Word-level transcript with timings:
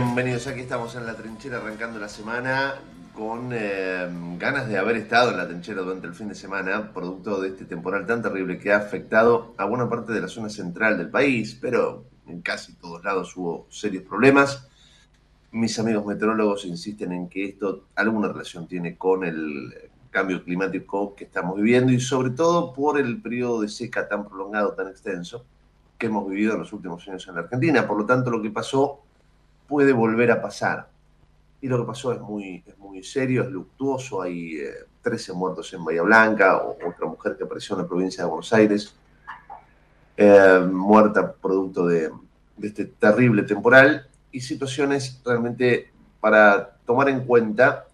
Bienvenidos, 0.00 0.46
aquí 0.46 0.60
estamos 0.60 0.94
en 0.94 1.06
la 1.06 1.16
trinchera 1.16 1.56
arrancando 1.56 1.98
la 1.98 2.08
semana 2.08 2.76
con 3.12 3.50
eh, 3.52 4.08
ganas 4.38 4.68
de 4.68 4.78
haber 4.78 4.94
estado 4.94 5.32
en 5.32 5.38
la 5.38 5.48
trinchera 5.48 5.82
durante 5.82 6.06
el 6.06 6.14
fin 6.14 6.28
de 6.28 6.36
semana, 6.36 6.92
producto 6.92 7.40
de 7.40 7.48
este 7.48 7.64
temporal 7.64 8.06
tan 8.06 8.22
terrible 8.22 8.60
que 8.60 8.72
ha 8.72 8.76
afectado 8.76 9.54
a 9.56 9.64
buena 9.64 9.90
parte 9.90 10.12
de 10.12 10.20
la 10.20 10.28
zona 10.28 10.50
central 10.50 10.98
del 10.98 11.10
país, 11.10 11.58
pero 11.60 12.04
en 12.28 12.42
casi 12.42 12.74
todos 12.74 13.02
lados 13.02 13.36
hubo 13.36 13.66
serios 13.70 14.04
problemas. 14.04 14.68
Mis 15.50 15.76
amigos 15.80 16.06
meteorólogos 16.06 16.64
insisten 16.64 17.10
en 17.10 17.28
que 17.28 17.46
esto 17.46 17.86
alguna 17.96 18.28
relación 18.28 18.68
tiene 18.68 18.96
con 18.96 19.24
el 19.24 19.74
cambio 20.10 20.44
climático 20.44 21.16
que 21.16 21.24
estamos 21.24 21.56
viviendo 21.56 21.90
y 21.90 21.98
sobre 21.98 22.30
todo 22.30 22.72
por 22.72 23.00
el 23.00 23.20
periodo 23.20 23.62
de 23.62 23.68
seca 23.68 24.06
tan 24.06 24.28
prolongado, 24.28 24.74
tan 24.74 24.86
extenso 24.86 25.44
que 25.98 26.06
hemos 26.06 26.30
vivido 26.30 26.52
en 26.52 26.60
los 26.60 26.72
últimos 26.72 27.06
años 27.08 27.26
en 27.26 27.34
la 27.34 27.40
Argentina. 27.40 27.84
Por 27.84 27.98
lo 27.98 28.06
tanto, 28.06 28.30
lo 28.30 28.40
que 28.40 28.50
pasó 28.50 29.07
puede 29.68 29.92
volver 29.92 30.32
a 30.32 30.42
pasar. 30.42 30.88
Y 31.60 31.68
lo 31.68 31.78
que 31.78 31.86
pasó 31.86 32.12
es 32.12 32.20
muy, 32.20 32.64
es 32.66 32.78
muy 32.78 33.04
serio, 33.04 33.42
es 33.42 33.50
luctuoso. 33.50 34.22
Hay 34.22 34.56
eh, 34.56 34.70
13 35.02 35.32
muertos 35.34 35.72
en 35.74 35.84
Bahía 35.84 36.02
Blanca, 36.02 36.56
otra 36.62 37.06
mujer 37.06 37.36
que 37.36 37.44
apareció 37.44 37.76
en 37.76 37.82
la 37.82 37.88
provincia 37.88 38.24
de 38.24 38.28
Buenos 38.28 38.52
Aires, 38.52 38.94
eh, 40.16 40.60
muerta 40.70 41.32
producto 41.32 41.86
de, 41.86 42.10
este 42.62 42.86
terrible 42.86 43.42
temporal, 43.42 44.08
y 44.32 44.40
situaciones 44.40 45.20
realmente 45.24 45.90
para 46.20 46.76
tomar 46.84 47.08
en 47.08 47.24
cuenta 47.24 47.86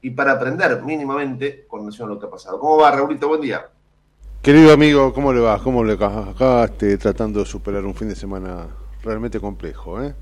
y 0.00 0.10
para 0.10 0.32
aprender 0.32 0.82
mínimamente 0.82 1.64
con 1.68 1.80
relación 1.80 2.08
a 2.08 2.14
lo 2.14 2.20
que 2.20 2.26
ha 2.26 2.30
pasado. 2.30 2.58
¿Cómo 2.58 2.78
va, 2.78 2.90
Raulito? 2.90 3.28
Buen 3.28 3.40
día. 3.40 3.66
Querido 4.42 4.72
amigo, 4.72 5.12
¿cómo 5.12 5.32
le 5.32 5.40
va? 5.40 5.60
¿Cómo 5.62 5.82
le 5.84 5.96
va? 5.96 6.30
Acá 6.30 6.70
tratando 6.98 7.40
de 7.40 7.46
superar 7.46 7.84
un 7.84 7.94
fin 7.94 8.08
de 8.08 8.14
semana 8.14 8.68
realmente 9.02 9.40
complejo. 9.40 10.02
¿eh? 10.02 10.14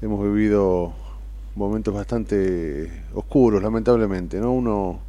Hemos 0.00 0.22
vivido 0.22 0.92
momentos 1.56 1.92
bastante 1.92 3.04
oscuros, 3.14 3.62
lamentablemente. 3.62 4.38
¿no? 4.40 4.52
Uno, 4.52 5.00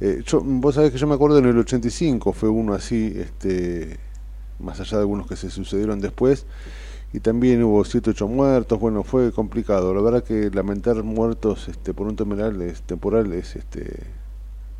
eh, 0.00 0.22
yo, 0.24 0.40
vos 0.42 0.74
sabés 0.74 0.92
que 0.92 0.98
yo 0.98 1.06
me 1.06 1.14
acuerdo 1.14 1.38
en 1.38 1.46
el 1.46 1.58
85 1.58 2.32
fue 2.32 2.48
uno 2.48 2.72
así, 2.74 3.12
este, 3.16 3.98
más 4.60 4.80
allá 4.80 4.96
de 4.98 5.02
algunos 5.02 5.26
que 5.26 5.36
se 5.36 5.50
sucedieron 5.50 6.00
después. 6.00 6.46
Y 7.12 7.20
también 7.20 7.62
hubo 7.64 7.84
7, 7.84 8.10
8 8.10 8.28
muertos. 8.28 8.78
Bueno, 8.80 9.02
fue 9.02 9.32
complicado. 9.32 9.94
La 9.94 10.00
verdad 10.02 10.22
que 10.24 10.50
lamentar 10.50 11.02
muertos 11.02 11.68
este, 11.68 11.94
por 11.94 12.06
un 12.06 12.16
temporal 12.16 12.60
es, 12.62 12.82
temporal 12.82 13.32
es, 13.32 13.56
este, 13.56 14.04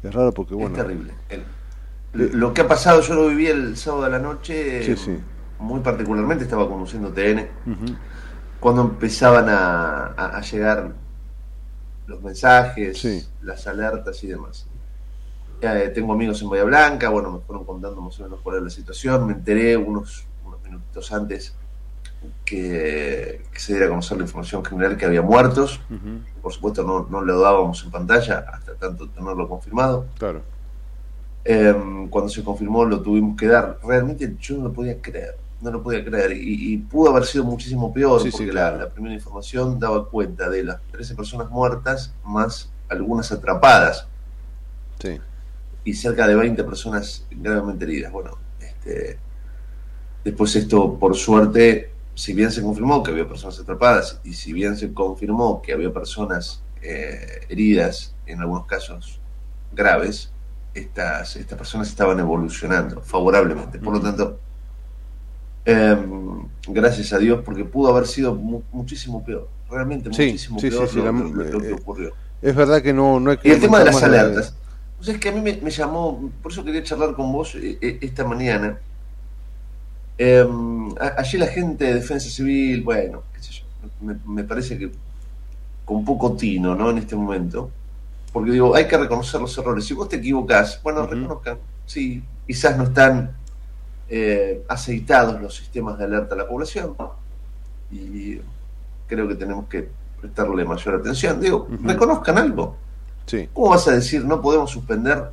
es 0.02 0.14
raro 0.14 0.32
porque, 0.32 0.54
bueno. 0.54 0.70
Es 0.76 0.82
terrible. 0.82 1.12
El- 1.30 1.44
lo 2.14 2.54
que 2.54 2.62
ha 2.62 2.68
pasado, 2.68 3.02
yo 3.02 3.14
lo 3.14 3.28
viví 3.28 3.46
el 3.46 3.76
sábado 3.76 4.04
de 4.04 4.10
la 4.10 4.18
noche, 4.18 4.82
Sí, 4.82 4.96
sí. 4.96 5.18
muy 5.58 5.80
particularmente, 5.80 6.44
estaba 6.44 6.66
conduciendo 6.68 7.10
TN. 7.12 7.46
Cuando 8.60 8.82
empezaban 8.82 9.48
a, 9.48 10.06
a- 10.16 10.36
a 10.38 10.40
llegar 10.40 10.92
los 12.06 12.22
mensajes, 12.22 12.98
Sí. 12.98 13.26
las 13.42 13.66
alertas 13.66 14.22
y 14.24 14.28
demás. 14.28 14.66
Eh, 15.60 15.90
tengo 15.94 16.12
amigos 16.12 16.40
en 16.42 16.50
Bahía 16.50 16.64
Blanca, 16.64 17.08
bueno, 17.08 17.30
me 17.32 17.40
fueron 17.40 17.64
contando 17.64 18.00
más 18.00 18.18
o 18.20 18.22
menos 18.22 18.40
cuál 18.42 18.56
era 18.56 18.64
la 18.64 18.70
situación, 18.70 19.26
me 19.26 19.32
enteré 19.34 19.76
unos, 19.76 20.26
unos 20.44 20.62
minutitos 20.62 21.12
antes 21.12 21.54
que, 22.44 23.44
que 23.52 23.60
se 23.60 23.72
diera 23.72 23.86
a 23.86 23.90
conocer 23.90 24.16
la 24.18 24.24
información 24.24 24.64
general 24.64 24.96
que 24.96 25.04
había 25.06 25.22
muertos, 25.22 25.80
por 26.42 26.52
supuesto 26.52 26.82
no, 26.84 27.06
no 27.10 27.20
lo 27.20 27.40
dábamos 27.40 27.82
en 27.84 27.90
pantalla 27.90 28.44
hasta 28.52 28.74
tanto 28.74 29.08
tenerlo 29.08 29.48
confirmado. 29.48 30.06
Claro. 30.18 30.42
Eh, 31.44 31.74
cuando 32.10 32.28
se 32.28 32.42
confirmó 32.44 32.84
lo 32.84 33.00
tuvimos 33.00 33.36
que 33.36 33.46
dar. 33.46 33.78
Realmente 33.82 34.36
yo 34.40 34.56
no 34.58 34.64
lo 34.64 34.72
podía 34.72 35.00
creer, 35.00 35.36
no 35.60 35.70
lo 35.70 35.82
podía 35.82 36.04
creer. 36.04 36.32
Y, 36.32 36.74
y 36.74 36.76
pudo 36.78 37.10
haber 37.10 37.24
sido 37.24 37.44
muchísimo 37.44 37.92
peor, 37.92 38.20
Sí, 38.22 38.30
sí, 38.30 38.36
porque 38.38 38.50
claro. 38.50 38.76
la, 38.78 38.84
la 38.84 38.90
primera 38.90 39.14
información 39.14 39.78
daba 39.78 40.08
cuenta 40.08 40.48
de 40.48 40.64
las 40.64 40.80
13 40.92 41.14
personas 41.14 41.50
muertas 41.50 42.14
más 42.24 42.70
algunas 42.88 43.30
atrapadas 43.32 44.06
Sí. 45.00 45.18
y 45.84 45.94
cerca 45.94 46.26
de 46.26 46.34
20 46.34 46.64
personas 46.64 47.26
gravemente 47.30 47.84
heridas. 47.84 48.10
Bueno, 48.12 48.38
este, 48.60 49.18
después 50.24 50.54
esto, 50.56 50.98
por 50.98 51.14
suerte, 51.16 51.92
si 52.14 52.32
bien 52.32 52.50
se 52.50 52.62
confirmó 52.62 53.02
que 53.02 53.10
había 53.12 53.28
personas 53.28 53.60
atrapadas 53.60 54.20
y 54.24 54.32
si 54.34 54.52
bien 54.52 54.76
se 54.76 54.92
confirmó 54.92 55.62
que 55.62 55.72
había 55.72 55.92
personas 55.92 56.62
eh, 56.82 57.42
heridas, 57.48 58.14
en 58.26 58.40
algunos 58.40 58.66
casos 58.66 59.20
graves, 59.72 60.32
estas, 60.74 61.36
estas 61.36 61.58
personas 61.58 61.88
estaban 61.88 62.18
evolucionando 62.20 63.00
favorablemente. 63.02 63.78
Por 63.78 63.94
lo 63.94 64.00
tanto, 64.00 64.38
em, 65.64 66.42
gracias 66.68 67.12
a 67.12 67.18
Dios, 67.18 67.42
porque 67.44 67.64
pudo 67.64 67.94
haber 67.94 68.06
sido 68.06 68.34
mu- 68.34 68.62
muchísimo 68.72 69.24
peor, 69.24 69.48
realmente 69.70 70.12
Sí, 70.12 70.26
muchísimo 70.26 70.58
sí, 70.60 70.70
peor 70.70 70.88
sí, 70.88 70.96
lo, 70.96 71.04
la- 71.04 71.12
lo- 71.12 71.28
lo 71.44 71.60
que 71.60 71.68
eh, 71.70 71.72
ocurrió. 71.74 72.12
Es 72.40 72.54
verdad 72.54 72.82
que 72.82 72.92
no, 72.92 73.20
no 73.20 73.30
hay 73.32 73.36
que 73.38 73.48
Y 73.48 73.52
el 73.52 73.60
tema 73.60 73.78
de 73.80 73.84
las 73.86 74.02
alertas. 74.02 74.54
O 75.00 75.04
sea, 75.04 75.14
es 75.14 75.20
que 75.20 75.28
a 75.28 75.32
mí 75.32 75.40
me, 75.40 75.56
me 75.62 75.70
llamó, 75.70 76.30
por 76.42 76.50
eso 76.52 76.64
quería 76.64 76.82
charlar 76.82 77.14
con 77.14 77.30
vos 77.32 77.54
eh, 77.54 77.78
eh, 77.80 77.98
esta 78.00 78.24
mañana. 78.24 78.78
Eh, 80.16 80.44
allí 81.16 81.38
la 81.38 81.46
gente 81.46 81.84
de 81.84 81.94
Defensa 81.94 82.28
Civil, 82.28 82.82
bueno, 82.82 83.22
qué 83.32 83.40
sé 83.42 83.52
yo, 83.52 83.64
me, 84.00 84.16
me 84.26 84.42
parece 84.44 84.76
que 84.78 84.90
con 85.84 86.04
poco 86.04 86.32
tino, 86.36 86.74
¿no? 86.74 86.90
En 86.90 86.98
este 86.98 87.14
momento. 87.16 87.70
Porque 88.32 88.50
digo, 88.50 88.74
hay 88.74 88.86
que 88.86 88.98
reconocer 88.98 89.40
los 89.40 89.56
errores. 89.56 89.84
Si 89.84 89.94
vos 89.94 90.08
te 90.08 90.16
equivocás, 90.16 90.80
bueno, 90.82 91.06
reconozcan. 91.06 91.58
Sí, 91.86 92.22
quizás 92.46 92.76
no 92.76 92.84
están 92.84 93.32
eh, 94.08 94.64
aceitados 94.68 95.40
los 95.40 95.54
sistemas 95.54 95.98
de 95.98 96.04
alerta 96.04 96.34
a 96.34 96.38
la 96.38 96.48
población. 96.48 96.94
Y 97.90 98.40
creo 99.06 99.26
que 99.28 99.34
tenemos 99.34 99.68
que 99.68 99.88
prestarle 100.20 100.64
mayor 100.64 100.94
atención. 100.96 101.40
Digo, 101.40 101.68
reconozcan 101.82 102.38
algo. 102.38 102.76
Sí. 103.26 103.48
¿Cómo 103.52 103.70
vas 103.70 103.86
a 103.88 103.92
decir 103.92 104.24
no 104.24 104.40
podemos 104.40 104.70
suspender 104.70 105.30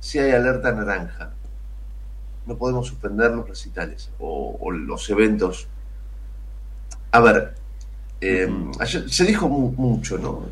si 0.00 0.18
hay 0.18 0.32
alerta 0.32 0.72
naranja? 0.72 1.30
No 2.46 2.56
podemos 2.56 2.86
suspender 2.86 3.30
los 3.32 3.48
recitales 3.48 4.10
o, 4.18 4.56
o 4.60 4.70
los 4.70 5.08
eventos. 5.10 5.68
A 7.12 7.20
ver, 7.20 7.54
eh, 8.20 8.48
ayer 8.80 9.08
se 9.10 9.24
dijo 9.24 9.48
mu- 9.48 9.72
mucho, 9.72 10.18
¿no? 10.18 10.46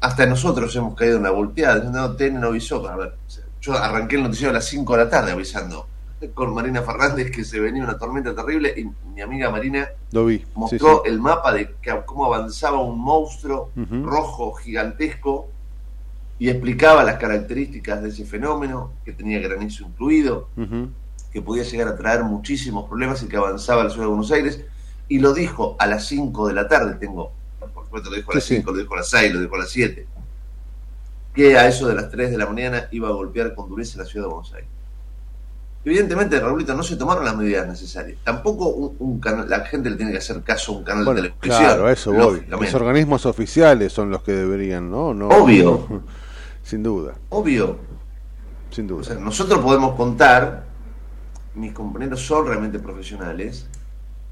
Hasta 0.00 0.26
nosotros 0.26 0.74
hemos 0.76 0.94
caído 0.94 1.16
en 1.16 1.22
la 1.24 1.30
volteada. 1.30 1.82
No, 1.90 2.12
TN 2.14 2.40
no 2.40 2.48
avisó. 2.48 2.86
A 2.88 2.96
ver, 2.96 3.14
yo 3.60 3.74
arranqué 3.74 4.16
el 4.16 4.22
noticiero 4.24 4.50
a 4.50 4.54
las 4.54 4.66
5 4.66 4.96
de 4.96 5.04
la 5.04 5.10
tarde 5.10 5.32
avisando 5.32 5.86
con 6.34 6.54
Marina 6.54 6.82
Fernández 6.82 7.30
que 7.30 7.44
se 7.44 7.60
venía 7.60 7.84
una 7.84 7.98
tormenta 7.98 8.34
terrible 8.34 8.72
y 8.76 8.90
mi 9.14 9.20
amiga 9.20 9.50
Marina 9.50 9.88
Lo 10.12 10.24
vi. 10.26 10.38
Sí, 10.38 10.44
mostró 10.54 11.02
sí. 11.04 11.10
el 11.10 11.20
mapa 11.20 11.52
de 11.52 11.74
que- 11.82 12.02
cómo 12.06 12.24
avanzaba 12.26 12.80
un 12.80 12.98
monstruo 12.98 13.70
rojo 14.02 14.52
gigantesco 14.54 15.48
y 16.38 16.48
explicaba 16.50 17.04
las 17.04 17.16
características 17.16 18.02
de 18.02 18.10
ese 18.10 18.24
fenómeno, 18.24 18.92
que 19.04 19.12
tenía 19.12 19.38
granizo 19.40 19.84
incluido, 19.84 20.48
que 21.32 21.42
podía 21.42 21.62
llegar 21.64 21.88
a 21.88 21.96
traer 21.96 22.24
muchísimos 22.24 22.88
problemas 22.88 23.22
y 23.22 23.28
que 23.28 23.36
avanzaba 23.36 23.82
a 23.82 23.84
la 23.84 23.90
ciudad 23.90 24.04
de 24.04 24.08
Buenos 24.10 24.30
Aires, 24.32 24.60
y 25.08 25.18
lo 25.18 25.32
dijo 25.34 25.76
a 25.78 25.86
las 25.86 26.06
5 26.06 26.48
de 26.48 26.54
la 26.54 26.66
tarde, 26.68 26.94
tengo, 26.94 27.30
por 27.74 27.84
supuesto 27.84 28.10
lo 28.10 28.16
dijo 28.16 28.32
a 28.32 28.34
las 28.36 28.44
sí. 28.44 28.56
5, 28.56 28.70
lo 28.72 28.78
dijo 28.78 28.94
a 28.94 28.96
las 28.98 29.08
6, 29.10 29.32
lo 29.34 29.40
dijo 29.40 29.54
a 29.54 29.58
las 29.58 29.70
7, 29.70 30.06
que 31.34 31.56
a 31.58 31.68
eso 31.68 31.86
de 31.88 31.94
las 31.94 32.10
3 32.10 32.30
de 32.30 32.38
la 32.38 32.46
mañana 32.46 32.88
iba 32.90 33.08
a 33.08 33.12
golpear 33.12 33.54
con 33.54 33.68
dureza 33.68 33.98
la 33.98 34.04
ciudad 34.06 34.26
de 34.26 34.32
Buenos 34.32 34.52
Aires. 34.54 34.68
Evidentemente, 35.86 36.40
Raulito, 36.40 36.74
no 36.74 36.82
se 36.82 36.96
tomaron 36.96 37.24
las 37.24 37.36
medidas 37.36 37.68
necesarias. 37.68 38.18
Tampoco 38.24 38.70
un, 38.70 38.96
un 38.98 39.20
canal, 39.20 39.48
la 39.48 39.60
gente 39.64 39.88
le 39.88 39.94
tiene 39.94 40.10
que 40.10 40.18
hacer 40.18 40.42
caso 40.42 40.72
a 40.74 40.78
un 40.78 40.82
canal 40.84 41.04
Bueno, 41.04 41.22
de 41.22 41.28
televisión. 41.28 41.64
claro, 41.64 41.88
eso 41.88 42.12
voy. 42.12 42.44
Los 42.48 42.74
organismos 42.74 43.24
oficiales 43.24 43.92
son 43.92 44.10
los 44.10 44.20
que 44.24 44.32
deberían, 44.32 44.90
¿no? 44.90 45.14
no 45.14 45.28
Obvio. 45.28 45.86
Sin 46.64 46.82
duda, 46.82 47.14
Obvio, 47.28 47.78
sin 48.70 48.86
O 48.86 48.94
duda. 48.96 49.04
sea, 49.04 49.14
nosotros 49.14 49.60
podemos 49.60 49.94
contar, 49.94 50.64
mis 51.54 51.72
compañeros 51.72 52.20
son 52.26 52.48
realmente 52.48 52.80
profesionales, 52.80 53.68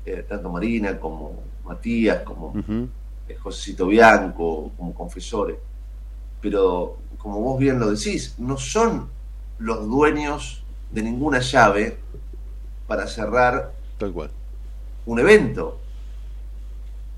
eh, 0.04 0.26
tanto 0.28 0.50
Marina 0.50 0.98
como 0.98 1.44
Matías, 1.64 2.22
como 2.24 2.48
Ujú. 2.48 2.88
eh, 3.28 3.36
Josecito 3.40 3.86
Bianco, 3.86 4.72
como 4.76 4.92
confesores, 4.92 5.56
pero 6.40 6.96
como 7.16 7.40
vos 7.40 7.60
bien 7.60 7.78
lo 7.78 7.90
decís, 7.92 8.34
no 8.38 8.56
son 8.56 9.08
los 9.60 9.86
dueños 9.88 10.63
de 10.94 11.02
ninguna 11.02 11.40
llave 11.40 11.98
para 12.86 13.06
cerrar 13.06 13.72
Tal 13.98 14.12
cual. 14.12 14.30
un 15.06 15.18
evento. 15.18 15.80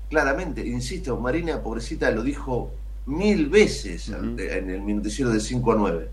Claramente, 0.09 0.65
insisto, 0.65 1.17
Marina, 1.19 1.61
pobrecita, 1.61 2.09
lo 2.11 2.23
dijo 2.23 2.71
mil 3.07 3.49
veces 3.49 4.09
en 4.09 4.69
el 4.69 4.95
noticiero 4.95 5.31
de 5.31 5.39
5 5.39 5.71
a 5.71 5.75
9. 5.75 6.09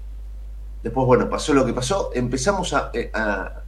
Después, 0.83 1.07
bueno, 1.07 1.31
pasó 1.31 1.55
lo 1.55 1.65
que 1.65 1.73
pasó, 1.73 2.11
empezamos 2.13 2.73
a, 2.75 2.91
eh, 2.93 3.11
a- 3.15 3.63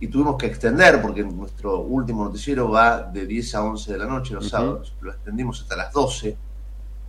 y 0.00 0.06
tuvimos 0.08 0.36
que 0.36 0.46
extender, 0.46 1.02
porque 1.02 1.22
nuestro 1.22 1.80
último 1.80 2.24
noticiero 2.24 2.70
va 2.70 3.02
de 3.02 3.26
10 3.26 3.54
a 3.54 3.64
11 3.64 3.92
de 3.92 3.98
la 3.98 4.06
noche 4.06 4.34
los 4.34 4.48
sábados, 4.48 4.94
lo 5.00 5.10
extendimos 5.10 5.60
hasta 5.62 5.76
las 5.76 5.92
12, 5.92 6.36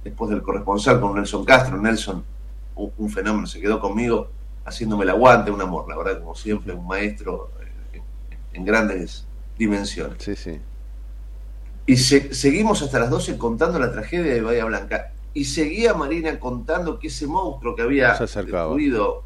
después 0.04 0.30
del 0.32 0.42
corresponsal 0.42 1.00
con 1.00 1.16
Nelson 1.16 1.46
Castro. 1.46 1.78
Nelson, 1.78 2.24
un, 2.76 2.92
un 2.98 3.10
fenómeno, 3.10 3.46
se 3.46 3.60
quedó 3.62 3.80
conmigo 3.80 4.30
haciéndome 4.68 5.04
el 5.06 5.10
aguante, 5.12 5.50
un 5.50 5.62
amor, 5.62 5.88
la 5.90 5.98
verdad, 5.98 6.20
como 6.20 6.36
siempre, 6.36 6.74
un 6.74 6.86
maestro 6.86 7.52
eh, 7.94 8.02
en, 8.54 8.66
grandes 8.66 9.26
dimensiones. 9.58 10.22
Sí, 10.22 10.36
sí. 10.36 10.60
Y 11.86 11.98
se- 11.98 12.34
seguimos 12.34 12.82
hasta 12.82 13.00
las 13.00 13.10
12 13.10 13.38
contando 13.38 13.80
la 13.80 13.92
tragedia 13.92 14.34
de 14.34 14.42
Bahía 14.42 14.66
Blanca. 14.66 15.14
Y 15.34 15.46
seguía 15.46 15.94
Marina 15.94 16.40
contando 16.40 17.00
que 17.00 17.08
ese 17.08 17.28
monstruo 17.28 17.76
que 17.76 17.84
había 17.84 18.14
destruido 18.72 19.24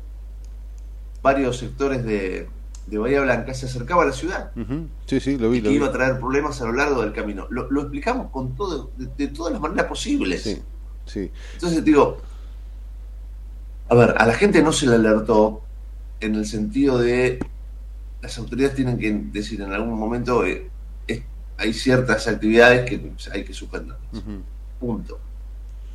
varios 1.24 1.58
sectores 1.58 2.04
de, 2.04 2.48
de 2.88 2.98
Bahía 2.98 3.22
Blanca 3.22 3.54
se 3.54 3.66
acercaba 3.66 4.04
a 4.04 4.08
la 4.08 4.12
ciudad. 4.12 4.52
Sí, 5.06 5.20
sí, 5.20 5.38
lo 5.38 5.50
vi. 5.50 5.58
y 5.58 5.62
Lo 5.62 5.66
que 5.66 5.70
vi. 5.70 5.76
iba 5.78 5.88
a 5.88 5.92
traer 5.92 6.20
problemas 6.20 6.62
a 6.62 6.66
lo 6.66 6.74
largo 6.74 7.02
del 7.02 7.14
camino. 7.14 7.48
Lo, 7.50 7.70
lo 7.72 7.82
explicamos 7.82 8.30
con 8.32 8.56
todo, 8.56 8.92
de, 8.98 9.08
de 9.18 9.28
todas 9.30 9.54
las 9.54 9.62
maneras 9.62 9.86
posibles. 9.86 10.44
Sí, 10.44 10.62
sí. 11.06 11.32
Entonces 11.54 11.84
digo, 11.84 12.18
a 13.92 13.96
ver, 13.96 14.16
a 14.18 14.26
la 14.26 14.34
gente 14.34 14.64
no 14.64 14.72
se 14.72 14.88
le 14.88 14.96
alertó 14.96 15.62
en 16.22 16.36
el 16.36 16.46
sentido 16.46 16.98
de 16.98 17.40
las 18.22 18.38
autoridades 18.38 18.76
tienen 18.76 18.98
que 18.98 19.12
decir 19.12 19.60
en 19.62 19.74
algún 19.74 20.00
momento 20.00 20.46
eh, 20.46 20.70
es- 21.08 21.24
hay 21.58 21.74
ciertas 21.74 22.28
actividades 22.28 22.90
que 22.90 23.12
hay 23.34 23.44
que 23.44 23.54
suspender. 23.54 23.98
Punto. 24.80 25.20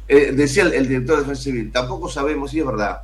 Eh, 0.09 0.33
decía 0.33 0.65
el, 0.65 0.75
el 0.75 0.89
director 0.89 1.17
de 1.17 1.23
Defensa 1.23 1.43
Civil, 1.43 1.73
tampoco 1.73 2.09
sabemos, 2.09 2.53
y 2.55 2.61
es 2.61 2.67
verdad, 2.67 3.03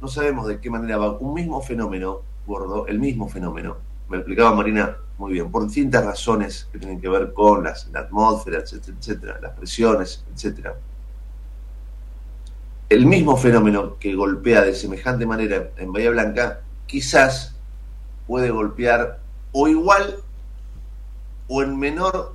no 0.00 0.08
sabemos 0.08 0.46
de 0.46 0.60
qué 0.60 0.68
manera 0.70 0.98
va 0.98 1.16
un 1.18 1.34
mismo 1.34 1.60
fenómeno, 1.62 2.20
gordo, 2.46 2.86
el 2.86 2.98
mismo 2.98 3.28
fenómeno, 3.28 3.76
me 4.08 4.18
explicaba 4.18 4.54
Marina 4.54 4.96
muy 5.18 5.32
bien, 5.32 5.50
por 5.50 5.64
distintas 5.64 6.04
razones 6.04 6.68
que 6.70 6.78
tienen 6.78 7.00
que 7.00 7.08
ver 7.08 7.32
con 7.32 7.64
las, 7.64 7.88
la 7.92 8.00
atmósfera, 8.00 8.58
etcétera, 8.58 8.96
etcétera, 9.00 9.38
las 9.40 9.52
presiones, 9.56 10.24
etcétera. 10.34 10.74
El 12.88 13.06
mismo 13.06 13.36
fenómeno 13.36 13.96
que 13.98 14.14
golpea 14.14 14.62
de 14.62 14.74
semejante 14.74 15.26
manera 15.26 15.70
en 15.76 15.92
Bahía 15.92 16.10
Blanca, 16.10 16.60
quizás 16.86 17.56
puede 18.26 18.50
golpear 18.50 19.18
o 19.52 19.66
igual 19.66 20.16
o 21.48 21.62
en 21.62 21.78
menor 21.78 22.34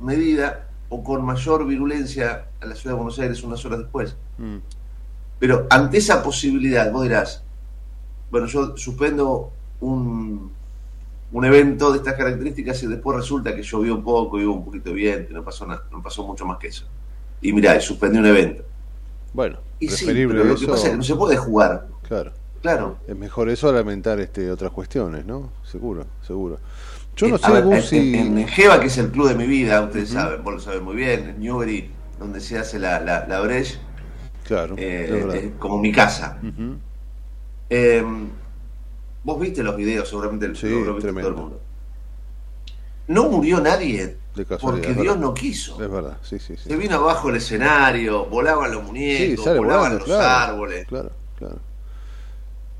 medida 0.00 0.68
o 0.88 1.02
con 1.02 1.24
mayor 1.24 1.66
virulencia 1.66 2.46
a 2.60 2.66
la 2.66 2.74
ciudad 2.74 2.94
de 2.94 3.02
Buenos 3.02 3.18
Aires 3.18 3.42
unas 3.42 3.64
horas 3.64 3.80
después. 3.80 4.16
Mm. 4.38 4.58
Pero 5.38 5.66
ante 5.70 5.98
esa 5.98 6.22
posibilidad, 6.22 6.90
vos 6.92 7.02
dirás, 7.02 7.42
bueno, 8.30 8.46
yo 8.46 8.76
suspendo 8.76 9.50
un, 9.80 10.52
un 11.32 11.44
evento 11.44 11.90
de 11.92 11.98
estas 11.98 12.14
características 12.14 12.82
y 12.82 12.86
después 12.86 13.16
resulta 13.16 13.54
que 13.54 13.62
llovió 13.62 13.94
un 13.94 14.04
poco 14.04 14.40
y 14.40 14.44
hubo 14.44 14.54
un 14.54 14.64
poquito 14.64 14.90
de 14.90 14.94
viento, 14.94 15.32
y 15.32 15.34
no 15.34 15.42
pasó 15.42 15.66
nada, 15.66 15.84
no 15.90 16.02
pasó 16.02 16.26
mucho 16.26 16.46
más 16.46 16.58
que 16.58 16.68
eso. 16.68 16.86
Y 17.40 17.52
mirá, 17.52 17.80
suspendí 17.80 18.18
un 18.18 18.26
evento. 18.26 18.64
Bueno, 19.32 19.58
Y 19.78 19.88
sí, 19.88 19.96
preferible 19.96 20.34
pero 20.34 20.44
lo 20.44 20.54
que 20.58 20.66
pasa 20.66 20.86
es 20.86 20.90
que 20.92 20.96
no 20.98 21.02
se 21.02 21.14
puede 21.16 21.36
jugar, 21.36 21.88
Claro. 22.08 22.32
claro. 22.60 22.98
Es 23.06 23.16
mejor 23.16 23.48
eso 23.48 23.68
a 23.68 23.72
lamentar 23.72 24.20
este, 24.20 24.50
otras 24.50 24.70
cuestiones, 24.72 25.26
¿no? 25.26 25.52
Seguro, 25.64 26.06
seguro. 26.22 26.58
Yo 27.16 27.28
no 27.28 27.36
Eh, 27.36 27.38
sé, 27.38 27.52
ver, 27.52 27.64
Gus, 27.64 27.74
en, 27.76 27.82
si... 27.82 28.14
en- 28.14 28.48
Geva, 28.48 28.80
que 28.80 28.86
es 28.86 28.98
el 28.98 29.10
club 29.10 29.28
de 29.28 29.34
mi 29.34 29.46
vida, 29.46 29.82
ustedes 29.82 30.10
saben, 30.10 30.42
vos 30.44 30.54
lo 30.54 30.60
saben 30.60 30.84
muy 30.84 30.96
bien, 30.96 31.30
en 31.30 31.40
Newbery, 31.40 31.90
donde 32.18 32.40
se 32.40 32.58
hace 32.58 32.78
la, 32.78 33.00
la, 33.00 33.26
la 33.26 33.40
Breche, 33.40 33.78
Claro, 34.46 34.74
eh, 34.76 35.52
como 35.58 35.78
mi 35.78 35.92
casa. 35.92 36.38
Eh, 37.70 38.04
vos 39.24 39.40
viste 39.40 39.62
los 39.62 39.76
videos, 39.76 40.08
seguramente 40.08 40.54
Sí, 40.54 40.68
lo, 40.68 40.94
viste 40.94 41.12
todo 41.12 41.28
el 41.28 41.34
mundo. 41.36 41.60
No 43.06 43.28
murió 43.28 43.60
nadie 43.60 44.21
De 44.34 44.46
porque 44.46 44.94
Dios 44.94 44.96
verdad. 44.96 45.16
no 45.16 45.34
quiso. 45.34 45.82
Es 45.82 45.90
verdad, 45.90 46.16
sí, 46.22 46.38
sí, 46.38 46.56
sí. 46.56 46.68
Se 46.70 46.76
vino 46.76 46.96
abajo 46.96 47.28
el 47.28 47.36
escenario, 47.36 48.24
volaban 48.26 48.72
los 48.72 48.82
muñecos, 48.82 49.44
volaban 49.44 49.66
volando, 49.66 49.98
los 49.98 50.04
claro, 50.06 50.52
árboles. 50.52 50.86
Claro, 50.86 51.10
claro. 51.38 51.58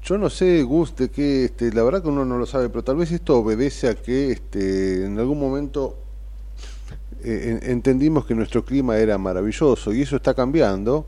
Yo 0.03 0.19
no 0.19 0.31
sé, 0.31 0.63
Gus, 0.63 0.97
de 0.97 1.11
qué, 1.11 1.45
este, 1.45 1.73
la 1.73 1.83
verdad 1.83 2.03
que 2.03 2.09
uno 2.09 2.25
no 2.25 2.39
lo 2.39 2.47
sabe, 2.47 2.69
pero 2.71 2.83
tal 2.83 2.97
vez 2.97 3.13
esto 3.13 3.37
obedece 3.37 3.89
a 3.89 3.95
que 3.95 4.33
este, 4.33 5.05
en 5.05 5.19
algún 5.19 5.39
momento 5.39 5.97
eh, 7.23 7.59
en- 7.63 7.71
entendimos 7.71 8.27
que 8.27 8.35
nuestro 8.35 8.65
clima 8.65 8.97
era 8.97 9.17
maravilloso 9.19 9.93
y 9.93 10.03
eso 10.03 10.17
está 10.17 10.35
cambiando, 10.35 11.07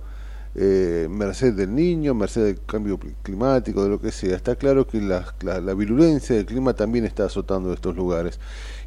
eh, 0.54 1.08
merced 1.10 1.54
del 1.54 1.74
niño, 1.74 2.14
merced 2.14 2.44
del 2.44 2.60
cambio 2.64 2.98
cli- 2.98 3.14
climático, 3.22 3.82
de 3.82 3.88
lo 3.90 4.00
que 4.00 4.12
sea. 4.12 4.36
Está 4.36 4.56
claro 4.56 4.86
que 4.86 5.00
la 5.00 5.74
virulencia 5.74 6.36
del 6.36 6.46
clima 6.46 6.74
también 6.74 7.04
está 7.04 7.24
azotando 7.26 7.72
estos 7.72 7.96
lugares. 7.96 8.38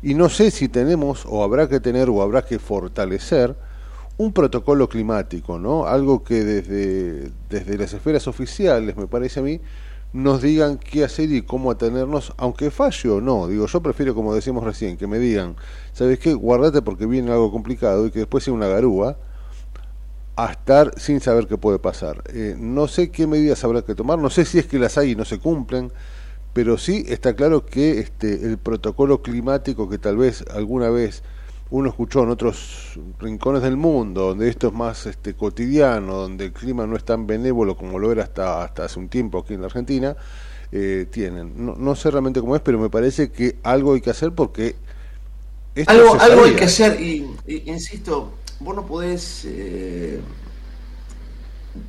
Y 0.02 0.14
no 0.14 0.30
sé 0.30 0.52
si 0.52 0.70
tenemos 0.70 1.26
o 1.28 1.44
habrá 1.44 1.68
que 1.68 1.80
tener 1.80 2.10
o 2.10 2.22
habrá 2.22 2.44
que 2.46 2.60
fortalecer 2.60 3.56
un 4.18 4.34
protocolo 4.34 4.90
climático, 4.90 5.60
¿no? 5.60 5.86
Algo 5.86 6.24
que 6.24 6.44
desde, 6.44 7.32
desde 7.50 7.78
las 7.78 7.94
esferas 7.94 8.28
oficiales, 8.28 8.98
me 8.98 9.08
parece 9.08 9.40
a 9.42 9.44
mí, 9.44 9.62
nos 10.14 10.42
digan 10.42 10.78
qué 10.80 11.04
hacer 11.04 11.32
y 11.32 11.42
cómo 11.44 11.70
atenernos, 11.72 12.34
aunque 12.38 12.72
falle 12.72 13.10
o 13.10 13.22
no. 13.22 13.48
Digo, 13.48 13.68
yo 13.68 13.82
prefiero, 13.82 14.16
como 14.16 14.34
decíamos 14.34 14.64
recién, 14.64 14.98
que 14.98 15.06
me 15.08 15.20
digan, 15.20 15.56
¿sabes 15.94 16.20
qué? 16.20 16.34
Guardate 16.34 16.82
porque 16.82 17.06
viene 17.06 17.32
algo 17.32 17.52
complicado 17.52 18.08
y 18.08 18.12
que 18.12 18.20
después 18.20 18.44
sea 18.44 18.54
una 18.54 18.68
garúa, 18.68 19.18
a 20.38 20.52
estar 20.52 20.94
sin 21.00 21.22
saber 21.22 21.48
qué 21.48 21.58
puede 21.58 21.80
pasar. 21.80 22.24
Eh, 22.34 22.56
no 22.58 22.88
sé 22.88 23.12
qué 23.12 23.28
medidas 23.28 23.64
habrá 23.66 23.84
que 23.84 23.96
tomar, 23.96 24.20
no 24.20 24.30
sé 24.32 24.46
si 24.46 24.60
es 24.60 24.68
que 24.68 24.80
las 24.80 24.98
hay 25.00 25.12
y 25.12 25.18
no 25.18 25.26
se 25.26 25.40
cumplen, 25.40 25.92
pero 26.54 26.78
sí 26.78 27.06
está 27.08 27.36
claro 27.36 27.66
que 27.66 28.00
este, 28.00 28.46
el 28.46 28.58
protocolo 28.58 29.22
climático 29.22 29.90
que 29.90 30.00
tal 30.00 30.18
vez 30.18 30.46
alguna 30.54 30.90
vez 30.90 31.24
uno 31.70 31.90
escuchó 31.90 32.24
en 32.24 32.30
otros 32.30 33.00
rincones 33.20 33.62
del 33.64 33.78
mundo, 33.78 34.30
donde 34.30 34.50
esto 34.50 34.68
es 34.68 34.74
más 34.74 35.06
este, 35.06 35.36
cotidiano, 35.36 36.16
donde 36.16 36.46
el 36.46 36.54
clima 36.54 36.88
no 36.88 36.96
es 36.98 37.04
tan 37.06 37.28
benévolo 37.28 37.76
como 37.78 38.00
lo 38.00 38.12
era 38.12 38.24
hasta, 38.24 38.64
hasta 38.64 38.86
hace 38.86 39.00
un 39.00 39.10
tiempo 39.10 39.40
aquí 39.40 39.54
en 39.56 39.62
la 39.62 39.68
Argentina, 39.68 40.16
eh, 40.72 41.08
tienen. 41.12 41.54
No, 41.66 41.76
no 41.76 41.96
sé 41.96 42.12
realmente 42.12 42.42
cómo 42.42 42.56
es, 42.56 42.62
pero 42.62 42.80
me 42.80 42.90
parece 42.90 43.32
que 43.32 43.58
algo 43.64 43.94
hay 43.96 44.02
que 44.02 44.10
hacer 44.12 44.34
porque 44.34 44.76
Esto 45.76 45.92
Algo, 45.94 46.20
algo 46.20 46.44
hay 46.46 46.56
que 46.56 46.64
hacer, 46.66 47.00
y, 47.00 47.28
y- 47.46 47.70
insisto, 47.70 48.32
vos 48.60 48.76
no 48.76 48.86
podés 48.86 49.46
eh, 49.46 50.22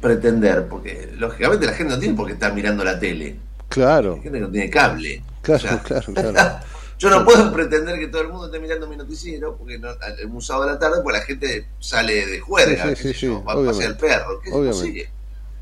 pretender, 0.00 0.68
porque 0.68 1.10
lógicamente 1.16 1.66
la 1.66 1.72
gente 1.72 1.94
no 1.94 1.98
tiene 1.98 2.14
por 2.14 2.26
qué 2.26 2.34
estar 2.34 2.52
mirando 2.54 2.84
la 2.84 2.98
tele. 2.98 3.40
Claro, 3.68 4.14
Hay 4.14 4.22
gente 4.22 4.38
que 4.38 4.44
no 4.44 4.50
tiene 4.50 4.70
cable. 4.70 5.22
Claro, 5.42 5.58
O 5.58 5.68
sea, 5.68 5.82
claro, 5.82 6.12
claro. 6.14 6.60
Yo 6.98 7.10
no 7.10 7.25
puedo 7.25 7.52
pretender 7.52 7.98
que 7.98 8.08
todo 8.08 8.22
el 8.22 8.28
mundo 8.28 8.46
esté 8.46 8.58
mirando 8.58 8.88
mi 8.88 8.96
noticiero, 8.96 9.56
porque 9.56 9.78
no, 9.78 9.88
un 10.30 10.42
sábado 10.42 10.66
de 10.66 10.72
la 10.72 10.78
tarde, 10.80 11.00
pues 11.02 11.16
la 11.16 11.22
gente 11.22 11.68
sale 11.78 12.26
de 12.26 12.40
juerga, 12.40 12.94
Sí, 12.96 13.12
sí, 13.12 13.14
sí, 13.14 13.28
va 13.28 13.52
a 13.52 13.64
pasear 13.64 13.90
el 13.92 13.96
perro, 13.96 14.40
qué 14.40 14.50
Obviamente. 14.52 15.08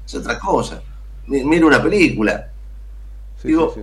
es 0.06 0.14
otra 0.14 0.38
cosa. 0.38 0.82
Mi- 1.26 1.44
Mira 1.44 1.66
una 1.66 1.82
película. 1.82 2.50
Sí, 3.42 3.48
Digo, 3.48 3.74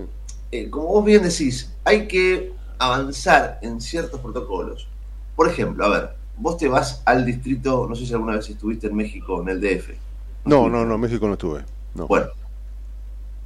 eh, 0.50 0.68
como 0.68 0.86
vos 0.88 1.04
bien 1.04 1.22
decís, 1.22 1.70
hay 1.84 2.08
que 2.08 2.52
avanzar 2.78 3.58
en 3.62 3.80
ciertos 3.80 4.20
protocolos. 4.20 4.88
Por 5.36 5.48
ejemplo, 5.48 5.84
a 5.84 5.88
ver, 5.90 6.10
vos 6.38 6.56
te 6.56 6.68
vas 6.68 7.02
al 7.04 7.24
distrito, 7.24 7.86
no 7.88 7.94
sé 7.94 8.06
si 8.06 8.12
alguna 8.12 8.36
vez 8.36 8.48
estuviste 8.48 8.86
en 8.88 8.96
México, 8.96 9.40
en 9.42 9.48
el 9.48 9.60
DF. 9.60 9.96
No, 10.44 10.68
no, 10.68 10.84
no, 10.84 10.98
México 10.98 11.26
no 11.26 11.34
estuve. 11.34 11.64
No. 11.94 12.06
Bueno, 12.06 12.26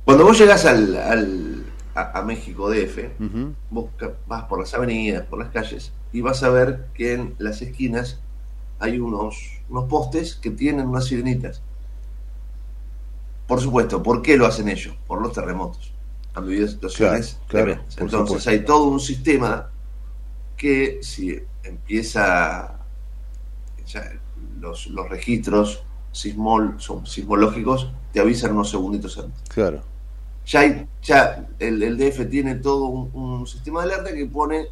cuando 0.05 0.25
vos 0.25 0.39
llegás 0.39 0.65
al, 0.65 0.97
al- 0.97 1.65
a, 1.95 2.19
a 2.19 2.23
México 2.23 2.71
DF, 2.71 3.11
Ujú. 3.21 3.55
vos 3.71 3.91
vas 4.27 4.45
por 4.45 4.59
las 4.61 4.73
avenidas, 4.75 5.27
por 5.27 5.39
las 5.39 5.51
calles, 5.51 5.93
y 6.13 6.21
vas 6.23 6.43
a 6.43 6.49
ver 6.51 6.87
que 6.95 7.15
en 7.15 7.35
las 7.39 7.61
esquinas 7.63 8.19
hay 8.79 8.99
unos, 8.99 9.37
unos 9.69 9.85
postes 9.89 10.35
que 10.37 10.51
tienen 10.51 10.87
unas 10.89 11.07
sirenitas. 11.07 11.63
Por 13.47 13.61
supuesto, 13.61 14.03
¿por 14.03 14.23
qué 14.23 14.37
lo 14.37 14.47
hacen 14.47 14.69
ellos? 14.69 14.95
Por 15.07 15.23
los 15.23 15.33
terremotos. 15.33 15.93
Han 16.35 16.47
vivido 16.47 16.69
situaciones 16.69 17.39
Claro, 17.49 17.73
Entonces 17.97 18.11
supuesto. 18.27 18.51
hay 18.51 18.65
todo 18.65 18.85
un 18.85 19.01
sistema 19.01 19.71
que 20.57 21.01
si 21.03 21.39
empieza 21.63 22.78
ya 23.89 24.13
los, 24.61 24.87
los 24.89 25.09
registros 25.09 25.83
sismol, 26.13 26.75
son 26.79 27.07
sismológicos, 27.07 27.91
te 28.13 28.21
avisan 28.21 28.53
unos 28.53 28.71
segunditos 28.71 29.19
antes 29.19 29.41
Claro, 29.49 29.81
ya, 30.47 30.61
hay, 30.61 30.87
ya 31.03 31.47
el, 31.59 31.83
el 31.83 31.97
DF 31.99 32.29
tiene 32.31 32.55
todo 32.57 32.87
un, 32.87 33.11
un 33.13 33.47
sistema 33.47 33.85
de 33.85 33.93
alerta 33.95 34.15
que 34.15 34.27
pone 34.27 34.67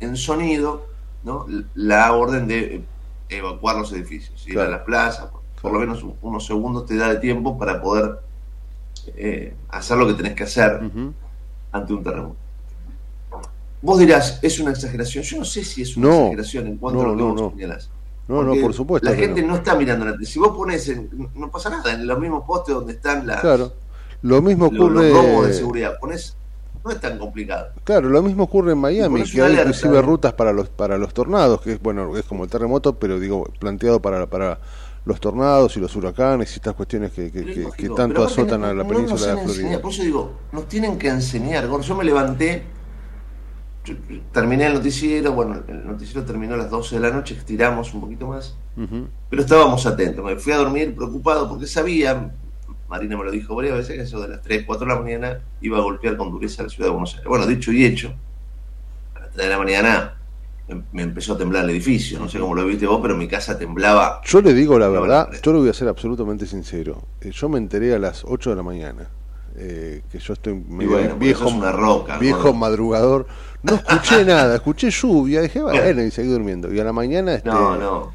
en 0.00 0.16
sonido 0.16 0.86
¿no? 1.22 1.46
la 1.74 2.12
orden 2.12 2.46
de 2.46 2.82
evacuar 3.28 3.76
los 3.76 3.92
edificios, 3.92 4.46
ir 4.46 4.54
Claro. 4.54 4.68
a 4.68 4.76
las 4.76 4.84
plazas, 4.84 5.26
por, 5.26 5.40
por 5.60 5.60
Claro. 5.60 5.74
lo 5.74 5.80
menos 5.80 6.02
un- 6.02 6.16
unos 6.22 6.46
segundos 6.46 6.86
te 6.86 6.96
da 6.96 7.08
de 7.08 7.16
tiempo 7.20 7.56
para 7.58 7.80
poder 7.80 8.18
eh, 9.16 9.54
hacer 9.68 9.96
lo 9.98 10.06
que 10.06 10.14
tenés 10.14 10.34
que 10.34 10.44
hacer 10.44 10.80
ante 11.72 11.92
un 11.92 12.02
terremoto. 12.02 12.36
Vos 13.82 13.98
dirás, 13.98 14.38
es 14.42 14.58
una 14.60 14.70
exageración. 14.70 15.22
Yo 15.24 15.38
no 15.38 15.44
sé 15.44 15.62
si 15.62 15.82
es 15.82 15.94
una 15.96 16.08
No, 16.08 16.14
exageración 16.26 16.66
en 16.68 16.76
cuanto 16.78 17.02
a 17.02 17.04
lo 17.04 17.10
que 17.16 17.22
no, 17.22 17.34
vos 17.34 17.52
señalás. 17.52 17.90
No, 18.28 18.42
no, 18.42 18.54
por 18.60 18.72
supuesto. 18.72 19.08
La 19.08 19.14
gente 19.16 19.42
no. 19.42 19.48
no. 19.48 19.56
está 19.56 19.74
mirando 19.74 20.04
la. 20.06 20.16
Si 20.24 20.38
vos 20.38 20.56
pones, 20.56 20.88
en- 20.88 21.10
no 21.34 21.50
pasa 21.50 21.70
nada, 21.70 21.92
en 21.92 22.06
los 22.06 22.18
mismos 22.18 22.44
postes 22.46 22.74
donde 22.74 22.94
están 22.94 23.26
las, 23.26 23.40
Claro. 23.40 23.72
Lo 24.22 24.40
mismo 24.40 24.70
los, 24.72 24.80
ocurre. 24.80 25.10
los 25.10 25.22
robos 25.24 25.46
de 25.48 25.52
seguridad, 25.52 25.98
pones, 26.00 26.34
no 26.82 26.90
es 26.90 27.00
tan 27.00 27.18
complicado. 27.18 27.68
Claro, 27.84 28.08
lo 28.08 28.22
mismo 28.22 28.44
ocurre 28.44 28.72
en 28.72 28.78
Miami, 28.78 29.22
que 29.24 29.32
hay 29.42 29.46
alerta, 29.46 29.62
inclusive 29.68 30.00
rutas 30.00 30.32
para 30.32 30.52
los 30.52 30.70
para 30.70 30.96
los 30.96 31.12
tornados, 31.12 31.60
que 31.60 31.72
es 31.72 31.82
bueno, 31.82 32.16
es 32.16 32.24
como 32.24 32.44
el 32.44 32.50
terremoto, 32.50 32.98
pero 32.98 33.20
digo, 33.20 33.44
planteado 33.58 34.00
para 34.00 34.26
para 34.26 34.58
los 35.04 35.20
tornados 35.20 35.76
y 35.76 35.80
los 35.80 35.94
huracanes 35.94 36.50
y 36.52 36.54
estas 36.54 36.72
cuestiones 36.72 37.12
que, 37.12 37.30
que, 37.30 37.90
tanto 37.90 38.24
azotan 38.24 38.62
no- 38.62 38.68
a 38.68 38.72
la 38.72 38.88
península 38.88 39.20
de 39.20 39.34
la 39.34 39.42
Florida. 39.42 39.82
Por 39.82 39.90
eso 39.92 40.02
digo, 40.02 40.32
nos 40.52 40.66
tienen 40.66 40.96
que 40.96 41.08
enseñar. 41.08 41.68
Yo 41.82 41.94
me 41.94 42.04
levanté, 42.04 42.62
terminé 44.32 44.66
el 44.66 44.74
noticiero, 44.74 45.32
bueno, 45.32 45.62
el 45.68 45.86
noticiero 45.86 46.24
terminó 46.24 46.54
a 46.54 46.56
las 46.58 46.70
12 46.70 46.96
de 46.96 47.00
la 47.00 47.10
noche, 47.10 47.34
estiramos 47.34 47.92
un 47.94 48.00
poquito 48.00 48.26
más, 48.28 48.56
pero 49.30 49.42
estábamos 49.42 49.84
atentos. 49.86 50.24
Me 50.24 50.36
fui 50.36 50.52
a 50.52 50.56
dormir 50.56 50.94
preocupado 50.94 51.48
porque 51.48 51.66
sabía, 51.66 52.32
Marina 52.88 53.16
me 53.16 53.24
lo 53.24 53.30
dijo 53.30 53.54
varias 53.54 53.76
veces, 53.76 53.96
que 53.96 54.02
eso 54.02 54.20
de 54.20 54.28
las 54.28 54.42
3, 54.42 54.64
4 54.66 54.86
de 54.86 54.94
la 54.94 55.00
mañana 55.00 55.40
iba 55.60 55.78
a 55.78 55.82
golpear 55.82 56.16
con 56.16 56.30
dureza 56.30 56.62
la 56.62 56.68
ciudad 56.68 56.88
de 56.88 56.92
Buenos 56.92 57.12
Aires. 57.14 57.28
Bueno, 57.28 57.46
dicho 57.46 57.72
y 57.72 57.84
hecho, 57.84 58.14
a 59.14 59.20
las 59.20 59.30
3 59.32 59.44
de 59.46 59.50
la 59.50 59.58
mañana 59.58 60.14
me, 60.68 60.82
me 60.92 61.02
empezó 61.02 61.34
a 61.34 61.38
temblar 61.38 61.64
el 61.64 61.70
edificio. 61.70 62.18
No 62.18 62.28
sé 62.28 62.38
cómo 62.38 62.54
lo 62.54 62.64
viste 62.64 62.86
vos, 62.86 63.00
pero 63.02 63.16
mi 63.16 63.28
casa 63.28 63.58
temblaba. 63.58 64.22
Yo 64.24 64.40
le 64.40 64.54
digo 64.54 64.78
la 64.78 64.88
verdad, 64.88 65.28
yo 65.42 65.52
lo 65.52 65.60
voy 65.60 65.68
a 65.68 65.74
ser 65.74 65.88
absolutamente 65.88 66.46
sincero. 66.46 67.02
Eh, 67.20 67.30
Yo 67.32 67.48
me 67.50 67.58
enteré 67.58 67.94
a 67.94 67.98
las 67.98 68.24
8 68.26 68.50
de 68.50 68.56
la 68.56 68.62
mañana. 68.62 69.10
Eh, 69.56 70.02
que 70.10 70.18
yo 70.18 70.32
estoy 70.32 70.54
medio 70.54 70.90
bueno, 70.92 71.16
viejo, 71.16 71.48
una 71.48 71.72
roca, 71.72 72.18
viejo 72.18 72.52
madrugador. 72.52 73.26
No 73.62 73.74
escuché 73.86 74.24
nada, 74.24 74.56
escuché 74.56 74.90
lluvia, 74.90 75.40
dije, 75.42 75.62
bueno, 75.62 76.02
y 76.02 76.10
seguí 76.10 76.28
durmiendo. 76.28 76.72
Y 76.72 76.80
a 76.80 76.84
la 76.84 76.92
mañana 76.92 77.34
este, 77.34 77.48
No, 77.48 77.76
no. 77.76 78.12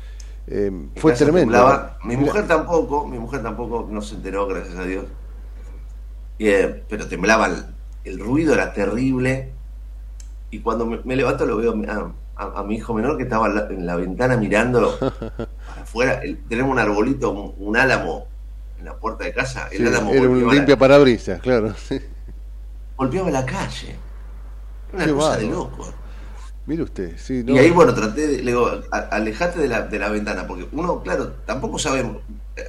eh, 0.47 0.71
fue 0.95 1.13
tremendo. 1.13 1.53
temblaba. 1.53 1.97
Mi 2.03 2.17
mujer 2.17 2.47
tampoco, 2.47 3.07
mi 3.07 3.17
mujer 3.19 3.41
tampoco 3.41 3.87
no 3.89 4.01
se 4.01 4.15
enteró, 4.15 4.47
gracias 4.47 4.75
a 4.77 4.83
Dios. 4.83 5.05
Eh, 6.39 6.83
pero 6.89 7.07
temblaba, 7.07 7.47
el, 7.47 7.65
el 8.05 8.19
ruido 8.19 8.53
era 8.53 8.73
terrible. 8.73 9.51
Y 10.51 10.59
cuando 10.59 10.85
me, 10.85 10.99
me 11.03 11.15
levanto 11.15 11.45
lo 11.45 11.57
veo 11.57 11.73
a, 11.87 12.11
a- 12.43 12.59
a 12.59 12.63
mi 12.63 12.75
hijo 12.75 12.93
menor 12.93 13.17
que 13.17 13.23
estaba 13.23 13.47
en 13.47 13.55
la, 13.55 13.67
en 13.67 13.85
la 13.85 13.95
ventana 13.95 14.37
mirando 14.37 14.97
para 14.99 15.81
afuera. 15.81 16.13
El- 16.23 16.39
tenemos 16.47 16.71
un 16.71 16.79
arbolito, 16.79 17.31
un, 17.31 17.53
un 17.57 17.77
álamo 17.77 18.25
en 18.79 18.85
la 18.85 18.95
puerta 18.97 19.25
de 19.25 19.33
casa. 19.33 19.67
El 19.71 19.77
sí, 19.79 19.85
álamo 19.87 20.11
era 20.11 20.29
un 20.29 20.55
limpia 20.55 20.77
parabrisas, 20.77 21.39
claro. 21.41 21.75
sí. 21.87 21.99
golpeaba 22.97 23.29
la 23.29 23.45
calle. 23.45 23.95
Una 24.93 25.05
Qué 25.05 25.13
cosa 25.13 25.37
de 25.37 25.45
loco. 25.47 25.93
Mire 26.65 26.83
usted, 26.83 27.17
sí, 27.17 27.43
no, 27.43 27.53
Y 27.53 27.57
ahí, 27.59 27.71
bueno, 27.71 27.93
traté 27.95 28.27
de, 28.27 28.37
le 28.43 28.51
digo, 28.51 28.69
alejate 28.91 29.59
de 29.59 29.67
la, 29.67 29.81
de 29.81 29.97
la 29.99 30.09
ventana, 30.09 30.45
porque 30.45 30.67
uno, 30.71 31.01
claro, 31.01 31.31
tampoco 31.45 31.79
sabemos 31.79 32.17
eh, 32.55 32.63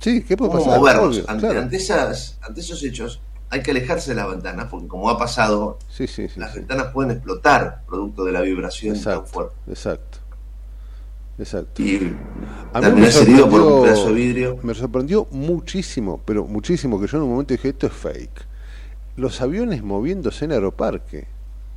sí, 0.00 0.24
¿qué 0.24 0.36
puede 0.38 0.50
cómo 0.52 0.64
pasar? 0.64 0.78
movernos. 0.78 1.08
Obvio, 1.16 1.24
ante, 1.28 1.40
claro. 1.46 1.60
ante 1.60 1.76
esas, 1.76 2.38
ante 2.40 2.60
esos 2.60 2.82
hechos 2.82 3.20
hay 3.50 3.62
que 3.62 3.70
alejarse 3.72 4.12
de 4.12 4.16
las 4.16 4.30
ventanas, 4.30 4.68
porque 4.70 4.88
como 4.88 5.10
ha 5.10 5.18
pasado, 5.18 5.78
Sí, 5.90 6.06
sí, 6.06 6.28
sí. 6.28 6.40
las 6.40 6.54
ventanas 6.54 6.86
pueden 6.94 7.10
explotar 7.10 7.82
producto 7.86 8.24
de 8.24 8.32
la 8.32 8.40
vibración 8.40 8.98
tan 8.98 9.26
fuerte. 9.26 9.54
exacto. 9.68 10.18
Exacto. 11.38 11.82
Y 11.82 12.14
A 12.72 12.80
mí 12.80 13.00
me 13.00 13.08
herido 13.08 13.48
por 13.48 13.60
un 13.60 13.66
sorprendió- 13.68 13.82
pedazo 13.82 14.06
de 14.08 14.12
vidrio. 14.14 14.58
Me 14.62 14.74
sorprendió 14.74 15.26
muchísimo, 15.30 16.20
pero 16.24 16.44
muchísimo, 16.46 17.00
que 17.00 17.06
yo 17.06 17.16
en 17.18 17.24
un 17.24 17.30
momento 17.30 17.54
dije, 17.54 17.70
esto 17.70 17.86
es 17.86 17.92
fake. 17.92 18.46
Los 19.16 19.40
aviones 19.40 19.82
moviéndose 19.82 20.44
en 20.44 20.52
aeroparque, 20.52 21.26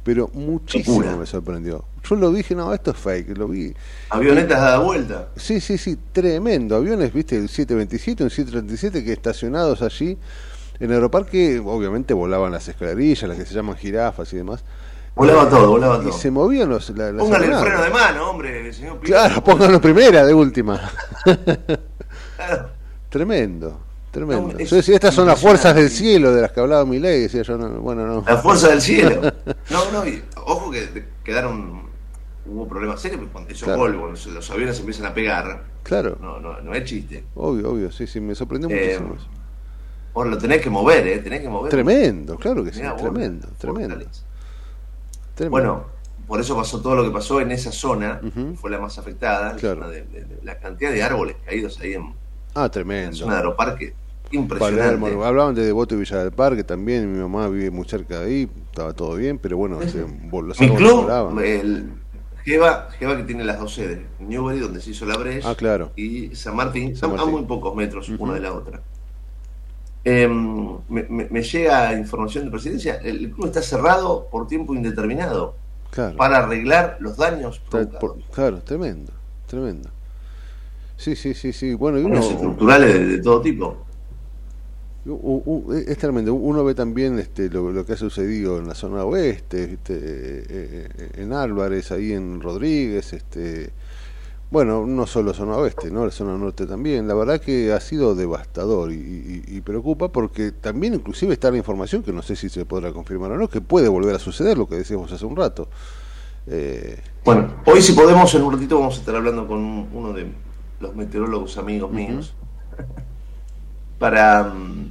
pero 0.03 0.29
muchísimo 0.33 0.97
Locura. 0.99 1.17
me 1.17 1.25
sorprendió. 1.25 1.83
Yo 2.07 2.15
lo 2.15 2.31
dije, 2.31 2.53
no, 2.53 2.73
esto 2.73 2.91
es 2.91 2.97
fake, 2.97 3.37
lo 3.37 3.47
vi. 3.47 3.73
Avionetas 4.09 4.61
dada 4.61 4.79
vuelta. 4.79 5.29
Sí, 5.35 5.59
sí, 5.59 5.77
sí, 5.77 5.97
tremendo. 6.11 6.75
Aviones, 6.75 7.11
viste, 7.13 7.35
el 7.37 7.49
727, 7.49 8.23
un 8.23 8.29
737 8.29 9.03
que 9.03 9.11
estacionados 9.13 9.81
allí 9.81 10.17
en 10.79 10.91
aeroparque, 10.91 11.59
obviamente 11.65 12.13
volaban 12.13 12.51
las 12.51 12.67
escalerillas, 12.67 13.27
las 13.27 13.37
que 13.37 13.45
se 13.45 13.53
llaman 13.55 13.75
jirafas 13.77 14.31
y 14.33 14.37
demás. 14.37 14.63
Volaba 15.15 15.49
todo, 15.49 15.69
volaba 15.71 15.97
Y 15.97 16.07
todo. 16.07 16.11
se 16.13 16.29
movían 16.29 16.69
los, 16.69 16.89
la- 16.89 17.11
las 17.11 17.23
Póngale 17.23 17.45
el 17.47 17.55
freno 17.55 17.81
de 17.83 17.89
mano, 17.89 18.29
hombre, 18.29 18.73
señor 18.73 18.99
piloto. 18.99 19.23
Claro, 19.23 19.43
pónganlo 19.43 19.79
primera, 19.81 20.25
de 20.25 20.33
última. 20.33 20.81
Claro. 22.35 22.69
Tremendo, 23.09 23.79
tremendo. 24.11 24.53
No, 24.53 24.59
es 24.59 24.69
yo 24.69 24.75
decía, 24.75 24.95
estas 24.95 25.15
son 25.15 25.27
las 25.27 25.39
fuerzas 25.39 25.73
del 25.73 25.89
cielo 25.89 26.33
de 26.33 26.41
las 26.41 26.51
que 26.51 26.59
hablaba 26.59 26.83
mi 26.85 26.99
ley. 26.99 27.21
Decía 27.21 27.43
yo, 27.43 27.57
no, 27.57 27.69
bueno, 27.79 28.05
no. 28.05 28.23
La 28.27 28.37
fuerza 28.37 28.69
del 28.69 28.81
cielo. 28.81 29.21
No, 29.69 29.89
no, 29.91 30.05
y 30.05 30.21
ojo 30.45 30.69
que 30.71 31.05
quedaron. 31.23 31.85
Hubo 32.47 32.67
problemas 32.67 33.01
serios, 33.01 33.21
cuando 33.31 33.51
Claro. 33.55 33.99
cuando 33.99 34.15
se- 34.15 34.29
los 34.29 34.51
aviones 34.51 34.79
empiezan 34.79 35.07
a 35.07 35.13
pegar, 35.15 35.63
Claro, 35.81 36.15
no, 36.21 36.39
no, 36.39 36.61
no 36.61 36.75
es 36.75 36.83
chiste. 36.83 37.23
obvio, 37.35 37.71
obvio, 37.71 37.91
sí, 37.91 38.05
sí, 38.05 38.19
me 38.19 38.35
sorprendió 38.35 38.69
Eh, 38.69 38.79
muchísimo. 38.99 39.15
eso. 39.15 39.27
Vos 40.13 40.27
lo 40.27 40.37
tenés 40.37 40.61
que 40.61 40.69
mover, 40.69 41.07
¿eh? 41.07 41.17
Tenés 41.19 41.41
que 41.41 41.49
mover. 41.49 41.71
Tremendo, 41.71 42.35
claro 42.37 42.63
que 42.63 42.71
sí, 42.71 42.83
vos, 42.83 42.97
tremendo, 43.01 43.47
la 43.47 43.57
tremendo. 43.57 44.05
Bueno, 45.49 45.85
por 46.27 46.39
eso 46.39 46.55
pasó 46.55 46.81
todo 46.81 46.95
lo 46.95 47.03
que 47.03 47.11
pasó 47.11 47.39
en 47.41 47.51
esa 47.51 47.71
zona, 47.71 48.19
fue 48.55 48.69
la 48.71 48.79
más 48.79 48.97
afectada, 48.97 49.53
la 49.53 49.55
Claro. 49.57 49.81
zona 49.81 49.89
de, 49.91 50.01
de- 50.03 50.25
de 50.25 50.39
la 50.43 50.57
cantidad 50.59 50.91
de 50.91 51.03
árboles 51.03 51.35
caídos 51.45 51.79
ahí 51.79 51.93
en 51.93 52.13
ah, 52.55 52.61
la 52.63 52.69
tremendo. 52.71 53.15
zona 53.15 53.33
de 53.33 53.37
Aeroparque, 53.39 53.93
impresionante. 54.31 54.97
Palermo, 54.99 55.23
hablaban 55.23 55.53
de 55.55 55.65
Devoto 55.65 55.95
y 55.95 55.99
Villa 55.99 56.23
del 56.23 56.31
Parque 56.31 56.63
también, 56.63 57.11
mi 57.11 57.19
mamá 57.19 57.47
vive 57.49 57.69
muy 57.69 57.87
cerca 57.87 58.21
de 58.21 58.25
ahí, 58.25 58.49
estaba 58.71 58.93
todo 58.93 59.15
bien, 59.15 59.37
pero 59.37 59.57
bueno, 59.57 59.79
se, 59.87 59.99
los 59.99 60.59
Mi 60.59 60.69
club, 60.75 61.09
el 61.43 61.89
Geva, 62.43 62.89
Geva 62.97 63.17
que 63.17 63.23
tiene 63.23 63.43
las 63.43 63.59
dos 63.59 63.73
sedes, 63.73 63.99
Newbery, 64.19 64.59
donde 64.59 64.79
se 64.81 64.91
hizo 64.91 65.05
la 65.05 65.17
Breche, 65.17 65.47
Ah, 65.47 65.55
claro. 65.55 65.91
y 65.95 66.35
San 66.35 66.55
Martín, 66.55 66.95
San 66.95 67.17
a- 67.19 67.25
muy 67.25 67.43
pocos 67.43 67.75
metros 67.75 68.07
una 68.09 68.33
de 68.35 68.39
la 68.39 68.53
otra. 68.53 68.81
Em, 70.07 70.77
me, 70.87 71.03
me- 71.09 71.27
me 71.31 71.41
llega 71.41 71.93
información 71.97 72.45
de 72.45 72.51
presidencia, 72.51 72.95
el, 73.03 73.31
club 73.31 73.47
está 73.47 73.61
cerrado 73.63 74.27
por 74.31 74.45
tiempo 74.47 74.75
indeterminado 74.75 75.55
Claro. 75.89 76.15
para 76.15 76.37
arreglar 76.39 76.97
los 76.99 77.17
daños 77.17 77.59
por- 77.59 78.19
claro, 78.31 78.59
tremendo, 78.61 79.11
tremendo. 79.47 79.89
Sí, 80.97 81.15
sí, 81.15 81.33
sí, 81.33 81.51
sí. 81.53 81.73
Bueno, 81.73 81.99
y 81.99 82.03
uno, 82.03 82.19
estructurales 82.19 82.93
de, 82.93 83.05
de 83.05 83.17
todo 83.19 83.41
tipo. 83.41 83.77
U- 85.07 85.71
Es 85.87 85.97
tremendo. 85.97 86.33
Uno 86.33 86.63
ve 86.63 86.73
también 86.73 87.19
este, 87.19 87.49
lo, 87.49 87.71
lo 87.71 87.85
que 87.85 87.93
ha 87.93 87.97
sucedido 87.97 88.57
en 88.59 88.67
la 88.67 88.73
zona 88.75 89.03
oeste, 89.05 89.73
este, 89.73 89.93
eh, 89.93 90.43
eh, 90.49 91.09
en 91.17 91.33
Álvarez, 91.33 91.91
ahí 91.91 92.13
en 92.13 92.41
Rodríguez, 92.41 93.13
este, 93.13 93.69
bueno, 94.51 94.85
no 94.85 95.05
solo 95.07 95.33
zona 95.33 95.57
oeste, 95.57 95.91
¿no? 95.91 96.05
la 96.05 96.11
zona 96.11 96.37
norte 96.37 96.65
también. 96.65 97.07
La 97.07 97.13
verdad 97.13 97.41
que 97.41 97.73
ha 97.73 97.79
sido 97.79 98.15
devastador 98.15 98.91
y, 98.91 98.95
y- 98.95 99.43
y 99.57 99.61
preocupa 99.61 100.09
porque 100.09 100.51
también 100.51 100.93
inclusive 100.93 101.33
está 101.33 101.51
la 101.51 101.57
información, 101.57 102.03
que 102.03 102.13
no 102.13 102.21
sé 102.21 102.35
si 102.35 102.49
se 102.49 102.65
podrá 102.65 102.93
confirmar 102.93 103.31
o 103.31 103.37
no, 103.37 103.49
que 103.49 103.61
puede 103.61 103.89
volver 103.89 104.15
a 104.15 104.19
suceder, 104.19 104.57
lo 104.57 104.67
que 104.67 104.75
decíamos 104.75 105.11
hace 105.11 105.25
un 105.25 105.35
rato. 105.35 105.67
Eh, 106.47 107.01
Bueno, 107.25 107.55
hoy 107.65 107.81
si 107.81 107.93
podemos, 107.93 108.33
en 108.35 108.43
un 108.43 108.53
ratito 108.53 108.79
vamos 108.79 108.95
a 108.97 108.99
estar 108.99 109.15
hablando 109.15 109.47
con 109.47 109.59
uno 109.59 110.13
de 110.13 110.27
los 110.79 110.95
meteorólogos 110.95 111.57
amigos 111.57 111.91
míos 111.91 112.33
para, 113.99 114.43
mm, 114.43 114.89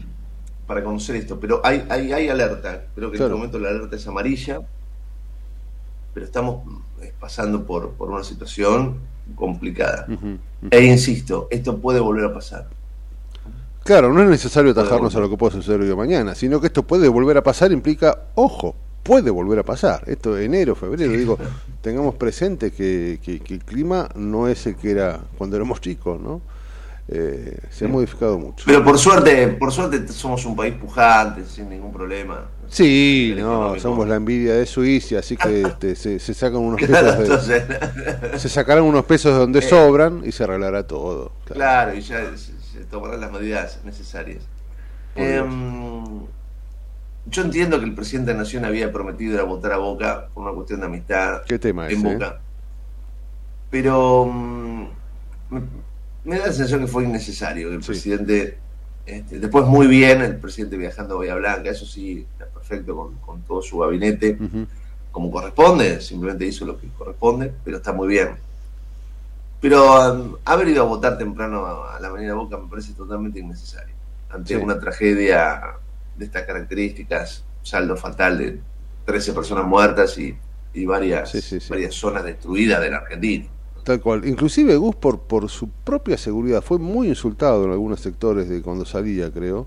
para 0.67 0.83
conocer 0.85 1.17
esto. 1.17 1.39
Pero 1.41 1.61
hay, 1.65 1.85
hay, 1.89 2.13
hay 2.13 2.29
alerta, 2.29 2.87
creo 2.95 3.11
que 3.11 3.17
en 3.19 3.23
este 3.23 3.35
momento 3.35 3.59
la 3.59 3.71
alerta 3.71 3.97
es 3.97 4.07
amarilla, 4.07 4.61
pero 6.13 6.27
estamos 6.27 6.65
mm, 6.65 6.79
pasando 7.21 7.65
por, 7.67 7.91
por 7.93 8.11
una 8.11 8.25
situación 8.25 8.97
complicada. 9.35 10.07
E 10.71 10.85
insisto, 10.85 11.49
esto 11.51 11.79
puede 11.79 12.01
volver 12.01 12.25
a 12.27 12.35
pasar. 12.35 12.69
Claro, 13.85 14.13
no 14.13 14.23
es 14.23 14.29
necesario 14.29 14.71
atajarnos 14.73 15.15
a 15.17 15.21
lo 15.21 15.29
que 15.29 15.37
pueda 15.37 15.53
suceder 15.53 15.81
hoy 15.83 15.91
o 15.91 15.97
mañana, 15.97 16.35
sino 16.35 16.61
que 16.61 16.69
esto 16.69 16.85
puede 16.85 17.07
volver 17.09 17.37
a 17.37 17.43
pasar 17.43 17.71
implica, 17.71 18.19
ojo, 18.35 18.75
puede 19.03 19.31
volver 19.31 19.59
a 19.59 19.63
pasar. 19.63 20.03
Esto 20.07 20.39
enero, 20.39 20.75
febrero, 20.75 21.13
digo, 21.13 21.39
tengamos 21.83 22.15
presente 22.15 22.71
que, 22.73 23.21
que- 23.23 23.41
que 23.41 23.55
el 23.55 23.65
clima 23.65 24.09
no 24.15 24.49
es 24.49 24.67
el 24.67 24.77
que 24.77 24.91
era 24.91 25.21
cuando 25.37 25.57
éramos 25.57 25.83
chicos, 25.83 26.19
¿no? 26.19 26.41
Eh, 27.07 27.59
se 27.71 27.85
ha 27.85 27.89
modificado 27.89 28.39
mucho. 28.39 28.65
Pero 28.67 28.83
por 28.83 28.99
suerte, 28.99 29.49
por 29.49 29.71
suerte 29.73 30.09
somos 30.09 30.45
un 30.47 30.57
país 30.57 30.75
pujante, 30.75 31.45
sin 31.45 31.69
ningún 31.69 31.93
problema. 31.93 32.47
Sí, 32.69 33.35
no, 33.37 33.77
económico. 33.77 33.81
somos 33.81 34.09
la 34.09 34.17
envidia 34.17 34.55
de 34.55 34.65
Suiza, 34.67 35.19
así 35.19 35.37
que 35.37 35.63
este, 35.69 35.97
se, 35.97 36.19
se 36.19 36.33
sacan 36.35 36.61
unos 36.61 36.81
Claro, 36.81 37.09
pesos, 37.09 37.19
de- 37.19 37.25
entonces, 37.25 37.65
se 38.35 38.49
sacarán 38.49 38.85
unos 38.85 39.05
pesos 39.05 39.33
de 39.35 39.39
donde 39.39 39.63
sobran 39.63 40.23
y 40.25 40.33
se 40.33 40.45
arreglará 40.45 40.87
todo. 40.87 41.33
claro. 41.45 41.59
Claro, 41.61 41.95
y 41.95 42.01
ya 42.01 42.37
se, 42.37 42.59
se 42.61 42.85
tomarán 42.87 43.21
las 43.21 43.31
medidas 43.33 43.81
necesarias. 43.85 44.49
Em, 45.15 46.27
yo 47.27 47.43
entiendo 47.43 47.79
que 47.79 47.87
el 47.87 47.95
presidente 47.95 48.31
de 48.33 48.37
la 48.37 48.43
Nación 48.45 48.65
había 48.65 48.93
prometido 48.93 49.35
ir 49.35 49.41
a 49.41 49.45
votar 49.45 49.73
a 49.73 49.79
Boca 49.79 50.29
por 50.35 50.45
una 50.45 50.53
cuestión 50.55 50.81
de 50.81 50.87
amistad 50.87 51.43
¿Qué 51.47 51.59
tema 51.59 51.89
en 51.89 51.99
ese, 51.99 52.13
eh? 52.13 52.15
Boca. 52.15 52.41
Pero 53.71 54.27
mm, 54.27 54.87
me, 56.25 56.39
da 56.39 56.47
la 56.47 56.53
sensación 56.53 56.81
que 56.81 56.87
fue 56.87 57.05
innecesario 57.05 57.69
que 57.69 57.75
el 57.77 57.83
Sí. 57.83 57.89
presidente, 57.89 58.59
este, 59.07 59.39
después 59.39 59.67
muy 59.67 59.87
bien, 59.87 60.23
el 60.23 60.37
presidente 60.37 60.77
viajando 60.77 61.15
a 61.15 61.19
Bahía 61.19 61.35
Blanca, 61.35 61.71
eso 61.71 61.85
sí, 61.87 62.27
está 62.33 62.47
perfecto 62.47 62.97
con, 62.97 63.15
con 63.17 63.43
todo 63.43 63.61
su 63.63 63.79
gabinete 63.79 64.39
como 65.11 65.31
corresponde, 65.31 66.01
simplemente 66.01 66.45
hizo 66.47 66.65
lo 66.65 66.77
que 66.79 66.89
corresponde, 66.89 67.53
pero 67.65 67.77
está 67.77 67.93
muy 67.93 68.09
bien. 68.09 68.31
Pero 69.61 70.13
um, 70.13 70.37
haber 70.45 70.69
ido 70.69 70.83
a 70.83 70.87
votar 70.87 71.17
temprano 71.17 71.65
a, 71.65 71.97
a 71.97 72.01
la 72.01 72.09
Avenida 72.09 72.35
Boca 72.35 72.59
me 72.59 72.69
parece 72.69 72.93
totalmente 72.95 73.39
innecesario. 73.39 73.95
Ante 74.31 74.57
Sí. 74.57 74.61
una 74.61 74.79
tragedia 74.79 75.63
de 76.17 76.25
estas 76.25 76.43
características, 76.43 77.45
saldo 77.63 77.97
fatal 77.97 78.39
de 78.39 78.61
13 79.07 79.33
personas 79.33 79.65
muertas 79.65 80.19
y, 80.19 80.37
y 80.75 80.85
varias, 80.85 81.31
sí. 81.31 81.59
varias 81.71 81.95
zonas 81.95 82.25
destruidas 82.25 82.81
de 82.81 82.91
la 82.91 82.97
Argentina. 82.99 83.47
Tal 83.85 84.01
cual. 84.01 84.27
Inclusive 84.27 84.77
Gus 84.77 84.97
por, 84.97 85.21
por 85.21 85.49
su 85.51 85.69
propia 85.69 86.17
seguridad 86.19 86.63
fue 86.63 86.79
muy 86.79 87.09
insultado 87.09 87.65
en 87.65 87.71
algunos 87.73 88.01
sectores 88.01 88.49
de 88.49 88.63
cuando 88.63 88.85
salía, 88.85 89.31
creo. 89.31 89.67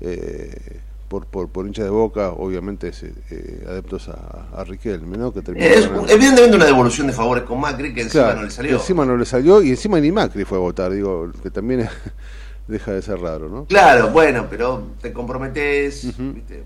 Eh, 0.00 0.80
por, 1.08 1.24
por, 1.26 1.48
por 1.48 1.66
hinchas 1.66 1.84
de 1.84 1.90
boca, 1.90 2.30
obviamente 2.30 2.88
es, 2.88 3.02
eh, 3.04 3.64
adeptos 3.68 4.08
a, 4.08 4.48
a 4.54 4.64
Riquelme, 4.64 5.16
¿no? 5.16 5.32
Que 5.32 5.40
terminó 5.40 5.64
Es 5.66 5.88
evidentemente 6.08 6.56
una 6.56 6.64
devolución 6.66 7.06
de 7.06 7.12
favores 7.12 7.44
con 7.44 7.60
Macri 7.60 7.94
que 7.94 8.02
encima 8.02 8.24
Claro, 8.24 8.38
no 8.40 8.44
le 8.46 8.50
salió. 8.50 8.72
Encima 8.76 9.06
no 9.06 9.16
le 9.16 9.24
salió 9.24 9.62
y 9.62 9.70
encima 9.70 10.00
ni 10.00 10.10
Macri 10.10 10.44
fue 10.44 10.58
a 10.58 10.60
votar, 10.60 10.90
digo, 10.92 11.30
que 11.42 11.50
también 11.50 11.80
es- 11.80 11.90
deja 12.66 12.90
de 12.92 13.02
ser 13.02 13.20
raro, 13.20 13.48
¿no? 13.48 13.64
Claro, 13.66 14.10
bueno, 14.10 14.46
pero 14.50 14.82
te 15.00 15.12
comprometes. 15.12 16.12
¿viste? 16.18 16.64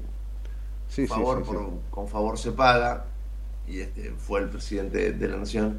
Sí, 0.89 1.07
favor 1.07 1.39
sí, 1.39 1.45
sí. 1.45 1.51
por- 1.57 1.71
con 1.91 2.09
favor 2.09 2.39
se 2.39 2.53
paga 2.53 3.05
y 3.69 3.81
este 3.81 4.13
fue 4.19 4.41
el 4.41 4.49
presidente 4.49 5.13
de 5.13 5.29
la 5.29 5.37
nación 5.37 5.79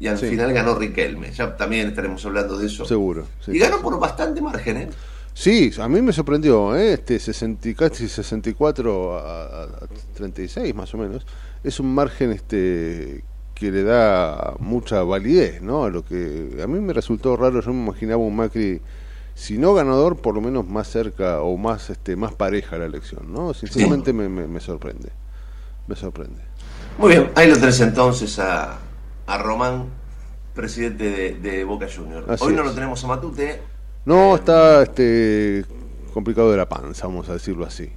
y 0.00 0.06
al 0.08 0.18
Sí. 0.18 0.26
final 0.30 0.52
ganó 0.52 0.74
Riquelme 0.74 1.30
ya 1.30 1.56
también 1.56 1.88
estaremos 1.88 2.24
hablando 2.26 2.56
de 2.58 2.66
eso 2.66 2.84
Seguro. 2.84 3.26
sí, 3.44 3.52
y 3.52 3.58
ganó 3.58 3.76
sí. 3.76 3.82
por 3.84 4.00
bastante 4.00 4.40
margen 4.40 4.76
¿eh? 4.78 4.88
Sí, 5.32 5.70
a 5.78 5.88
mí 5.88 6.02
me 6.02 6.12
sorprendió, 6.12 6.76
¿eh? 6.76 6.94
este 6.94 7.18
60, 7.18 7.68
y 7.68 7.74
casi 7.74 8.08
64 8.08 9.16
a, 9.18 9.44
a- 9.44 9.62
a 9.64 9.68
36 10.14 10.74
más 10.74 10.92
o 10.92 10.98
menos. 10.98 11.24
Es 11.62 11.78
un 11.78 11.94
margen 11.94 12.32
este 12.32 13.22
que 13.54 13.70
le 13.70 13.84
da 13.84 14.54
mucha 14.58 15.02
validez, 15.04 15.62
¿no? 15.62 15.84
A 15.84 15.88
lo 15.90 16.04
que 16.04 16.58
a 16.62 16.66
mí 16.66 16.80
me 16.80 16.92
resultó 16.92 17.36
raro, 17.36 17.60
yo 17.60 17.72
me 17.72 17.80
imaginaba 17.84 18.20
un 18.22 18.34
Macri 18.34 18.80
si 19.34 19.56
no 19.56 19.72
ganador, 19.72 20.16
por 20.20 20.34
lo 20.34 20.40
menos 20.40 20.66
más 20.66 20.88
cerca 20.90 21.40
o 21.42 21.56
más 21.56 21.90
este 21.90 22.16
más 22.16 22.34
pareja 22.34 22.76
la 22.76 22.86
elección, 22.86 23.32
¿no? 23.32 23.54
Sinceramente 23.54 24.12
me, 24.12 24.28
me, 24.28 24.46
me 24.48 24.60
sorprende. 24.60 25.10
Me 25.86 25.94
sorprende. 25.94 26.40
muy 26.98 27.10
bien 27.10 27.30
ahí 27.36 27.48
lo 27.48 27.56
tenés 27.58 27.80
entonces 27.80 28.38
a, 28.40 28.78
a 29.30 29.38
Román 29.38 29.86
presidente 30.54 31.10
de, 31.10 31.34
de 31.34 31.64
Boca 31.64 31.86
Juniors 31.94 32.26
hoy 32.42 32.52
no 32.54 32.62
es. 32.62 32.66
lo 32.66 32.74
tenemos 32.74 33.02
a 33.04 33.06
Matute 33.06 33.62
No, 34.04 34.32
Eh, 34.32 34.34
está 34.34 34.82
este 34.82 35.64
complicado 36.12 36.50
de 36.50 36.56
la 36.56 36.68
panza, 36.68 37.06
vamos 37.06 37.28
a 37.28 37.34
decirlo 37.34 37.64
así. 37.64 37.90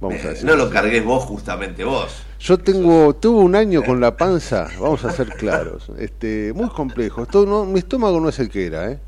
Vamos 0.00 0.18
a 0.24 0.28
eh, 0.28 0.30
decirlo 0.30 0.56
no 0.56 0.64
lo 0.64 0.70
cargues 0.70 1.04
vos 1.04 1.24
justamente 1.24 1.84
vos 1.84 2.22
Yo 2.40 2.58
tengo, 2.58 3.14
tuve 3.14 3.40
un 3.40 3.54
año 3.54 3.82
con 3.84 4.00
la 4.00 4.16
panza, 4.16 4.68
vamos 4.80 5.04
a 5.04 5.12
ser 5.12 5.28
claros, 5.36 5.90
este, 5.98 6.52
muy 6.54 6.70
complejo. 6.70 7.22
Esto 7.22 7.44
no, 7.46 7.64
mi 7.66 7.78
estómago 7.78 8.18
no 8.18 8.28
es 8.30 8.38
el 8.38 8.48
que 8.48 8.66
era, 8.66 8.90
¿eh? 8.90 8.98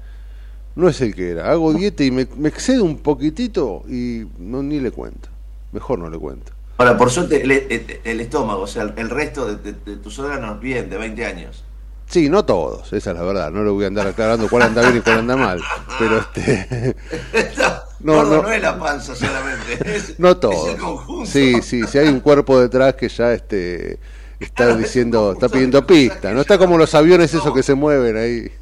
No 0.76 0.88
es 0.88 1.00
el 1.00 1.14
que 1.14 1.30
era. 1.30 1.50
Hago 1.50 1.72
dieta 1.72 2.04
y 2.04 2.10
me, 2.10 2.28
me 2.36 2.48
excedo 2.48 2.84
un 2.84 2.98
poquitito 2.98 3.84
y 3.88 4.24
no 4.38 4.62
ni 4.62 4.80
le 4.80 4.90
cuento. 4.90 5.28
Mejor 5.72 5.98
no 5.98 6.10
le 6.10 6.18
cuento. 6.18 6.53
Ahora 6.78 6.96
por 6.96 7.10
suerte 7.10 7.42
el, 7.42 7.50
el- 7.50 8.00
el 8.04 8.20
estómago 8.20 8.62
o 8.62 8.66
sea 8.66 8.82
el, 8.84 8.94
el 8.96 9.10
resto 9.10 9.46
de, 9.46 9.56
de- 9.72 9.78
de 9.92 9.96
tus 9.96 10.18
órganos 10.18 10.60
bien 10.60 10.88
de 10.90 10.96
20 10.98 11.24
años 11.26 11.64
Sí, 12.06 12.28
no 12.28 12.44
todos, 12.44 12.92
esa 12.92 13.10
es 13.12 13.16
la 13.16 13.22
verdad. 13.22 13.50
No 13.50 13.64
le 13.64 13.70
voy 13.70 13.84
a 13.84 13.86
andar 13.88 14.06
aclarando 14.06 14.46
cuál 14.48 14.62
anda 14.64 14.82
bien 14.82 14.98
y 14.98 15.00
cuál 15.00 15.20
anda 15.20 15.36
mal. 15.36 15.58
Pero 15.98 16.18
este, 16.18 16.94
No, 18.00 18.22
no, 18.22 18.24
no, 18.24 18.42
no. 18.42 18.52
es 18.52 18.60
la 18.60 18.78
panza 18.78 19.14
solamente 19.16 19.96
es, 19.96 20.14
no 20.20 20.28
es 20.28 20.34
el 20.34 20.40
todos. 20.40 20.74
conjunto. 20.76 21.28
Sí, 21.30 21.62
sí, 21.62 21.84
si 21.86 21.98
hay 21.98 22.08
un 22.08 22.20
cuerpo 22.20 22.60
detrás 22.60 22.94
que 22.94 23.08
ya 23.08 23.32
este 23.32 23.98
está 24.38 24.76
diciendo, 24.76 25.32
está 25.32 25.48
pidiendo 25.48 25.84
pista. 25.86 26.32
No 26.34 26.42
está 26.42 26.58
como 26.58 26.76
los 26.76 26.94
aviones 26.94 27.32
esos 27.32 27.54
que 27.54 27.62
se 27.62 27.74
mueven 27.74 28.16
ahí. 28.18 28.52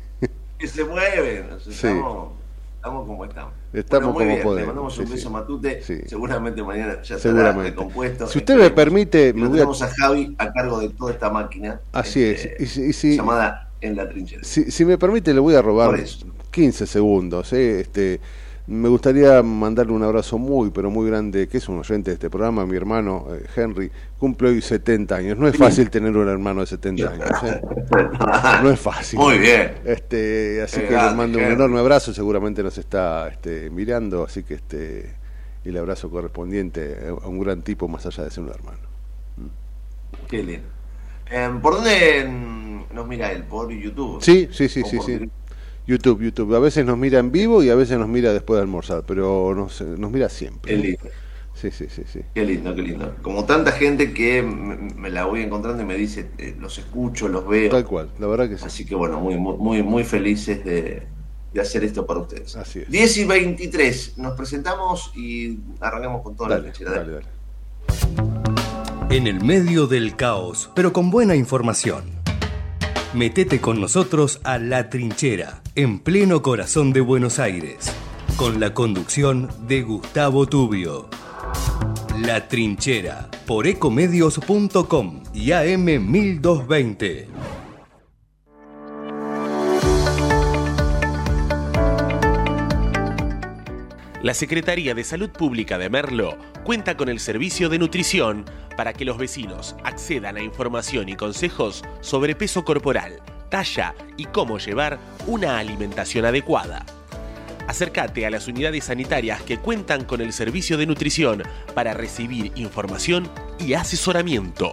que 0.56 0.68
se 0.68 0.84
mueven. 0.84 1.50
o 1.52 1.58
sea, 1.60 1.72
Sí. 1.72 1.86
estamos, 1.88 2.32
estamos 2.76 3.06
como 3.08 3.24
estamos. 3.24 3.52
Estamos 3.72 4.12
muy 4.12 4.24
como 4.24 4.26
bien, 4.34 4.42
podemos, 4.42 4.60
Le 4.60 4.66
mandamos 4.66 4.98
un 4.98 5.06
sí, 5.06 5.12
beso 5.12 5.22
sí. 5.22 5.34
a 5.34 5.38
Matute. 5.38 5.82
Sí. 5.82 5.98
Seguramente 6.06 6.62
mañana 6.62 7.00
ya 7.02 7.16
estará 7.16 7.52
recompuesto. 7.52 8.26
Si 8.26 8.38
usted 8.38 8.54
me 8.56 8.66
Esperemos. 8.66 8.84
permite, 8.84 9.28
Y 9.28 9.32
me 9.32 9.40
voy 9.48 9.58
a- 9.58 9.60
tenemos 9.62 9.82
a 9.82 9.88
Javi 9.88 10.34
a 10.38 10.52
cargo 10.52 10.80
de 10.80 10.88
toda 10.90 11.12
esta 11.12 11.30
máquina. 11.30 11.80
Así 11.92 12.22
este, 12.22 12.56
es. 12.56 12.60
Y 12.60 12.66
si- 12.66 12.82
y 12.88 12.92
si- 12.92 13.16
Llamada 13.16 13.68
En 13.80 13.96
la 13.96 14.08
Trinchera. 14.08 14.44
Si, 14.44 14.70
si 14.70 14.84
me 14.84 14.96
permite, 14.98 15.34
le 15.34 15.40
voy 15.40 15.54
a 15.56 15.62
robar 15.62 15.90
Por 15.90 15.98
eso. 16.00 16.26
15 16.50 16.86
segundos. 16.86 17.52
¿eh? 17.52 17.80
Este, 17.80 18.20
me 18.66 18.88
gustaría 18.88 19.42
mandarle 19.42 19.92
un 19.92 20.02
abrazo 20.02 20.38
muy, 20.38 20.70
pero 20.70 20.90
muy 20.90 21.08
grande, 21.08 21.48
que 21.48 21.58
es 21.58 21.68
un 21.68 21.78
oyente 21.78 22.10
de 22.10 22.14
este 22.14 22.30
programa, 22.30 22.64
mi 22.64 22.76
hermano 22.76 23.26
eh, 23.30 23.44
Henry, 23.56 23.90
cumple 24.18 24.50
hoy 24.50 24.62
70 24.62 25.14
años. 25.16 25.38
No 25.38 25.48
es 25.48 25.56
fácil 25.56 25.90
tener 25.90 26.16
un 26.16 26.28
hermano 26.28 26.60
de 26.60 26.66
70 26.66 27.10
años. 27.10 27.42
¿eh? 27.44 27.60
No 28.62 28.70
es 28.70 28.78
fácil. 28.78 29.18
Muy 29.18 29.38
bien. 29.38 29.74
Este, 29.84 30.62
así 30.62 30.80
que 30.80 30.92
le 30.92 31.14
mando 31.14 31.38
un 31.38 31.44
enorme 31.44 31.80
abrazo, 31.80 32.14
seguramente 32.14 32.62
nos 32.62 32.78
está 32.78 33.28
este, 33.28 33.68
mirando, 33.70 34.24
así 34.24 34.44
que 34.44 34.54
este 34.54 35.22
el 35.64 35.76
abrazo 35.76 36.10
correspondiente 36.10 36.98
a 37.08 37.28
un 37.28 37.38
gran 37.38 37.62
tipo 37.62 37.86
más 37.86 38.04
allá 38.06 38.24
de 38.24 38.30
ser 38.30 38.44
un 38.44 38.50
hermano. 38.50 38.80
Qué 40.28 40.42
lindo. 40.42 40.68
Em, 41.30 41.60
¿Por 41.60 41.74
dónde 41.74 42.24
mm, 42.28 42.94
nos 42.94 43.06
mira 43.06 43.32
él? 43.32 43.44
¿Por 43.44 43.70
YouTube? 43.70 44.22
Sí, 44.22 44.48
sí, 44.52 44.68
sí, 44.68 44.82
¿O 44.82 44.86
sí, 44.86 44.98
sí. 45.04 45.30
YouTube, 45.86 46.22
YouTube. 46.22 46.54
A 46.54 46.58
veces 46.58 46.84
nos 46.86 46.96
mira 46.98 47.18
en 47.18 47.32
vivo 47.32 47.62
y 47.62 47.70
a 47.70 47.74
veces 47.74 47.98
nos 47.98 48.08
mira 48.08 48.32
después 48.32 48.58
de 48.58 48.62
almorzar, 48.62 49.04
pero 49.06 49.54
nos, 49.54 49.80
nos 49.80 50.10
mira 50.10 50.28
Qué 50.28 50.34
siempre. 50.34 50.76
lindo. 50.76 50.98
Sí, 51.54 51.70
sí, 51.70 51.86
sí, 51.88 52.02
sí. 52.10 52.20
Qué 52.34 52.44
lindo, 52.44 52.74
qué 52.74 52.82
lindo. 52.82 53.14
Como 53.22 53.44
tanta 53.44 53.72
gente 53.72 54.12
que 54.14 54.42
me, 54.42 54.76
me 54.94 55.10
la 55.10 55.26
voy 55.26 55.42
encontrando 55.42 55.82
y 55.82 55.86
me 55.86 55.96
dice, 55.96 56.30
eh, 56.38 56.56
los 56.58 56.78
escucho, 56.78 57.28
los 57.28 57.46
veo. 57.46 57.70
Tal 57.70 57.84
cual, 57.84 58.08
la 58.18 58.26
verdad 58.26 58.48
que 58.48 58.58
sí. 58.58 58.64
Así 58.66 58.84
que 58.86 58.94
bueno, 58.94 59.20
muy, 59.20 59.36
muy, 59.36 59.56
muy, 59.58 59.82
muy 59.82 60.02
felices 60.04 60.64
de, 60.64 61.02
de 61.52 61.60
hacer 61.60 61.84
esto 61.84 62.06
para 62.06 62.20
ustedes. 62.20 62.56
Así 62.56 62.80
es. 62.80 62.90
10 62.90 63.16
y 63.18 63.24
23, 63.24 64.18
nos 64.18 64.32
presentamos 64.36 65.12
y 65.14 65.58
arrancamos 65.80 66.22
con 66.22 66.34
toda 66.34 66.48
la 66.48 66.54
Dale, 66.56 66.68
lechera. 66.68 66.90
dale, 66.92 67.12
dale. 67.12 67.26
En 69.10 69.26
el 69.26 69.44
medio 69.44 69.86
del 69.86 70.16
caos, 70.16 70.70
pero 70.74 70.92
con 70.94 71.10
buena 71.10 71.36
información. 71.36 72.04
Metete 73.14 73.60
con 73.60 73.78
nosotros 73.78 74.40
a 74.42 74.56
La 74.58 74.88
Trinchera, 74.88 75.61
en 75.74 76.00
pleno 76.00 76.42
corazón 76.42 76.92
de 76.92 77.00
Buenos 77.00 77.38
Aires. 77.38 77.92
con 78.36 78.60
la 78.60 78.72
conducción 78.72 79.50
de 79.68 79.82
Gustavo 79.82 80.46
Tubio. 80.46 81.08
La 82.18 82.48
Trinchera 82.48 83.30
por 83.46 83.66
ecomedios.com 83.66 85.22
y 85.34 85.52
AM 85.52 85.84
1220. 86.10 87.28
La 94.22 94.34
Secretaría 94.34 94.94
de 94.94 95.04
Salud 95.04 95.30
Pública 95.30 95.78
de 95.78 95.90
Merlo 95.90 96.36
cuenta 96.64 96.96
con 96.96 97.08
el 97.08 97.20
servicio 97.20 97.68
de 97.68 97.78
nutrición 97.78 98.44
para 98.76 98.92
que 98.92 99.04
los 99.04 99.18
vecinos 99.18 99.76
accedan 99.84 100.36
a 100.36 100.42
información 100.42 101.08
y 101.08 101.16
consejos 101.16 101.84
sobre 102.00 102.34
peso 102.34 102.64
corporal, 102.64 103.20
talla 103.52 103.94
y 104.16 104.24
cómo 104.24 104.58
llevar 104.58 104.98
una 105.26 105.58
alimentación 105.58 106.24
adecuada. 106.24 106.86
Acércate 107.68 108.24
a 108.24 108.30
las 108.30 108.48
unidades 108.48 108.84
sanitarias 108.84 109.42
que 109.42 109.58
cuentan 109.58 110.04
con 110.04 110.22
el 110.22 110.32
servicio 110.32 110.78
de 110.78 110.86
nutrición 110.86 111.42
para 111.74 111.92
recibir 111.92 112.50
información 112.54 113.28
y 113.60 113.74
asesoramiento. 113.74 114.72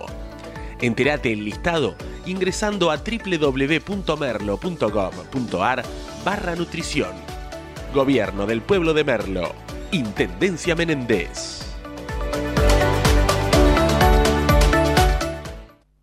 Entérate 0.82 1.34
el 1.34 1.44
listado 1.44 1.96
ingresando 2.26 2.89
a 2.89 2.96
www.merlo.gov.ar 2.98 5.84
barra 6.24 6.56
nutrición. 6.56 7.12
Gobierno 7.94 8.48
del 8.48 8.62
Pueblo 8.62 8.94
de 8.94 9.04
Merlo. 9.04 9.54
Intendencia 9.92 10.74
Menéndez. 10.76 11.69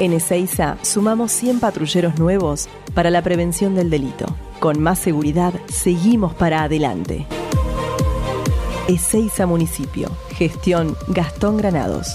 En 0.00 0.12
Ezeiza 0.12 0.78
sumamos 0.82 1.32
100 1.32 1.60
patrulleros 1.60 2.18
nuevos 2.18 2.68
para 2.94 3.10
la 3.10 3.22
prevención 3.22 3.74
del 3.74 3.90
delito. 3.90 4.26
Con 4.58 4.80
más 4.80 4.98
seguridad, 4.98 5.52
seguimos 5.68 6.34
para 6.34 6.62
adelante. 6.62 7.26
Ezeiza 8.88 9.46
Municipio. 9.46 10.08
Gestión 10.30 10.96
Gastón 11.08 11.56
Granados. 11.56 12.08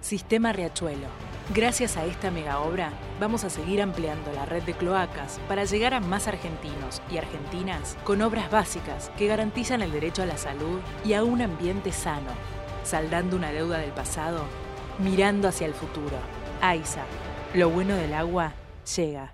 Sistema 0.00 0.52
Riachuelo. 0.52 1.06
Gracias 1.54 1.98
a 1.98 2.06
esta 2.06 2.30
mega 2.30 2.60
obra, 2.60 2.90
vamos 3.20 3.44
a 3.44 3.50
seguir 3.50 3.82
ampliando 3.82 4.32
la 4.32 4.46
red 4.46 4.62
de 4.62 4.72
cloacas 4.72 5.38
para 5.46 5.64
llegar 5.64 5.92
a 5.92 6.00
más 6.00 6.26
argentinos 6.26 7.02
y 7.10 7.18
argentinas 7.18 7.98
con 8.04 8.22
obras 8.22 8.50
básicas 8.50 9.10
que 9.18 9.26
garantizan 9.26 9.82
el 9.82 9.92
derecho 9.92 10.22
a 10.22 10.26
la 10.26 10.38
salud 10.38 10.80
y 11.04 11.12
a 11.12 11.22
un 11.22 11.42
ambiente 11.42 11.92
sano, 11.92 12.30
saldando 12.82 13.36
una 13.36 13.52
deuda 13.52 13.76
del 13.76 13.90
pasado, 13.90 14.46
mirando 14.98 15.48
hacia 15.48 15.66
el 15.66 15.74
futuro. 15.74 16.16
AISA, 16.60 17.02
lo 17.54 17.70
bueno 17.70 17.94
del 17.94 18.14
agua 18.14 18.52
llega. 18.96 19.33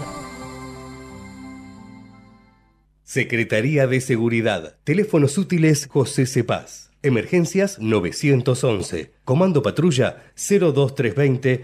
Secretaría 3.04 3.88
de 3.88 4.02
Seguridad. 4.02 4.76
Teléfonos 4.84 5.38
útiles 5.38 5.88
José 5.88 6.26
Cepaz. 6.26 6.88
Emergencias 7.04 7.80
911. 7.80 9.14
Comando 9.24 9.62
Patrulla 9.62 10.24
02320 10.36 11.64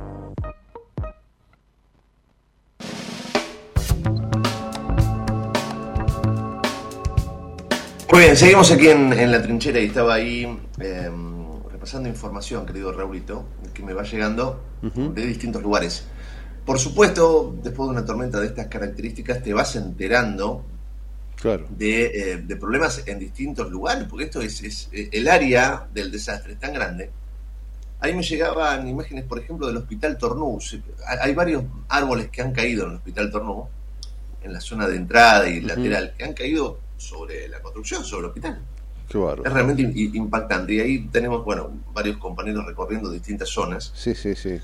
Muy 8.11 8.23
bien, 8.23 8.35
seguimos 8.35 8.69
aquí 8.71 8.89
en, 8.89 9.13
en 9.13 9.31
la 9.31 9.41
trinchera 9.41 9.79
y 9.79 9.85
estaba 9.85 10.15
ahí 10.15 10.59
eh, 10.79 11.09
repasando 11.71 12.09
información, 12.09 12.65
querido 12.65 12.91
Raulito, 12.91 13.45
que 13.73 13.83
me 13.83 13.93
va 13.93 14.03
llegando 14.03 14.61
de 14.81 15.25
distintos 15.25 15.61
lugares. 15.61 16.05
Por 16.65 16.77
supuesto, 16.77 17.55
después 17.63 17.87
de 17.87 17.91
una 17.91 18.05
tormenta 18.05 18.39
de 18.39 18.47
estas 18.47 18.67
características, 18.67 19.41
te 19.41 19.53
vas 19.53 19.75
enterando 19.75 20.65
Claro. 21.39 21.65
de, 21.71 22.05
eh, 22.33 22.37
de 22.37 22.55
problemas 22.55 23.01
en 23.07 23.17
distintos 23.17 23.71
lugares, 23.71 24.05
porque 24.07 24.25
esto 24.25 24.41
es, 24.41 24.61
es, 24.61 24.89
eh, 24.91 25.09
el 25.11 25.27
área 25.27 25.87
del 25.91 26.11
desastre 26.11 26.53
es 26.53 26.59
tan 26.59 26.71
grande. 26.73 27.09
Ahí 27.99 28.13
me 28.13 28.21
llegaban 28.21 28.87
imágenes, 28.87 29.23
por 29.25 29.39
ejemplo, 29.39 29.65
del 29.65 29.77
Hospital 29.77 30.17
Tornú. 30.19 30.59
Hay 31.19 31.33
varios 31.33 31.63
árboles 31.89 32.29
que 32.29 32.41
han 32.43 32.51
caído 32.51 32.83
en 32.85 32.91
el 32.91 32.97
Hospital 32.97 33.31
Tornú, 33.31 33.67
en 34.43 34.53
la 34.53 34.59
zona 34.61 34.87
de 34.87 34.97
entrada 34.97 35.47
y 35.49 35.61
lateral, 35.61 36.13
que 36.15 36.23
han 36.25 36.33
caído 36.33 36.77
sobre 37.01 37.47
la 37.49 37.61
construcción, 37.61 38.03
sobre 38.03 38.21
el 38.21 38.25
hospital. 38.27 38.61
Qué 39.09 39.17
bárbaro. 39.17 39.43
Es 39.43 39.53
realmente 39.53 39.81
impactante. 39.83 40.73
Y 40.73 40.79
ahí 40.79 41.07
tenemos, 41.09 41.43
bueno, 41.43 41.69
varios 41.93 42.17
compañeros 42.17 42.65
recorriendo 42.65 43.11
distintas 43.11 43.49
zonas. 43.49 43.91
Sí, 43.93 44.15
sí, 44.15 44.35
sí. 44.35 44.59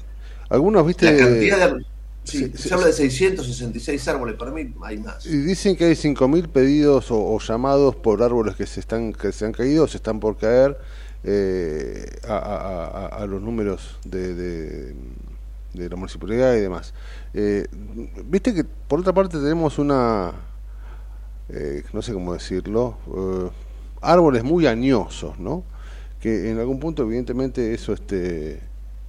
Algunos, 0.50 0.86
viste. 0.86 1.06
La 1.06 1.18
cantidad 1.18 1.74
de... 1.76 1.86
Sí, 2.24 2.38
sí, 2.46 2.52
se 2.58 2.70
sí, 2.70 2.74
habla 2.74 2.88
de 2.88 2.94
666 2.94 4.08
árboles, 4.10 4.36
para 4.36 4.52
mí 4.52 4.74
hay 4.84 4.98
más. 4.98 5.26
Y 5.26 5.38
dicen 5.38 5.76
que 5.78 5.86
hay 5.86 5.96
5.000 5.96 6.50
pedidos 6.50 7.10
o, 7.12 7.18
o 7.18 7.40
llamados 7.40 7.96
por 7.96 8.22
árboles 8.22 8.56
que 8.56 8.66
se 8.66 8.80
están 8.82 9.14
que 9.14 9.32
se 9.32 9.46
han 9.46 9.54
caído 9.54 9.86
o 9.86 9.88
se 9.88 9.98
están 9.98 10.20
por 10.20 10.38
caer 10.38 10.78
eh, 11.24 12.06
a, 12.28 12.36
a- 12.38 12.86
a- 12.86 13.24
a 13.24 13.26
los 13.28 13.42
números 13.42 13.98
de, 14.04 14.34
de, 14.36 14.96
de 15.74 15.90
la 15.90 15.96
municipalidad 15.96 16.54
y 16.56 16.60
demás. 16.62 16.94
Eh, 17.34 17.68
Viste 18.26 18.54
que 18.54 18.64
por 18.64 19.00
otra 19.00 19.14
parte 19.14 19.38
tenemos 19.38 19.80
una, 19.80 20.34
eh, 21.50 21.84
no 21.94 22.02
sé 22.02 22.14
cómo 22.14 22.34
decirlo, 22.34 22.98
eh, 23.16 23.50
árboles 24.02 24.44
muy 24.44 24.68
añosos, 24.68 25.40
¿no? 25.40 25.64
Que 26.22 26.50
en 26.50 26.60
algún 26.60 26.80
punto 26.80 27.04
evidentemente 27.04 27.74
eso 27.74 27.94
este 27.94 28.60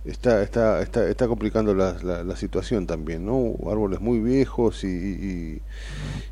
está 0.05 0.43
está 0.43 0.81
está, 0.83 1.09
está 1.09 1.27
complicando 1.29 1.75
la, 1.75 1.95
la, 2.03 2.37
situación 2.37 2.87
también, 2.87 3.27
¿no? 3.27 3.55
Árboles 3.71 4.01
muy 4.01 4.21
viejos 4.21 4.85
y, 4.85 4.89
y- 4.89 5.63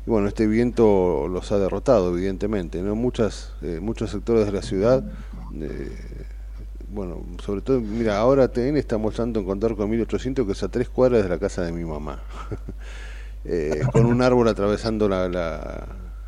bueno, 0.05 0.27
este 0.29 0.47
viento 0.47 1.27
los 1.27 1.51
ha 1.51 1.59
derrotado 1.59 2.15
evidentemente, 2.15 2.81
¿no? 2.81 2.95
Muchas 2.95 3.53
eh, 3.61 3.79
muchos 3.81 4.11
sectores 4.11 4.45
de 4.45 4.51
la 4.51 4.61
ciudad 4.61 5.03
bueno, 6.89 7.21
sobre 7.43 7.61
todo, 7.61 7.81
mira, 7.81 8.17
ahora 8.17 8.47
TN 8.47 8.77
está 8.77 8.97
mostrando 8.97 9.39
en 9.39 9.45
contar 9.45 9.75
con 9.75 9.89
1800 9.89 10.45
que 10.45 10.53
es 10.53 10.63
a 10.63 10.69
tres 10.69 10.89
cuadras 10.89 11.23
de 11.23 11.29
la 11.29 11.37
casa 11.37 11.63
de 11.63 11.71
mi 11.71 11.83
mamá. 11.83 12.21
Eh, 13.49 13.81
con 13.93 14.05
un 14.05 14.21
árbol 14.21 14.47
atravesando 14.49 15.07
la, 15.07 15.29
la, 15.29 15.87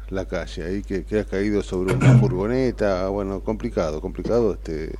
la 0.09 0.25
calle, 0.25 0.63
ahí 0.63 0.81
que, 0.83 1.03
que 1.03 1.19
ha 1.19 1.25
caído 1.25 1.61
sobre 1.61 1.93
una 1.93 2.17
furgoneta, 2.17 3.09
bueno, 3.09 3.41
complicado, 3.41 3.99
complicado, 3.99 4.53
este, 4.53 4.93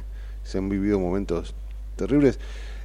se 0.44 0.58
han 0.58 0.68
vivido 0.68 1.00
momentos 1.00 1.56
terribles 1.96 2.38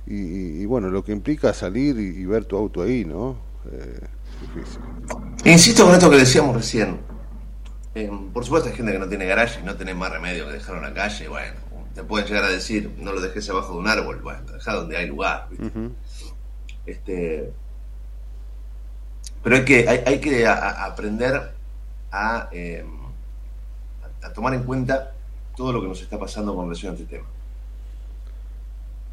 y, 0.07 0.15
y- 0.15 0.63
y 0.63 0.67
bueno, 0.67 0.89
lo 0.89 1.03
que 1.03 1.11
implica 1.13 1.53
salir 1.53 1.99
y, 1.99 2.21
y 2.21 2.25
ver 2.27 2.45
tu 2.45 2.57
auto 2.57 2.83
ahí, 2.83 3.05
¿no? 3.05 3.37
Eh, 3.73 3.99
difícil. 4.41 4.81
Insisto 5.45 5.85
con 5.87 5.95
esto 5.95 6.11
que 6.11 6.17
decíamos 6.19 6.55
recién. 6.55 7.01
Eh, 7.97 8.11
por 8.33 8.45
supuesto 8.45 8.69
hay 8.69 8.77
gente 8.77 8.93
que 8.93 8.99
no 8.99 9.09
tiene 9.09 9.25
garaje 9.27 9.61
y 9.61 9.65
no 9.65 9.75
tiene 9.77 9.95
más 9.95 10.13
remedio 10.13 10.47
que 10.47 10.53
dejarlo 10.53 10.79
en 10.87 10.89
la 10.89 10.95
calle. 10.95 11.27
Bueno, 11.29 11.55
te 11.95 12.05
pueden 12.05 12.27
llegar 12.29 12.45
a 12.45 12.49
decir, 12.51 12.91
no 13.01 13.13
lo 13.13 13.21
dejes 13.21 13.49
abajo 13.51 13.73
de 13.75 13.79
un 13.81 13.89
árbol. 13.89 14.21
Bueno, 14.23 14.41
deja 14.53 14.75
donde 14.75 14.97
hay 14.97 15.07
lugar. 15.09 15.49
Este, 16.87 17.51
pero 19.45 19.57
hay 19.57 19.65
que, 19.65 19.89
hay, 19.89 20.03
hay 20.05 20.21
que 20.21 20.47
aprender 20.47 21.53
a, 22.11 22.49
eh, 22.51 22.85
a 24.23 24.33
tomar 24.33 24.55
en 24.55 24.65
cuenta 24.65 25.13
todo 25.57 25.73
lo 25.73 25.81
que 25.81 25.87
nos 25.87 26.03
está 26.03 26.19
pasando 26.19 26.55
con 26.57 26.65
relación 26.65 26.93
a 26.93 26.97
este 26.97 27.07
tema. 27.07 27.27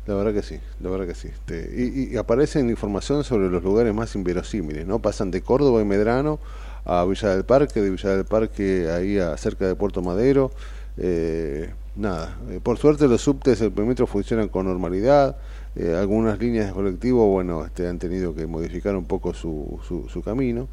La 0.08 0.16
verdad 0.16 0.34
que 0.34 0.42
sí, 0.42 0.60
la 0.80 0.90
verdad 0.90 1.06
que 1.06 1.14
sí. 1.14 1.28
Este, 1.28 1.70
y, 1.76 2.14
y 2.14 2.18
aparecen 2.18 2.70
información 2.72 3.24
sobre 3.24 3.50
los 3.50 3.62
lugares 3.62 3.94
más 3.94 4.16
inverosímiles, 4.16 4.88
¿no? 4.88 4.98
Pasan 4.98 5.30
de 5.30 5.42
Córdoba 5.44 5.80
y 5.82 5.86
Medrano 5.86 6.40
a 6.86 7.06
Villa 7.06 7.30
del 7.30 7.46
Parque, 7.46 7.82
de 7.82 7.92
Villa 7.92 8.10
del 8.10 8.26
Parque 8.26 8.90
ahí 8.90 9.20
a 9.20 9.38
cerca 9.38 9.68
de 9.68 9.76
Puerto 9.76 10.02
Madero. 10.02 10.52
Eh, 10.98 11.72
nada, 11.96 12.36
eh, 12.50 12.60
por 12.62 12.78
suerte 12.80 13.08
los 13.08 13.22
subtes 13.22 13.60
del 13.60 13.72
metro 13.72 14.08
funcionan 14.08 14.50
con 14.50 14.66
normalidad. 14.66 15.38
Eh, 15.76 15.96
algunas 15.98 16.38
líneas 16.40 16.68
de 16.68 16.74
colectivo, 16.74 17.28
bueno, 17.28 17.64
este, 17.66 17.88
han 17.88 17.98
tenido 18.00 18.36
que 18.36 18.46
modificar 18.48 18.96
un 18.96 19.06
poco 19.06 19.34
su, 19.34 19.80
su, 19.88 20.08
su 20.10 20.22
camino. 20.22 20.68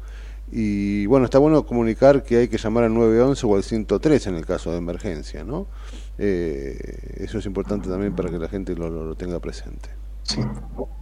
Y 0.51 1.05
bueno, 1.05 1.25
está 1.25 1.37
bueno 1.39 1.65
comunicar 1.65 2.23
que 2.23 2.37
hay 2.37 2.47
que 2.47 2.57
llamar 2.57 2.83
al 2.85 2.93
911 2.93 3.45
o 3.45 3.55
al 3.55 3.63
103 3.63 4.27
en 4.27 4.35
el 4.35 4.45
caso 4.45 4.71
de 4.71 4.77
emergencia, 4.79 5.43
¿no? 5.43 5.67
Eh, 6.17 6.77
eso 7.17 7.37
es 7.37 7.45
importante 7.45 7.87
también 7.87 8.13
para 8.15 8.29
que 8.29 8.39
la 8.39 8.49
gente 8.49 8.75
lo, 8.75 8.89
lo- 8.89 9.05
lo 9.05 9.15
tenga 9.15 9.39
presente. 9.39 9.89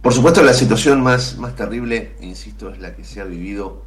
Por 0.02 0.12
supuesto, 0.12 0.42
la 0.42 0.52
situación 0.52 1.02
más, 1.02 1.36
más 1.38 1.54
terrible, 1.56 2.12
insisto, 2.20 2.70
es 2.70 2.78
la 2.78 2.94
que 2.94 3.04
se 3.04 3.20
ha 3.20 3.24
vivido 3.24 3.82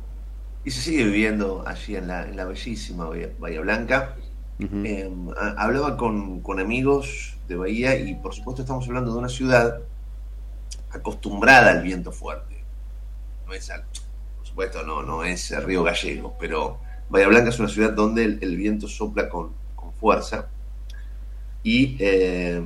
y 0.65 0.71
se 0.71 0.81
sigue 0.81 1.05
viviendo 1.05 1.63
allí 1.67 1.95
en 1.95 2.07
la, 2.07 2.27
en 2.27 2.35
la 2.35 2.45
bellísima 2.45 3.09
Bahía, 3.39 3.61
Blanca. 3.61 4.15
Eh, 4.59 5.09
a- 5.39 5.63
hablaba 5.63 5.97
con, 5.97 6.41
con 6.41 6.59
amigos 6.59 7.37
de 7.47 7.55
Bahía 7.55 7.97
y 7.99 8.15
por 8.15 8.33
supuesto 8.35 8.61
estamos 8.61 8.87
hablando 8.87 9.11
de 9.13 9.17
una 9.19 9.29
ciudad 9.29 9.79
acostumbrada 10.93 11.71
al 11.71 11.81
viento 11.83 12.11
fuerte. 12.11 12.63
No 13.47 13.53
es 13.53 13.69
al- 13.69 13.83
por 14.37 14.45
supuesto, 14.47 14.83
no, 14.83 15.03
no 15.03 15.23
es 15.23 15.51
el 15.51 15.63
Río 15.63 15.83
Gallego, 15.83 16.35
pero 16.39 16.79
Bahía 17.09 17.27
Blanca 17.27 17.49
es 17.49 17.59
una 17.59 17.69
ciudad 17.69 17.91
donde 17.93 18.23
el, 18.23 18.39
el 18.41 18.55
viento 18.57 18.87
sopla 18.87 19.29
con, 19.29 19.51
con 19.75 19.93
fuerza 19.93 20.47
y 21.63 21.95
eh, 21.99 22.61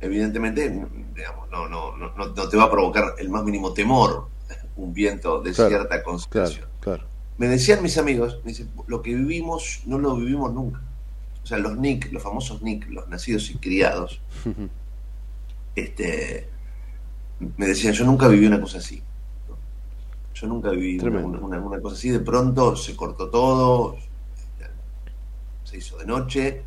evidentemente 0.00 0.68
digamos, 1.14 1.48
no, 1.50 1.68
no, 1.68 1.96
no, 1.96 2.12
no- 2.14 2.32
te 2.48 2.56
va 2.56 2.64
a 2.64 2.70
provocar 2.70 3.14
el 3.18 3.28
más 3.30 3.44
mínimo 3.44 3.72
temor 3.72 4.28
un 4.76 4.92
viento 4.92 5.40
de 5.40 5.52
Claro, 5.52 5.70
cierta 5.70 6.02
concentración. 6.02 6.68
Claro, 6.80 6.98
claro. 6.98 7.16
Me 7.38 7.48
decían 7.48 7.82
mis 7.82 7.96
amigos, 7.98 8.40
me 8.44 8.50
dicen, 8.50 8.70
lo 8.86 9.00
que 9.02 9.14
vivimos 9.14 9.80
no 9.86 9.98
lo 9.98 10.16
vivimos 10.16 10.52
nunca. 10.52 10.80
O 11.42 11.46
sea, 11.46 11.58
los 11.58 11.78
NIC, 11.78 12.12
los 12.12 12.22
famosos 12.22 12.60
NIC, 12.62 12.88
los 12.90 13.08
nacidos 13.08 13.48
y 13.50 13.56
criados, 13.56 14.20
este, 15.76 16.48
me 17.56 17.66
decían, 17.66 17.92
yo 17.92 18.04
nunca 18.04 18.28
viví 18.28 18.46
una 18.46 18.60
cosa 18.60 18.78
así. 18.78 19.02
¿no? 19.48 19.56
Yo 20.34 20.46
nunca 20.46 20.70
viví 20.70 20.98
una, 21.00 21.20
una- 21.24 21.58
una 21.60 21.80
cosa 21.80 21.96
así. 21.96 22.10
De 22.10 22.20
pronto 22.20 22.76
se 22.76 22.94
cortó 22.96 23.28
todo, 23.28 23.96
se 25.64 25.78
hizo 25.78 25.96
de 25.98 26.06
noche 26.06 26.62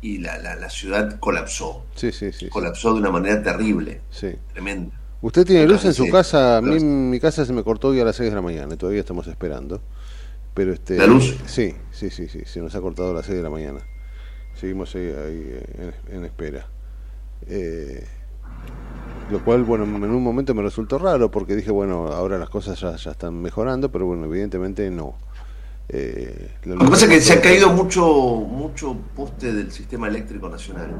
y 0.00 0.18
la, 0.18 0.38
la- 0.38 0.56
la 0.56 0.68
ciudad 0.70 1.18
colapsó. 1.20 1.84
Sí, 1.94 2.12
sí, 2.12 2.32
sí. 2.32 2.48
Colapsó 2.48 2.92
de 2.94 3.00
una 3.00 3.10
manera 3.10 3.42
terrible, 3.42 4.00
sí. 4.10 4.34
tremenda. 4.52 4.94
¿Usted 5.20 5.46
tiene 5.46 5.66
luz 5.66 5.84
en 5.84 5.94
su 5.94 6.08
casa? 6.10 6.56
A 6.56 6.60
mí 6.60 6.80
mi 6.80 7.20
casa 7.20 7.44
se 7.44 7.52
me 7.52 7.62
cortó 7.62 7.88
hoy 7.88 8.00
a 8.00 8.04
las 8.04 8.16
6 8.16 8.30
de 8.30 8.34
la 8.34 8.42
mañana, 8.42 8.74
y 8.74 8.76
todavía 8.76 9.00
estamos 9.00 9.26
esperando. 9.28 9.80
Pero 10.52 10.72
este, 10.72 10.96
¿La 10.98 11.06
luz? 11.06 11.36
Sí, 11.46 11.74
sí, 11.92 12.10
sí, 12.10 12.28
sí, 12.28 12.40
se 12.44 12.60
nos 12.60 12.74
ha 12.74 12.80
cortado 12.80 13.12
a 13.12 13.14
las 13.14 13.26
6 13.26 13.36
de 13.38 13.42
la 13.44 13.48
mañana. 13.50 13.78
Seguimos 14.54 14.94
ahí, 14.96 15.06
ahí, 15.06 15.60
en, 16.08 16.16
en 16.16 16.24
espera. 16.24 16.66
Eh, 17.46 18.04
lo 19.32 19.44
cual, 19.44 19.64
bueno, 19.64 19.84
en 19.84 20.04
un 20.04 20.22
momento 20.22 20.54
me 20.54 20.62
resultó 20.62 20.98
raro 20.98 21.30
porque 21.30 21.56
dije, 21.56 21.70
bueno, 21.70 22.08
ahora 22.08 22.38
las 22.38 22.50
cosas 22.50 22.78
ya, 22.80 22.94
ya 22.96 23.10
están 23.12 23.40
mejorando, 23.40 23.90
pero 23.90 24.06
bueno, 24.06 24.26
evidentemente 24.26 24.90
no. 24.90 25.14
Eh, 25.88 26.50
Lo 26.64 26.78
que 26.78 26.90
pasa 26.90 27.06
es 27.06 27.10
que 27.10 27.20
se 27.20 27.32
ha 27.34 27.40
caído 27.42 27.70
mucho, 27.72 28.04
mucho 28.04 28.96
poste 29.14 29.52
del 29.52 29.72
sistema 29.72 30.08
eléctrico 30.08 30.48
nacional. 30.48 30.90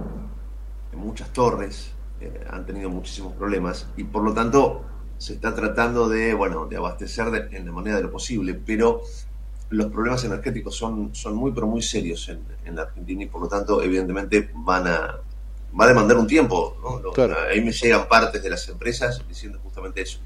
En 0.93 0.99
muchas 0.99 1.33
torres 1.33 1.93
eh, 2.21 2.45
han 2.51 2.67
tenido 2.67 2.91
muchísimos 2.91 3.33
problemas 3.35 3.87
y 3.97 4.05
por 4.05 4.23
lo 4.23 4.33
tanto 4.35 4.83
se 5.19 5.35
está 5.35 5.55
tratando 5.55 6.09
de, 6.09 6.35
bueno, 6.35 6.67
de 6.67 6.77
abastecer 6.77 7.31
de- 7.31 7.57
en 7.57 7.67
la 7.67 7.73
manera 7.73 7.97
de 7.97 8.03
lo 8.03 8.11
posible, 8.11 8.55
pero 8.55 9.03
los 9.71 9.87
problemas 9.91 10.25
energéticos 10.25 10.77
son, 10.77 11.15
son 11.15 11.35
muy, 11.37 11.53
pero 11.53 11.67
muy 11.67 11.81
serios 11.83 12.29
en, 12.29 12.41
en 12.65 12.77
la 12.77 12.83
Argentina 12.83 13.23
y 13.23 13.27
por 13.27 13.41
lo 13.43 13.49
tanto, 13.49 13.83
evidentemente, 13.83 14.51
van 14.55 14.87
a, 14.89 15.15
va 15.79 15.85
a 15.85 15.89
demandar 15.89 16.17
un 16.17 16.27
tiempo. 16.27 16.77
¿no? 16.83 17.13
Claro. 17.13 17.37
Ahí 17.51 17.61
me 17.61 17.73
llegan 17.73 18.09
partes 18.09 18.43
de 18.43 18.51
las 18.51 18.69
empresas 18.69 19.23
diciendo 19.29 19.59
justamente 19.63 20.03
eso. 20.03 20.19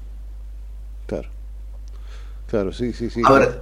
Claro. 1.05 1.29
Claro, 2.47 2.71
sí, 2.71 2.93
sí, 2.93 3.09
sí. 3.09 3.21
A 3.25 3.31
ver, 3.33 3.61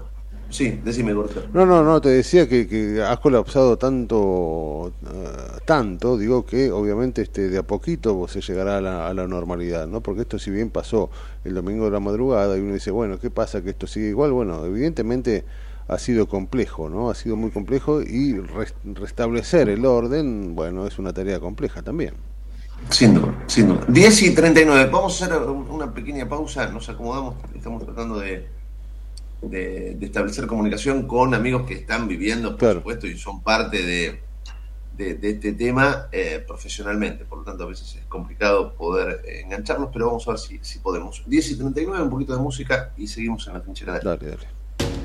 Sí, 0.49 0.79
decime, 0.83 1.13
Gorka. 1.13 1.41
No, 1.53 1.65
no, 1.65 1.83
no, 1.83 1.99
te 1.99 2.09
decía 2.09 2.47
que, 2.47 2.67
que 2.67 3.01
has 3.01 3.19
colapsado 3.19 3.77
tanto, 3.77 4.93
eh, 5.05 5.59
tanto, 5.65 6.17
digo 6.17 6.45
que 6.45 6.71
obviamente 6.71 7.23
este 7.23 7.49
de 7.49 7.57
a 7.57 7.63
poquito 7.63 8.27
se 8.27 8.41
llegará 8.41 8.77
a 8.77 8.81
la, 8.81 9.07
a 9.07 9.13
la 9.13 9.27
normalidad, 9.27 9.87
¿no? 9.87 10.01
Porque 10.01 10.21
esto 10.21 10.37
si 10.37 10.51
bien 10.51 10.69
pasó 10.69 11.09
el 11.43 11.55
domingo 11.55 11.85
de 11.85 11.91
la 11.91 11.99
madrugada 11.99 12.57
y 12.57 12.61
uno 12.61 12.73
dice, 12.75 12.91
bueno, 12.91 13.19
¿qué 13.19 13.31
pasa 13.31 13.63
que 13.63 13.71
esto 13.71 13.87
sigue 13.87 14.09
igual? 14.09 14.31
Bueno, 14.31 14.63
evidentemente 14.65 15.43
ha 15.87 15.99
sido 15.99 16.27
complejo, 16.27 16.89
¿no? 16.89 17.09
Ha 17.09 17.15
sido 17.15 17.35
muy 17.35 17.51
complejo 17.51 18.01
y 18.01 18.39
res- 18.39 18.73
restablecer 18.83 19.69
el 19.69 19.85
orden, 19.85 20.55
bueno, 20.55 20.87
es 20.87 20.97
una 20.99 21.13
tarea 21.13 21.39
compleja 21.39 21.81
también. 21.83 22.13
Sin 22.89 23.13
duda, 23.15 23.43
sin 23.47 23.67
duda. 23.69 23.85
10 23.87 24.21
y 24.23 24.35
39. 24.35 24.89
Vamos 24.91 25.21
a 25.21 25.25
hacer 25.25 25.37
un- 25.49 25.69
una 25.69 25.93
pequeña 25.93 26.27
pausa. 26.27 26.67
Nos 26.67 26.89
acomodamos. 26.89 27.35
Estamos 27.55 27.83
tratando 27.83 28.19
de, 28.19 28.47
de, 29.41 29.95
de 29.95 30.05
establecer 30.05 30.45
comunicación 30.47 31.07
con 31.07 31.33
amigos 31.33 31.65
que 31.65 31.75
están 31.75 32.07
viviendo, 32.07 32.51
por 32.51 32.59
supuesto, 32.75 33.07
y 33.07 33.17
son 33.17 33.41
parte 33.41 33.83
de, 33.83 34.19
de, 34.97 35.13
de 35.15 35.29
este 35.31 35.53
tema 35.53 36.07
eh, 36.11 36.43
profesionalmente. 36.45 37.25
Por 37.25 37.39
lo 37.39 37.43
tanto, 37.45 37.63
a 37.63 37.67
veces 37.67 37.95
es 37.95 38.05
complicado 38.05 38.73
poder 38.75 39.21
eh, 39.25 39.41
engancharlos, 39.45 39.89
pero 39.93 40.07
vamos 40.07 40.27
a 40.27 40.31
ver 40.31 40.39
si, 40.39 40.59
si 40.61 40.79
podemos. 40.79 41.23
10 41.25 41.51
y 41.51 41.55
39, 41.57 42.03
un 42.03 42.09
poquito 42.09 42.35
de 42.35 42.41
música 42.41 42.91
y 42.97 43.07
seguimos 43.07 43.47
en 43.47 43.53
la 43.53 43.61
trinchera 43.61 43.93
de 43.93 43.99
Dale, 44.01 44.25
dale. 44.27 44.47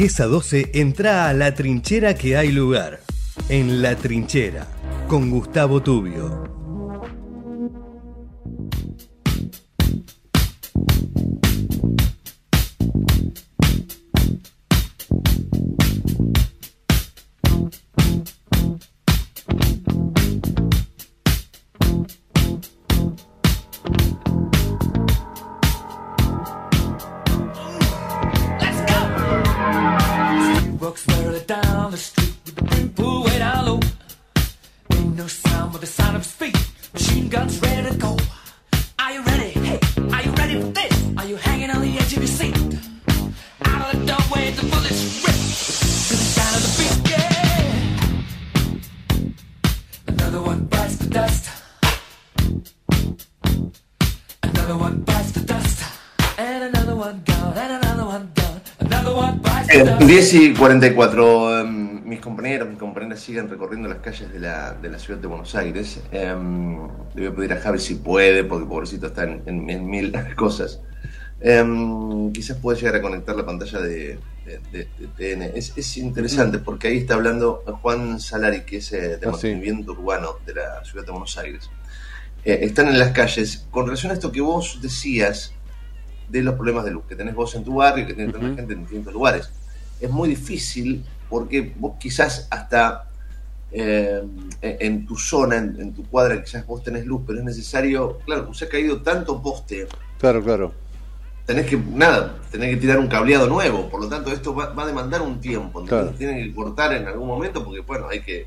10 0.00 0.20
a 0.20 0.26
12 0.28 0.70
entra 0.72 1.28
a 1.28 1.34
la 1.34 1.54
trinchera 1.54 2.14
que 2.14 2.34
hay 2.34 2.50
lugar. 2.52 3.00
En 3.50 3.82
la 3.82 3.96
trinchera, 3.96 4.66
con 5.06 5.28
Gustavo 5.28 5.82
Tubio. 5.82 6.39
44. 60.64 61.60
em, 61.60 62.04
mis 62.04 62.20
compañeros, 62.20 62.68
mis 62.68 62.78
compañeras 62.78 63.18
siguen 63.20 63.48
recorriendo 63.48 63.88
las 63.88 64.00
calles 64.00 64.30
de 64.30 64.38
la, 64.40 64.72
de 64.74 64.90
la 64.90 64.98
ciudad 64.98 65.18
de 65.18 65.26
Buenos 65.26 65.54
Aires. 65.54 66.00
Em, 66.12 66.76
le 67.14 67.22
voy 67.22 67.26
a 67.28 67.34
pedir 67.34 67.52
a 67.54 67.60
Javi 67.62 67.78
si 67.78 67.94
puede, 67.94 68.44
porque 68.44 68.66
pobrecito 68.66 69.06
está 69.06 69.22
en, 69.24 69.42
en- 69.46 69.70
en 69.70 69.86
mil 69.88 70.12
cosas. 70.36 70.82
Em, 71.40 72.30
quizás 72.32 72.58
puede 72.58 72.78
llegar 72.78 72.96
a 72.96 73.00
conectar 73.00 73.34
la 73.34 73.46
pantalla 73.46 73.80
de, 73.80 74.18
de- 74.70 74.86
de- 74.98 75.08
TN. 75.16 75.42
Es, 75.56 75.72
es 75.78 75.96
interesante 75.96 76.58
porque 76.58 76.88
ahí 76.88 76.98
está 76.98 77.14
hablando 77.14 77.62
Juan 77.80 78.20
Salari, 78.20 78.60
que 78.66 78.76
es 78.76 78.92
eh, 78.92 79.16
de 79.16 79.26
Ah, 79.26 79.32
sí. 79.32 79.46
mantenimiento 79.48 79.92
urbano 79.92 80.34
de 80.44 80.56
la 80.56 80.84
ciudad 80.84 81.06
de 81.06 81.10
Buenos 81.10 81.38
Aires. 81.38 81.70
Eh, 82.44 82.58
están 82.64 82.88
en 82.88 82.98
las 82.98 83.12
calles. 83.12 83.66
Con 83.70 83.86
relación 83.86 84.10
a 84.10 84.14
esto 84.14 84.30
que 84.30 84.42
vos 84.42 84.78
decías 84.82 85.54
de 86.28 86.42
los 86.42 86.54
problemas 86.56 86.84
de 86.84 86.90
luz 86.90 87.04
que 87.08 87.16
tenés 87.16 87.34
vos 87.34 87.54
en 87.54 87.64
tu 87.64 87.76
barrio, 87.76 88.06
que 88.06 88.12
tiene 88.12 88.30
tanta 88.30 88.54
gente 88.54 88.74
en 88.74 88.80
distintos 88.80 89.14
lugares, 89.14 89.50
es 90.00 90.10
muy 90.10 90.28
difícil 90.30 91.04
porque 91.28 91.72
vos 91.76 91.94
quizás 91.98 92.46
hasta 92.50 93.06
eh, 93.72 94.22
en 94.62 95.06
tu 95.06 95.16
zona, 95.16 95.56
en, 95.58 95.80
en 95.80 95.92
tu 95.94 96.04
cuadra, 96.06 96.42
quizás 96.42 96.66
vos 96.66 96.82
tenés 96.82 97.06
luz, 97.06 97.22
pero 97.26 97.38
es 97.38 97.44
necesario, 97.44 98.18
claro, 98.24 98.52
se 98.52 98.64
ha 98.64 98.68
caído 98.68 99.00
tanto 99.02 99.40
poste, 99.40 99.86
Claro, 100.18 100.42
claro. 100.42 100.72
tenés 101.46 101.66
que, 101.66 101.76
nada, 101.76 102.36
tenés 102.50 102.70
que 102.74 102.76
tirar 102.80 102.98
un 102.98 103.06
cableado 103.08 103.46
nuevo, 103.46 103.88
por 103.88 104.00
lo 104.02 104.08
tanto 104.08 104.32
esto 104.32 104.54
va, 104.54 104.72
va 104.72 104.82
a 104.82 104.86
demandar 104.86 105.22
un 105.22 105.40
tiempo, 105.40 105.80
entonces 105.80 106.16
Claro. 106.16 106.18
tienen 106.18 106.44
que 106.48 106.54
cortar 106.54 106.92
en 106.94 107.06
algún 107.06 107.28
momento 107.28 107.64
porque, 107.64 107.80
bueno, 107.80 108.08
hay 108.08 108.20
que 108.22 108.46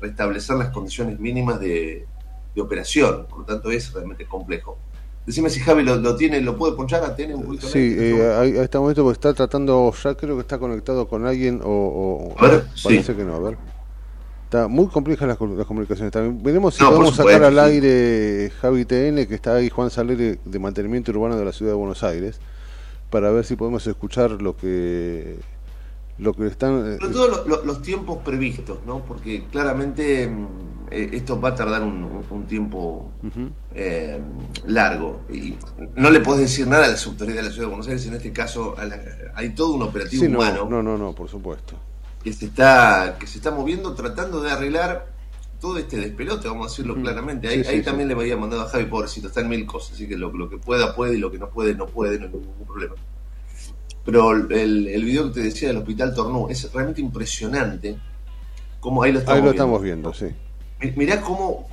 restablecer 0.00 0.56
las 0.56 0.68
condiciones 0.70 1.18
mínimas 1.18 1.58
de, 1.58 2.06
de 2.54 2.60
operación, 2.60 3.26
por 3.28 3.40
lo 3.40 3.44
tanto 3.46 3.70
es 3.70 3.92
realmente 3.92 4.26
complejo. 4.26 4.78
Decime 5.26 5.50
si 5.50 5.60
Javi 5.60 5.82
lo, 5.84 5.96
lo 5.96 6.16
tiene, 6.16 6.40
lo 6.40 6.56
puede 6.56 6.74
ponchar 6.74 7.04
a 7.04 7.14
tiene 7.14 7.34
un 7.34 7.44
poquito 7.44 7.68
Sí, 7.68 7.94
lento? 7.96 8.02
eh, 8.02 8.34
ahí, 8.34 8.50
ahí 8.52 8.58
está 8.64 8.78
un 8.78 8.84
momento 8.84 9.02
porque 9.04 9.14
está 9.16 9.34
tratando, 9.34 9.92
ya 10.02 10.14
creo 10.14 10.34
que 10.36 10.40
está 10.42 10.58
conectado 10.58 11.06
con 11.08 11.26
alguien 11.26 11.60
o, 11.62 11.68
o- 11.68 12.38
A 12.38 12.48
ver, 12.48 12.64
parece 12.82 13.12
sí. 13.12 13.18
que 13.18 13.24
no, 13.24 13.34
a 13.36 13.38
ver. 13.40 13.58
Está 14.44 14.66
muy 14.66 14.88
complejas 14.88 15.28
las, 15.28 15.40
las 15.40 15.66
comunicaciones 15.66 16.12
también. 16.12 16.42
Veremos 16.42 16.74
si 16.74 16.82
No, 16.82 16.88
podemos 16.90 17.14
sacar 17.14 17.42
supuesto, 17.42 17.60
al 17.60 17.70
sí. 17.70 17.74
aire 17.74 18.50
Javi 18.60 18.84
TN, 18.84 19.26
que 19.28 19.34
está 19.36 19.54
ahí 19.54 19.70
Juan 19.70 19.90
Saleri 19.90 20.40
de 20.44 20.58
Mantenimiento 20.58 21.12
Urbano 21.12 21.36
de 21.36 21.44
la 21.44 21.52
Ciudad 21.52 21.72
de 21.72 21.76
Buenos 21.78 22.02
Aires, 22.02 22.40
para 23.10 23.30
ver 23.30 23.44
si 23.44 23.56
podemos 23.56 23.86
escuchar 23.86 24.30
lo 24.42 24.56
que 24.56 25.36
lo 26.20 26.32
que 26.34 26.46
están... 26.46 26.92
eh, 26.94 26.98
Sobre 27.00 27.12
todo 27.14 27.28
lo- 27.28 27.44
lo- 27.48 27.64
los 27.64 27.82
tiempos 27.82 28.18
previstos, 28.24 28.78
¿no? 28.86 29.04
Porque 29.04 29.44
claramente 29.50 30.28
mm, 30.28 30.46
eh, 30.90 31.10
esto 31.12 31.40
va 31.40 31.50
a 31.50 31.54
tardar 31.54 31.82
un, 31.82 32.24
un- 32.30 32.46
tiempo 32.46 33.10
eh, 33.74 34.20
largo. 34.66 35.20
Y 35.32 35.54
no 35.96 36.10
le 36.10 36.20
podés 36.20 36.42
decir 36.42 36.66
nada 36.66 36.86
a 36.86 36.88
las 36.88 37.06
autoridades 37.06 37.42
de 37.44 37.48
la 37.48 37.50
Ciudad 37.52 37.66
de 37.66 37.70
Buenos 37.70 37.86
Aires, 37.88 38.06
en 38.06 38.14
este 38.14 38.32
caso 38.32 38.74
a 38.78 38.84
la- 38.84 39.00
hay 39.34 39.50
todo 39.54 39.74
un 39.74 39.82
operativo 39.82 40.22
Sí, 40.24 40.28
no, 40.28 40.38
humano 40.38 40.66
no, 40.68 40.82
no, 40.82 40.98
no, 40.98 41.14
por 41.14 41.28
supuesto. 41.28 41.74
que 42.22 42.32
se 42.32 42.46
está 42.46 43.16
que 43.18 43.26
se 43.26 43.38
está 43.38 43.50
moviendo 43.50 43.94
tratando 43.94 44.42
de 44.42 44.50
arreglar 44.50 45.06
todo 45.60 45.76
este 45.78 45.98
despelote, 45.98 46.48
vamos 46.48 46.66
a 46.66 46.70
decirlo 46.70 46.94
claramente. 46.96 47.46
Ahí, 47.48 47.62
sí, 47.62 47.68
ahí 47.70 47.78
sí. 47.78 47.84
también 47.84 48.08
le 48.08 48.14
había 48.14 48.36
mandado 48.36 48.62
a 48.62 48.68
Javi, 48.68 48.86
pobrecito, 48.86 49.28
está 49.28 49.42
en 49.42 49.48
mil 49.50 49.66
cosas, 49.66 49.92
así 49.92 50.08
que 50.08 50.16
lo, 50.16 50.32
lo 50.32 50.48
que 50.48 50.56
pueda 50.56 50.94
puede 50.96 51.14
y 51.16 51.18
lo 51.18 51.30
que 51.30 51.38
no 51.38 51.48
puede 51.50 51.74
no 51.74 51.86
puede, 51.86 52.18
no 52.18 52.26
hay 52.26 52.32
ningún 52.32 52.66
problema. 52.66 52.94
Pero 54.04 54.32
el, 54.32 54.86
el 54.88 55.04
video 55.04 55.28
que 55.28 55.34
te 55.34 55.40
decía 55.46 55.68
del 55.68 55.76
Hospital 55.78 56.14
Tornú 56.14 56.48
es 56.48 56.72
realmente 56.72 57.00
impresionante. 57.00 57.96
Como 58.80 59.02
ahí 59.02 59.12
lo 59.12 59.18
estamos 59.20 59.36
Ahí 59.36 59.44
lo 59.44 59.50
viendo. 59.52 59.62
estamos 59.62 59.82
viendo, 59.82 60.14
sí. 60.14 60.26
Mi- 60.80 60.92
Mirá 60.96 61.20
cómo, 61.20 61.68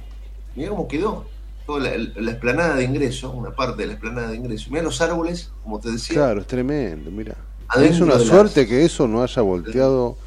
mirá 0.55 0.69
cómo 0.69 0.87
quedó 0.87 1.25
toda 1.65 1.79
la, 1.81 1.97
la 2.15 2.31
esplanada 2.31 2.75
de 2.75 2.83
ingreso, 2.83 3.31
una 3.31 3.51
parte 3.51 3.81
de 3.81 3.87
la 3.87 3.93
esplanada 3.93 4.29
de 4.29 4.35
ingreso. 4.37 4.69
Mirá 4.71 4.83
los 4.83 4.99
árboles, 5.01 5.51
como 5.63 5.79
te 5.79 5.91
decía. 5.91 6.15
Claro, 6.15 6.41
es 6.41 6.47
tremendo, 6.47 7.09
mira. 7.11 7.35
Es 7.75 7.99
una 8.01 8.13
de 8.13 8.19
las- 8.19 8.27
suerte 8.27 8.67
que 8.67 8.83
eso 8.85 9.07
no 9.07 9.23
haya 9.23 9.41
volteado 9.41 10.17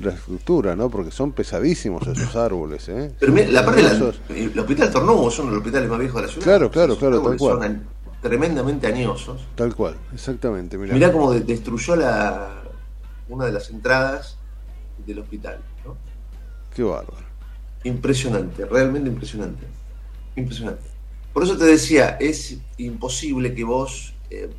la 0.00 0.10
estructura, 0.12 0.74
¿no? 0.74 0.88
Porque 0.90 1.10
son 1.12 1.32
pesadísimos 1.32 2.06
esos 2.06 2.34
árboles, 2.36 2.88
¿eh? 2.88 3.12
Pero 3.18 3.32
la 3.50 3.64
parte 3.64 3.82
de 3.82 3.88
la- 3.88 3.94
Esos- 3.94 4.20
el 4.28 4.58
Hospital 4.58 4.90
Tornú 4.92 5.28
es 5.28 5.38
uno 5.40 5.48
de 5.50 5.54
los 5.56 5.58
hospitales 5.62 5.88
más 5.90 5.98
viejos 5.98 6.20
de 6.20 6.26
la 6.28 6.32
ciudad. 6.32 6.44
Claro, 6.46 6.70
claro, 6.70 6.96
claro, 6.96 7.22
tal 7.22 7.36
cual. 7.36 7.58
Son 7.60 7.82
tremendamente 8.28 8.86
añosos. 8.86 9.42
Tal 9.54 9.74
cual, 9.76 9.96
exactamente, 10.14 10.78
mira. 10.78 10.94
Mirá 10.94 11.12
cómo 11.12 11.30
de- 11.32 11.40
destruyó 11.40 11.94
la, 11.94 12.62
una 13.28 13.44
de 13.44 13.52
las 13.52 13.68
entradas 13.70 14.38
del 15.06 15.18
hospital. 15.18 15.58
¿no? 15.84 15.94
Qué 16.74 16.82
bárbaro. 16.82 17.26
Impresionante, 17.84 18.64
realmente 18.64 19.10
impresionante. 19.10 19.66
Impresionante. 20.36 20.82
Por 21.34 21.42
eso 21.44 21.56
te 21.58 21.64
decía, 21.66 22.16
es 22.18 22.56
imposible 22.78 23.54
que 23.54 23.62
vos 23.64 24.14
eh, 24.30 24.50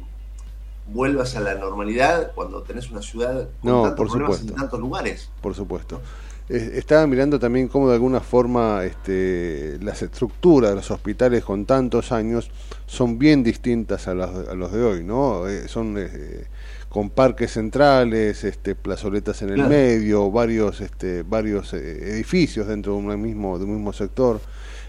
vuelvas 0.87 1.35
a 1.35 1.39
la 1.39 1.55
normalidad 1.55 2.33
cuando 2.35 2.61
tenés 2.61 2.91
una 2.91 3.01
ciudad 3.01 3.49
con 3.61 3.71
No, 3.71 3.81
tantos 3.81 3.97
por 3.97 4.07
problemas 4.07 4.35
supuesto. 4.37 4.53
en 4.53 4.59
tantos 4.61 4.79
lugares. 4.79 5.31
Por 5.41 5.55
supuesto. 5.55 6.01
Estaba 6.47 7.07
mirando 7.07 7.39
también 7.39 7.67
cómo 7.67 7.87
de 7.89 7.95
alguna 7.95 8.19
forma 8.19 8.83
este, 8.85 9.79
las 9.81 10.01
estructuras 10.03 10.69
de 10.71 10.75
los 10.75 10.91
hospitales 10.91 11.43
con 11.43 11.65
tantos 11.65 12.11
años 12.11 12.51
son 12.85 13.17
bien 13.17 13.43
distintas 13.43 14.07
a, 14.07 14.13
las- 14.13 14.47
a 14.49 14.53
los 14.53 14.71
de 14.71 14.83
hoy, 14.83 15.03
¿no? 15.03 15.47
Eh, 15.47 15.67
son 15.67 15.95
eh, 15.97 16.45
con 16.87 17.09
parques 17.09 17.51
centrales, 17.53 18.43
este, 18.43 18.75
plazoletas 18.75 19.41
en 19.41 19.49
el 19.49 19.55
Claro. 19.55 19.69
medio, 19.71 20.29
varios, 20.29 20.81
este, 20.81 21.23
varios 21.23 21.73
eh, 21.73 22.11
edificios 22.11 22.67
dentro 22.67 22.93
de 22.93 22.99
un 22.99 23.21
mismo, 23.21 23.57
de 23.57 23.65
un 23.65 23.73
mismo 23.73 23.91
sector. 23.91 24.39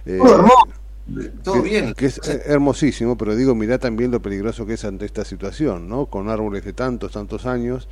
Eh, 0.04 0.18
todo 1.42 1.62
que, 1.62 1.68
bien. 1.68 1.94
que 1.94 2.06
es 2.06 2.18
eh, 2.28 2.42
hermosísimo, 2.46 3.16
pero 3.16 3.34
digo, 3.36 3.54
mirá 3.54 3.78
también 3.78 4.10
lo 4.10 4.20
peligroso 4.20 4.66
que 4.66 4.74
es 4.74 4.84
ante 4.84 5.06
esta 5.06 5.24
situación, 5.24 5.88
¿no? 5.88 6.06
Con 6.06 6.28
árboles 6.28 6.64
de 6.64 6.72
tantos, 6.72 7.12
tantos 7.12 7.46
años 7.46 7.88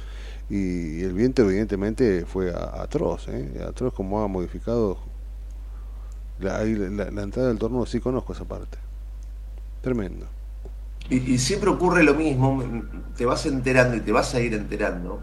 y 0.48 1.02
el 1.02 1.12
viento 1.14 1.42
evidentemente 1.42 2.24
fue 2.26 2.52
atroz, 2.54 3.28
¿eh? 3.28 3.64
Atroz 3.66 3.94
como 3.94 4.22
ha 4.22 4.28
modificado 4.28 4.98
la, 6.38 6.58
ahí 6.58 6.74
la- 6.74 7.10
la 7.10 7.22
entrada 7.22 7.48
del 7.48 7.58
torno, 7.58 7.86
sí 7.86 8.00
conozco 8.00 8.32
esa 8.32 8.44
parte. 8.44 8.78
Tremendo. 9.82 10.26
Y, 11.10 11.34
y 11.34 11.38
siempre 11.38 11.68
ocurre 11.70 12.02
lo 12.02 12.14
mismo, 12.14 12.62
te 13.16 13.26
vas 13.26 13.44
enterando 13.46 13.96
y 13.96 14.00
te 14.00 14.10
vas 14.12 14.34
a 14.34 14.40
ir 14.40 14.54
enterando, 14.54 15.20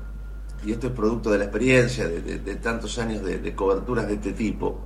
y 0.63 0.71
esto 0.71 0.87
es 0.87 0.93
producto 0.93 1.31
de 1.31 1.39
la 1.39 1.45
experiencia 1.45 2.07
de, 2.07 2.21
de- 2.21 2.39
de 2.39 2.55
tantos 2.55 2.97
años 2.99 3.23
de, 3.23 3.39
de 3.39 3.55
coberturas 3.55 4.07
de 4.07 4.13
este 4.15 4.33
tipo. 4.33 4.79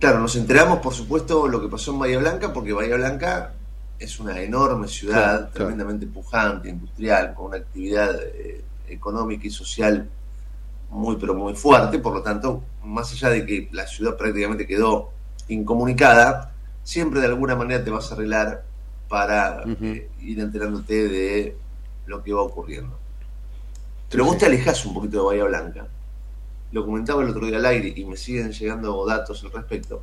Claro, 0.00 0.20
nos 0.20 0.34
enteramos, 0.36 0.78
por 0.80 0.92
supuesto, 0.94 1.46
lo 1.48 1.60
que 1.60 1.68
pasó 1.68 1.92
en 1.92 2.00
Bahía 2.00 2.18
Blanca, 2.18 2.52
porque 2.52 2.72
Bahía 2.72 2.96
Blanca 2.96 3.52
es 3.98 4.18
una 4.20 4.40
enorme 4.40 4.88
ciudad, 4.88 5.14
Claro, 5.14 5.38
claro. 5.38 5.52
tremendamente 5.52 6.06
pujante, 6.06 6.68
industrial, 6.68 7.34
con 7.34 7.46
una 7.46 7.56
actividad 7.58 8.16
eh, 8.34 8.64
económica 8.90 9.46
y 9.46 9.50
social 9.50 10.08
muy, 10.90 11.16
pero 11.16 11.34
muy 11.34 11.54
fuerte. 11.54 11.98
Por 11.98 12.14
lo 12.14 12.22
tanto, 12.22 12.62
más 12.84 13.12
allá 13.12 13.30
de 13.30 13.44
que 13.46 13.68
la 13.72 13.86
ciudad 13.86 14.16
prácticamente 14.16 14.66
quedó 14.66 15.10
incomunicada, 15.48 16.52
siempre 16.82 17.20
de 17.20 17.26
alguna 17.26 17.54
manera 17.56 17.82
te 17.84 17.90
vas 17.90 18.10
a 18.10 18.14
arreglar 18.14 18.64
para 19.08 19.62
eh, 19.82 20.08
ir 20.20 20.40
enterándote 20.40 21.08
de 21.08 21.56
lo 22.06 22.22
que 22.22 22.32
va 22.32 22.42
ocurriendo. 22.42 22.98
Pero 24.10 24.24
vos 24.24 24.38
te 24.38 24.46
alejás 24.46 24.84
un 24.86 24.94
poquito 24.94 25.18
de 25.18 25.24
Bahía 25.26 25.44
Blanca. 25.44 25.86
Lo 26.72 26.84
comentaba 26.84 27.22
el 27.22 27.30
otro 27.30 27.46
día 27.46 27.56
al 27.58 27.66
aire 27.66 27.92
y 27.96 28.04
me 28.04 28.16
siguen 28.16 28.52
llegando 28.52 29.04
datos 29.06 29.42
al 29.44 29.52
respecto. 29.52 30.02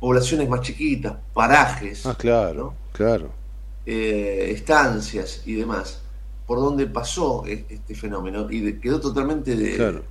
Poblaciones 0.00 0.48
más 0.48 0.60
chiquitas, 0.62 1.14
parajes, 1.32 2.04
Ah, 2.06 2.14
claro, 2.18 2.74
claro. 2.92 3.30
eh, 3.86 4.50
estancias 4.52 5.42
y 5.46 5.54
demás, 5.54 6.01
por 6.52 6.60
donde 6.60 6.86
pasó 6.86 7.46
e- 7.46 7.64
este 7.70 7.94
fenómeno 7.94 8.46
y 8.50 8.60
de- 8.60 8.78
quedó 8.78 9.00
totalmente 9.00 9.56
de- 9.56 9.74
Claro. 9.74 10.02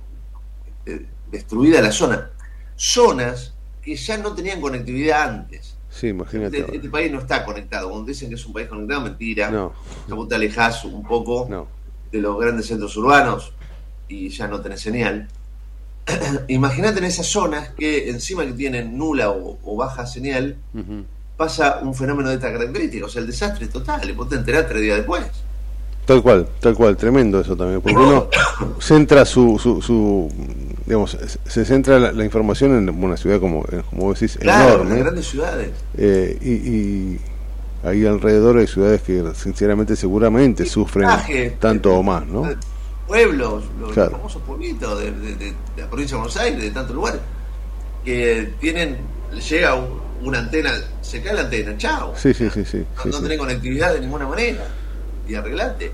de- 0.84 1.06
destruida 1.30 1.80
la 1.80 1.92
zona. 1.92 2.30
Zonas 2.74 3.54
que 3.80 3.94
ya 3.94 4.18
no 4.18 4.34
tenían 4.34 4.60
conectividad 4.60 5.22
antes. 5.22 5.76
Sí, 5.88 6.08
imagínate. 6.08 6.58
Este, 6.58 6.74
este 6.78 6.88
país 6.90 7.12
no 7.12 7.20
está 7.20 7.44
conectado. 7.44 7.88
Cuando 7.90 8.06
dicen 8.08 8.28
que 8.28 8.34
es 8.34 8.44
un 8.44 8.52
país 8.52 8.66
conectado, 8.66 9.02
mentira. 9.02 9.52
No. 9.52 9.72
Vos 10.08 10.26
te 10.28 10.34
alejás 10.34 10.84
un 10.84 11.04
poco 11.04 11.46
No. 11.48 11.68
de 12.10 12.18
los 12.20 12.36
grandes 12.40 12.66
centros 12.66 12.96
urbanos 12.96 13.52
y 14.08 14.28
ya 14.30 14.48
no 14.48 14.60
tenés 14.60 14.80
señal. 14.80 15.28
Imagínate 16.48 16.98
en 16.98 17.04
esas 17.04 17.26
zonas 17.28 17.68
que 17.78 18.10
encima 18.10 18.44
que 18.44 18.52
tienen 18.54 18.98
nula 18.98 19.30
o, 19.30 19.60
o 19.62 19.76
baja 19.76 20.06
señal, 20.06 20.56
pasa 21.36 21.78
un 21.84 21.94
fenómeno 21.94 22.30
de 22.30 22.34
esta 22.34 22.52
característica, 22.52 23.06
o 23.06 23.08
sea, 23.08 23.20
el 23.20 23.28
desastre 23.28 23.68
total, 23.68 24.10
y 24.10 24.12
vos 24.12 24.28
te 24.28 24.34
enterás 24.34 24.66
tres 24.66 24.82
días 24.82 24.96
después. 24.96 25.24
Tal 26.06 26.20
cual, 26.20 26.48
tal 26.60 26.74
cual, 26.74 26.96
tremendo 26.96 27.40
eso 27.40 27.56
también, 27.56 27.80
porque 27.80 27.96
uno 27.96 28.28
centra 28.80 29.24
su, 29.24 29.58
su, 29.58 29.80
su, 29.80 30.28
digamos, 30.84 31.16
se- 31.46 31.64
centra 31.64 31.98
la, 32.00 32.10
la 32.12 32.24
información 32.24 32.76
en 32.76 32.88
una 33.04 33.16
ciudad 33.16 33.38
como, 33.38 33.64
eh, 33.70 33.82
como 33.88 34.12
decís, 34.12 34.36
Claro, 34.40 34.64
en 34.64 34.72
enorme. 34.74 34.90
las 34.90 34.98
grandes 34.98 35.26
ciudades. 35.28 35.70
Eh, 35.96 36.38
y, 36.42 36.50
y 36.50 37.20
ahí 37.84 38.04
alrededor 38.04 38.58
hay 38.58 38.66
ciudades 38.66 39.02
que 39.02 39.22
sinceramente 39.36 39.94
seguramente 39.94 40.66
sufren 40.66 41.08
tanto 41.60 41.94
o 41.94 42.02
más, 42.02 42.26
¿no? 42.26 42.48
pueblos, 43.06 43.64
los 43.80 43.92
Claro. 43.92 44.12
famosos 44.12 44.42
pueblitos 44.42 44.98
de, 44.98 45.10
de- 45.12 45.34
de- 45.36 45.44
de 45.46 45.82
la 45.82 45.86
provincia 45.88 46.16
de 46.16 46.20
Buenos 46.22 46.36
Aires, 46.38 46.62
de 46.62 46.70
tantos 46.70 46.94
lugares, 46.96 47.20
que 48.04 48.52
tienen, 48.60 48.96
llega 49.50 49.74
un- 49.74 50.00
una 50.22 50.38
antena, 50.38 50.70
se 51.00 51.20
cae 51.22 51.34
la 51.34 51.42
antena, 51.42 51.76
chao. 51.76 52.14
Sí, 52.16 52.32
sí, 52.34 52.48
sí, 52.52 52.64
sí. 52.64 52.78
No, 52.96 53.02
sí, 53.02 53.08
no 53.10 53.16
sí. 53.18 53.22
tenés 53.24 53.38
conectividad 53.38 53.92
de 53.94 54.00
ninguna 54.00 54.26
manera. 54.26 54.64
Y 55.28 55.34
arreglate. 55.34 55.92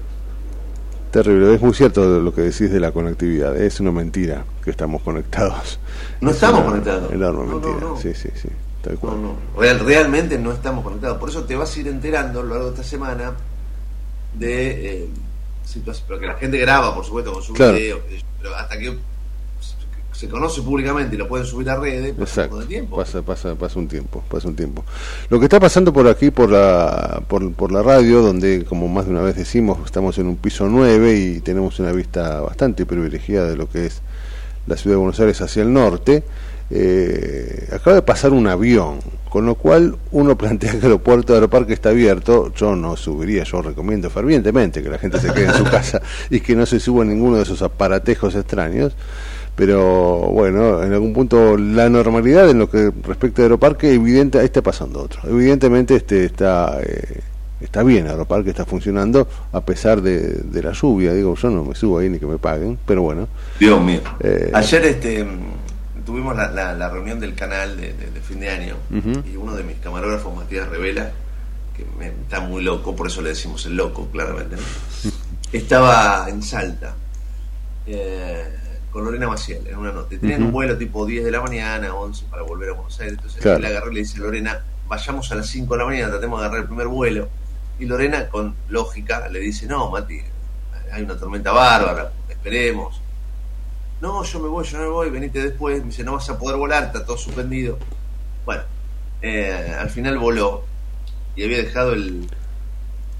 Terrible, 1.10 1.54
es 1.54 1.60
muy 1.62 1.72
cierto 1.72 2.20
lo 2.20 2.34
que 2.34 2.42
decís 2.42 2.70
de 2.70 2.80
la 2.80 2.92
conectividad, 2.92 3.56
es 3.56 3.80
una 3.80 3.90
mentira 3.92 4.44
que 4.62 4.70
estamos 4.70 5.00
conectados. 5.02 5.78
No 6.20 6.30
Es 6.30 6.36
estamos 6.36 6.60
una 6.60 6.68
conectados. 6.70 7.12
Enorme 7.12 7.44
No, 7.46 7.46
no, 7.46 7.60
mentira, 7.60 7.80
no. 7.88 7.96
sí, 7.96 8.12
sí, 8.14 8.28
sí, 8.34 8.48
tal 8.82 8.98
cual. 8.98 9.14
Real- 9.56 9.80
realmente 9.80 10.38
no 10.38 10.52
estamos 10.52 10.84
conectados. 10.84 11.16
Por 11.18 11.30
eso 11.30 11.44
te 11.44 11.56
vas 11.56 11.74
a 11.74 11.80
ir 11.80 11.88
enterando 11.88 12.40
a 12.40 12.42
lo 12.42 12.48
largo 12.50 12.64
de 12.66 12.70
esta 12.72 12.82
semana 12.84 13.32
de 14.34 15.02
eh, 15.04 15.08
situaciones. 15.64 16.04
Pero 16.06 16.20
que 16.20 16.26
la 16.26 16.34
gente 16.34 16.58
graba, 16.58 16.94
por 16.94 17.04
supuesto, 17.04 17.32
con 17.32 17.42
su 17.42 17.54
Claro. 17.54 17.78
Pero 18.42 18.54
hasta 18.54 18.78
que 18.78 18.98
se 20.18 20.28
conoce 20.28 20.62
públicamente 20.62 21.14
y 21.14 21.18
lo 21.18 21.28
pueden 21.28 21.46
subir 21.46 21.70
a 21.70 21.76
redes, 21.76 22.10
pasa 22.10 22.18
un 22.18 22.22
Exacto, 22.22 22.58
de 22.58 22.66
tiempo. 22.66 22.96
pasa, 22.96 23.22
pasa, 23.22 23.54
pasa 23.54 23.78
un 23.78 23.86
tiempo, 23.86 24.24
pasa 24.28 24.48
un 24.48 24.56
tiempo. 24.56 24.84
Lo 25.30 25.38
que 25.38 25.44
está 25.44 25.60
pasando 25.60 25.92
por 25.92 26.08
aquí, 26.08 26.32
por 26.32 26.50
la, 26.50 27.22
por, 27.28 27.52
por 27.52 27.70
la 27.70 27.84
radio, 27.84 28.20
donde, 28.20 28.64
como 28.64 28.88
más 28.88 29.04
de 29.06 29.12
una 29.12 29.22
vez 29.22 29.36
decimos, 29.36 29.78
estamos 29.84 30.18
en 30.18 30.26
un 30.26 30.34
piso 30.34 30.66
9 30.68 31.14
y 31.14 31.38
tenemos 31.38 31.78
una 31.78 31.92
vista 31.92 32.40
bastante 32.40 32.84
privilegiada 32.84 33.48
de 33.48 33.54
lo 33.56 33.68
que 33.70 33.86
es 33.86 34.02
la 34.66 34.76
ciudad 34.76 34.94
de 34.94 34.98
Buenos 34.98 35.20
Aires 35.20 35.40
hacia 35.40 35.62
el 35.62 35.72
norte, 35.72 36.24
eh, 36.70 37.68
acaba 37.72 37.94
de 37.94 38.02
pasar 38.02 38.32
un 38.32 38.48
avión, 38.48 38.98
con 39.30 39.46
lo 39.46 39.54
cual 39.54 39.96
uno 40.10 40.36
plantea 40.38 40.72
que 40.72 40.78
el 40.78 40.82
aeropuerto 40.82 41.32
de 41.32 41.36
Aeroparque 41.36 41.74
está 41.74 41.90
abierto, 41.90 42.52
yo 42.54 42.74
no 42.74 42.96
subiría, 42.96 43.44
yo 43.44 43.62
recomiendo 43.62 44.10
fervientemente 44.10 44.82
que 44.82 44.88
la 44.88 44.98
gente 44.98 45.20
se 45.20 45.32
quede 45.32 45.46
en 45.46 45.54
su 45.54 45.64
casa 45.70 46.02
y 46.28 46.40
que 46.40 46.56
no 46.56 46.66
se 46.66 46.80
suba 46.80 47.04
ninguno 47.04 47.36
de 47.36 47.44
esos 47.44 47.62
aparatejos 47.62 48.34
extraños, 48.34 48.94
pero 49.59 50.20
bueno, 50.30 50.84
en 50.84 50.92
algún 50.92 51.12
punto 51.12 51.56
la 51.59 51.88
normalidad 51.88 52.48
en 52.48 52.61
lo 52.61 52.70
que 52.70 52.92
respecta 53.02 53.42
a 53.42 53.46
Aeroparque, 53.46 53.92
evidente, 53.92 54.38
ahí 54.38 54.44
está 54.44 54.62
pasando 54.62 55.02
otro. 55.02 55.20
Evidentemente 55.28 55.96
este 55.96 56.24
está 56.24 56.78
eh, 56.80 57.20
está 57.61 57.82
bien, 57.82 58.06
Aeroparque 58.06 58.50
está 58.50 58.64
funcionando 58.64 59.26
a 59.52 59.61
pesar 59.62 60.00
de, 60.00 60.20
de 60.20 60.62
la 60.62 60.70
lluvia, 60.72 61.12
digo, 61.12 61.34
yo 61.34 61.50
no 61.50 61.64
me 61.64 61.74
subo 61.74 61.98
ahí 61.98 62.09
ni 62.09 62.20
que 62.20 62.26
me 62.26 62.38
paguen, 62.38 62.78
pero 62.86 63.02
bueno. 63.02 63.26
Dios 63.59 63.82
mío. 63.82 64.00
Eh, 64.20 64.52
Ayer 64.54 64.84
este 64.84 65.26
tuvimos 66.06 66.36
la, 66.36 66.52
la- 66.52 66.72
la 66.74 66.88
reunión 66.88 67.18
del 67.18 67.34
canal 67.34 67.76
de, 67.76 67.94
de- 67.94 68.11
de 68.12 68.20
fin 68.20 68.38
de 68.38 68.48
año 68.50 68.76
y 69.30 69.34
uno 69.36 69.56
de 69.56 69.64
mis 69.64 69.76
camarógrafos, 69.78 70.34
Matías 70.36 70.68
Revela, 70.68 71.11
que 71.76 71.84
me, 71.98 72.06
está 72.22 72.38
muy 72.40 72.62
loco, 72.62 72.94
por 72.94 73.09
eso 73.09 73.20
le 73.22 73.30
decimos 73.30 73.66
el 73.66 73.76
loco, 73.76 74.06
claramente, 74.12 74.54
¿no? 74.54 75.11
estaba 75.52 76.26
en 76.28 76.42
Salta 76.44 76.94
eh, 77.88 78.44
con 78.91 79.05
Lorena 79.05 79.28
Maciel 79.28 79.66
en 79.66 79.76
una. 79.76 79.93
Y 80.11 80.16
Tenían 80.16 80.43
un 80.43 80.53
vuelo 80.53 80.76
tipo 80.78 81.05
10 81.07 81.24
de 81.24 81.30
la 81.30 81.41
mañana, 81.41 81.95
11 81.95 82.26
para 82.30 82.43
volver 82.43 82.70
a 82.70 82.72
Buenos 82.72 82.99
Aires. 83.01 83.14
Entonces 83.16 83.41
Claro. 83.43 83.57
él 83.57 83.62
le 83.62 83.68
agarré 83.68 83.91
y 83.91 83.95
le 83.95 84.01
dice, 84.01 84.18
Lorena, 84.18 84.64
vayamos 84.89 85.30
a 85.32 85.34
las 85.34 85.47
5 85.49 85.74
de 85.74 85.78
la 85.78 85.84
mañana, 85.86 86.11
tratemos 86.11 86.41
de 86.41 86.47
agarrar 86.47 86.62
el 86.62 86.68
primer 86.68 86.86
vuelo. 86.89 87.28
Y 87.78 87.84
Lorena, 87.86 88.28
con 88.28 88.55
lógica, 88.68 89.28
le 89.28 89.39
dice, 89.41 89.66
no, 89.66 89.91
Mati, 89.91 90.20
hay 90.93 91.03
una 91.03 91.16
tormenta 91.16 91.53
bárbara, 91.53 92.12
esperemos. 92.28 93.01
No, 94.01 94.22
yo 94.24 94.41
me 94.41 94.49
voy, 94.49 94.64
yo 94.64 94.78
no 94.78 94.84
me 94.84 94.91
voy, 94.91 95.11
venite 95.11 95.43
después. 95.43 95.80
Me 95.80 95.86
dice, 95.86 96.05
no 96.05 96.14
vas 96.14 96.28
a 96.30 96.39
poder 96.39 96.57
volar, 96.57 96.84
está 96.84 97.05
todo 97.05 97.16
suspendido. 97.18 97.78
Bueno, 98.45 98.62
eh, 99.22 99.74
al 99.78 99.91
final 99.91 100.18
voló 100.18 100.64
y 101.36 101.45
había 101.45 101.59
dejado 101.59 101.93
el, 101.93 102.28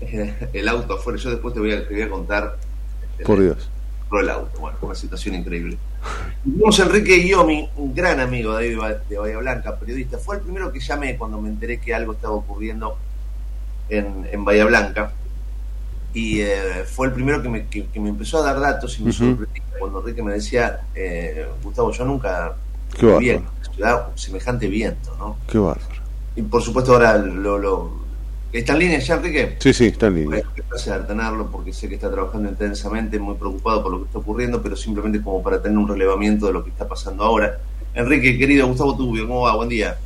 el 0.53 0.69
auto 0.69 0.95
afuera. 0.95 1.19
Yo 1.19 1.31
después 1.31 1.55
te 1.55 1.61
voy 1.61 1.73
a, 1.73 1.87
te 1.87 1.93
voy 1.95 2.03
a 2.03 2.11
contar 2.11 2.57
este, 3.12 3.25
Por 3.25 3.41
Dios. 3.41 3.69
Por 4.09 4.22
el 4.22 4.30
auto. 4.30 4.59
Bueno, 4.61 4.76
fue 4.78 4.88
una 4.88 4.98
situación 4.98 5.34
increíble. 5.34 5.76
Y 6.44 6.50
Vimos 6.50 6.78
a 6.80 6.84
Enrique 6.84 7.16
Guiomi, 7.18 7.68
un 7.76 7.94
gran 7.94 8.20
amigo 8.20 8.56
de 8.56 8.70
de 8.70 8.76
Ba- 8.76 8.94
de 9.09 9.18
Bahía 9.18 9.38
Blanca, 9.38 9.76
periodista. 9.78 10.18
Fue 10.18 10.36
el 10.36 10.42
primero 10.42 10.72
que 10.72 10.80
llamé 10.80 11.16
cuando 11.16 11.40
me 11.40 11.48
enteré 11.48 11.78
que 11.80 11.94
algo 11.94 12.12
estaba 12.12 12.34
ocurriendo 12.34 12.96
en, 13.88 14.28
en 14.30 14.44
Bahía 14.44 14.64
Blanca. 14.64 15.12
Y 16.14 16.40
eh, 16.40 16.84
fue 16.86 17.09
el 17.09 17.12
primero 17.12 17.42
que 17.42 17.48
me, 17.48 17.66
que, 17.66 17.86
que 17.86 18.00
me 18.00 18.09
empezó 18.09 18.38
a 18.38 18.42
dar 18.42 18.59
datos 18.61 18.98
y 18.98 19.02
me 19.02 19.11
Ujú. 19.11 19.18
sorprendí 19.26 19.61
cuando 19.78 20.00
Enrique 20.00 20.22
me 20.22 20.32
decía, 20.32 20.80
eh, 20.94 21.46
Gustavo, 21.62 21.92
yo 21.92 22.04
nunca 22.04 22.54
Qué 22.98 23.04
bárbaro. 23.06 23.26
en 23.26 23.36
una 23.42 23.74
ciudad 23.74 24.06
semejante 24.16 24.66
viento, 24.68 25.14
¿no? 25.18 25.36
Qué 25.46 25.59
bárbaro. 25.59 25.88
Y 26.34 26.42
por 26.42 26.62
supuesto 26.62 26.92
ahora 26.94 27.16
lo... 27.18 27.59
lo 27.59 28.07
¿Está 28.53 28.72
en 28.72 28.78
línea 28.78 28.99
ya, 28.99 29.14
Enrique? 29.16 29.57
Sí, 29.61 29.72
sí, 29.74 29.86
está 29.86 30.07
en 30.07 30.14
línea. 30.14 30.42
Qué 30.55 30.62
placer 30.62 31.07
tenerlo 31.07 31.46
porque 31.51 31.72
sé 31.72 31.88
que 31.88 31.96
está 31.96 32.11
trabajando 32.11 32.49
intensamente, 32.49 33.18
muy 33.18 33.34
preocupado 33.34 33.82
por 33.82 33.92
lo 33.92 33.99
que 34.01 34.05
está 34.07 34.18
ocurriendo, 34.18 34.62
pero 34.62 34.74
simplemente 34.74 35.20
como 35.22 35.42
para 35.42 35.61
tener 35.61 35.76
un 35.76 35.86
relevamiento 35.86 36.46
de 36.46 36.53
lo 36.55 36.64
que 36.64 36.70
está 36.70 36.88
pasando 36.88 37.24
ahora. 37.24 37.59
Enrique, 37.94 38.38
querido 38.38 38.66
Gustavo 38.68 38.96
Tubio, 38.96 39.26
¿cómo 39.28 39.42
va? 39.42 39.55
Buen 39.57 39.68
día. 39.68 39.96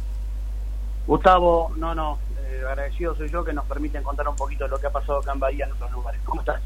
Gustavo, 1.07 1.73
no, 1.77 1.95
no, 1.95 2.19
eh, 2.51 2.63
agradecido 2.69 3.15
soy 3.17 3.29
yo 3.31 3.45
que 3.45 3.53
nos 3.53 3.65
permiten 3.67 4.03
contar 4.03 4.27
un 4.29 4.37
poquito 4.37 4.65
de 4.65 4.71
lo 4.71 4.79
que 4.79 4.87
ha 4.87 4.91
pasado 4.93 5.19
acá 5.19 5.33
en 5.33 5.41
Bahía 5.41 5.67
en 5.67 5.73
otros 5.73 5.91
lugares. 5.93 6.21
¿Cómo 6.25 6.41
estás? 6.41 6.61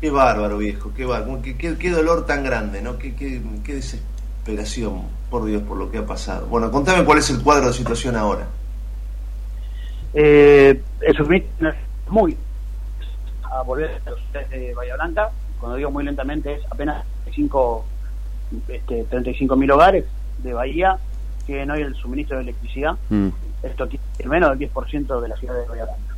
Qué 0.00 0.10
bárbaro, 0.10 0.58
viejo, 0.58 0.92
qué 0.96 1.04
bárbaro. 1.04 1.42
Qué, 1.42 1.56
qué- 1.56 1.76
qué 1.76 1.90
dolor 1.90 2.24
tan 2.24 2.44
grande, 2.44 2.80
¿no? 2.82 2.98
Qué, 2.98 3.14
qué, 3.14 3.42
qué 3.64 3.74
desesperación, 3.74 5.02
por 5.30 5.44
Dios, 5.44 5.62
por 5.62 5.76
lo 5.76 5.90
que 5.90 5.98
ha 5.98 6.06
pasado. 6.06 6.46
Bueno, 6.46 6.70
contame 6.70 7.04
cuál 7.04 7.18
es 7.18 7.28
el 7.30 7.42
cuadro 7.42 7.66
de 7.68 7.72
situación 7.74 8.16
ahora. 8.16 8.46
Eh, 10.14 10.80
el 11.00 11.16
suministro 11.16 11.68
es 11.68 11.76
muy 12.08 12.36
a 13.42 13.62
volver 13.62 14.00
a 14.06 14.10
los 14.10 14.20
de 14.50 14.74
Bahía 14.74 14.94
Blanca, 14.94 15.30
cuando 15.60 15.76
digo 15.76 15.90
muy 15.90 16.04
lentamente 16.04 16.54
es 16.54 16.62
apenas 16.70 17.04
35 17.24 17.84
este, 18.68 19.04
35 19.04 19.56
mil 19.56 19.70
hogares 19.70 20.04
de 20.38 20.52
Bahía 20.52 20.98
que 21.46 21.64
no 21.66 21.74
hay 21.74 21.82
el 21.82 21.94
suministro 21.94 22.36
de 22.36 22.42
electricidad. 22.42 22.96
Mm. 23.08 23.28
Esto 23.62 23.88
tiene 23.88 24.02
menos 24.26 24.56
del 24.56 24.70
10% 24.70 25.20
de 25.20 25.28
la 25.28 25.36
ciudad 25.36 25.54
de 25.54 25.66
Bahía 25.66 25.84
Blanca. 25.84 26.16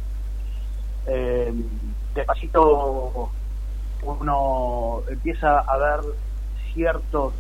Eh, 1.07 1.53
despacito 2.15 3.31
uno 4.03 5.03
empieza 5.09 5.61
a 5.61 5.77
ver 5.77 6.01
ciertos 6.73 7.33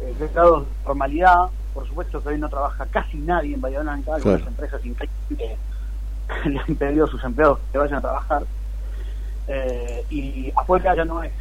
eh, 0.00 0.14
grados 0.32 0.66
de 0.66 0.84
normalidad. 0.84 1.48
Por 1.74 1.86
supuesto 1.88 2.22
que 2.22 2.28
hoy 2.30 2.38
no 2.38 2.48
trabaja 2.48 2.86
casi 2.86 3.16
nadie 3.18 3.54
en 3.54 3.60
Bahía 3.60 3.80
Blanca, 3.80 4.14
algunas 4.14 4.40
Claro. 4.40 4.50
empresas 4.50 4.84
increíbles 4.84 5.58
le 6.46 6.58
han 6.58 6.76
pedido 6.76 7.06
a 7.06 7.08
sus 7.08 7.22
empleados 7.24 7.58
que 7.70 7.78
vayan 7.78 7.98
a 7.98 8.00
trabajar. 8.00 8.42
Eh, 9.48 10.04
y 10.10 10.52
afuera 10.54 10.94
ya 10.94 11.04
no 11.04 11.22
es 11.22 11.32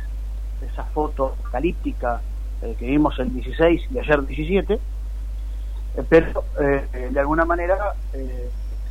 esa 0.62 0.84
foto 0.86 1.36
apocalíptica 1.40 2.22
eh, 2.62 2.76
que 2.78 2.86
vimos 2.86 3.18
el 3.20 3.34
16 3.34 3.82
y 3.92 4.00
ayer 4.00 4.26
17, 4.26 4.74
eh, 4.74 4.80
pero 6.08 6.44
de 6.58 7.20
alguna 7.20 7.46
manera 7.46 7.94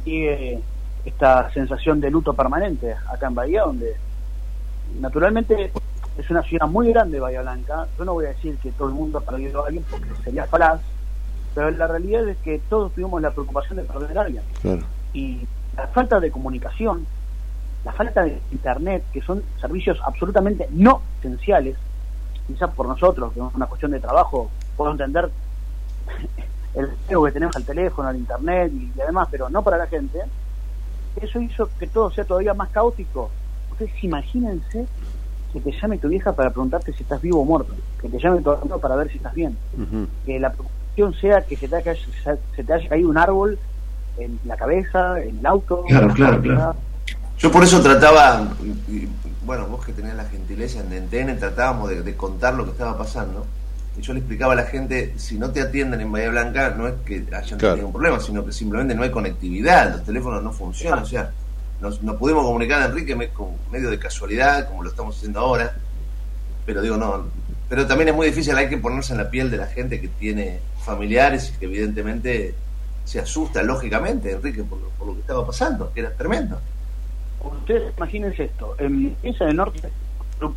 sigue 0.05 0.61
esta 1.05 1.51
sensación 1.53 2.01
de 2.01 2.11
luto 2.11 2.35
permanente 2.35 2.95
acá 3.09 3.27
en 3.29 3.35
Bahía, 3.35 3.63
donde 3.63 3.97
naturalmente 5.01 5.73
es 6.19 6.31
una 6.31 6.43
ciudad 6.43 6.67
muy 6.67 6.93
grande 6.93 7.21
Bahía 7.21 7.43
Blanca. 7.43 7.87
Yo 7.99 8.05
no 8.05 8.15
voy 8.15 8.27
a 8.27 8.29
decir 8.29 8.57
que 8.59 8.71
todo 8.73 8.89
el 8.89 8.95
mundo 8.95 9.19
ha 9.19 9.23
perdido 9.23 9.63
a 9.65 9.67
alguien 9.67 9.85
porque 9.91 10.09
sería 10.25 10.45
falaz, 10.47 10.81
pero 11.55 11.71
la 11.71 11.87
realidad 11.87 12.29
es 12.29 12.37
que 12.39 12.61
todos 12.69 12.93
tuvimos 12.93 13.21
la 13.21 13.31
preocupación 13.31 13.77
de 13.77 13.85
perder 13.85 14.19
a 14.19 14.23
alguien. 14.23 14.43
Claro. 14.63 14.83
Y 15.13 15.47
la 15.77 15.87
falta 15.89 16.21
de 16.21 16.31
comunicación, 16.31 17.07
la 17.85 17.93
falta 17.93 18.23
de 18.25 18.41
internet, 18.53 19.05
que 19.13 19.23
son 19.23 19.43
servicios 19.61 19.99
absolutamente 20.05 20.69
no 20.71 21.03
esenciales, 21.19 21.77
quizás 22.47 22.71
por 22.71 22.87
nosotros, 22.87 23.33
que 23.33 23.41
es 23.41 23.55
una 23.55 23.67
cuestión 23.67 23.91
de 23.93 24.01
trabajo, 24.01 24.51
puedo 24.77 24.93
entender 24.93 25.31
el 26.75 26.85
apego 26.85 27.25
que 27.25 27.33
tenemos 27.33 27.57
al 27.57 27.65
teléfono, 27.65 28.09
al 28.09 28.17
internet 28.17 28.73
y, 28.75 28.93
y 28.97 29.01
además, 29.01 29.29
pero 29.31 29.49
no 29.49 29.63
para 29.63 29.77
la 29.77 29.87
gente, 29.87 30.21
eso 31.21 31.41
hizo 31.41 31.69
que 31.79 31.87
todo 31.87 32.11
sea 32.11 32.25
todavía 32.25 32.55
más 32.55 32.71
caótico. 32.71 33.31
Ustedes 33.73 33.93
imagínense 34.05 34.87
que 35.53 35.61
te 35.61 35.73
llame 35.73 35.99
tu 35.99 36.09
vieja 36.09 36.33
para 36.33 36.51
preguntarte 36.51 36.93
si 36.93 37.03
estás 37.03 37.21
vivo 37.21 37.41
o 37.41 37.45
muerto, 37.45 37.75
que 38.01 38.09
te 38.09 38.19
llame 38.19 38.41
tu 38.41 38.51
amigo 38.51 38.79
para 38.79 38.95
ver 38.97 39.11
si 39.11 39.17
estás 39.17 39.35
bien, 39.35 39.57
que 40.25 40.39
la 40.39 40.51
preocupación 40.51 40.80
sea 41.21 41.43
que 41.43 41.57
se 41.57 41.69
te 41.69 41.77
haya, 41.77 41.95
se 42.57 42.65
te 42.65 42.73
haya 42.73 42.89
caído 42.89 43.09
un 43.09 43.19
árbol 43.19 43.59
en 44.19 44.39
la 44.45 44.57
cabeza, 44.57 45.21
en 45.21 45.39
el 45.39 45.47
auto. 45.47 45.85
Claro, 45.89 46.13
claro, 46.15 46.41
claro. 46.43 46.75
Yo 47.39 47.51
por 47.51 47.65
eso 47.65 47.81
trataba, 47.81 48.49
y- 48.89 48.93
y, 48.97 49.09
bueno, 49.45 49.67
vos 49.67 49.85
que 49.85 49.93
tenías 49.93 50.15
la 50.15 50.25
gentileza 50.27 50.81
en 50.81 50.93
NTN, 50.93 51.39
tratábamos 51.39 51.89
de, 51.89 52.03
de 52.03 52.15
contar 52.17 52.55
lo 52.55 52.65
que 52.65 52.73
estaba 52.73 52.99
pasando. 52.99 53.47
Y 53.99 54.03
yo 54.03 54.13
le 54.13 54.19
explicaba 54.21 54.53
a 54.53 54.57
la 54.57 54.65
gente, 54.65 55.15
si 55.17 55.39
no 55.39 55.51
te 55.51 55.61
atienden 55.63 56.01
en 56.03 56.13
Bahía 56.13 56.31
Blanca, 56.31 56.75
no 56.77 56.87
es 56.87 56.95
que 57.05 57.25
hayan 57.33 57.59
Claro. 57.59 57.75
tenido 57.75 57.87
un 57.87 57.93
problema, 57.93 58.21
sino 58.21 58.45
que 58.45 58.53
simplemente 58.53 58.95
no 58.95 59.03
hay 59.03 59.11
conectividad, 59.11 59.91
los 59.93 60.05
teléfonos 60.05 60.43
no 60.43 60.53
funcionan. 60.53 61.03
O 61.03 61.07
sea, 61.07 61.31
nos, 61.81 62.03
nos 62.03 62.17
pudimos 62.17 62.45
comunicar 62.45 62.83
a 62.83 62.87
Enrique 62.87 63.17
me- 63.17 63.31
con 63.31 63.49
medio 63.73 63.91
de 63.91 63.99
casualidad, 63.99 64.69
como 64.69 64.83
lo 64.85 64.91
estamos 64.91 65.17
haciendo 65.17 65.41
ahora. 65.41 65.75
Pero 66.67 66.83
digo, 66.83 66.97
no, 66.99 67.25
pero 67.71 67.87
también 67.87 68.09
es 68.11 68.15
muy 68.15 68.27
difícil, 68.27 68.55
hay 68.57 68.69
que 68.69 68.77
ponerse 68.77 69.13
en 69.13 69.19
la 69.19 69.31
piel 69.31 69.51
de 69.51 69.57
la 69.57 69.67
gente 69.67 69.99
que 70.01 70.09
tiene 70.09 70.61
familiares 70.83 71.53
y 71.55 71.59
que 71.59 71.67
evidentemente 71.67 72.55
se 73.05 73.21
asusta, 73.21 73.63
lógicamente, 73.63 74.33
Enrique, 74.33 74.63
por, 74.65 74.79
lo- 74.81 74.89
por 74.91 75.09
lo 75.09 75.15
que 75.15 75.21
estaba 75.21 75.47
pasando, 75.47 75.93
que 75.93 76.01
era 76.01 76.13
tremendo. 76.15 76.59
Ustedes 77.43 77.93
imagínense 77.97 78.45
esto, 78.45 78.75
en 78.79 79.15
Piensa 79.17 79.47
del 79.47 79.57
Norte, 79.57 79.81
un 79.89 80.39
club 80.39 80.55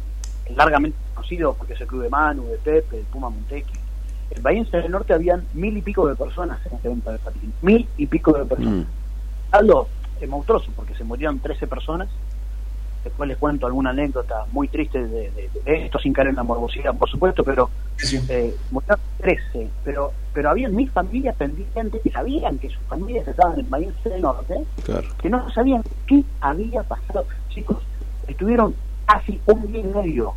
largamente 0.56 0.98
conocido 1.16 1.54
porque 1.54 1.74
es 1.74 1.82
el 1.82 1.88
club 1.88 2.04
de 2.04 2.10
Manu, 2.10 2.46
de 2.48 2.58
Pepe, 2.58 2.98
de 2.98 3.04
Puma 3.04 3.30
Montequi. 3.30 3.74
En 4.32 4.44
Bahiense 4.44 4.78
del 4.78 4.92
Norte 4.92 5.14
habían 5.14 5.46
mil 5.54 5.78
y 5.78 5.82
pico 5.82 6.08
de 6.08 6.16
personas 6.16 6.60
en 6.66 6.74
este 6.74 6.88
evento 6.88 7.12
de 7.12 7.20
patín. 7.20 7.54
Mil 7.62 7.88
y 7.98 8.08
pico 8.08 8.34
de 8.34 8.46
personas. 8.46 8.86
Algo 9.52 9.88
eh, 10.20 10.28
monstruoso 10.28 10.72
porque 10.76 10.96
se 10.96 11.04
murieron 11.04 11.40
13 11.40 11.68
personas. 11.68 12.10
Después 13.04 13.28
les 13.28 13.38
cuento 13.38 13.66
alguna 13.68 13.89
anécdota 13.89 14.45
muy 14.51 14.68
triste 14.70 15.06
de, 15.06 15.30
de- 15.32 15.49
de 15.66 15.86
esto, 15.86 15.99
sin 15.99 16.14
caer 16.14 16.30
en 16.30 16.36
la 16.36 16.43
morbosidad, 16.43 16.95
por 16.95 17.10
supuesto, 17.10 17.43
pero 17.43 17.70
eh, 18.30 18.56
murieron 18.72 18.99
13. 19.20 19.68
Pero, 19.84 20.14
pero 20.34 20.49
había 20.49 20.70
mil 20.70 20.89
familias 20.89 21.36
pendientes 21.36 22.01
que 22.01 22.10
sabían 22.12 22.58
que 22.60 22.70
sus 22.70 22.82
familias 22.84 23.28
estaban 23.28 23.60
en 23.60 23.70
Bahiense 23.70 24.10
del 24.10 24.22
Norte 24.22 24.56
Claro. 24.84 25.08
que 25.22 25.30
no 25.30 25.49
sabían 25.51 25.84
qué 26.08 26.24
había 26.39 26.84
pasado. 26.84 27.26
Chicos, 27.49 27.78
estuvieron 28.28 28.74
casi 29.06 29.39
un 29.47 29.68
día 29.72 29.82
y 29.82 29.84
medio 29.84 30.34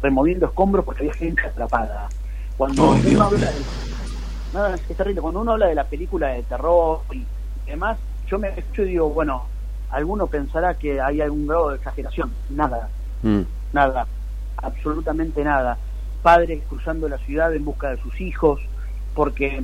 removiendo 0.00 0.46
escombros 0.46 0.84
porque 0.84 1.02
había 1.02 1.14
gente 1.14 1.42
atrapada. 1.42 2.08
Cuando 2.56 2.92
Ay, 2.92 3.00
uno 3.00 3.08
Dios. 3.10 3.20
habla 3.22 3.50
de, 3.50 3.60
no, 4.52 4.66
es, 4.74 4.90
es 4.90 4.96
terrible. 4.96 5.20
Cuando 5.20 5.40
uno 5.40 5.52
habla 5.52 5.66
de 5.66 5.74
la 5.74 5.84
película 5.84 6.28
de 6.28 6.44
terror 6.44 7.00
y 7.12 7.24
demás, 7.66 7.98
yo 8.28 8.38
me 8.38 8.48
escucho 8.50 8.82
y 8.82 8.90
digo, 8.90 9.10
bueno, 9.10 9.46
alguno 9.94 10.26
pensará 10.26 10.74
que 10.74 11.00
hay 11.00 11.20
algún 11.20 11.46
grado 11.46 11.70
de 11.70 11.76
exageración. 11.76 12.32
Nada, 12.50 12.88
Mm. 13.22 13.42
nada, 13.72 14.06
absolutamente 14.58 15.42
nada. 15.44 15.78
Padres 16.22 16.62
cruzando 16.68 17.08
la 17.08 17.18
ciudad 17.18 17.54
en 17.54 17.64
busca 17.64 17.90
de 17.90 17.96
sus 17.98 18.20
hijos, 18.20 18.60
porque 19.14 19.62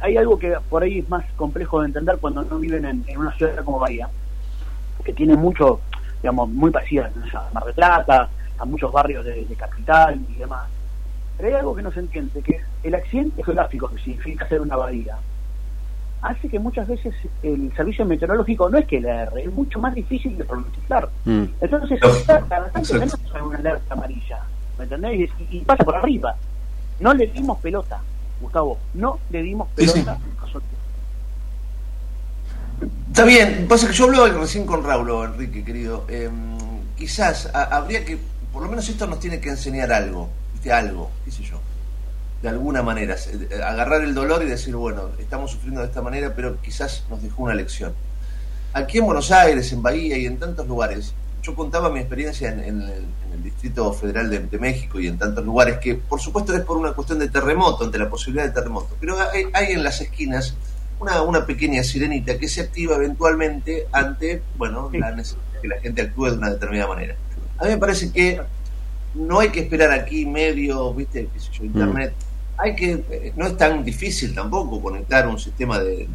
hay 0.00 0.16
algo 0.16 0.38
que 0.38 0.54
por 0.68 0.82
ahí 0.82 0.98
es 0.98 1.08
más 1.08 1.24
complejo 1.36 1.80
de 1.80 1.86
entender 1.86 2.18
cuando 2.18 2.42
no 2.44 2.58
viven 2.58 2.84
en, 2.84 3.04
en 3.06 3.18
una 3.18 3.32
ciudad 3.32 3.64
como 3.64 3.78
Bahía, 3.78 4.08
que 5.04 5.12
tiene 5.12 5.36
mucho, 5.36 5.80
digamos, 6.20 6.48
muy 6.50 6.70
parecida 6.70 7.10
a 7.34 7.48
Mar 7.54 7.64
del 7.64 7.74
Plata, 7.74 8.28
a 8.58 8.64
muchos 8.64 8.90
barrios 8.92 9.24
de, 9.24 9.44
de 9.44 9.54
capital 9.54 10.18
y 10.28 10.34
demás. 10.34 10.68
Pero 11.36 11.48
hay 11.48 11.54
algo 11.54 11.76
que 11.76 11.82
no 11.82 11.92
se 11.92 12.00
entiende, 12.00 12.42
que 12.42 12.56
es 12.56 12.62
el 12.82 12.94
accidente 12.96 13.42
geográfico 13.44 13.88
que 13.88 13.98
significa 14.02 14.48
ser 14.48 14.60
una 14.60 14.74
bahía, 14.76 15.16
hace 16.22 16.48
que 16.48 16.58
muchas 16.58 16.88
veces 16.88 17.14
el 17.42 17.72
servicio 17.76 18.04
meteorológico 18.04 18.68
no 18.68 18.78
es 18.78 18.86
que 18.86 19.00
la 19.00 19.22
erre, 19.22 19.44
es 19.44 19.52
mucho 19.52 19.78
más 19.78 19.94
difícil 19.94 20.36
de 20.36 20.44
pronosticar. 20.44 21.08
Mm. 21.24 21.44
Entonces, 21.60 22.00
cada 22.26 22.68
tanto 22.70 22.82
tenemos 22.92 23.14
una 23.44 23.56
alerta 23.58 23.94
amarilla, 23.94 24.40
¿me 24.78 24.84
entendés? 24.84 25.30
Y, 25.50 25.58
y 25.58 25.60
pasa 25.60 25.84
por 25.84 25.94
arriba. 25.96 26.34
No 27.00 27.14
le 27.14 27.28
dimos 27.28 27.58
pelota, 27.60 28.00
Gustavo, 28.40 28.78
no 28.94 29.18
le 29.30 29.42
dimos 29.42 29.68
Sí, 29.78 29.86
sí. 29.86 29.92
pelota. 30.00 30.18
Está 33.08 33.24
bien, 33.24 33.66
pasa 33.68 33.88
que 33.88 33.92
yo 33.94 34.04
hablaba 34.04 34.28
recién 34.28 34.64
con 34.66 34.84
Raulo, 34.84 35.24
Enrique, 35.24 35.64
querido. 35.64 36.04
Eh, 36.08 36.30
quizás 36.96 37.46
a- 37.52 37.76
habría 37.76 38.04
que, 38.04 38.18
por 38.52 38.62
lo 38.62 38.68
menos 38.68 38.88
esto 38.88 39.06
nos 39.06 39.18
tiene 39.18 39.40
que 39.40 39.48
enseñar 39.48 39.92
algo, 39.92 40.28
¿viste? 40.52 40.72
Algo, 40.72 41.10
qué 41.24 41.30
sé 41.32 41.42
yo. 41.42 41.58
De 42.42 42.48
alguna 42.48 42.82
manera, 42.82 43.16
agarrar 43.66 44.02
el 44.02 44.14
dolor 44.14 44.42
y 44.44 44.46
decir, 44.46 44.76
bueno, 44.76 45.10
estamos 45.18 45.50
sufriendo 45.50 45.80
de 45.80 45.88
esta 45.88 46.02
manera, 46.02 46.34
pero 46.36 46.60
quizás 46.62 47.04
nos 47.10 47.20
dejó 47.20 47.42
una 47.42 47.54
lección. 47.54 47.92
Aquí 48.72 48.98
en 48.98 49.06
Buenos 49.06 49.32
Aires, 49.32 49.72
en 49.72 49.82
Bahía 49.82 50.16
y 50.16 50.26
en 50.26 50.38
tantos 50.38 50.68
lugares, 50.68 51.14
yo 51.42 51.56
contaba 51.56 51.90
mi 51.90 51.98
experiencia 51.98 52.50
en, 52.52 52.60
en 52.60 52.82
el, 52.82 52.90
en 52.90 53.32
el 53.32 53.42
Distrito 53.42 53.92
Federal 53.92 54.30
de, 54.30 54.38
de 54.38 54.58
México 54.58 55.00
y 55.00 55.08
en 55.08 55.18
tantos 55.18 55.44
lugares 55.44 55.78
que, 55.78 55.96
por 55.96 56.20
supuesto, 56.20 56.54
es 56.54 56.60
por 56.60 56.76
una 56.76 56.92
cuestión 56.92 57.18
de 57.18 57.28
terremoto, 57.28 57.84
ante 57.84 57.98
la 57.98 58.08
posibilidad 58.08 58.44
de 58.44 58.52
terremoto. 58.52 58.96
Pero 59.00 59.16
hay, 59.18 59.44
hay 59.52 59.72
en 59.72 59.82
las 59.82 60.00
esquinas 60.00 60.54
una, 61.00 61.22
una 61.22 61.44
pequeña 61.44 61.82
sirenita 61.82 62.38
que 62.38 62.48
se 62.48 62.60
activa 62.60 62.96
eventualmente 62.96 63.86
ante, 63.90 64.42
bueno, 64.56 64.90
la 64.92 65.10
necesidad 65.10 65.42
de 65.54 65.60
que 65.60 65.68
la 65.68 65.80
gente 65.80 66.02
actúe 66.02 66.26
de 66.26 66.36
una 66.36 66.50
determinada 66.50 66.88
manera. 66.88 67.16
A 67.58 67.64
mí 67.64 67.70
me 67.70 67.78
parece 67.78 68.12
que 68.12 68.40
no 69.14 69.40
hay 69.40 69.48
que 69.48 69.60
esperar 69.60 69.90
aquí 69.90 70.24
medio, 70.24 70.94
viste, 70.94 71.28
qué 71.32 71.40
sé 71.40 71.48
yo, 71.52 71.64
internet. 71.64 72.14
Hay 72.58 72.74
que, 72.74 72.92
eh, 73.08 73.32
no 73.36 73.46
es 73.46 73.56
tan 73.56 73.84
difícil 73.84 74.34
tampoco 74.34 74.82
conectar 74.82 75.28
un 75.28 75.38
sistema 75.38 75.78
de, 75.78 76.08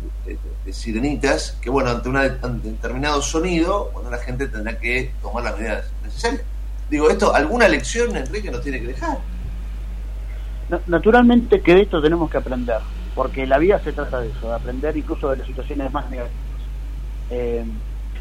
sirenitas 0.71 1.57
que, 1.61 1.69
bueno, 1.69 1.89
ante, 1.91 2.09
ante 2.41 2.69
determinado 2.69 3.21
sonido, 3.21 3.91
bueno, 3.93 4.09
la 4.09 4.17
gente 4.17 4.47
tendrá 4.49 4.77
que 4.77 5.15
tomar 5.21 5.43
las 5.43 5.57
medidas 5.57 5.95
necesarias. 6.01 6.45
Digo, 6.87 7.09
esto, 7.09 7.33
alguna 7.33 7.67
lección, 7.69 8.15
Enrique, 8.15 8.51
nos 8.51 8.61
tiene 8.61 8.79
que 8.81 8.87
dejar. 8.87 9.19
Na- 10.67 10.83
Naturalmente 10.87 11.61
que 11.61 11.73
de 11.75 11.81
esto 11.83 12.01
tenemos 12.01 12.29
que 12.29 12.37
aprender, 12.37 12.79
porque 13.13 13.47
la 13.47 13.57
vida 13.59 13.81
se 13.83 13.93
trata 13.93 14.19
de 14.21 14.29
eso, 14.31 14.49
de 14.49 14.55
aprender 14.55 14.95
incluso 14.97 15.29
de 15.29 15.37
las 15.37 15.47
situaciones 15.47 15.91
más 15.93 16.09
negativas. 16.09 16.61
Eh, 17.29 17.65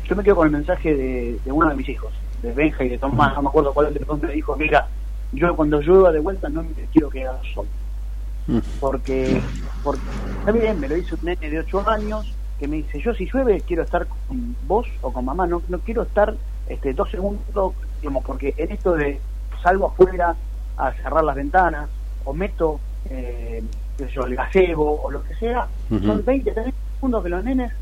yo 0.08 0.16
me 0.16 0.24
quedo 0.24 0.36
con 0.36 0.46
el 0.46 0.52
mensaje 0.52 0.94
de, 0.94 1.40
de 1.44 1.52
uno 1.52 1.68
de 1.68 1.76
mis 1.76 1.88
hijos, 1.88 2.14
de 2.36 2.52
Benja 2.52 2.84
y 2.84 2.90
de 2.90 2.98
Tomás, 2.98 3.34
no 3.36 3.42
me 3.42 3.48
acuerdo 3.48 3.74
cuál 3.74 3.92
de 3.94 4.00
los 4.00 4.08
dos 4.08 4.20
me 4.22 4.32
dijo, 4.32 4.56
mira, 4.56 4.90
yo 5.32 5.56
cuando 5.56 5.80
llueva 5.80 6.12
de 6.12 6.20
vuelta 6.20 6.48
no 6.48 6.64
me 6.64 6.74
quiero 6.88 7.10
quedar 7.10 7.40
solo. 7.54 7.70
Porque, 8.80 9.40
porque 9.82 10.02
está 10.38 10.52
bien, 10.52 10.80
me 10.80 10.88
lo 10.88 10.94
dice 10.94 11.14
un 11.14 11.20
nene 11.22 11.50
de 11.50 11.60
8 11.60 11.88
años 11.88 12.34
que 12.58 12.68
me 12.68 12.76
dice, 12.76 13.00
yo 13.00 13.14
si 13.14 13.28
llueve 13.28 13.62
quiero 13.66 13.82
estar 13.82 14.06
con 14.06 14.56
vos 14.66 14.86
o 15.00 15.12
con 15.12 15.24
mamá, 15.24 15.46
no, 15.46 15.62
no 15.68 15.78
quiero 15.80 16.02
estar 16.02 16.34
este, 16.68 16.94
dos 16.94 17.10
segundos, 17.10 17.74
digamos, 18.00 18.24
porque 18.24 18.54
en 18.56 18.72
esto 18.72 18.94
de 18.94 19.20
salgo 19.62 19.86
afuera 19.86 20.34
a 20.76 20.92
cerrar 20.92 21.24
las 21.24 21.36
ventanas 21.36 21.88
o 22.24 22.32
meto 22.32 22.80
eh, 23.10 23.62
qué 23.96 24.06
sé 24.06 24.12
yo, 24.12 24.26
el 24.26 24.36
gazebo 24.36 25.02
o 25.02 25.10
lo 25.10 25.22
que 25.24 25.34
sea, 25.34 25.68
son 25.88 26.24
20, 26.24 26.52
30 26.52 26.72
segundos 26.96 27.22
que 27.22 27.28
los 27.28 27.44
nenes 27.44 27.72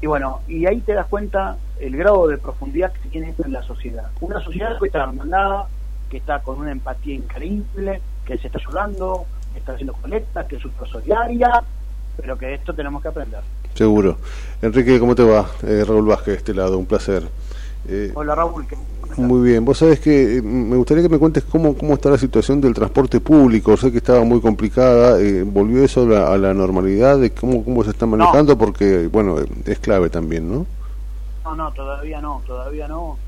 y 0.00 0.06
bueno, 0.06 0.40
y 0.46 0.66
ahí 0.66 0.80
te 0.80 0.92
das 0.92 1.06
cuenta 1.06 1.56
el 1.80 1.96
grado 1.96 2.28
de 2.28 2.36
profundidad 2.36 2.92
que 2.92 3.08
tiene 3.08 3.30
esto 3.30 3.44
en 3.46 3.52
la 3.52 3.62
sociedad. 3.62 4.10
Una 4.20 4.38
sociedad 4.40 4.78
que 4.78 4.86
está 4.86 5.04
hermandada, 5.04 5.66
que 6.10 6.18
está 6.18 6.40
con 6.40 6.60
una 6.60 6.72
empatía 6.72 7.14
increíble, 7.14 8.02
que 8.26 8.36
se 8.36 8.48
está 8.48 8.58
ayudando, 8.58 9.24
está 9.58 9.72
haciendo 9.72 9.92
colectas, 9.94 10.46
que 10.46 10.56
es 10.56 10.62
solidaria, 10.90 11.62
pero 12.16 12.36
que 12.38 12.46
de 12.46 12.54
esto 12.54 12.74
tenemos 12.74 13.02
que 13.02 13.08
aprender. 13.08 13.40
Seguro. 13.74 14.16
Enrique, 14.62 14.98
¿cómo 15.00 15.14
te 15.14 15.24
va? 15.24 15.46
Eh, 15.62 15.84
Raúl 15.86 16.06
Vázquez, 16.06 16.26
de 16.34 16.38
este 16.38 16.54
lado, 16.54 16.78
un 16.78 16.86
placer. 16.86 17.28
Eh, 17.88 18.12
Hola 18.14 18.34
Raúl, 18.34 18.66
¿qué- 18.66 18.76
Muy 19.16 19.46
bien, 19.50 19.64
vos 19.64 19.76
sabés 19.78 20.00
que 20.00 20.38
eh, 20.38 20.42
me 20.42 20.76
gustaría 20.76 21.02
que 21.02 21.08
me 21.08 21.18
cuentes 21.18 21.44
cómo, 21.44 21.76
cómo 21.76 21.94
está 21.94 22.08
la 22.10 22.18
situación 22.18 22.60
del 22.60 22.72
transporte 22.72 23.20
público. 23.20 23.76
Sé 23.76 23.92
que 23.92 23.98
estaba 23.98 24.24
muy 24.24 24.40
complicada. 24.40 25.20
eh, 25.20 25.42
¿Volvió 25.44 25.84
eso 25.84 26.02
a 26.02 26.06
la, 26.06 26.32
a 26.32 26.38
la 26.38 26.54
normalidad? 26.54 27.18
de 27.18 27.30
¿Cómo, 27.32 27.62
¿Cómo 27.64 27.84
se 27.84 27.90
está 27.90 28.06
manejando? 28.06 28.56
Porque, 28.56 29.08
bueno, 29.08 29.38
eh, 29.40 29.46
es 29.66 29.78
clave 29.80 30.08
también, 30.08 30.50
¿no? 30.50 30.66
No, 31.44 31.54
no, 31.54 31.70
todavía 31.72 32.20
no, 32.20 32.42
todavía 32.46 32.88
no. 32.88 33.18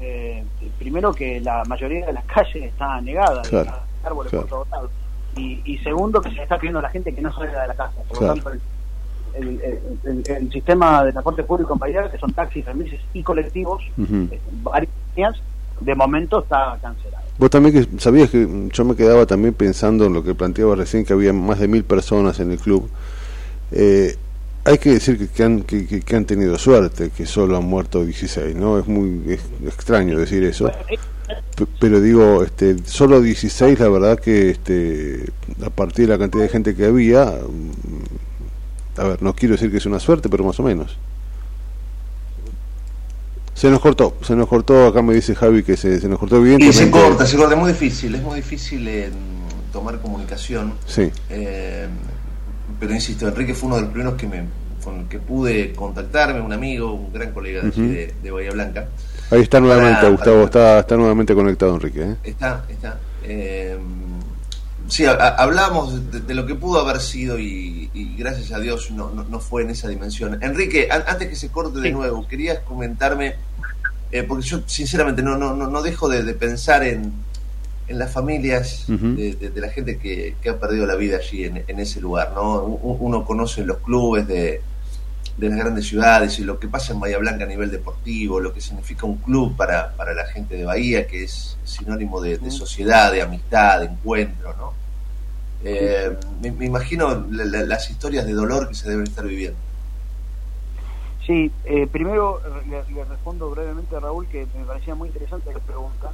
Eh, 0.00 0.44
primero 0.78 1.12
que 1.12 1.40
la 1.40 1.64
mayoría 1.64 2.06
de 2.06 2.12
las 2.12 2.24
calles 2.26 2.64
está 2.64 3.00
negada, 3.00 3.42
Claro, 3.42 3.72
árboles 4.04 4.30
claro. 4.30 4.46
por 4.46 4.48
todos 4.66 4.70
lados. 4.70 4.90
Y, 5.36 5.60
y 5.64 5.78
segundo 5.78 6.20
que 6.20 6.30
se 6.30 6.42
está 6.42 6.58
pidiendo 6.58 6.78
a 6.78 6.82
la 6.82 6.90
gente 6.90 7.14
que 7.14 7.20
no 7.20 7.32
salga 7.32 7.62
de 7.62 7.68
la 7.68 7.74
casa. 7.74 7.92
Por 8.08 8.18
Claro. 8.18 8.34
lo 8.36 8.42
tanto, 8.42 8.50
el, 9.36 9.46
el- 9.46 9.60
el- 9.60 10.22
el- 10.28 10.36
el 10.36 10.52
sistema 10.52 11.04
de 11.04 11.10
transporte 11.12 11.42
público 11.42 11.72
en 11.72 11.78
Bahía, 11.80 12.10
que 12.10 12.18
son 12.18 12.32
taxis, 12.32 12.64
remises 12.64 13.00
y 13.12 13.22
colectivos, 13.22 13.82
eh, 13.98 14.40
varias 14.62 14.90
líneas, 15.16 15.34
de 15.80 15.94
momento 15.96 16.42
está 16.42 16.78
cancelado. 16.80 17.24
Vos 17.36 17.50
también 17.50 17.74
que 17.74 17.98
sabías 18.00 18.30
que 18.30 18.68
yo 18.72 18.84
me 18.84 18.94
quedaba 18.94 19.26
también 19.26 19.54
pensando 19.54 20.06
en 20.06 20.12
lo 20.12 20.22
que 20.22 20.34
planteaba 20.36 20.76
recién, 20.76 21.04
que 21.04 21.12
había 21.14 21.32
más 21.32 21.58
de 21.58 21.66
mil 21.66 21.82
personas 21.82 22.38
en 22.38 22.52
el 22.52 22.58
club. 22.58 22.88
Eh, 23.72 24.14
hay 24.64 24.78
que 24.78 24.90
decir 24.90 25.18
que, 25.18 25.26
que 25.28 25.42
han, 25.42 25.62
que, 25.62 26.16
han 26.16 26.24
tenido 26.26 26.56
suerte, 26.56 27.10
que 27.10 27.26
solo 27.26 27.56
han 27.56 27.64
muerto 27.64 28.04
16, 28.04 28.54
¿no? 28.54 28.78
Es 28.78 28.86
muy 28.86 29.22
es 29.32 29.44
extraño 29.66 30.16
decir 30.16 30.44
eso. 30.44 30.70
Pero 31.80 32.00
digo, 32.00 32.42
este, 32.42 32.76
solo 32.84 33.20
16, 33.20 33.78
la 33.78 33.88
verdad 33.88 34.18
que 34.18 34.50
este, 34.50 35.24
a 35.64 35.70
partir 35.70 36.06
de 36.06 36.12
la 36.14 36.18
cantidad 36.18 36.42
de 36.42 36.48
gente 36.48 36.74
que 36.74 36.86
había, 36.86 37.24
mm, 37.26 39.00
a 39.00 39.04
ver, 39.04 39.22
no 39.22 39.34
quiero 39.34 39.54
decir 39.54 39.70
que 39.70 39.76
es 39.78 39.86
una 39.86 40.00
suerte, 40.00 40.28
pero 40.28 40.44
más 40.44 40.58
o 40.60 40.62
menos. 40.62 40.96
Se 43.54 43.70
nos 43.70 43.80
cortó, 43.80 44.16
se 44.22 44.34
nos 44.34 44.48
cortó, 44.48 44.86
acá 44.88 45.00
me 45.00 45.14
dice 45.14 45.34
Javi 45.34 45.62
que 45.62 45.76
se, 45.76 46.00
se 46.00 46.08
nos 46.08 46.18
cortó 46.18 46.36
Y 46.36 46.40
evidentemente. 46.54 46.78
se 46.78 46.90
corta, 46.90 47.24
se 47.26 47.36
corta, 47.36 47.54
es 47.54 47.60
muy 47.60 47.72
difícil, 47.72 48.14
es 48.16 48.22
muy 48.22 48.36
difícil 48.36 48.86
eh, 48.88 49.10
tomar 49.72 50.00
comunicación. 50.00 50.74
Sí. 50.86 51.08
Eh, 51.30 51.86
pero 52.80 52.92
insisto, 52.92 53.28
Enrique 53.28 53.54
fue 53.54 53.68
uno 53.68 53.76
de 53.76 53.82
los 53.82 53.90
primeros 53.90 54.14
que 54.14 54.26
me 54.26 54.42
con 54.82 55.00
el 55.00 55.06
que 55.06 55.18
pude 55.18 55.72
contactarme, 55.72 56.42
un 56.42 56.52
amigo, 56.52 56.92
un 56.92 57.10
gran 57.10 57.32
colega 57.32 57.62
de, 57.62 57.68
Ujú. 57.68 57.80
de, 57.80 58.14
de 58.22 58.30
Bahía 58.30 58.50
Blanca. 58.50 58.88
Ahí 59.34 59.42
está 59.42 59.60
nuevamente, 59.60 59.96
Para- 60.00 60.10
Gustavo, 60.10 60.44
está, 60.44 60.78
está 60.80 60.96
nuevamente 60.96 61.34
conectado 61.34 61.74
Enrique. 61.74 62.02
¿eh? 62.02 62.16
Está, 62.24 62.64
está. 62.68 62.98
Eh, 63.24 63.78
sí, 64.88 65.04
hablamos 65.06 66.10
de, 66.10 66.20
de 66.20 66.34
lo 66.34 66.46
que 66.46 66.54
pudo 66.54 66.80
haber 66.80 67.00
sido 67.00 67.38
y, 67.38 67.90
y 67.94 68.16
gracias 68.16 68.52
a 68.52 68.60
Dios 68.60 68.90
no, 68.90 69.10
no, 69.10 69.24
no 69.24 69.40
fue 69.40 69.62
en 69.62 69.70
esa 69.70 69.88
dimensión. 69.88 70.42
Enrique, 70.42 70.88
an- 70.90 71.04
antes 71.06 71.28
que 71.28 71.36
se 71.36 71.48
corte 71.48 71.80
de 71.80 71.90
nuevo, 71.90 72.26
querías 72.28 72.60
comentarme, 72.60 73.34
eh, 74.12 74.22
porque 74.22 74.44
yo 74.46 74.60
sinceramente 74.66 75.22
no, 75.22 75.36
no, 75.36 75.54
no, 75.54 75.68
no 75.68 75.82
dejo 75.82 76.08
de, 76.08 76.22
de 76.22 76.34
pensar 76.34 76.84
en, 76.84 77.12
en 77.88 77.98
las 77.98 78.12
familias 78.12 78.84
de, 79.16 79.34
de- 79.34 79.50
de 79.50 79.60
la 79.60 79.68
gente 79.70 79.98
que, 79.98 80.36
que 80.40 80.48
ha 80.50 80.58
perdido 80.60 80.86
la 80.86 80.94
vida 80.94 81.16
allí 81.16 81.44
en, 81.44 81.64
en 81.66 81.80
ese 81.80 82.00
lugar, 82.00 82.32
¿no? 82.34 82.62
U- 82.62 82.96
Uno 83.00 83.24
conoce 83.24 83.64
los 83.64 83.78
clubes 83.78 84.26
de, 84.28 84.60
de 85.36 85.48
las 85.48 85.58
grandes 85.58 85.86
ciudades 85.88 86.38
y 86.38 86.44
lo 86.44 86.58
que 86.60 86.68
pasa 86.68 86.92
en 86.92 87.00
Bahía 87.00 87.18
Blanca 87.18 87.44
a 87.44 87.48
nivel 87.48 87.70
deportivo, 87.70 88.38
lo 88.40 88.52
que 88.54 88.60
significa 88.60 89.04
un 89.06 89.16
club 89.18 89.56
para, 89.56 89.92
para 89.96 90.14
la 90.14 90.26
gente 90.26 90.56
de 90.56 90.64
Bahía, 90.64 91.06
que 91.08 91.24
es 91.24 91.56
sinónimo 91.64 92.20
de, 92.20 92.38
de 92.38 92.50
sociedad, 92.50 93.10
de 93.12 93.22
amistad, 93.22 93.80
de 93.80 93.86
encuentro, 93.86 94.54
¿no? 94.56 94.72
Eh, 95.64 96.16
me, 96.40 96.52
me 96.52 96.66
imagino 96.66 97.26
la- 97.30 97.44
la- 97.46 97.62
las 97.64 97.90
historias 97.90 98.26
de 98.26 98.32
dolor 98.32 98.68
que 98.68 98.74
se 98.74 98.88
deben 98.88 99.04
estar 99.06 99.26
viviendo. 99.26 99.58
Sí, 101.26 101.50
eh, 101.64 101.86
primero 101.90 102.40
le, 102.68 102.94
le 102.94 103.04
respondo 103.04 103.50
brevemente 103.50 103.96
a 103.96 104.00
Raúl 104.00 104.26
que 104.28 104.46
me 104.58 104.64
parecía 104.66 104.94
muy 104.94 105.08
interesante 105.08 105.52
la 105.54 105.58
pregunta, 105.60 106.10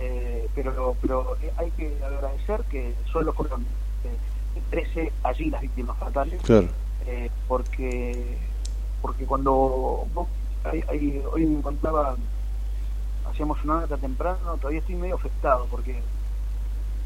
eh, 0.00 0.48
pero, 0.54 0.96
pero 1.02 1.36
hay 1.58 1.70
que 1.72 1.92
agradecer 2.02 2.62
que 2.70 2.94
solo 3.12 3.32
fueron 3.34 3.60
eh, 3.60 4.60
13 4.70 5.12
allí 5.22 5.50
las 5.50 5.60
víctimas 5.60 5.98
fatales, 5.98 6.40
Claro. 6.44 6.68
eh, 7.06 7.28
porque 7.46 8.38
porque 9.00 9.26
cuando 9.26 9.52
vos- 10.12 10.28
hay- 10.64 10.82
hay- 10.88 11.22
hoy 11.32 11.46
me 11.46 11.58
encontraba, 11.58 12.16
hacíamos 13.24 13.62
una 13.64 13.80
nota 13.80 13.96
temprano, 13.98 14.56
todavía 14.58 14.80
estoy 14.80 14.96
medio 14.96 15.16
afectado 15.16 15.66
porque 15.68 16.02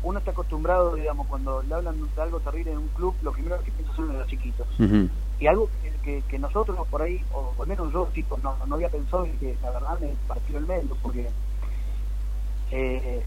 uno 0.02 0.18
está 0.18 0.32
acostumbrado, 0.32 0.94
digamos, 0.94 1.26
cuando 1.28 1.62
le 1.62 1.74
hablan 1.74 2.00
de 2.14 2.22
algo 2.22 2.40
terrible 2.40 2.72
en 2.72 2.78
un 2.78 2.88
club, 2.88 3.16
lo 3.22 3.32
primero 3.32 3.62
que 3.62 3.70
piensa 3.72 3.92
son 3.94 4.16
los 4.16 4.26
chiquitos 4.26 4.68
Ujú. 4.80 5.08
y 5.38 5.46
algo 5.46 5.70
que, 5.80 5.98
que- 6.02 6.22
que 6.22 6.38
nosotros 6.38 6.86
por 6.88 7.02
ahí, 7.02 7.24
o 7.30 7.54
al 7.60 7.68
menos 7.68 7.92
yo, 7.92 8.06
tipo, 8.06 8.36
no, 8.38 8.56
no 8.66 8.74
había 8.74 8.88
pensado 8.88 9.26
y 9.26 9.38
que 9.38 9.58
la 9.60 9.70
verdad 9.70 9.98
me 10.00 10.16
partió 10.26 10.58
el 10.58 10.66
medio, 10.66 10.96
porque 11.00 11.30
eh, 12.70 13.26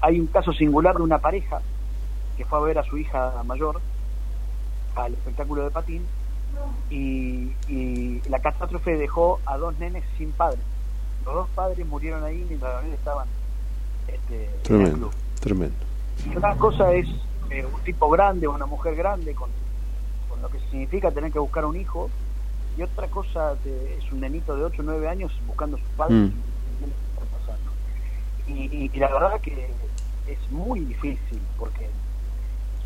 hay 0.00 0.20
un 0.20 0.26
caso 0.26 0.52
singular 0.52 0.96
de 0.96 1.02
una 1.02 1.18
pareja 1.18 1.62
que 2.36 2.44
fue 2.44 2.58
a 2.58 2.62
ver 2.62 2.78
a 2.78 2.82
su 2.82 2.98
hija 2.98 3.42
mayor 3.44 3.80
al 4.96 5.14
espectáculo 5.14 5.64
de 5.64 5.70
patín 5.70 6.08
y, 6.90 7.52
y 7.68 8.22
la 8.28 8.38
catástrofe 8.40 8.96
dejó 8.96 9.40
a 9.46 9.56
dos 9.56 9.78
nenes 9.78 10.04
sin 10.18 10.32
padres. 10.32 10.60
Los 11.24 11.34
dos 11.34 11.48
padres 11.54 11.84
murieron 11.86 12.22
ahí 12.24 12.44
mientras 12.48 12.74
los 12.74 12.84
nenes 12.84 12.98
estaban 12.98 13.26
este, 14.08 14.44
en 14.44 14.50
el 14.52 14.62
Tremendo, 14.62 14.96
club. 15.10 15.12
tremendo. 15.40 15.76
Y 16.32 16.36
una 16.36 16.56
cosa 16.56 16.92
es 16.92 17.06
eh, 17.50 17.64
un 17.66 17.80
tipo 17.82 18.08
grande 18.10 18.46
una 18.48 18.66
mujer 18.66 18.94
grande 18.96 19.34
con, 19.34 19.50
con 20.28 20.40
lo 20.42 20.48
que 20.48 20.58
significa 20.70 21.10
tener 21.10 21.32
que 21.32 21.38
buscar 21.38 21.64
un 21.64 21.76
hijo 21.78 22.08
y 22.78 22.82
otra 22.82 23.08
cosa 23.08 23.54
de- 23.64 23.98
es 23.98 24.12
un 24.12 24.20
nenito 24.20 24.56
de 24.56 24.64
8 24.64 24.82
o 24.82 24.84
9 24.84 25.08
años 25.08 25.32
buscando 25.46 25.76
a 25.76 25.80
sus 25.80 25.88
padres 25.90 26.16
Mm. 26.18 26.24
y 26.26 26.78
qué 26.80 26.86
le 26.86 26.92
está 26.92 27.38
pasando. 27.38 27.70
Y, 28.48 28.76
y- 28.84 28.90
y 28.92 28.98
la 28.98 29.08
verdad 29.12 29.40
que 29.40 29.68
es 30.28 30.50
muy 30.50 30.80
difícil 30.80 31.40
porque 31.58 31.88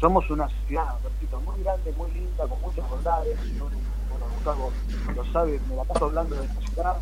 somos 0.01 0.29
una 0.31 0.49
ciudad, 0.67 0.97
repito, 1.03 1.41
muy 1.41 1.63
grande, 1.63 1.93
muy 1.97 2.11
linda, 2.13 2.47
con 2.47 2.61
muchas 2.63 2.89
bondades. 2.89 3.39
Yo, 3.59 3.65
bueno, 4.11 4.27
Gustavo 4.35 4.71
lo 5.15 5.25
sabe, 5.33 5.61
me 5.69 5.77
la 5.77 5.85
paso 5.85 6.07
hablando 6.07 6.37
de 6.37 6.47
esta 6.47 6.61
ciudad, 6.61 6.97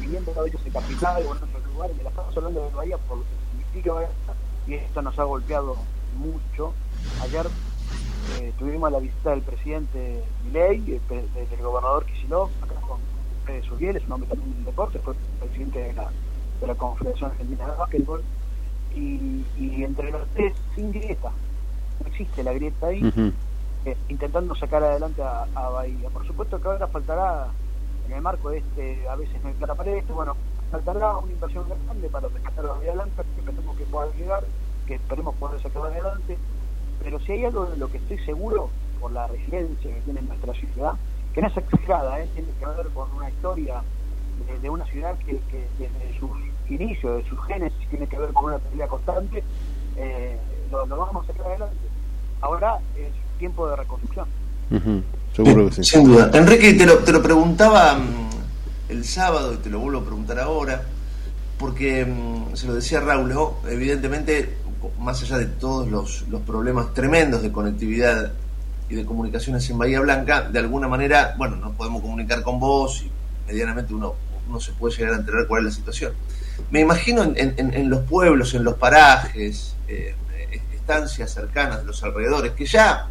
viviendo 0.00 0.32
a 0.38 0.42
veces 0.42 0.60
en 0.66 0.72
capital 0.72 1.22
o 1.26 1.36
en 1.36 1.42
otros 1.42 1.64
lugares, 1.72 1.96
me 1.96 2.02
la 2.02 2.10
paso 2.10 2.32
hablando 2.38 2.64
de 2.64 2.74
Bahía 2.74 2.98
por 2.98 3.18
lo 3.18 3.24
que 3.24 3.30
significa 3.52 3.92
Bahía, 3.92 4.10
y 4.66 4.74
esto 4.74 5.02
nos 5.02 5.18
ha 5.18 5.24
golpeado 5.24 5.76
mucho. 6.18 6.74
Ayer 7.22 7.46
eh, 8.40 8.52
tuvimos 8.58 8.90
la 8.90 8.98
visita 8.98 9.30
del 9.30 9.42
presidente 9.42 10.22
Milei, 10.44 11.00
pre- 11.06 11.24
del, 11.28 11.62
gobernador 11.62 12.04
Kicillof, 12.04 12.50
acá 12.62 12.74
con 12.80 12.98
Fede 13.46 13.62
Suriel, 13.62 13.96
es 13.96 14.04
un 14.06 14.12
hombre 14.12 14.28
también 14.28 14.54
del 14.56 14.64
deporte, 14.64 14.98
fue 14.98 15.14
presidente 15.38 15.78
de 15.78 15.92
la, 15.94 16.10
de 16.60 16.66
la 16.66 16.74
Confederación 16.74 17.30
Argentina 17.30 17.66
de 17.66 17.76
Básquetbol, 17.76 18.24
y, 18.94 19.44
y 19.56 19.84
entre 19.84 20.10
los 20.10 20.26
tres, 20.34 20.52
sin 20.74 20.90
grieta, 20.90 21.30
existe 22.06 22.42
la 22.42 22.52
grieta 22.52 22.86
ahí, 22.88 23.02
eh, 23.84 23.96
intentando 24.08 24.54
sacar 24.54 24.82
adelante 24.82 25.22
a, 25.22 25.46
a 25.54 25.68
Bahía. 25.70 26.08
Por 26.10 26.26
supuesto 26.26 26.60
que 26.60 26.68
ahora 26.68 26.86
faltará, 26.88 27.48
en 28.06 28.12
el 28.14 28.22
marco 28.22 28.50
de 28.50 28.58
este, 28.58 29.08
a 29.08 29.16
veces 29.16 29.40
no 29.42 29.48
hay 29.48 29.54
plata 29.54 29.74
para 29.74 29.90
esto, 29.92 30.14
bueno, 30.14 30.36
faltará 30.70 31.16
una 31.16 31.32
inversión 31.32 31.64
grande 31.86 32.08
para 32.08 32.28
rescatar 32.28 32.66
a 32.66 32.72
Bahía 32.72 32.92
Blanca, 32.92 33.22
que 33.22 33.40
esperemos 33.40 33.76
que 33.76 33.84
pueda 33.84 34.12
llegar, 34.14 34.44
que 34.86 34.94
esperemos 34.94 35.34
poder 35.36 35.60
sacar 35.60 35.82
adelante, 35.82 36.38
pero 37.02 37.20
si 37.20 37.32
hay 37.32 37.44
algo 37.44 37.66
de 37.66 37.76
lo 37.76 37.90
que 37.90 37.98
estoy 37.98 38.18
seguro, 38.24 38.70
por 39.00 39.12
la 39.12 39.26
resiliencia 39.28 39.94
que 39.94 40.00
tiene 40.00 40.22
nuestra 40.22 40.52
ciudad, 40.54 40.94
que 41.32 41.40
no 41.40 41.48
es 41.48 41.56
exagerada, 41.56 42.20
¿eh? 42.20 42.28
tiene 42.34 42.48
que 42.58 42.66
ver 42.66 42.88
con 42.88 43.12
una 43.12 43.30
historia 43.30 43.82
de, 44.46 44.58
de 44.58 44.70
una 44.70 44.84
ciudad 44.86 45.16
que, 45.18 45.38
que 45.50 45.68
desde 45.78 46.18
sus 46.18 46.30
inicios, 46.68 47.22
de 47.22 47.28
sus 47.28 47.44
génesis, 47.46 47.88
tiene 47.90 48.06
que 48.06 48.18
ver 48.18 48.32
con 48.32 48.46
una 48.46 48.58
pelea 48.58 48.88
constante, 48.88 49.44
eh, 49.96 50.36
lo, 50.70 50.84
lo 50.86 50.96
vamos 50.96 51.24
a 51.24 51.32
sacar 51.32 51.46
adelante. 51.46 51.76
Ahora 52.40 52.78
es 52.96 53.08
tiempo 53.38 53.68
de 53.68 53.76
reconstrucción. 53.76 54.26
Seguro 55.34 55.68
que 55.68 55.74
sí. 55.76 55.84
Sin 55.84 56.04
duda. 56.04 56.30
Enrique, 56.34 56.74
te 56.74 56.86
lo, 56.86 56.98
te 56.98 57.12
lo 57.12 57.22
preguntaba 57.22 57.94
mm, 57.94 58.90
el 58.90 59.04
sábado 59.04 59.54
y 59.54 59.56
te 59.58 59.70
lo 59.70 59.78
vuelvo 59.80 60.00
a 60.00 60.04
preguntar 60.04 60.38
ahora, 60.40 60.82
porque 61.58 62.04
mm, 62.04 62.54
se 62.56 62.66
lo 62.66 62.74
decía 62.74 63.00
Raúl, 63.00 63.28
¿no? 63.32 63.54
evidentemente, 63.68 64.56
más 65.00 65.22
allá 65.22 65.38
de 65.38 65.46
todos 65.46 65.88
los, 65.88 66.22
los 66.28 66.40
problemas 66.42 66.92
tremendos 66.94 67.42
de 67.42 67.50
conectividad 67.52 68.32
y 68.88 68.94
de 68.94 69.04
comunicaciones 69.04 69.68
en 69.70 69.78
Bahía 69.78 70.00
Blanca, 70.00 70.42
de 70.48 70.58
alguna 70.58 70.88
manera, 70.88 71.34
bueno, 71.36 71.56
nos 71.56 71.74
podemos 71.74 72.00
comunicar 72.02 72.42
con 72.42 72.58
vos 72.60 73.02
y 73.02 73.10
medianamente 73.46 73.92
uno, 73.94 74.14
uno 74.48 74.60
se 74.60 74.72
puede 74.72 74.96
llegar 74.96 75.14
a 75.14 75.16
enterar 75.16 75.46
cuál 75.46 75.66
es 75.66 75.72
la 75.72 75.76
situación. 75.76 76.12
Me 76.70 76.80
imagino 76.80 77.22
en, 77.22 77.36
en- 77.36 77.74
en 77.74 77.90
los 77.90 78.00
pueblos, 78.00 78.54
en 78.54 78.64
los 78.64 78.74
parajes, 78.74 79.74
eh, 79.88 80.14
estancias 80.88 81.30
cercanas 81.30 81.80
de 81.80 81.84
los 81.84 82.02
alrededores, 82.02 82.52
que 82.52 82.64
ya 82.64 83.06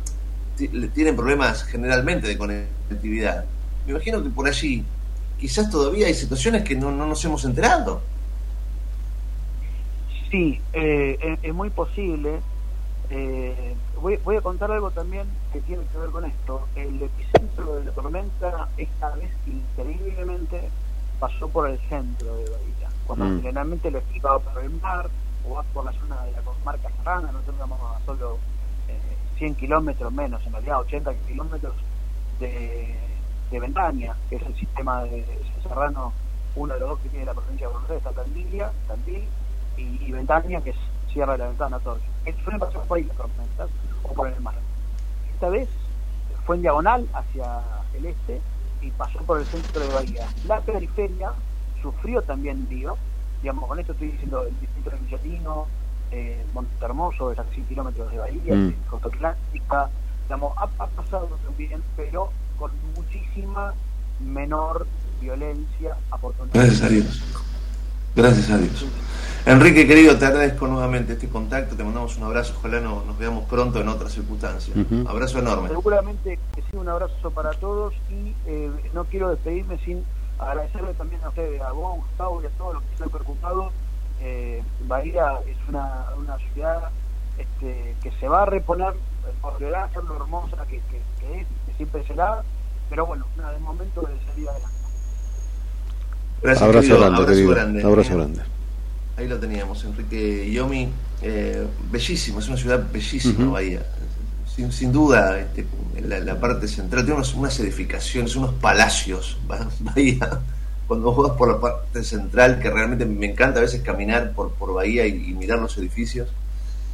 tienen 0.57 1.15
problemas 1.15 1.63
generalmente 1.63 2.27
de 2.27 2.35
conectividad. 2.35 3.45
Me 3.85 3.91
imagino 3.91 4.23
que 4.23 4.29
por 4.29 4.47
allí 4.47 4.83
quizás 5.39 5.69
todavía 5.69 6.07
hay 6.07 6.15
situaciones 6.15 6.63
que 6.63 6.75
no, 6.75 6.89
no 6.91 7.05
nos 7.05 7.23
hemos 7.23 7.45
enterado. 7.45 8.01
Sí, 10.31 10.59
eh, 10.73 11.19
es, 11.21 11.39
es 11.43 11.53
muy 11.53 11.69
posible. 11.69 12.39
Eh, 13.11 13.75
voy, 14.01 14.17
voy 14.25 14.37
a 14.37 14.41
contar 14.41 14.71
algo 14.71 14.89
también 14.89 15.27
que 15.53 15.61
tiene 15.61 15.83
que 15.91 15.99
ver 15.99 16.09
con 16.09 16.25
esto. 16.25 16.67
El 16.75 16.99
epicentro 17.01 17.75
de 17.75 17.85
la 17.85 17.91
tormenta 17.91 18.69
esta 18.75 19.11
vez 19.11 19.29
increíblemente 19.45 20.61
pasó 21.19 21.47
por 21.47 21.69
el 21.69 21.77
centro 21.87 22.35
de 22.37 22.43
Bahía, 22.49 22.89
cuando 23.05 23.25
Mm. 23.25 23.37
generalmente 23.41 23.91
lo 23.91 23.99
explicaba 23.99 24.39
por 24.39 24.63
el 24.63 24.71
mar 24.81 25.09
o 25.49 25.55
vas 25.55 25.65
por 25.73 25.85
la 25.85 25.93
zona 25.93 26.23
de 26.23 26.31
la 26.31 26.41
comarca 26.41 26.89
serrana, 26.97 27.31
nosotros 27.31 27.57
vamos 27.57 27.79
a 27.81 28.05
solo 28.05 28.37
eh, 28.87 28.99
100 29.37 29.55
kilómetros 29.55 30.11
menos, 30.11 30.45
en 30.45 30.51
realidad 30.51 30.79
80 30.81 31.13
kilómetros 31.27 31.73
de, 32.39 32.95
de 33.51 33.59
Ventaña, 33.59 34.15
que 34.29 34.35
es 34.35 34.43
el 34.43 34.55
sistema 34.55 35.03
de 35.03 35.25
Serrano, 35.63 36.13
uno 36.55 36.73
de 36.73 36.79
los 36.79 36.89
dos 36.89 36.99
que 36.99 37.09
tiene 37.09 37.25
la 37.25 37.33
provincia 37.33 37.67
de 37.67 37.73
Buenos 37.73 37.89
Aires, 37.89 38.05
está 38.05 38.23
Tandilia, 38.23 38.71
Tandil 38.87 39.23
y, 39.77 39.81
y 39.81 40.11
Ventaña, 40.11 40.61
que 40.61 40.71
es 40.71 40.77
Sierra 41.11 41.33
de 41.33 41.39
la 41.39 41.47
Ventana, 41.47 41.79
todo. 41.79 41.99
eso. 42.25 42.39
Suelen 42.43 42.59
pasar 42.59 42.81
por 42.83 42.97
ahí 42.97 43.03
las 43.05 43.17
tormentas 43.17 43.69
o 44.03 44.13
por 44.13 44.27
el 44.27 44.41
mar. 44.41 44.55
Esta 45.33 45.49
vez 45.49 45.69
fue 46.45 46.55
en 46.55 46.61
diagonal 46.63 47.07
hacia 47.13 47.61
el 47.93 48.05
este 48.05 48.41
y 48.81 48.91
pasó 48.91 49.19
por 49.19 49.39
el 49.39 49.45
centro 49.45 49.81
de 49.81 49.93
Bahía. 49.93 50.27
La 50.45 50.61
periferia 50.61 51.31
sufrió 51.81 52.21
también 52.21 52.67
lío, 52.69 52.97
digamos, 53.41 53.67
con 53.67 53.79
esto 53.79 53.91
estoy 53.93 54.09
diciendo 54.09 54.43
el 54.43 54.59
distrito 54.59 54.89
de 54.91 54.97
Villatino, 54.97 55.67
eh, 56.11 56.43
Monte 56.53 56.71
Hermoso, 56.83 57.31
es 57.31 57.39
a 57.39 57.43
100 57.43 57.65
kilómetros 57.67 58.11
de 58.11 58.17
Bahía, 58.17 58.55
Mm. 58.55 58.73
Costa 58.89 59.07
Atlántica, 59.09 59.89
digamos, 60.23 60.53
ha, 60.57 60.63
ha 60.83 60.87
pasado 60.87 61.29
también, 61.45 61.81
pero 61.95 62.29
con 62.57 62.71
muchísima 62.95 63.73
menor 64.19 64.87
violencia, 65.21 65.95
afortunadamente. 66.11 66.59
Gracias 66.59 66.81
a 66.83 66.89
Dios. 66.89 67.23
Gracias 68.15 68.49
a 68.49 68.57
Dios. 68.57 68.85
Enrique, 69.45 69.87
querido, 69.87 70.17
te 70.17 70.25
agradezco 70.25 70.67
nuevamente 70.67 71.13
este 71.13 71.29
contacto, 71.29 71.75
te 71.75 71.83
mandamos 71.83 72.17
un 72.17 72.23
abrazo, 72.23 72.53
ojalá 72.57 72.81
no- 72.81 73.03
nos 73.05 73.17
veamos 73.17 73.45
pronto 73.45 73.79
en 73.79 73.87
otras 73.87 74.11
circunstancias. 74.11 74.75
Abrazo 75.07 75.39
enorme. 75.39 75.69
Seguramente 75.69 76.37
que 76.55 76.61
sí, 76.63 76.75
un 76.75 76.89
abrazo 76.89 77.31
para 77.31 77.51
todos 77.51 77.93
y 78.09 78.33
eh, 78.45 78.69
no 78.93 79.05
quiero 79.05 79.29
despedirme 79.29 79.77
sin 79.85 80.03
agradecerle 80.39 80.93
también 80.93 81.23
a 81.23 81.29
ustedes, 81.29 81.61
a 81.61 81.71
vos, 81.71 81.97
Gustavo 81.97 82.41
y 82.41 82.45
a 82.45 82.49
todos 82.49 82.75
los 82.75 82.83
que 82.83 82.97
se 82.97 83.03
han 83.03 83.09
preocupado. 83.09 83.71
Eh, 84.21 84.63
Bahía 84.87 85.39
es 85.47 85.57
una, 85.67 86.05
una 86.17 86.37
ciudad 86.37 86.89
este, 87.37 87.95
que 88.01 88.11
se 88.19 88.27
va 88.27 88.43
a 88.43 88.45
reponer, 88.45 88.93
volverá 89.41 89.85
a 89.85 89.89
ser 89.91 90.03
lo 90.03 90.15
hermosa 90.15 90.65
que, 90.67 90.77
que, 90.89 91.01
que 91.19 91.41
es, 91.41 91.47
que 91.65 91.73
siempre 91.77 92.05
será, 92.07 92.43
pero 92.89 93.05
bueno, 93.05 93.25
nada, 93.37 93.53
de 93.53 93.59
momento 93.59 94.01
de 94.01 94.17
salir 94.25 94.49
adelante. 94.49 94.77
Gracias, 96.41 96.63
abrazo 96.63 96.81
querido, 96.81 96.99
grande, 96.99 97.17
abrazo 97.17 97.31
querido. 97.33 97.55
grande. 97.55 97.83
Abrazo 97.83 98.15
grande. 98.15 98.41
Ahí 99.17 99.27
lo 99.27 99.39
teníamos, 99.39 99.83
Enrique 99.83 100.51
Yomi. 100.51 100.89
Eh, 101.23 101.67
bellísimo, 101.91 102.39
es 102.39 102.47
una 102.47 102.57
ciudad 102.57 102.83
bellísima. 102.91 103.51
Bahía. 103.51 103.83
Sin, 104.57 104.71
sin 104.71 104.91
duda, 104.91 105.39
este, 105.39 105.65
la, 106.01 106.19
la 106.19 106.39
parte 106.39 106.67
central 106.67 107.03
tiene 107.05 107.15
unos- 107.15 107.33
unas 107.35 107.57
edificaciones, 107.59 108.35
unos 108.35 108.53
palacios, 108.55 109.37
Bah- 109.47 109.69
Bahía. 109.79 110.41
cuando 110.87 111.13
vos 111.13 111.29
vas 111.29 111.37
por 111.37 111.49
la 111.49 111.59
parte 111.61 112.03
central, 112.03 112.59
que 112.59 112.69
realmente 112.69 113.05
me 113.05 113.27
encanta 113.27 113.59
a 113.59 113.61
veces 113.61 113.81
caminar 113.81 114.33
por, 114.33 114.51
por 114.53 114.73
Bahía 114.73 115.05
y, 115.05 115.29
y 115.29 115.33
mirar 115.33 115.59
los 115.59 115.77
edificios, 115.77 116.27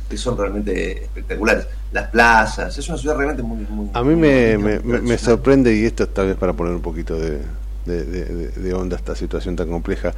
que 0.10 0.18
son 0.18 0.38
realmente 0.38 1.04
espectaculares. 1.06 1.66
Las 1.94 2.10
plazas, 2.10 2.78
es 2.78 2.90
una 2.90 2.98
ciudad 2.98 3.16
realmente 3.16 3.44
muy... 3.44 3.66
muy 3.70 3.90
A 3.94 4.04
mí 4.04 4.10
muy 4.10 4.18
me, 4.18 4.58
me, 4.58 4.80
me- 5.02 5.18
sorprende, 5.18 5.74
y 5.76 5.86
esto 5.86 6.08
tal 6.10 6.28
vez 6.28 6.36
para 6.38 6.54
poner 6.54 6.74
un 6.74 6.82
poquito 6.82 7.18
de, 7.18 7.40
de, 7.86 8.04
de- 8.06 8.48
de- 8.50 8.74
onda 8.74 8.96
esta 8.98 9.16
situación 9.16 9.56
tan 9.56 9.70
compleja, 9.70 10.14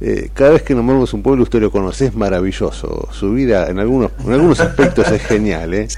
eh, 0.00 0.30
cada 0.34 0.50
vez 0.50 0.62
que 0.62 0.74
nombramos 0.74 1.12
un 1.14 1.22
pueblo, 1.22 1.42
usted 1.42 1.60
lo 1.60 1.70
conoce, 1.70 2.06
es 2.06 2.14
maravilloso. 2.14 3.08
Su 3.12 3.32
vida 3.32 3.68
en 3.68 3.78
algunos, 3.78 4.10
en 4.24 4.32
algunos 4.32 4.60
aspectos 4.60 5.08
es 5.10 5.22
genial, 5.22 5.74
¿eh? 5.74 5.88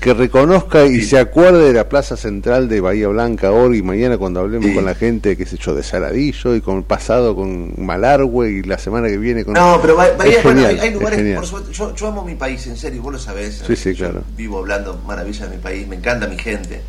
Que 0.00 0.14
reconozca 0.14 0.84
y 0.86 1.02
se 1.02 1.18
acuerde 1.18 1.64
de 1.66 1.72
la 1.72 1.88
plaza 1.88 2.16
central 2.16 2.68
de 2.68 2.80
Bahía 2.80 3.08
Blanca 3.08 3.50
hoy 3.52 3.78
y 3.78 3.82
mañana 3.82 4.16
cuando 4.18 4.40
hablemos 4.40 4.70
con 4.72 4.84
la 4.84 4.94
gente, 4.94 5.36
qué 5.36 5.46
sé 5.46 5.56
yo, 5.58 5.74
de 5.74 5.82
Saladillo 5.82 6.54
y 6.54 6.60
con 6.60 6.82
pasado 6.82 7.34
con 7.34 7.74
Malargüe 7.84 8.50
y 8.50 8.62
la 8.62 8.78
semana 8.78 9.08
que 9.08 9.18
viene 9.18 9.44
con... 9.44 9.54
No, 9.54 9.78
pero 9.80 9.96
Bah- 9.96 10.16
Bahía, 10.16 10.38
es 10.38 10.42
bueno, 10.44 10.60
genial, 10.62 10.74
hay, 10.76 10.80
hay 10.80 10.88
es 10.88 10.94
lugares, 10.94 11.18
genial. 11.18 11.36
por 11.36 11.46
supuesto, 11.46 11.70
yo, 11.72 11.94
yo 11.94 12.06
amo 12.08 12.24
mi 12.24 12.34
país, 12.34 12.66
en 12.66 12.76
serio, 12.76 13.02
vos 13.02 13.12
lo 13.12 13.18
sabés. 13.18 13.62
Sí, 13.66 13.76
sí, 13.76 13.94
claro. 13.94 14.22
Vivo 14.36 14.58
hablando 14.58 14.98
maravillas 15.06 15.50
de 15.50 15.56
mi 15.56 15.62
país, 15.62 15.86
me 15.88 15.96
encanta 15.96 16.26
mi 16.28 16.38
gente. 16.38 16.80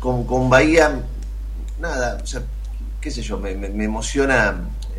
Con, 0.00 0.24
con 0.26 0.50
Bahía, 0.50 1.00
nada, 1.80 2.18
o 2.22 2.26
sea, 2.26 2.42
qué 3.04 3.10
sé 3.10 3.20
yo, 3.20 3.38
me, 3.38 3.54
me- 3.54 3.68
me 3.68 3.84
emociona. 3.84 4.54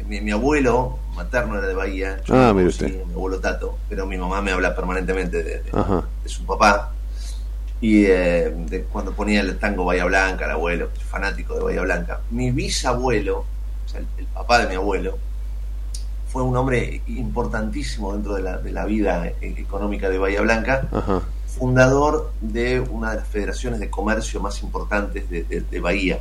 Mi, 0.08 0.22
mi 0.22 0.30
abuelo 0.30 1.00
materno 1.16 1.58
era 1.58 1.66
de 1.66 1.74
Bahía, 1.74 2.22
yo 2.24 2.36
Ah, 2.36 2.54
mire 2.54 2.68
usted. 2.68 3.04
mi 3.08 3.14
abuelo 3.14 3.40
Tato, 3.40 3.80
pero 3.90 4.06
mi 4.06 4.16
mamá 4.16 4.40
me 4.44 4.52
habla 4.52 4.76
permanentemente 4.76 5.38
de, 5.42 5.64
de- 5.64 5.72
de 6.24 6.30
su 6.30 6.46
papá. 6.46 6.92
Y 7.82 8.06
eh, 8.06 8.54
de 8.70 8.84
cuando 8.84 9.12
ponía 9.14 9.42
el 9.42 9.58
tango 9.58 9.84
Bahía 9.84 10.06
Blanca, 10.06 10.46
el 10.46 10.52
abuelo, 10.52 10.90
fanático 11.10 11.56
de 11.56 11.64
Bahía 11.64 11.82
Blanca. 11.82 12.20
Mi 12.30 12.52
bisabuelo, 12.52 13.40
o 13.40 13.90
sea, 13.90 14.02
el, 14.02 14.08
el 14.20 14.26
papá 14.28 14.60
de 14.60 14.68
mi 14.70 14.76
abuelo, 14.76 15.18
fue 16.32 16.44
un 16.44 16.56
hombre 16.56 17.02
importantísimo 17.08 18.14
dentro 18.14 18.36
de 18.36 18.44
la, 18.44 18.58
de 18.60 18.72
la 18.72 18.86
vida 18.86 19.26
eh, 19.26 19.56
económica 19.58 20.10
de 20.10 20.20
Bahía 20.20 20.42
Blanca, 20.42 20.88
Ajá. 20.92 21.22
fundador 21.48 22.32
de 22.42 22.80
una 22.80 23.10
de 23.12 23.16
las 23.18 23.28
federaciones 23.28 23.80
de 23.80 23.90
comercio 23.90 24.40
más 24.40 24.62
importantes 24.62 25.28
de, 25.32 25.44
de- 25.46 25.62
de 25.62 25.80
Bahía. 25.80 26.20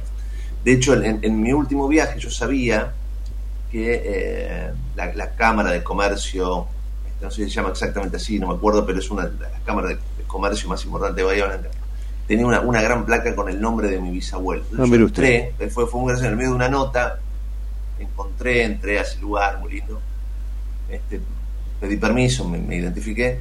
De 0.65 0.73
hecho, 0.73 0.95
en, 0.95 1.19
en 1.23 1.41
mi 1.41 1.53
último 1.53 1.87
viaje 1.89 2.19
yo 2.19 2.31
sabía 2.31 2.93
que 3.71 4.03
eh, 4.05 4.71
la, 4.97 5.12
la 5.15 5.31
Cámara 5.35 5.71
de 5.73 5.83
Comercio, 5.83 6.67
no 7.21 7.31
sé 7.31 7.45
si 7.45 7.51
se 7.51 7.57
llama 7.57 7.71
exactamente 7.71 8.17
así, 8.17 8.39
no 8.39 8.49
me 8.49 8.55
acuerdo, 8.55 8.85
pero 8.87 8.99
es 8.99 9.11
una 9.11 9.27
de 9.27 9.39
las 9.41 9.61
cámaras 9.65 9.91
de, 9.91 9.97
de 9.97 10.25
comercio 10.27 10.69
más 10.69 10.85
importantes 10.85 11.17
de 11.17 11.23
Bahía 11.25 11.47
Blanca, 11.47 11.69
tenía 12.27 12.47
una, 12.47 12.61
una 12.61 12.81
gran 12.81 13.05
placa 13.05 13.35
con 13.35 13.49
el 13.49 13.61
nombre 13.61 13.89
de 13.89 14.01
mi 14.01 14.11
bisabuelo. 14.11 14.62
Entonces 14.62 14.81
Ah, 14.85 14.85
yo 14.87 15.07
entré, 15.57 15.71
fue, 15.71 15.87
fue 15.87 16.01
muy 16.01 16.09
gracioso, 16.11 16.27
en 16.27 16.31
el 16.33 16.37
medio 16.37 16.51
de 16.51 16.57
una 16.57 16.69
nota, 16.69 17.19
encontré, 17.99 18.65
entré 18.65 18.99
a 18.99 19.03
ese 19.03 19.21
lugar 19.21 19.59
muy 19.61 19.73
lindo, 19.73 20.01
este, 20.89 21.21
pedí 21.81 21.97
permiso, 21.97 22.49
me, 22.49 22.59
me 22.59 22.77
identifiqué 22.77 23.41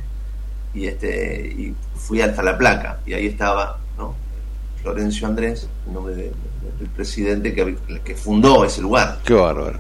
y 0.74 0.88
este 0.88 1.38
y 1.48 1.76
fui 1.96 2.22
hasta 2.22 2.42
la 2.42 2.58
placa 2.58 3.00
y 3.06 3.14
ahí 3.14 3.28
estaba 3.28 3.80
¿no? 3.98 4.16
Florencio 4.82 5.28
Andrés, 5.28 5.68
el 5.88 5.94
nombre 5.94 6.16
de- 6.16 6.32
del 6.80 6.90
presidente 6.90 7.54
que, 7.54 7.76
que 8.04 8.16
fundó 8.16 8.64
ese 8.66 8.82
lugar. 8.82 9.20
Qué 9.26 9.34
bárbaro. 9.34 9.80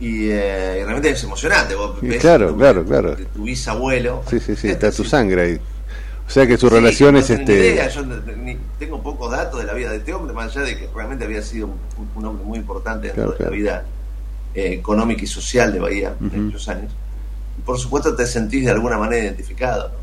Y, 0.00 0.28
eh, 0.30 0.78
y 0.80 0.84
realmente 0.84 1.10
es 1.10 1.24
emocionante. 1.24 1.74
Vos 1.74 2.00
ves 2.00 2.20
claro, 2.20 2.50
tu- 2.50 2.56
claro, 2.58 2.84
claro. 2.84 3.16
de 3.16 3.24
tu 3.26 3.42
bisabuelo. 3.42 4.22
Sí, 4.30 4.38
sí, 4.40 4.54
sí, 4.56 4.68
está 4.70 4.90
tu 4.92 5.04
sangre 5.04 5.42
ahí. 5.42 5.60
O 6.26 6.30
sea 6.30 6.46
que 6.46 6.58
su 6.58 6.68
Sí, 6.68 6.74
relación 6.74 7.14
no 7.14 7.20
es 7.20 7.30
este... 7.30 7.52
idea, 7.54 7.88
yo 7.88 8.02
tengo 8.78 9.02
pocos 9.02 9.30
datos 9.30 9.60
de 9.60 9.66
la 9.66 9.72
vida 9.72 9.90
de 9.90 9.96
este 9.96 10.12
hombre, 10.12 10.34
más 10.34 10.54
allá 10.54 10.66
de 10.66 10.76
que 10.78 10.88
realmente 10.94 11.24
había 11.24 11.40
sido 11.42 11.68
un, 11.68 11.78
un 12.14 12.24
hombre 12.26 12.44
muy 12.44 12.58
importante 12.58 13.06
dentro 13.08 13.24
Claro, 13.24 13.30
de 13.32 13.36
claro. 13.38 13.50
la 13.50 13.56
vida 13.56 13.84
eh, 14.54 14.74
económica 14.74 15.24
y 15.24 15.26
social 15.26 15.72
de 15.72 15.80
Bahía 15.80 16.14
en 16.20 16.44
muchos 16.46 16.68
años. 16.68 16.92
Y 17.58 17.62
por 17.62 17.78
supuesto 17.78 18.14
te 18.14 18.26
sentís 18.26 18.66
de 18.66 18.70
alguna 18.72 18.98
manera 18.98 19.24
identificado 19.24 19.88
¿no? 19.88 19.94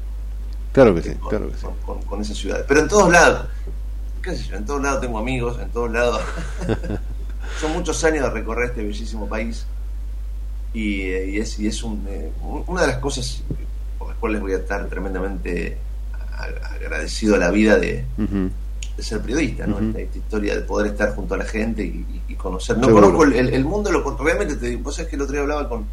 Claro 0.73 0.93
que 0.95 1.03
sí, 1.03 1.11
claro 1.29 1.49
que 1.49 1.57
sí. 1.57 1.67
con, 1.86 2.01
con 2.01 2.21
esas 2.21 2.36
ciudades. 2.36 2.65
Pero 2.67 2.79
en 2.81 2.88
todos 2.89 3.09
lados, 3.11 3.45
qué 4.26 4.36
sé 4.36 4.43
yo, 4.49 4.57
en 4.57 4.65
todos 4.65 4.82
lados 4.82 5.01
tengo 5.01 5.19
amigos, 5.19 5.57
en 5.61 5.69
todos 5.69 5.91
lados. 5.91 6.21
Son 7.61 7.71
muchos 7.71 8.03
años 8.03 8.23
de 8.23 8.30
recorrer 8.32 8.69
este 8.71 8.84
bellísimo 8.84 9.30
país 9.30 9.65
y, 10.73 11.01
eh, 11.03 11.30
y 11.30 11.38
es, 11.39 11.59
y 11.59 11.67
es 11.67 11.84
un, 11.84 12.05
eh, 12.09 12.32
un- 12.41 12.63
una 12.67 12.82
de 12.82 12.88
las 12.88 12.97
cosas 12.97 13.43
por 13.97 14.09
las 14.09 14.17
cuales 14.17 14.41
voy 14.41 14.53
a 14.53 14.57
estar 14.57 14.86
tremendamente 14.88 15.78
agradecido 16.73 17.36
a 17.36 17.38
la 17.38 17.49
vida 17.51 17.78
de, 17.78 18.03
ser 18.97 19.21
periodista, 19.21 19.67
¿no? 19.67 19.80
Esta, 19.80 19.99
esta 19.99 20.17
historia 20.17 20.55
de 20.55 20.61
poder 20.61 20.91
estar 20.91 21.13
junto 21.15 21.36
a 21.36 21.38
la 21.38 21.45
gente 21.45 21.84
y, 21.84 22.05
y- 22.28 22.36
conocer. 22.36 22.78
No 22.78 22.88
Seguro. 22.88 23.11
conozco 23.13 23.23
el, 23.23 23.65
mundo, 23.65 23.91
lo, 23.91 24.17
realmente 24.17 24.55
te 24.55 24.67
digo, 24.67 24.82
vos 24.84 24.95
sabés 24.95 25.09
que 25.09 25.15
el 25.15 25.21
otro 25.23 25.34
día 25.34 25.41
hablaba 25.41 25.67
con, 25.67 25.86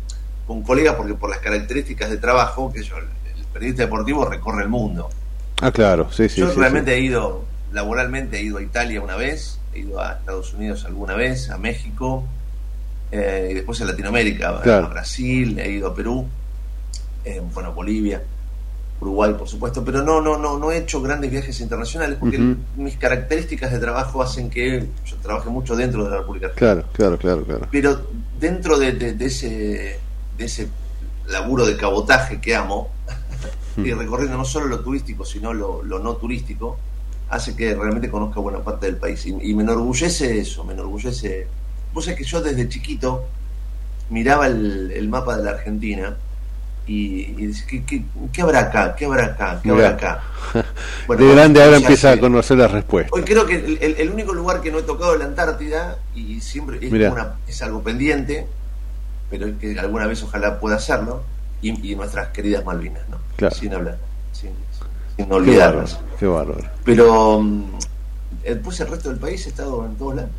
con 0.46 0.62
colegas 0.62 0.96
porque 0.96 1.14
por 1.14 1.30
las 1.30 1.38
características 1.38 2.10
de 2.10 2.18
trabajo, 2.18 2.70
que 2.72 2.82
yo, 2.82 2.96
el, 2.98 3.04
el 3.38 3.44
periodista 3.46 3.84
deportivo 3.84 4.24
recorre 4.26 4.64
el 4.64 4.68
mundo. 4.68 5.08
Ah, 5.62 5.70
claro, 5.70 6.10
sí, 6.12 6.28
sí. 6.28 6.40
yo 6.40 6.50
sí, 6.50 6.58
realmente 6.58 6.90
sí. 6.92 6.98
he 6.98 7.00
ido, 7.04 7.44
laboralmente 7.72 8.38
he 8.38 8.42
ido 8.42 8.58
a 8.58 8.62
Italia 8.62 9.00
una 9.00 9.16
vez, 9.16 9.58
he 9.74 9.80
ido 9.80 10.00
a 10.00 10.12
Estados 10.14 10.52
Unidos 10.54 10.84
alguna 10.84 11.14
vez, 11.14 11.50
a 11.50 11.58
México, 11.58 12.24
eh, 13.10 13.48
y 13.50 13.54
después 13.54 13.80
a 13.80 13.84
Latinoamérica, 13.84 14.50
a- 14.58 14.62
Claro. 14.62 14.86
a 14.86 14.88
Brasil, 14.88 15.58
he 15.58 15.70
ido 15.70 15.88
a 15.88 15.94
Perú, 15.94 16.26
eh, 17.24 17.40
bueno, 17.52 17.72
Bolivia. 17.72 18.22
Uruguay, 19.00 19.34
por 19.36 19.48
supuesto, 19.48 19.84
pero 19.84 20.00
no, 20.04 20.20
no, 20.20 20.38
no, 20.38 20.58
no 20.60 20.70
he 20.70 20.76
hecho 20.78 21.02
grandes 21.02 21.28
viajes 21.28 21.58
internacionales 21.60 22.18
porque 22.20 22.38
mis 22.76 22.96
características 22.96 23.72
de 23.72 23.80
trabajo 23.80 24.22
hacen 24.22 24.48
que 24.48 24.86
yo 25.04 25.16
trabaje 25.16 25.48
mucho 25.50 25.74
dentro 25.74 26.04
de 26.04 26.10
la 26.10 26.18
República 26.18 26.46
Argentina. 26.46 26.84
Claro, 26.84 26.88
claro, 26.92 27.18
claro, 27.18 27.44
claro. 27.44 27.68
Pero 27.72 28.00
dentro 28.38 28.78
de, 28.78 28.92
de- 28.92 29.14
de 29.14 29.26
ese, 29.26 29.98
de 30.38 30.44
ese 30.44 30.68
laburo 31.26 31.66
de 31.66 31.76
cabotaje 31.76 32.40
que 32.40 32.54
amo, 32.54 32.90
y 33.76 33.92
recorriendo 33.92 34.36
no 34.38 34.44
solo 34.44 34.66
lo 34.66 34.78
turístico, 34.80 35.24
sino 35.24 35.52
lo, 35.52 35.82
lo 35.82 35.98
no 35.98 36.14
turístico, 36.14 36.78
hace 37.32 37.56
que 37.56 37.74
realmente 37.74 38.10
conozca 38.10 38.40
buena 38.40 38.60
parte 38.60 38.86
del 38.86 38.96
país. 38.96 39.24
Y, 39.26 39.30
y 39.42 39.54
me 39.54 39.62
enorgullece 39.62 40.38
eso, 40.38 40.64
me 40.64 40.74
enorgullece. 40.74 41.46
Vos 41.92 42.04
sabés 42.04 42.18
que 42.18 42.24
yo 42.24 42.40
desde 42.40 42.68
chiquito 42.68 43.24
miraba 44.10 44.46
el, 44.46 44.92
el 44.94 45.08
mapa 45.08 45.36
de 45.36 45.44
la 45.44 45.50
Argentina 45.52 46.16
y, 46.86 47.34
y 47.38 47.46
decía, 47.46 47.64
¿qué, 47.68 47.84
qué, 47.84 48.04
qué 48.32 48.42
habrá 48.42 48.60
acá? 48.60 48.94
¿Qué 48.96 49.06
habrá 49.06 49.24
acá? 49.26 49.60
¿Qué 49.62 49.70
habrá 49.70 49.88
acá? 49.90 50.22
Bueno, 51.06 51.24
de 51.26 51.34
grande 51.34 51.62
ahora 51.62 51.76
empieza 51.78 52.12
a 52.12 52.20
conocer 52.20 52.58
la 52.58 52.68
respuesta. 52.68 53.10
Hoy 53.12 53.22
creo 53.22 53.44
que 53.46 53.56
el, 53.56 53.78
el- 53.80 53.96
el 53.98 54.10
único 54.10 54.32
lugar 54.32 54.60
que 54.60 54.70
no 54.70 54.78
he 54.78 54.82
tocado 54.82 55.14
es 55.14 55.18
la 55.18 55.24
Antártida 55.26 55.98
y 56.14 56.40
siempre 56.40 56.78
es, 56.80 56.92
una- 57.12 57.36
es 57.48 57.60
algo 57.62 57.82
pendiente, 57.82 58.46
pero 59.30 59.58
que 59.58 59.78
alguna 59.80 60.06
vez 60.06 60.22
ojalá 60.22 60.60
pueda 60.60 60.76
hacerlo. 60.76 61.22
Y, 61.62 61.92
y 61.92 61.94
nuestras 61.96 62.28
queridas 62.28 62.64
Malvinas, 62.64 63.08
¿no? 63.08 63.18
Claro. 63.36 63.54
Sin 63.54 63.72
hablar, 63.72 63.98
sin, 65.16 65.24
sin 65.24 65.26
Qué 65.28 65.34
olvidarlas. 65.34 65.94
bárbaro, 65.94 66.16
qué 66.18 66.26
bárbaro. 66.26 66.64
Pero 66.84 67.40
mm, 67.40 67.64
después 68.44 68.80
el 68.80 68.88
resto 68.88 69.08
del 69.10 69.18
país 69.18 69.46
he 69.46 69.48
estado 69.50 69.84
en 69.84 69.94
todos 69.96 70.16
lados. 70.16 70.30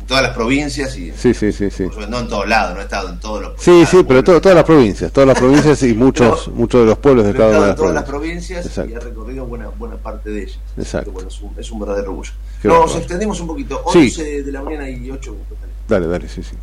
En 0.00 0.06
todas 0.06 0.22
las 0.22 0.34
provincias 0.34 0.94
y 0.98 1.12
Sí, 1.12 1.32
sí, 1.32 1.50
sí, 1.50 1.70
sí. 1.70 1.84
no 2.10 2.18
en 2.18 2.28
todos 2.28 2.46
lados, 2.46 2.74
no 2.74 2.80
he 2.80 2.84
estado 2.84 3.08
en 3.08 3.18
todos 3.20 3.40
los 3.40 3.52
Sí, 3.58 3.86
sí, 3.86 4.04
pero 4.06 4.22
to- 4.22 4.38
todas 4.38 4.54
las 4.54 4.64
provincias, 4.64 5.10
todas 5.10 5.28
las 5.28 5.38
provincias 5.42 5.82
y 5.82 5.94
muchos 5.94 6.48
muchos 6.48 6.80
de 6.82 6.86
los 6.88 6.98
pueblos 6.98 7.24
de 7.24 7.32
cada 7.32 7.48
una 7.48 7.56
estado 7.60 7.64
de 7.64 7.64
en 7.64 7.68
las 7.70 7.76
todas 7.76 7.94
las 7.94 8.04
provincias. 8.04 8.64
provincias 8.64 8.76
y 8.76 8.90
he 8.90 8.94
Exacto. 8.94 9.08
recorrido 9.08 9.46
buena, 9.46 9.68
buena 9.68 9.96
parte 9.96 10.28
de 10.28 10.42
ellas. 10.42 10.58
Exacto. 10.76 11.10
bueno, 11.10 11.28
es, 11.30 11.40
un, 11.40 11.52
es 11.56 11.70
un 11.70 11.80
verdadero 11.80 12.10
orgullo. 12.10 12.32
Qué 12.60 12.68
Nos 12.68 12.96
extendimos 12.96 13.40
un 13.40 13.46
poquito. 13.46 13.82
Sí. 13.92 13.98
11 13.98 14.42
de 14.42 14.52
la 14.52 14.62
mañana 14.62 14.90
y 14.90 15.10
8. 15.10 15.36
Dale, 15.88 16.06
dale, 16.06 16.28
sí, 16.28 16.42
sí. 16.42 16.54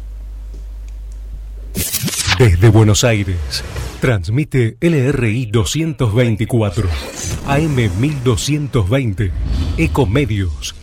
Desde 2.37 2.69
Buenos 2.69 3.03
Aires, 3.03 3.63
transmite 3.99 4.77
LRI 4.81 5.45
224, 5.45 6.89
AM 7.47 7.75
1220, 7.99 9.31
Ecomedios. 9.77 10.75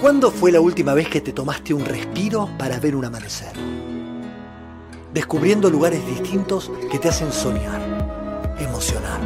¿Cuándo 0.00 0.30
fue 0.30 0.52
la 0.52 0.60
última 0.60 0.94
vez 0.94 1.08
que 1.08 1.20
te 1.20 1.32
tomaste 1.32 1.74
un 1.74 1.84
respiro 1.84 2.50
para 2.58 2.78
ver 2.78 2.94
un 2.94 3.04
amanecer? 3.04 3.52
Descubriendo 5.12 5.70
lugares 5.70 6.06
distintos 6.06 6.70
que 6.90 6.98
te 6.98 7.08
hacen 7.08 7.32
soñar, 7.32 8.56
emocionar. 8.58 9.20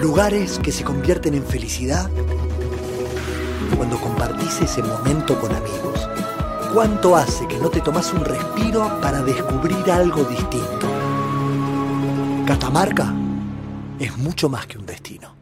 Lugares 0.00 0.58
que 0.62 0.72
se 0.72 0.84
convierten 0.84 1.34
en 1.34 1.44
felicidad 1.44 2.10
cuando 3.76 3.98
compartís 3.98 4.60
ese 4.62 4.82
momento 4.82 5.38
con 5.40 5.52
amigos. 5.54 6.08
¿Cuánto 6.76 7.16
hace 7.16 7.48
que 7.48 7.56
no 7.56 7.70
te 7.70 7.80
tomas 7.80 8.12
un 8.12 8.22
respiro 8.22 9.00
para 9.00 9.22
descubrir 9.22 9.90
algo 9.90 10.24
distinto? 10.24 10.86
Catamarca 12.46 13.14
es 13.98 14.14
mucho 14.18 14.50
más 14.50 14.66
que 14.66 14.76
un 14.76 14.84
destino. 14.84 15.34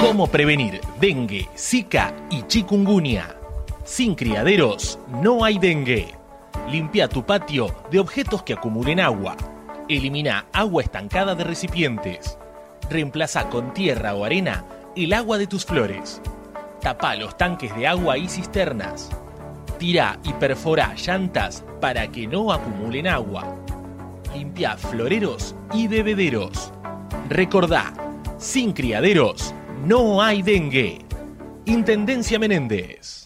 ¿Cómo 0.00 0.28
prevenir 0.28 0.80
dengue, 0.98 1.46
zika 1.54 2.14
y 2.30 2.44
chikungunya? 2.44 3.36
Sin 3.84 4.14
criaderos 4.14 4.98
no 5.22 5.44
hay 5.44 5.58
dengue. 5.58 6.14
Limpia 6.70 7.06
tu 7.06 7.22
patio 7.22 7.76
de 7.90 7.98
objetos 7.98 8.44
que 8.44 8.54
acumulen 8.54 9.00
agua. 9.00 9.36
Elimina 9.90 10.46
agua 10.54 10.82
estancada 10.82 11.34
de 11.34 11.44
recipientes. 11.44 12.38
Reemplaza 12.88 13.50
con 13.50 13.74
tierra 13.74 14.14
o 14.14 14.24
arena 14.24 14.64
el 14.96 15.12
agua 15.12 15.36
de 15.36 15.46
tus 15.46 15.66
flores. 15.66 16.22
Tapa 16.86 17.16
los 17.16 17.36
tanques 17.36 17.74
de 17.74 17.84
agua 17.84 18.16
y 18.16 18.28
cisternas. 18.28 19.10
Tira 19.76 20.20
y 20.22 20.32
perfora 20.34 20.94
llantas 20.94 21.64
para 21.80 22.06
que 22.06 22.28
no 22.28 22.52
acumulen 22.52 23.08
agua. 23.08 23.56
Limpia 24.32 24.76
floreros 24.76 25.56
y 25.74 25.88
bebederos. 25.88 26.72
Recordá, 27.28 27.92
sin 28.38 28.72
criaderos 28.72 29.52
no 29.84 30.22
hay 30.22 30.42
dengue. 30.42 31.04
Intendencia 31.64 32.38
Menéndez. 32.38 33.25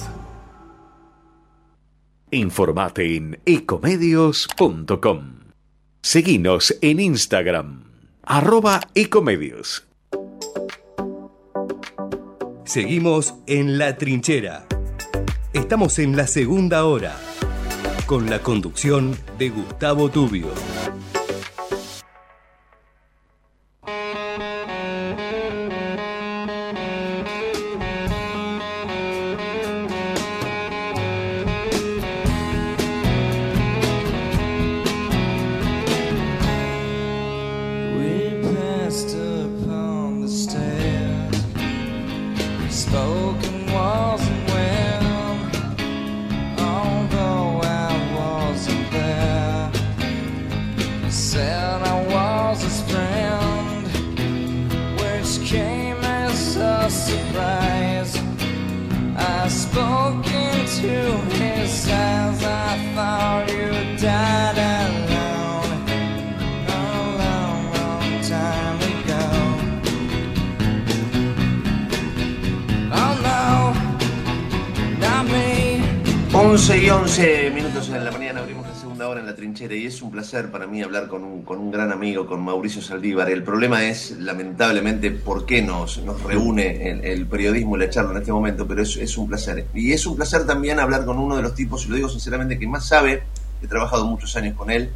Informate 2.33 3.17
en 3.17 3.41
ecomedios.com. 3.45 5.39
Seguinos 6.01 6.77
en 6.81 7.01
Instagram, 7.01 7.83
arroba 8.23 8.79
ecomedios. 8.95 9.85
Seguimos 12.63 13.33
en 13.47 13.77
La 13.77 13.97
Trinchera. 13.97 14.65
Estamos 15.51 15.99
en 15.99 16.15
la 16.15 16.25
segunda 16.25 16.85
hora, 16.85 17.19
con 18.05 18.29
la 18.29 18.39
conducción 18.39 19.13
de 19.37 19.49
Gustavo 19.49 20.07
Tubio. 20.07 20.47
Con 82.31 82.45
Mauricio 82.45 82.81
Saldívar. 82.81 83.29
El 83.29 83.43
problema 83.43 83.83
es, 83.83 84.11
lamentablemente, 84.11 85.11
por 85.11 85.45
qué 85.45 85.61
nos, 85.61 85.97
nos 85.97 86.23
reúne 86.23 86.89
el, 86.89 87.03
el 87.03 87.27
periodismo 87.27 87.75
y 87.75 87.79
la 87.81 87.89
charla 87.89 88.11
en 88.11 88.17
este 88.19 88.31
momento, 88.31 88.65
pero 88.65 88.83
es, 88.83 88.95
es 88.95 89.17
un 89.17 89.27
placer. 89.27 89.67
Y 89.73 89.91
es 89.91 90.05
un 90.05 90.15
placer 90.15 90.45
también 90.45 90.79
hablar 90.79 91.03
con 91.03 91.19
uno 91.19 91.35
de 91.35 91.41
los 91.41 91.53
tipos, 91.53 91.85
y 91.85 91.89
lo 91.89 91.95
digo 91.97 92.07
sinceramente, 92.07 92.57
que 92.57 92.65
más 92.65 92.87
sabe, 92.87 93.23
he 93.61 93.67
trabajado 93.67 94.05
muchos 94.05 94.33
años 94.37 94.55
con 94.55 94.71
él, 94.71 94.89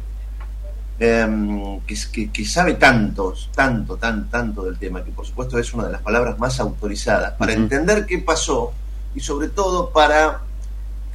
em, 0.98 1.78
que, 1.80 1.94
que, 2.10 2.30
que 2.30 2.44
sabe 2.46 2.72
tanto, 2.72 3.34
tanto, 3.54 3.98
tan, 3.98 4.30
tanto 4.30 4.62
del 4.62 4.78
tema, 4.78 5.04
que 5.04 5.10
por 5.10 5.26
supuesto 5.26 5.58
es 5.58 5.74
una 5.74 5.84
de 5.84 5.92
las 5.92 6.00
palabras 6.00 6.38
más 6.38 6.58
autorizadas 6.58 7.32
para 7.32 7.52
entender 7.52 8.06
qué 8.06 8.16
pasó 8.16 8.72
y 9.14 9.20
sobre 9.20 9.48
todo 9.48 9.90
para 9.90 10.40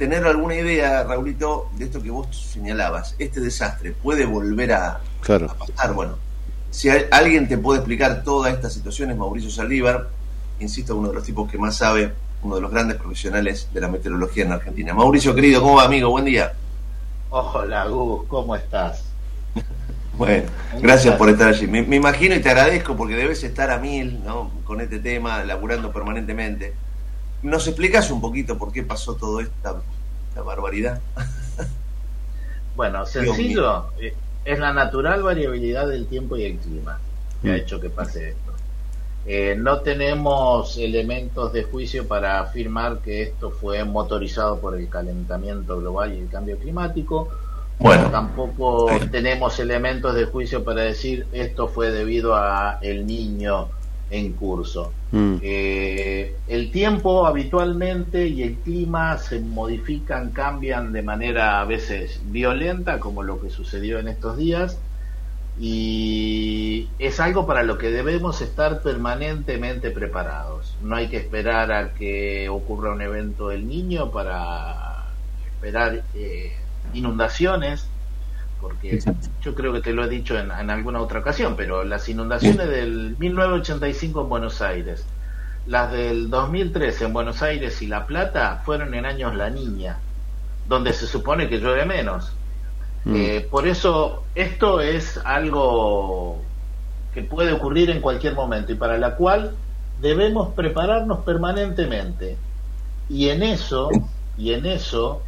tener 0.02 0.26
alguna 0.26 0.56
idea, 0.56 1.04
Raulito, 1.04 1.70
de 1.76 1.84
esto 1.84 2.02
que 2.02 2.10
vos 2.10 2.26
señalabas. 2.52 3.14
Este 3.20 3.38
desastre 3.40 3.92
puede 3.92 4.26
volver 4.26 4.72
a, 4.72 4.98
Claro. 5.20 5.48
a 5.48 5.54
pasar. 5.54 5.92
Bueno, 5.94 6.16
si 6.72 6.88
hay- 6.88 7.04
alguien 7.12 7.46
te 7.46 7.56
puede 7.56 7.78
explicar 7.78 8.24
toda 8.24 8.50
esta 8.50 8.68
situación 8.68 9.12
es 9.12 9.16
Mauricio 9.16 9.48
Saldívar, 9.48 10.08
insisto, 10.58 10.96
uno 10.96 11.10
de 11.10 11.14
los 11.14 11.22
tipos 11.22 11.48
que 11.48 11.56
más 11.56 11.76
sabe, 11.76 12.12
uno 12.42 12.56
de 12.56 12.60
los 12.62 12.72
grandes 12.72 12.96
profesionales 12.96 13.68
de 13.72 13.80
la 13.80 13.86
meteorología 13.86 14.44
en 14.44 14.50
Argentina. 14.50 14.92
Mauricio, 14.92 15.36
querido, 15.36 15.62
¿cómo 15.62 15.76
va, 15.76 15.84
amigo? 15.84 16.10
Buen 16.10 16.24
día. 16.24 16.52
Hola 17.30 17.86
Gus, 17.86 18.24
¿cómo 18.26 18.56
estás? 18.56 19.04
Bueno, 20.18 20.50
gracias 20.80 21.14
por 21.16 21.28
estar 21.30 21.48
allí. 21.48 21.66
Me, 21.68 21.82
me 21.82 21.96
imagino 21.96 22.34
y 22.34 22.40
te 22.40 22.50
agradezco 22.50 22.94
porque 22.96 23.14
debes 23.14 23.42
estar 23.44 23.70
a 23.70 23.78
mil 23.78 24.22
¿no? 24.24 24.50
con 24.64 24.80
este 24.80 24.98
tema, 24.98 25.42
laburando 25.44 25.90
permanentemente. 25.92 26.74
¿Nos 27.42 27.66
explicas 27.66 28.08
un 28.10 28.20
poquito 28.20 28.56
por 28.58 28.70
qué 28.72 28.82
pasó 28.84 29.14
todo 29.16 29.40
esta, 29.40 29.74
esta 30.32 30.42
barbaridad? 30.42 31.00
Bueno, 32.74 33.04
sencillo, 33.04 33.88
eh, 34.00 34.14
es 34.46 34.58
la 34.58 34.72
natural 34.72 35.22
variabilidad 35.22 35.86
del 35.88 36.06
tiempo 36.06 36.38
y 36.38 36.44
el 36.44 36.56
clima 36.56 36.98
que 37.42 37.50
ha 37.50 37.52
Mm. 37.52 37.56
hecho 37.56 37.78
que 37.78 37.90
pase 37.90 38.30
esto. 38.30 38.52
Eh, 39.26 39.54
no 39.58 39.80
tenemos 39.80 40.78
elementos 40.78 41.52
de 41.52 41.64
juicio 41.64 42.08
para 42.08 42.40
afirmar 42.40 43.00
que 43.00 43.22
esto 43.24 43.50
fue 43.50 43.84
motorizado 43.84 44.58
por 44.58 44.74
el 44.74 44.88
calentamiento 44.88 45.78
global 45.78 46.14
y 46.14 46.18
el 46.20 46.28
cambio 46.30 46.56
climático. 46.58 47.28
Bueno. 47.78 48.10
Tampoco 48.10 48.86
tenemos 49.10 49.58
elementos 49.60 50.14
de 50.14 50.24
juicio 50.24 50.64
para 50.64 50.80
decir 50.82 51.26
esto 51.32 51.68
fue 51.68 51.90
debido 51.90 52.34
a 52.34 52.78
el 52.80 53.06
niño 53.06 53.68
en 54.12 54.34
curso. 54.34 54.92
Mm. 55.10 55.36
Eh, 55.42 56.36
el 56.46 56.70
tiempo 56.70 57.26
habitualmente 57.26 58.28
y 58.28 58.42
el 58.42 58.56
clima 58.56 59.18
se 59.18 59.40
modifican, 59.40 60.30
cambian 60.30 60.92
de 60.92 61.02
manera 61.02 61.60
a 61.60 61.64
veces 61.64 62.20
violenta, 62.26 63.00
como 63.00 63.22
lo 63.22 63.40
que 63.40 63.50
sucedió 63.50 63.98
en 63.98 64.08
estos 64.08 64.36
días, 64.36 64.78
y 65.58 66.88
es 66.98 67.20
algo 67.20 67.46
para 67.46 67.62
lo 67.62 67.78
que 67.78 67.90
debemos 67.90 68.42
estar 68.42 68.82
permanentemente 68.82 69.90
preparados. 69.90 70.76
No 70.82 70.96
hay 70.96 71.08
que 71.08 71.16
esperar 71.16 71.72
a 71.72 71.94
que 71.94 72.48
ocurra 72.48 72.92
un 72.92 73.00
evento 73.00 73.48
del 73.48 73.66
niño 73.66 74.10
para 74.10 75.06
esperar 75.46 76.04
eh, 76.14 76.52
inundaciones, 76.92 77.86
porque 78.62 79.00
yo 79.42 79.54
creo 79.54 79.72
que 79.72 79.80
te 79.80 79.92
lo 79.92 80.04
he 80.04 80.08
dicho 80.08 80.38
en, 80.38 80.52
en 80.52 80.70
alguna 80.70 81.00
otra 81.00 81.18
ocasión, 81.18 81.56
pero 81.56 81.82
las 81.82 82.08
inundaciones 82.08 82.68
del 82.68 83.16
1985 83.18 84.22
en 84.22 84.28
Buenos 84.28 84.62
Aires, 84.62 85.04
las 85.66 85.90
del 85.92 86.30
2013 86.30 87.06
en 87.06 87.12
Buenos 87.12 87.42
Aires 87.42 87.82
y 87.82 87.88
La 87.88 88.06
Plata 88.06 88.62
fueron 88.64 88.94
en 88.94 89.04
años 89.04 89.34
La 89.34 89.50
Niña, 89.50 89.98
donde 90.68 90.92
se 90.92 91.06
supone 91.06 91.48
que 91.48 91.58
llueve 91.58 91.84
menos. 91.84 92.32
Mm. 93.04 93.16
Eh, 93.16 93.48
por 93.50 93.66
eso 93.66 94.22
esto 94.34 94.80
es 94.80 95.18
algo 95.24 96.40
que 97.12 97.22
puede 97.22 97.52
ocurrir 97.52 97.90
en 97.90 98.00
cualquier 98.00 98.34
momento 98.34 98.72
y 98.72 98.76
para 98.76 98.96
la 98.96 99.16
cual 99.16 99.56
debemos 100.00 100.54
prepararnos 100.54 101.24
permanentemente. 101.24 102.36
Y 103.08 103.28
en 103.28 103.42
eso, 103.42 103.90
y 104.38 104.52
en 104.52 104.66
eso, 104.66 105.22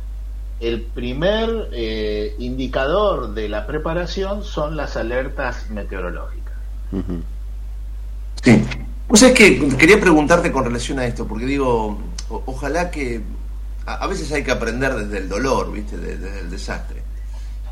el 0.68 0.82
primer 0.82 1.68
eh, 1.72 2.34
indicador 2.38 3.34
de 3.34 3.48
la 3.48 3.66
preparación 3.66 4.44
son 4.44 4.76
las 4.76 4.96
alertas 4.96 5.70
meteorológicas. 5.70 6.54
Ujú. 6.92 7.22
Sí. 8.42 8.62
O 9.08 9.16
sea, 9.16 9.28
es 9.28 9.34
que 9.34 9.68
quería 9.76 10.00
preguntarte 10.00 10.50
con 10.52 10.64
relación 10.64 10.98
a 10.98 11.06
esto, 11.06 11.26
porque 11.26 11.46
digo, 11.46 11.98
o- 12.30 12.42
ojalá 12.46 12.90
que 12.90 13.20
a, 13.86 13.94
a 13.94 14.06
veces 14.06 14.30
hay 14.32 14.42
que 14.42 14.50
aprender 14.50 14.94
desde 14.94 15.18
el 15.18 15.28
dolor, 15.28 15.72
¿viste? 15.72 15.96
De- 15.96 16.16
desde 16.16 16.40
el 16.40 16.50
desastre. 16.50 17.02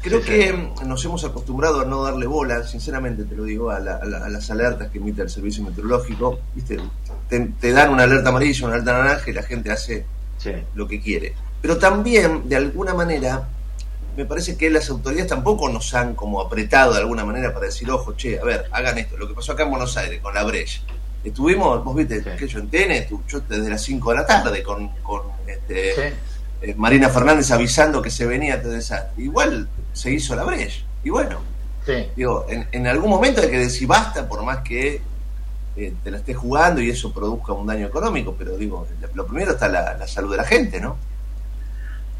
Creo 0.02 0.20
Sí, 0.20 0.26
que 0.26 0.48
señor. 0.48 0.86
nos 0.86 1.04
hemos 1.04 1.24
acostumbrado 1.24 1.80
a 1.80 1.84
no 1.84 2.02
darle 2.02 2.26
bola, 2.26 2.64
sinceramente 2.66 3.24
te 3.24 3.36
lo 3.36 3.44
digo, 3.44 3.70
a, 3.70 3.78
la- 3.80 3.96
a 3.96 4.04
la- 4.04 4.24
a 4.24 4.28
las 4.28 4.50
alertas 4.50 4.90
que 4.90 4.98
emite 4.98 5.22
el 5.22 5.30
servicio 5.30 5.62
meteorológico. 5.64 6.38
¿Viste? 6.54 6.78
Te, 7.28 7.40
te 7.60 7.72
dan 7.72 7.90
una 7.90 8.02
alerta 8.02 8.28
amarilla, 8.30 8.66
una 8.66 8.74
alerta 8.74 8.92
naranja 8.98 9.30
y 9.30 9.32
la 9.32 9.42
gente 9.42 9.70
hace 9.70 10.04
lo 10.74 10.86
que 10.88 11.00
quiere. 11.00 11.34
Pero 11.62 11.78
también, 11.78 12.48
de 12.48 12.56
alguna 12.56 12.92
manera, 12.92 13.48
me 14.16 14.26
parece 14.26 14.56
que 14.58 14.68
las 14.68 14.90
autoridades 14.90 15.28
tampoco 15.30 15.68
nos 15.70 15.94
han 15.94 16.14
como 16.14 16.40
apretado 16.42 16.92
de 16.92 16.98
alguna 17.00 17.24
manera 17.24 17.54
para 17.54 17.66
decir, 17.66 17.90
ojo, 17.90 18.12
che, 18.14 18.38
a 18.38 18.44
ver, 18.44 18.66
hagan 18.72 18.98
esto. 18.98 19.16
Lo 19.16 19.26
que 19.28 19.34
pasó 19.34 19.52
acá 19.52 19.62
en 19.62 19.70
Buenos 19.70 19.96
Aires 19.96 20.20
con 20.20 20.34
la 20.34 20.42
brecha. 20.44 20.80
Estuvimos, 21.24 21.82
vos 21.84 21.94
viste, 21.94 22.20
que 22.36 22.48
yo 22.48 22.58
en 22.58 22.68
TN, 22.68 23.06
tu- 23.08 23.22
yo 23.28 23.40
desde 23.40 23.70
las 23.70 23.80
5 23.82 24.10
de 24.10 24.16
la 24.16 24.26
tarde 24.26 24.62
con, 24.62 24.88
con 25.04 25.22
este, 25.46 25.94
eh, 26.62 26.74
Marina 26.76 27.08
Fernández 27.08 27.50
avisando 27.52 28.02
que 28.02 28.10
se 28.10 28.26
venía 28.26 28.56
este 28.56 28.68
desastre. 28.68 29.22
Igual 29.22 29.68
se 29.92 30.10
hizo 30.12 30.34
la 30.34 30.42
brecha. 30.44 30.82
Y 31.04 31.10
bueno, 31.10 31.38
digo, 32.16 32.44
en, 32.48 32.66
en 32.72 32.86
algún 32.88 33.08
momento 33.08 33.40
hay 33.40 33.50
que 33.50 33.58
decir 33.58 33.86
basta, 33.86 34.28
por 34.28 34.42
más 34.42 34.58
que 34.58 35.00
eh, 35.76 35.94
te 36.02 36.10
la 36.10 36.18
estés 36.18 36.36
jugando 36.36 36.80
y 36.82 36.90
eso 36.90 37.12
produzca 37.12 37.52
un 37.52 37.66
daño 37.66 37.86
económico, 37.86 38.34
pero 38.36 38.56
digo, 38.56 38.86
lo 39.14 39.26
primero 39.26 39.52
está 39.52 39.68
la, 39.68 39.94
la 39.96 40.06
salud 40.08 40.32
de 40.32 40.36
la 40.36 40.44
gente, 40.44 40.80
¿no? 40.80 40.96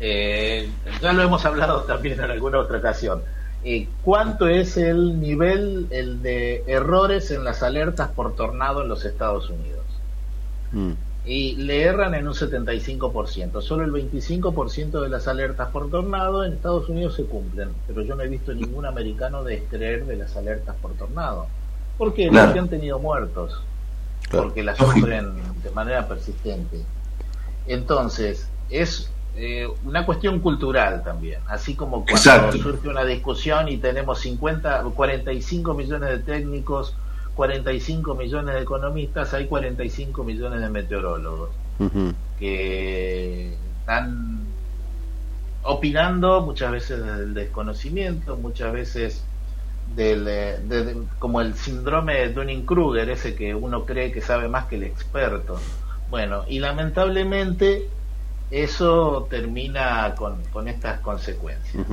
Eh, 0.04 0.68
ya 1.00 1.12
lo 1.12 1.22
hemos 1.22 1.46
hablado 1.46 1.82
también 1.82 2.18
en 2.18 2.28
alguna 2.28 2.58
otra 2.58 2.78
ocasión. 2.78 3.22
Eh, 3.62 3.86
¿Cuánto 4.02 4.48
es 4.48 4.76
el 4.76 5.20
nivel 5.20 5.86
el 5.90 6.22
de 6.22 6.64
errores 6.66 7.30
en 7.30 7.44
las 7.44 7.62
alertas 7.62 8.08
por 8.10 8.34
tornado 8.34 8.82
en 8.82 8.88
los 8.88 9.04
Estados 9.04 9.48
Unidos? 9.48 9.78
Y 11.24 11.54
le 11.54 11.82
erran 11.82 12.14
en 12.14 12.26
un 12.26 12.34
75%. 12.34 13.60
Solo 13.60 13.84
el 13.84 13.92
25% 13.92 15.02
de 15.02 15.08
las 15.08 15.28
alertas 15.28 15.68
por 15.68 15.88
tornado 15.88 16.42
en 16.42 16.54
Estados 16.54 16.88
Unidos 16.88 17.14
se 17.14 17.24
cumplen. 17.24 17.68
Pero 17.86 18.02
yo 18.02 18.16
no 18.16 18.24
he 18.24 18.28
visto 18.28 18.52
ningún 18.52 18.86
americano 18.86 19.44
descreer 19.44 20.04
de 20.06 20.16
las 20.16 20.36
alertas 20.36 20.74
por 20.82 20.94
tornado. 20.94 21.46
¿Por 21.96 22.12
qué? 22.12 22.28
Claro. 22.28 22.46
Porque 22.46 22.58
han 22.58 22.68
tenido 22.68 22.98
muertos. 22.98 23.62
Claro. 24.28 24.46
Porque 24.46 24.64
las 24.64 24.78
sufren 24.78 25.34
de 25.62 25.70
manera 25.70 26.08
persistente. 26.08 26.80
Entonces, 27.68 28.48
es 28.68 29.08
eh, 29.34 29.66
una 29.84 30.04
cuestión 30.04 30.40
cultural 30.40 31.02
también. 31.02 31.40
Así 31.46 31.74
como 31.74 32.04
cuando 32.04 32.16
Exacto. 32.16 32.58
surge 32.58 32.88
una 32.88 33.04
discusión 33.04 33.68
y 33.68 33.78
tenemos 33.78 34.20
50, 34.20 34.82
45 34.94 35.74
millones 35.74 36.10
de 36.10 36.18
técnicos, 36.18 36.94
45 37.34 38.14
millones 38.14 38.54
de 38.54 38.60
economistas, 38.60 39.32
hay 39.32 39.46
45 39.46 40.22
millones 40.24 40.60
de 40.60 40.68
meteorólogos 40.68 41.50
que 42.38 43.54
están 43.80 44.42
opinando 45.62 46.40
muchas 46.42 46.72
veces 46.72 47.04
del 47.04 47.34
desconocimiento, 47.34 48.36
muchas 48.36 48.72
veces 48.72 49.24
del, 49.94 50.26
eh, 50.28 50.58
de- 50.66 50.84
de- 50.84 50.96
como 51.18 51.40
el 51.40 51.54
síndrome 51.54 52.14
de 52.16 52.32
Dunning-Kruger, 52.32 53.10
ese 53.10 53.34
que 53.34 53.54
uno 53.54 53.84
cree 53.84 54.10
que 54.12 54.20
sabe 54.20 54.48
más 54.48 54.66
que 54.66 54.76
el 54.76 54.82
experto. 54.84 55.58
Bueno, 56.10 56.44
y 56.48 56.58
lamentablemente 56.58 57.88
eso 58.52 59.26
termina 59.30 60.14
con, 60.14 60.44
con 60.52 60.68
estas 60.68 61.00
consecuencias. 61.00 61.86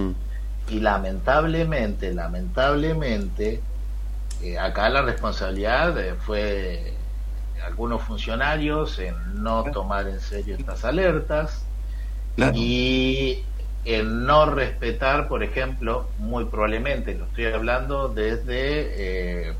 Y 0.69 0.81
lamentablemente, 0.81 2.14
lamentablemente, 2.14 3.61
eh, 4.44 4.60
acá 4.60 4.90
la 4.90 5.02
responsabilidad 5.02 5.98
eh, 5.98 6.15
fue 6.15 6.94
de 7.56 7.61
algunos 7.65 8.02
funcionarios 8.03 8.99
en 8.99 9.15
no 9.41 9.64
tomar 9.72 10.07
en 10.07 10.19
serio 10.19 10.56
estas 10.57 10.84
alertas 10.86 11.64
y 12.53 13.44
en 13.86 14.26
no 14.26 14.45
respetar, 14.45 15.27
por 15.27 15.44
ejemplo, 15.44 16.07
muy 16.19 16.45
probablemente, 16.45 17.15
lo 17.15 17.26
estoy 17.26 17.45
hablando 17.45 18.10
desde 18.10 19.49
eh, 19.49 19.53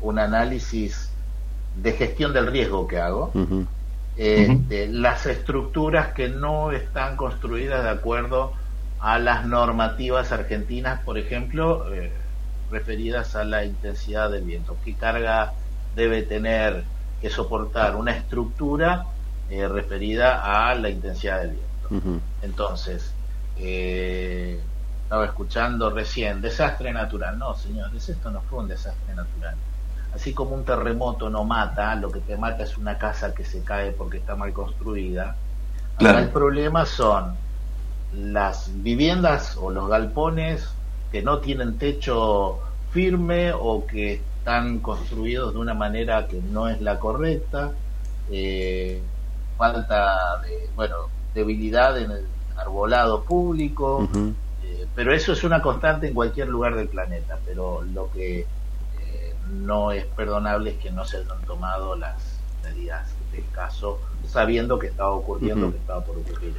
un 0.00 0.18
análisis 0.18 1.10
de 1.76 1.92
gestión 1.92 2.32
del 2.32 2.46
riesgo 2.46 2.86
que 2.88 2.98
hago, 2.98 3.32
eh, 4.16 4.48
de 4.68 4.88
las 4.88 5.26
estructuras 5.26 6.14
que 6.14 6.28
no 6.28 6.72
están 6.72 7.16
construidas 7.16 7.84
de 7.84 7.90
acuerdo 7.90 8.52
a 8.98 9.18
las 9.18 9.46
normativas 9.46 10.32
argentinas, 10.32 11.00
por 11.02 11.18
ejemplo, 11.18 11.92
eh, 11.92 12.12
referidas 12.70 13.36
a 13.36 13.44
la 13.44 13.64
intensidad 13.64 14.30
del 14.30 14.44
viento. 14.44 14.76
¿Qué 14.84 14.94
carga 14.94 15.52
debe 15.94 16.22
tener 16.22 16.84
que 17.20 17.30
soportar 17.30 17.96
una 17.96 18.12
estructura 18.12 19.06
eh, 19.48 19.68
referida 19.68 20.70
a 20.70 20.74
la 20.74 20.90
intensidad 20.90 21.42
del 21.42 21.50
viento? 21.50 22.20
Entonces, 22.42 23.12
eh, 23.58 24.60
estaba 25.02 25.26
escuchando 25.26 25.90
recién, 25.90 26.40
desastre 26.40 26.92
natural. 26.92 27.38
No, 27.38 27.54
señores, 27.54 28.08
esto 28.08 28.30
no 28.30 28.40
fue 28.42 28.60
un 28.60 28.68
desastre 28.68 29.14
natural. 29.14 29.54
Así 30.16 30.32
como 30.32 30.54
un 30.54 30.64
terremoto 30.64 31.28
no 31.28 31.44
mata, 31.44 31.94
lo 31.94 32.10
que 32.10 32.20
te 32.20 32.38
mata 32.38 32.64
es 32.64 32.78
una 32.78 32.96
casa 32.96 33.34
que 33.34 33.44
se 33.44 33.62
cae 33.62 33.92
porque 33.92 34.16
está 34.16 34.34
mal 34.34 34.50
construida. 34.54 35.36
Claro. 35.98 36.16
Acá 36.16 36.26
el 36.26 36.32
problema 36.32 36.86
son 36.86 37.34
las 38.14 38.70
viviendas 38.82 39.58
o 39.60 39.70
los 39.70 39.90
galpones 39.90 40.70
que 41.12 41.20
no 41.20 41.40
tienen 41.40 41.76
techo 41.76 42.58
firme 42.92 43.52
o 43.52 43.86
que 43.86 44.22
están 44.38 44.78
construidos 44.78 45.52
de 45.52 45.58
una 45.58 45.74
manera 45.74 46.26
que 46.26 46.40
no 46.40 46.66
es 46.66 46.80
la 46.80 46.98
correcta, 46.98 47.72
eh, 48.30 49.02
falta 49.58 50.40
de, 50.40 50.70
bueno, 50.74 50.96
debilidad 51.34 51.98
en 51.98 52.10
el 52.10 52.24
arbolado 52.56 53.22
público, 53.22 54.08
eh, 54.64 54.86
pero 54.94 55.12
eso 55.12 55.32
es 55.34 55.44
una 55.44 55.60
constante 55.60 56.08
en 56.08 56.14
cualquier 56.14 56.48
lugar 56.48 56.74
del 56.74 56.88
planeta, 56.88 57.38
pero 57.44 57.82
lo 57.82 58.10
que 58.12 58.46
no 59.50 59.92
es 59.92 60.04
perdonable 60.04 60.76
que 60.76 60.90
no 60.90 61.04
se 61.04 61.18
hayan 61.18 61.40
tomado 61.46 61.96
las 61.96 62.16
medidas 62.62 63.08
del 63.32 63.44
caso, 63.52 63.98
sabiendo 64.28 64.78
que 64.78 64.88
estaba 64.88 65.12
ocurriendo, 65.12 65.70
que 65.70 65.78
estaba 65.78 66.04
por 66.04 66.16
ocurrir. 66.18 66.54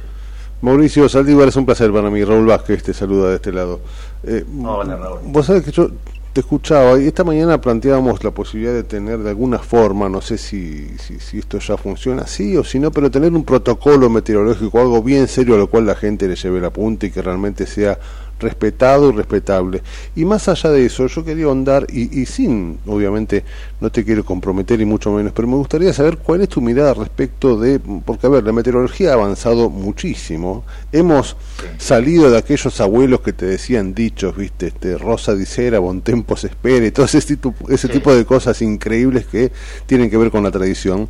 Mauricio 0.60 1.08
Saldívar, 1.08 1.48
es 1.48 1.56
un 1.56 1.66
placer 1.66 1.92
para 1.92 2.10
mí. 2.10 2.24
Raúl 2.24 2.46
Vázquez 2.46 2.82
te 2.82 2.92
saluda 2.92 3.30
de 3.30 3.36
este 3.36 3.52
lado. 3.52 3.80
Eh, 4.24 4.44
Hola, 4.64 4.96
Raúl. 4.96 5.20
Vos 5.24 5.46
sabés 5.46 5.62
que 5.62 5.70
yo 5.70 5.90
te 6.32 6.40
escuchaba 6.40 7.00
y 7.00 7.06
esta 7.06 7.24
mañana 7.24 7.60
planteábamos 7.60 8.22
la 8.24 8.32
posibilidad 8.32 8.72
de 8.72 8.82
tener 8.82 9.18
de 9.18 9.30
alguna 9.30 9.58
forma, 9.58 10.08
no 10.08 10.20
sé 10.20 10.36
si, 10.36 10.98
si, 10.98 11.20
si 11.20 11.38
esto 11.38 11.58
ya 11.58 11.76
funciona 11.76 12.22
así 12.22 12.56
o 12.56 12.64
si 12.64 12.78
no, 12.78 12.90
pero 12.90 13.10
tener 13.10 13.32
un 13.32 13.44
protocolo 13.44 14.10
meteorológico, 14.10 14.80
algo 14.80 15.02
bien 15.02 15.28
serio 15.28 15.54
a 15.54 15.58
lo 15.58 15.68
cual 15.68 15.86
la 15.86 15.94
gente 15.94 16.28
le 16.28 16.36
lleve 16.36 16.60
la 16.60 16.70
punta 16.70 17.06
y 17.06 17.10
que 17.10 17.22
realmente 17.22 17.66
sea 17.66 17.98
respetado 18.40 19.10
y 19.10 19.12
respetable. 19.12 19.82
Y 20.16 20.24
más 20.24 20.48
allá 20.48 20.70
de 20.70 20.86
eso, 20.86 21.06
yo 21.06 21.24
quería 21.24 21.46
ahondar, 21.46 21.86
y, 21.92 22.20
y 22.20 22.26
sin, 22.26 22.78
obviamente, 22.86 23.44
no 23.80 23.90
te 23.90 24.04
quiero 24.04 24.24
comprometer 24.24 24.80
y 24.80 24.84
mucho 24.84 25.10
menos, 25.12 25.32
pero 25.32 25.48
me 25.48 25.56
gustaría 25.56 25.92
saber 25.92 26.18
cuál 26.18 26.42
es 26.42 26.48
tu 26.48 26.60
mirada 26.60 26.94
respecto 26.94 27.58
de, 27.58 27.78
porque 27.78 28.26
a 28.26 28.30
ver, 28.30 28.44
la 28.44 28.52
meteorología 28.52 29.10
ha 29.10 29.14
avanzado 29.14 29.70
muchísimo, 29.70 30.64
hemos 30.92 31.36
salido 31.78 32.30
de 32.30 32.38
aquellos 32.38 32.80
abuelos 32.80 33.20
que 33.20 33.32
te 33.32 33.46
decían 33.46 33.94
dichos, 33.94 34.36
viste, 34.36 34.68
este, 34.68 34.98
Rosa 34.98 35.34
dicera, 35.34 35.78
bon 35.78 36.00
tempo 36.02 36.36
se 36.36 36.48
espere, 36.48 36.90
todo 36.90 37.06
ese, 37.06 37.20
tipo, 37.22 37.54
ese 37.68 37.88
tipo 37.88 38.14
de 38.14 38.24
cosas 38.24 38.60
increíbles 38.62 39.26
que 39.26 39.52
tienen 39.86 40.10
que 40.10 40.16
ver 40.16 40.30
con 40.30 40.42
la 40.42 40.50
tradición. 40.50 41.08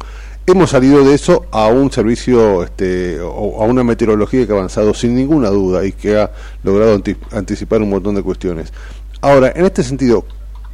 Hemos 0.50 0.70
salido 0.70 1.04
de 1.04 1.14
eso 1.14 1.44
a 1.50 1.66
un 1.68 1.92
servicio, 1.92 2.62
este, 2.62 3.20
o 3.20 3.62
a 3.62 3.66
una 3.66 3.84
meteorología 3.84 4.46
que 4.46 4.52
ha 4.52 4.56
avanzado 4.56 4.94
sin 4.94 5.14
ninguna 5.14 5.50
duda 5.50 5.84
y 5.84 5.92
que 5.92 6.16
ha 6.16 6.30
logrado 6.62 6.94
anti- 6.94 7.16
anticipar 7.32 7.82
un 7.82 7.90
montón 7.90 8.14
de 8.14 8.22
cuestiones. 8.22 8.72
Ahora, 9.20 9.52
en 9.54 9.66
este 9.66 9.82
sentido, 9.82 10.24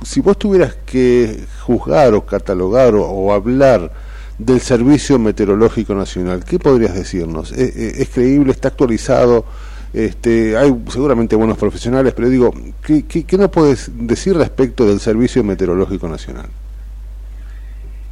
si 0.05 0.21
vos 0.21 0.39
tuvieras 0.39 0.77
que 0.87 1.45
juzgar 1.63 2.15
o 2.15 2.25
catalogar 2.25 2.95
o, 2.95 3.33
hablar 3.33 3.91
del 4.39 4.61
Servicio 4.61 5.19
Meteorológico 5.19 5.93
Nacional, 5.93 6.45
¿qué 6.45 6.61
podrías 6.61 6.95
decirnos? 6.95 7.51
¿Es, 7.51 7.75
es- 7.75 7.99
es 7.99 8.09
creíble? 8.11 8.53
¿Está 8.53 8.69
actualizado? 8.69 9.45
Este, 9.93 10.57
hay 10.57 10.73
seguramente 10.89 11.35
buenos 11.35 11.59
profesionales, 11.59 12.13
pero 12.15 12.29
digo, 12.29 12.55
¿qué, 12.81 13.07
qué, 13.07 13.25
qué 13.25 13.37
nos 13.39 13.51
puedes 13.51 13.91
decir 13.93 14.37
respecto 14.37 14.87
del 14.87 15.01
Servicio 15.01 15.43
Meteorológico 15.43 16.07
Nacional? 16.07 16.47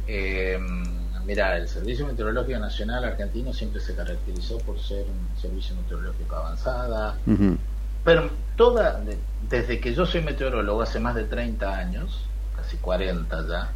Eh, 0.07 0.57
mira, 1.25 1.57
el 1.57 1.67
Servicio 1.67 2.05
Meteorológico 2.07 2.59
Nacional 2.59 3.03
argentino 3.05 3.53
siempre 3.53 3.79
se 3.81 3.95
caracterizó 3.95 4.57
por 4.59 4.79
ser 4.79 5.05
un 5.05 5.39
servicio 5.41 5.75
meteorológico 5.75 6.35
avanzada, 6.35 7.15
pero 8.03 8.29
toda, 8.55 8.99
de- 9.01 9.17
desde 9.49 9.79
que 9.79 9.93
yo 9.93 10.05
soy 10.05 10.21
meteorólogo 10.21 10.81
hace 10.81 10.99
más 10.99 11.15
de 11.15 11.23
30 11.23 11.75
años, 11.77 12.25
casi 12.55 12.77
40 12.77 13.47
ya, 13.47 13.69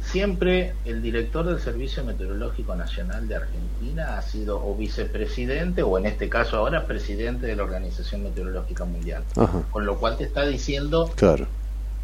siempre 0.00 0.74
el 0.84 1.02
director 1.02 1.44
del 1.44 1.58
Servicio 1.60 2.04
Meteorológico 2.04 2.74
Nacional 2.76 3.26
de 3.28 3.36
Argentina 3.36 4.16
ha 4.16 4.22
sido 4.22 4.64
o 4.64 4.74
vicepresidente 4.76 5.82
o 5.82 5.98
en 5.98 6.06
este 6.06 6.28
caso 6.28 6.56
ahora 6.56 6.86
presidente 6.86 7.46
de 7.46 7.56
la 7.56 7.64
Organización 7.64 8.22
Meteorológica 8.22 8.84
Mundial. 8.84 9.24
Ajá. 9.36 9.62
Con 9.70 9.84
lo 9.86 9.98
cual 9.98 10.16
te 10.16 10.24
está 10.24 10.46
diciendo 10.46 11.10
Claro. 11.16 11.46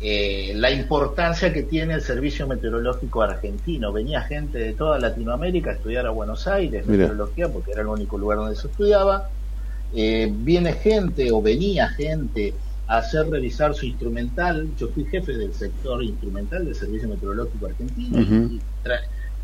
Eh, 0.07 0.53
la 0.57 0.71
importancia 0.71 1.51
que 1.51 1.63
tiene 1.63 1.95
el 1.95 2.03
servicio 2.03 2.47
meteorológico 2.47 3.23
argentino. 3.23 3.91
Venía 3.91 4.21
gente 4.21 4.59
de 4.59 4.75
toda 4.75 4.99
Latinoamérica 4.99 5.71
a 5.71 5.75
estudiar 5.75 6.05
a 6.07 6.11
Buenos 6.11 6.47
Aires, 6.47 6.87
Mira. 6.87 7.05
meteorología, 7.05 7.49
porque 7.49 7.73
era 7.73 7.81
el 7.81 7.89
único 7.89 8.19
lugar 8.19 8.37
donde 8.39 8.55
se 8.57 8.67
estudiaba. 8.69 9.31
eh, 9.97 10.29
viene 10.31 10.73
gente 10.73 11.31
o 11.33 11.41
venía 11.41 11.89
gente 11.89 12.55
a 12.87 12.99
hacer 12.99 13.31
revisar 13.31 13.75
su 13.75 13.87
instrumental. 13.87 14.69
Yo 14.77 14.89
fui 14.89 15.05
jefe 15.07 15.33
del 15.33 15.55
sector 15.55 16.03
instrumental 16.03 16.65
del 16.67 16.75
Servicio 16.75 17.09
Meteorológico 17.09 17.67
Argentino 17.67 18.21
y 18.21 18.61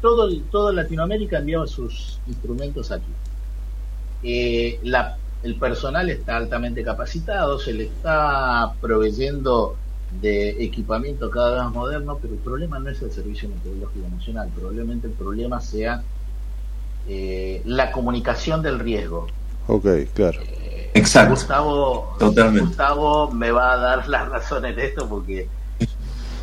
todo, 0.00 0.28
toda 0.50 0.72
Latinoamérica 0.72 1.38
enviaba 1.38 1.66
sus 1.66 2.20
instrumentos 2.26 2.90
aquí. 2.90 3.12
Eh, 4.22 4.78
la- 4.82 5.16
el 5.42 5.58
personal 5.58 6.10
está 6.10 6.36
altamente 6.36 6.82
capacitado, 6.82 7.58
se 7.58 7.72
le 7.72 7.84
está 7.84 8.74
proveyendo 8.80 9.76
de 10.10 10.62
equipamiento 10.64 11.30
cada 11.30 11.50
vez 11.52 11.62
más 11.64 11.72
moderno, 11.74 12.18
pero 12.20 12.34
el 12.34 12.40
problema 12.40 12.78
no 12.78 12.90
es 12.90 13.00
el 13.02 13.12
Servicio 13.12 13.48
Meteorológico 13.48 14.08
Nacional, 14.08 14.48
probablemente 14.54 15.06
el 15.06 15.12
problema 15.12 15.60
sea 15.60 16.02
eh, 17.08 17.62
la 17.64 17.92
comunicación 17.92 18.62
del 18.62 18.78
riesgo. 18.80 19.28
Ok, 19.68 19.86
claro. 20.14 20.40
Exacto. 20.94 21.30
Gustavo, 21.34 22.16
Totalmente. 22.18 22.66
Gustavo 22.66 23.30
me 23.30 23.52
va 23.52 23.72
a 23.72 23.76
dar 23.76 24.08
las 24.08 24.28
razones 24.28 24.74
de 24.74 24.86
esto 24.86 25.08
porque 25.08 25.48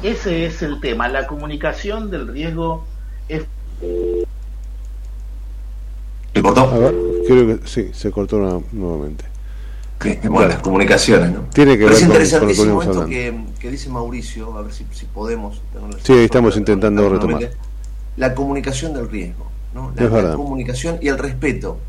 ese 0.01 0.45
es 0.45 0.61
el 0.61 0.79
tema. 0.79 1.09
La 1.09 1.27
comunicación 1.27 2.09
del 2.09 2.27
riesgo 2.27 2.85
es 3.27 3.43
¿Se 6.33 6.41
cortó? 6.41 6.61
A 6.61 6.77
ver, 6.77 6.95
creo 7.27 7.47
que 7.47 7.67
sí, 7.67 7.89
se 7.93 8.11
cortó 8.11 8.37
una- 8.37 8.63
nuevamente. 8.71 9.25
Que- 9.99 10.19
bueno, 10.29 10.49
las 10.49 10.59
comunicaciones, 10.59 11.31
¿no? 11.31 11.41
Tiene 11.53 11.77
que 11.77 11.85
Pero 11.85 11.97
es 11.97 12.07
ver 12.07 12.39
con, 12.39 12.49
esto 12.81 13.05
que, 13.07 13.43
que 13.59 13.71
dice 13.71 13.89
Mauricio, 13.89 14.55
a 14.55 14.61
ver 14.61 14.73
si, 14.73 14.85
si 14.91 15.05
podemos. 15.05 15.61
Sí, 16.03 16.13
estamos 16.13 16.55
intentando 16.55 17.09
retomar. 17.09 17.49
La 18.15 18.33
comunicación 18.33 18.93
del 18.93 19.09
riesgo, 19.09 19.49
¿no? 19.73 19.93
La, 19.95 20.33
comunicación 20.33 20.99
y 21.01 21.07
el 21.07 21.17
respeto. 21.17 21.79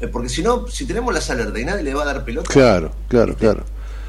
Eh, 0.00 0.08
Porque 0.08 0.28
si 0.28 0.42
no, 0.42 0.66
si 0.66 0.84
tenemos 0.84 1.14
las 1.14 1.30
alertas 1.30 1.60
y 1.60 1.64
nadie 1.64 1.82
le 1.84 1.94
va 1.94 2.02
a 2.02 2.06
dar 2.06 2.24
pelota. 2.24 2.52
Claro, 2.52 2.90
claro, 3.08 3.36
claro. 3.36 3.64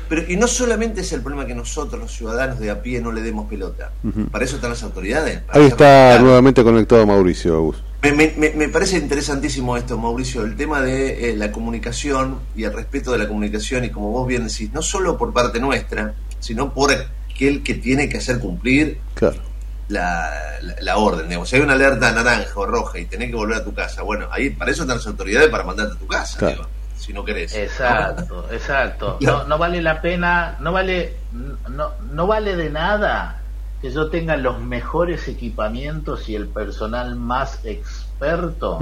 Pero, 0.10 0.23
y 0.27 0.35
no 0.35 0.48
solamente 0.48 1.02
es 1.02 1.14
el 1.14 1.22
problema 1.22 1.45
que 1.45 1.56
nosotros, 1.56 2.02
los 2.02 2.11
ciudadanos 2.11 2.60
de 2.60 2.69
a 2.72 2.81
pie, 2.81 2.99
no 2.99 3.11
le 3.11 3.22
demos 3.22 3.48
pelota. 3.48 3.91
Para 4.31 4.44
eso 4.44 4.56
están 4.56 4.72
las 4.72 4.84
autoridades. 4.84 5.41
Ahí 5.49 5.65
está 5.65 6.19
nuevamente 6.19 6.64
conectado 6.64 7.06
Mauricio, 7.06 7.56
Agus. 7.56 7.84
Me, 8.04 8.12
me- 8.12 8.34
me- 8.36 8.50
me 8.52 8.68
parece 8.68 8.98
interesantísimo 8.98 9.78
esto, 9.78 9.98
Mauricio, 9.98 10.44
el 10.44 10.58
tema 10.58 10.82
de 10.82 11.30
eh, 11.32 11.38
la 11.38 11.54
comunicación 11.54 12.40
y 12.54 12.66
el 12.66 12.74
respeto 12.74 13.14
de 13.14 13.18
la 13.18 13.30
comunicación, 13.30 13.86
y 13.86 13.92
como 13.92 14.10
vos 14.10 14.28
bien 14.28 14.46
decís, 14.46 14.74
no 14.74 14.82
solo 14.82 15.18
por 15.18 15.32
parte 15.32 15.62
nuestra, 15.62 16.14
sino 16.42 16.74
por 16.74 16.92
aquel 16.92 17.64
que 17.64 17.76
tiene 17.76 18.10
que 18.10 18.18
hacer 18.18 18.40
cumplir 18.40 19.00
Claro. 19.16 19.38
la, 19.88 20.30
la- 20.62 20.76
la 20.82 20.98
orden. 20.98 21.28
Digamos. 21.30 21.48
Si 21.48 21.56
hay 21.56 21.62
una 21.62 21.74
alerta 21.74 22.12
naranja 22.12 22.52
o 22.60 22.66
roja 22.66 23.00
y 23.00 23.06
tenés 23.06 23.30
que 23.30 23.36
volver 23.38 23.58
a 23.60 23.64
tu 23.64 23.74
casa, 23.74 24.02
bueno, 24.02 24.28
ahí 24.32 24.50
para 24.50 24.72
eso 24.72 24.82
están 24.84 24.98
las 24.98 25.08
autoridades 25.08 25.48
para 25.50 25.64
mandarte 25.64 25.94
a 25.96 25.98
tu 25.98 26.08
casa, 26.08 26.40
Claro. 26.40 26.56
digo, 26.56 26.68
si 26.98 27.14
no 27.14 27.24
querés. 27.24 27.56
Exacto, 27.56 28.48
exacto. 28.52 29.18
No, 29.22 29.46
no 29.46 29.58
vale 29.58 29.82
la 29.82 30.02
pena, 30.02 30.58
no 30.60 30.74
vale, 30.74 31.14
no, 31.70 31.92
no 32.12 32.28
vale 32.28 32.58
de 32.58 32.70
nada 32.70 33.40
que 33.82 33.92
yo 33.92 34.10
tenga 34.10 34.38
los 34.38 34.62
mejores 34.62 35.28
equipamientos 35.28 36.30
y 36.30 36.36
el 36.36 36.48
personal 36.48 37.18
más 37.18 37.60
experto 38.14 38.80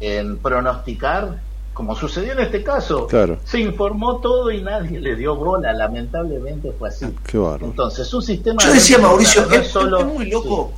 en 0.00 0.38
pronosticar, 0.38 1.40
como 1.74 1.94
sucedió 1.94 2.32
en 2.32 2.40
este 2.40 2.62
caso. 2.64 3.06
Claro. 3.06 3.38
Se 3.44 3.60
informó 3.60 4.16
todo 4.18 4.50
y 4.50 4.62
nadie 4.62 4.98
le 4.98 5.14
dio 5.16 5.36
bola, 5.36 5.72
lamentablemente 5.72 6.72
fue 6.78 6.88
así. 6.88 7.06
Qué 7.26 7.38
bárbaro. 7.38 7.66
Entonces, 7.66 8.12
un 8.14 8.22
sistema 8.22 8.60
Yo 8.62 8.68
de 8.68 8.74
decía, 8.74 8.98
Mauricio, 8.98 9.46
no 9.46 9.54
es, 9.54 9.68
solo 9.68 9.98
es 10.00 10.06
muy 10.06 10.30
loco. 10.30 10.72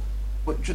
Pues 0.44 0.58
yo- 0.62 0.74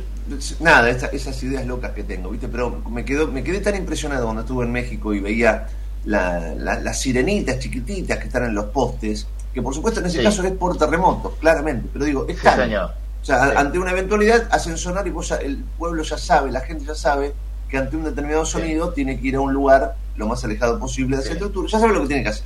nada, 0.61 0.89
esas 0.89 1.43
ideas 1.43 1.65
locas 1.65 1.91
que 1.91 2.03
tengo, 2.03 2.29
¿viste? 2.29 2.47
Pero 2.47 2.81
me, 2.89 3.03
quedó, 3.03 3.27
me 3.27 3.43
quedé 3.43 3.59
tan 3.59 3.75
impresionado 3.75 4.23
cuando 4.23 4.41
estuve 4.41 4.65
en 4.65 4.71
México 4.71 5.13
y 5.13 5.19
veía 5.19 5.67
la- 6.05 6.53
la- 6.55 6.79
las 6.79 7.01
sirenitas 7.01 7.59
chiquititas 7.59 8.17
que 8.17 8.27
están 8.27 8.45
en 8.45 8.55
los 8.55 8.65
postes, 8.65 9.27
que 9.53 9.61
por 9.61 9.73
supuesto 9.75 9.99
en 9.99 10.05
ese 10.05 10.19
Sí. 10.19 10.23
caso 10.23 10.41
es 10.43 10.53
por 10.53 10.77
terremotos, 10.77 11.33
claramente, 11.41 11.89
pero 11.91 12.05
digo, 12.05 12.25
Sí, 12.27 12.31
están. 12.33 12.59
señor. 12.59 12.91
O 13.21 13.25
sea, 13.25 13.49
Sí. 13.51 13.53
ante 13.57 13.79
una 13.79 13.91
eventualidad 13.91 14.47
hacen 14.51 14.77
sonar 14.77 15.05
y 15.07 15.09
vos 15.11 15.29
ya- 15.29 15.37
el 15.37 15.57
pueblo 15.77 16.03
ya 16.03 16.17
sabe, 16.17 16.51
la 16.51 16.61
gente 16.61 16.85
ya 16.85 16.95
sabe 16.95 17.33
que 17.69 17.77
ante 17.77 17.97
un 17.97 18.03
determinado 18.05 18.45
sonido 18.45 18.93
tiene 18.93 19.19
que 19.19 19.27
ir 19.27 19.35
a 19.35 19.41
un 19.41 19.53
lugar 19.53 19.95
lo 20.15 20.27
más 20.27 20.43
alejado 20.45 20.79
posible 20.79 21.17
de 21.17 21.23
esa 21.23 21.33
estructura, 21.33 21.67
ya 21.69 21.79
sabe 21.79 21.93
lo 21.93 22.01
que 22.01 22.07
tiene 22.07 22.23
que 22.23 22.29
hacer. 22.29 22.45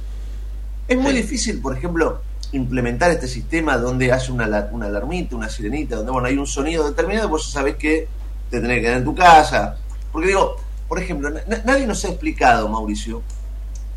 Es 0.88 0.98
muy 0.98 1.14
difícil, 1.14 1.62
por 1.62 1.78
ejemplo, 1.78 2.22
implementar 2.54 3.12
este 3.12 3.28
sistema 3.28 3.78
donde 3.78 4.12
hace 4.12 4.32
una, 4.32 4.48
la- 4.48 4.68
una 4.72 4.88
alarmita, 4.88 5.36
una 5.36 5.48
sirenita, 5.50 5.96
donde 5.98 6.12
bueno, 6.12 6.28
hay 6.28 6.38
un 6.38 6.48
sonido 6.48 6.88
determinado, 6.90 7.30
vos 7.30 7.46
ya 7.48 7.52
sabés 7.54 7.76
que 7.76 8.08
te 8.50 8.60
tenés 8.60 8.78
que 8.78 8.82
quedar 8.82 8.98
en 8.98 9.06
tu 9.06 9.16
casa. 9.16 9.78
Porque 10.12 10.28
digo, 10.30 10.58
por 10.90 11.00
ejemplo, 11.00 11.30
na- 11.30 11.62
nadie 11.64 11.86
nos 11.88 12.04
ha 12.04 12.10
explicado, 12.10 12.68
Mauricio, 12.68 13.22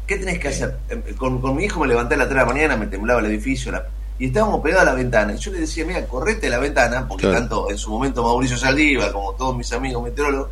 qué 0.06 0.18
tenés 0.18 0.38
que 0.38 0.48
hacer. 0.48 0.76
Em, 0.88 1.02
Con, 1.16 1.40
con 1.40 1.56
mi 1.56 1.64
hijo 1.64 1.80
me 1.80 1.88
levanté 1.88 2.14
a 2.14 2.18
las 2.18 2.28
3 2.28 2.38
de 2.42 2.46
la 2.46 2.52
mañana, 2.52 2.76
me 2.76 2.86
temblaba 2.86 3.18
el 3.20 3.26
edificio, 3.26 3.72
la- 3.72 3.86
y 4.18 4.26
estábamos 4.26 4.60
pegados 4.60 4.82
a 4.88 4.90
la 4.92 4.94
ventana. 4.94 5.34
Y 5.34 5.38
yo 5.38 5.50
le 5.52 5.60
decía, 5.60 5.84
mira, 5.84 6.04
correte 6.06 6.46
a 6.46 6.50
la 6.50 6.58
ventana, 6.58 7.06
porque 7.08 7.22
Claro. 7.22 7.38
tanto 7.40 7.70
en 7.70 7.78
su 7.78 7.90
momento 7.90 8.22
Mauricio 8.22 8.56
Saldívar 8.56 9.12
como 9.12 9.32
todos 9.34 9.56
mis 9.56 9.72
amigos 9.72 10.02
meteorólogos 10.04 10.50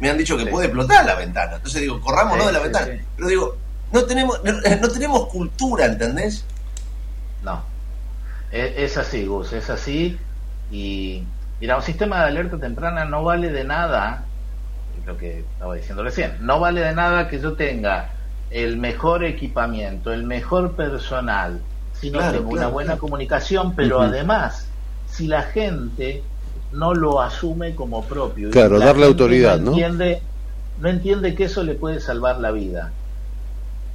me 0.00 0.10
han 0.10 0.18
dicho 0.18 0.36
que 0.36 0.44
Sí. 0.44 0.50
puede 0.50 0.66
explotar 0.66 1.04
la 1.06 1.14
ventana. 1.14 1.56
Entonces 1.56 1.80
digo, 1.82 2.00
corramos 2.00 2.38
Sí, 2.40 2.46
de 2.46 2.52
la 2.52 2.58
sí, 2.58 2.64
ventana. 2.64 2.86
Pero 3.16 3.28
digo, 3.28 3.56
no 3.92 4.04
tenemos, 4.04 4.40
no, 4.42 4.52
no 4.52 4.88
tenemos 4.88 5.26
cultura, 5.28 5.86
¿entendés? 5.86 6.44
No. 7.42 7.62
Es, 8.50 8.72
es 8.76 8.96
así, 8.96 9.24
Gus, 9.24 9.52
es 9.52 9.70
así. 9.70 10.18
Y 10.72 11.22
mira, 11.60 11.76
un 11.76 11.82
sistema 11.82 12.18
de 12.22 12.24
alerta 12.28 12.58
temprana 12.58 13.04
no 13.04 13.22
vale 13.22 13.50
de 13.52 13.62
nada, 13.64 14.24
lo 15.06 15.16
que 15.16 15.40
estaba 15.40 15.74
diciendo 15.76 16.02
recién, 16.02 16.36
no 16.40 16.58
vale 16.58 16.80
de 16.80 16.92
nada 16.92 17.28
que 17.28 17.38
yo 17.38 17.52
tenga 17.54 18.10
el 18.50 18.76
mejor 18.78 19.24
equipamiento, 19.24 20.12
el 20.12 20.24
mejor 20.24 20.72
personal, 20.74 21.60
si 22.04 22.10
no 22.10 22.18
Claro, 22.18 22.32
tengo 22.36 22.50
claro, 22.50 22.66
una 22.66 22.72
buena 22.74 22.86
claro. 22.88 23.00
comunicación, 23.00 23.74
pero 23.74 24.02
además, 24.02 24.66
si 25.10 25.26
la 25.26 25.40
gente 25.42 26.22
no 26.72 26.92
lo 26.92 27.22
asume 27.22 27.74
como 27.74 28.04
propio. 28.04 28.48
y 28.48 28.50
Claro, 28.50 28.76
la 28.76 28.86
darle 28.86 29.06
autoridad, 29.06 29.58
¿no? 29.58 29.70
Entiende, 29.70 30.20
no 30.80 30.90
entiende 30.90 31.34
que 31.34 31.44
eso 31.44 31.62
le 31.62 31.74
puede 31.74 32.00
salvar 32.00 32.40
la 32.40 32.50
vida. 32.50 32.92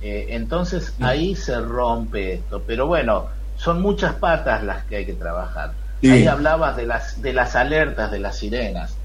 Eh, 0.01 0.27
entonces 0.29 0.93
ahí 1.01 1.35
se 1.35 1.59
rompe 1.61 2.33
esto. 2.33 2.63
Pero 2.65 2.87
bueno, 2.87 3.27
son 3.57 3.79
muchas 3.79 4.15
patas 4.15 4.63
las 4.63 4.85
que 4.85 4.95
hay 4.95 5.05
que 5.05 5.13
trabajar. 5.13 5.73
Sí. 6.01 6.09
Ahí 6.09 6.25
hablabas 6.25 6.77
de 6.77 6.87
las, 6.87 7.21
de 7.21 7.33
las 7.33 7.55
alertas, 7.55 8.09
de 8.09 8.19
las 8.19 8.37
sirenas. 8.37 8.95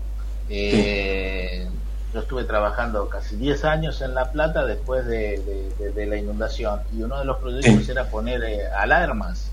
Eh, 0.49 1.69
Yo 2.15 2.21
estuve 2.21 2.45
trabajando 2.45 3.09
casi 3.09 3.35
10 3.35 3.65
años 3.65 4.01
en 4.01 4.15
La 4.15 4.31
Plata 4.31 4.65
después 4.65 5.05
de, 5.05 5.43
de- 5.43 5.75
de- 5.77 5.93
de 5.93 6.07
la 6.07 6.17
inundación 6.17 6.81
y 6.93 7.03
uno 7.03 7.19
de 7.19 7.25
los 7.25 7.39
proyectos 7.39 7.85
Sí. 7.85 7.91
era 7.91 8.05
poner 8.09 8.45
eh, 8.45 8.61
alarmas, 8.79 9.51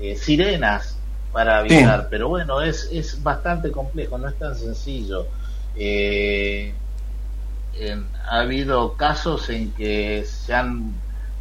eh, 0.00 0.16
sirenas 0.16 0.98
para 1.32 1.58
avisar. 1.58 2.08
Pero 2.10 2.28
bueno, 2.28 2.60
es, 2.60 2.88
es 2.90 3.22
bastante 3.22 3.70
complejo, 3.70 4.18
no 4.18 4.28
es 4.28 4.36
tan 4.36 4.56
sencillo. 4.56 5.28
Eh, 5.76 6.74
en- 7.78 8.08
ha 8.28 8.40
habido 8.40 8.94
casos 8.96 9.48
en 9.50 9.70
que 9.72 10.24
se 10.24 10.54
han 10.54 10.92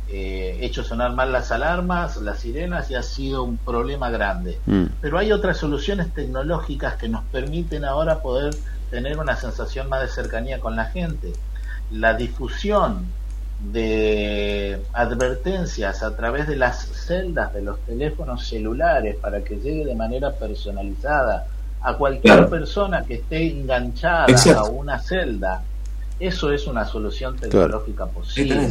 eh, 0.07 0.59
hecho 0.61 0.83
sonar 0.83 1.13
mal 1.13 1.31
las 1.31 1.51
alarmas, 1.51 2.17
las 2.17 2.37
sirenas, 2.41 2.91
y 2.91 2.95
ha 2.95 3.01
sido 3.01 3.41
un 3.41 3.57
problema 3.57 4.11
grande. 4.11 4.59
Mm. 4.67 4.83
Pero 5.01 5.17
hay 5.17 5.31
otras 5.31 5.57
soluciones 5.57 6.13
tecnológicas 6.13 6.97
que 6.97 7.09
nos 7.09 7.23
permiten 7.31 7.83
ahora 7.83 8.21
poder 8.21 8.53
tener 8.95 9.19
una 9.19 9.35
sensación 9.35 9.89
más 9.89 10.01
de 10.01 10.07
cercanía 10.07 10.59
con 10.61 10.75
la 10.77 10.85
gente. 10.85 11.33
La 11.91 12.13
difusión 12.13 13.05
de 13.73 14.81
advertencias 14.93 16.01
a 16.01 16.15
través 16.15 16.47
de 16.47 16.55
las 16.55 16.85
celdas 16.85 17.53
de 17.53 17.61
los 17.61 17.79
teléfonos 17.81 18.47
celulares 18.47 19.17
para 19.21 19.43
que 19.43 19.55
llegue 19.57 19.85
de 19.85 19.95
manera 19.95 20.31
personalizada 20.31 21.47
a 21.81 21.95
cualquier 21.97 22.35
Claro. 22.35 22.49
persona 22.49 23.03
que 23.03 23.15
esté 23.15 23.51
enganchada 23.51 24.25
Exacto. 24.29 24.59
a 24.61 24.69
una 24.69 24.99
celda, 24.99 25.61
eso 26.19 26.51
es 26.51 26.67
una 26.67 26.85
solución 26.85 27.35
tecnológica 27.37 28.05
posible. 28.05 28.69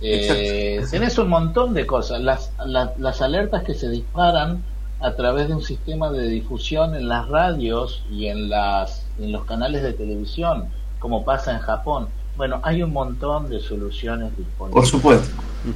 Eh, 0.00 0.84
tenés 0.90 1.16
un 1.18 1.28
montón 1.28 1.74
de 1.74 1.86
cosas. 1.86 2.20
Las, 2.20 2.50
la- 2.66 2.92
las 2.98 3.22
alertas 3.22 3.62
que 3.62 3.74
se 3.74 3.88
disparan 3.88 4.62
a 5.00 5.12
través 5.14 5.48
de 5.48 5.54
un 5.54 5.62
sistema 5.62 6.10
de 6.10 6.26
difusión 6.28 6.94
en 6.94 7.08
las 7.08 7.28
radios 7.28 8.04
y 8.10 8.26
en, 8.26 8.48
las, 8.48 9.01
en 9.18 9.32
los 9.32 9.44
canales 9.44 9.82
de 9.82 9.92
televisión, 9.92 10.66
como 10.98 11.24
pasa 11.24 11.52
en 11.52 11.58
Japón. 11.60 12.08
Bueno, 12.36 12.60
hay 12.62 12.82
un 12.82 12.92
montón 12.92 13.50
de 13.50 13.60
soluciones 13.60 14.36
disponibles. 14.36 14.72
Por 14.74 14.86
supuesto. 14.86 15.28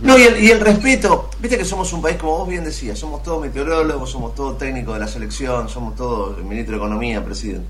No, 0.02 0.18
y 0.18 0.22
el, 0.22 0.42
y 0.42 0.50
el 0.50 0.60
respeto, 0.60 1.28
viste 1.38 1.58
que 1.58 1.64
somos 1.64 1.92
un 1.92 2.00
país, 2.02 2.16
como 2.16 2.38
vos 2.38 2.48
bien 2.48 2.64
decías, 2.64 2.98
somos 2.98 3.22
todos 3.22 3.40
meteorólogos, 3.40 4.10
somos 4.10 4.34
todos 4.34 4.56
técnicos 4.58 4.94
de 4.94 5.00
la 5.00 5.06
selección, 5.06 5.68
somos 5.68 5.94
todos 5.94 6.38
el 6.38 6.44
ministro 6.44 6.72
de 6.72 6.78
Economía, 6.78 7.24
presidente. 7.24 7.66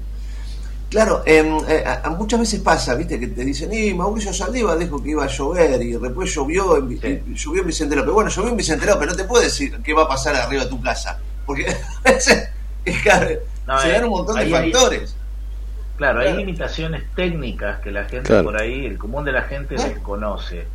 Claro, 0.89 1.23
em, 1.27 1.59
eh, 1.69 1.85
muchas 2.17 2.39
veces 2.39 2.61
pasa, 2.61 2.95
viste, 2.95 3.19
que 3.19 3.27
te 3.27 3.45
dicen, 3.45 3.73
y 3.75 3.93
Mauricio 3.93 4.33
Saldívar 4.33 4.79
dijo 4.79 5.03
que 5.03 5.11
iba 5.11 5.25
a 5.25 5.27
llover 5.27 5.83
y 5.83 5.93
después 5.95 6.33
llovió 6.33 6.77
en, 6.77 6.89
Vi- 6.89 7.01
y 7.27 7.35
llovió 7.35 7.63
en 7.63 7.67
Vicente 7.67 7.97
López. 7.97 8.15
Bueno, 8.15 8.31
llovió 8.31 8.51
en 8.53 8.57
Vicente 8.57 8.87
López, 8.87 9.09
no 9.09 9.17
te 9.17 9.25
puedo 9.25 9.43
decir 9.43 9.77
qué 9.83 9.93
va 9.93 10.05
a 10.05 10.09
pasar 10.09 10.37
arriba 10.37 10.63
de 10.63 10.71
tu 10.71 10.81
casa, 10.81 11.19
porque 11.45 11.67
es, 12.05 13.03
claro, 13.03 13.29
No, 13.67 13.81
se 13.81 13.89
eh, 13.89 13.93
dan 13.93 14.05
un 14.05 14.11
montón 14.11 14.37
de 14.37 14.43
ahí 14.43 14.51
factores. 14.73 15.16
Claro, 15.97 16.21
hay 16.21 16.35
limitaciones 16.37 17.05
técnicas 17.15 17.81
que 17.81 17.91
la 17.91 18.05
gente 18.05 18.29
Claro. 18.29 18.45
por 18.45 18.61
ahí, 18.61 18.85
el 18.87 18.99
común 18.99 19.25
de 19.25 19.33
la 19.33 19.43
gente 19.43 19.77
desconoce. 19.77 20.67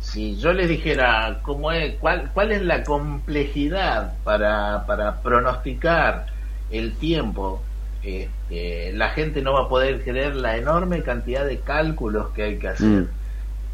Si 0.00 0.36
yo 0.36 0.52
les 0.52 0.68
dijera 0.68 1.38
cómo 1.42 1.70
es, 1.72 1.94
cuál, 1.96 2.30
cuál 2.34 2.52
es 2.52 2.62
la 2.62 2.82
complejidad 2.84 4.14
para, 4.24 4.84
para 4.86 5.20
pronosticar 5.22 6.26
el 6.70 6.94
tiempo, 6.96 7.62
este, 8.02 8.92
la 8.92 9.10
gente 9.10 9.40
no 9.42 9.54
va 9.54 9.62
a 9.62 9.68
poder 9.68 10.02
creer 10.04 10.36
la 10.36 10.56
enorme 10.56 11.02
cantidad 11.02 11.44
de 11.46 11.60
cálculos 11.60 12.28
que 12.34 12.42
hay 12.42 12.58
que 12.58 12.68
hacer. 12.68 12.86
Mm. 12.86 13.08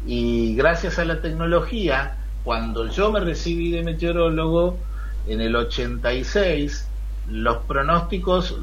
Y 0.07 0.55
gracias 0.55 0.99
a 0.99 1.05
la 1.05 1.19
tecnología, 1.21 2.15
cuando 2.43 2.87
yo 2.87 3.11
me 3.11 3.19
recibí 3.19 3.71
de 3.71 3.83
meteorólogo 3.83 4.77
en 5.27 5.41
el 5.41 5.55
86, 5.55 6.87
los 7.29 7.57
pronósticos, 7.57 8.55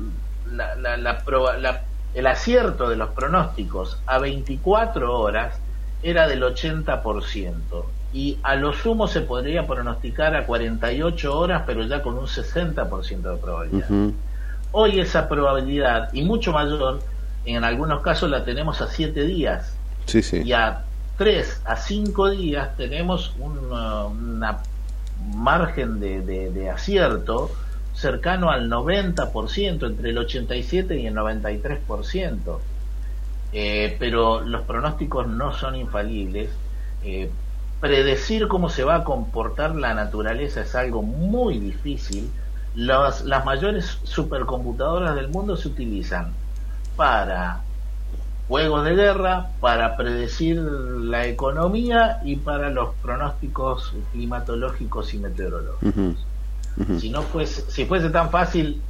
la- 0.51 0.75
la- 0.77 0.97
la 0.97 1.25
proba- 1.25 1.57
la- 1.59 1.83
el 2.15 2.27
acierto 2.27 2.89
de 2.89 2.97
los 2.97 3.11
pronósticos 3.11 4.01
a 4.07 4.19
24 4.19 5.19
horas 5.19 5.55
era 6.03 6.27
del 6.29 6.43
80%. 6.43 7.61
Y 8.13 8.39
a 8.43 8.55
lo 8.57 8.73
sumo 8.73 9.07
se 9.07 9.21
podría 9.21 9.67
pronosticar 9.67 10.35
a 10.35 10.47
48 10.47 11.39
horas, 11.39 11.63
pero 11.67 11.83
ya 11.85 12.03
con 12.03 12.17
un 12.17 12.27
60% 12.27 13.21
de 13.33 13.37
probabilidad. 13.37 13.87
Hoy 14.73 15.01
esa 15.01 15.29
probabilidad, 15.29 16.09
y 16.13 16.23
mucho 16.23 16.53
mayor, 16.53 17.01
en 17.45 17.65
algunos 17.65 18.01
casos 18.03 18.31
la 18.31 18.45
tenemos 18.45 18.81
a 18.81 18.87
7 18.89 19.25
días 19.25 19.75
Sí, 20.07 20.23
sí. 20.23 20.43
y 20.43 20.53
a 20.53 20.85
3 21.19 21.63
a 21.65 21.77
5 21.77 22.31
días 22.31 22.77
tenemos 22.77 23.35
un 23.39 23.73
uh, 23.73 24.07
una 24.09 24.59
margen 25.35 25.99
de, 26.01 26.21
de- 26.23 26.51
de 26.51 26.71
acierto 26.71 27.51
cercano 27.99 28.51
al 28.51 28.71
90%, 28.71 29.87
entre 29.87 30.11
el 30.11 30.19
87 30.19 30.99
y 30.99 31.07
el 31.07 31.15
93%. 31.15 32.59
Eh, 33.53 33.97
pero 33.99 34.41
los 34.41 34.63
pronósticos 34.63 35.27
no 35.27 35.53
son 35.53 35.75
infalibles. 35.75 36.51
Eh, 37.03 37.31
predecir 37.81 38.47
cómo 38.47 38.69
se 38.69 38.85
va 38.85 38.97
a 38.97 39.05
comportar 39.05 39.75
la 39.75 39.95
naturaleza 39.95 40.63
es 40.63 40.75
algo 40.75 41.03
muy 41.03 41.59
difícil. 41.59 42.31
Las, 42.75 43.25
las 43.25 43.45
mayores 43.45 43.99
supercomputadoras 44.05 45.17
del 45.17 45.29
mundo 45.29 45.57
se 45.57 45.69
utilizan 45.69 46.33
para 46.97 47.63
juegos 48.47 48.85
de 48.85 48.95
guerra, 48.95 49.51
para 49.61 49.97
predecir 49.97 50.57
la 50.57 51.27
economía 51.27 52.21
y 52.25 52.37
para 52.37 52.71
los 52.71 52.95
pronósticos 53.03 53.93
climatológicos 54.13 55.15
y 55.15 55.19
meteorológicos. 55.19 56.28
Si 57.01 57.11
no 57.11 57.23
fuese, 57.23 57.71
si 57.71 57.87
fuese 57.87 58.11
tan 58.11 58.31
fácil, 58.31 58.81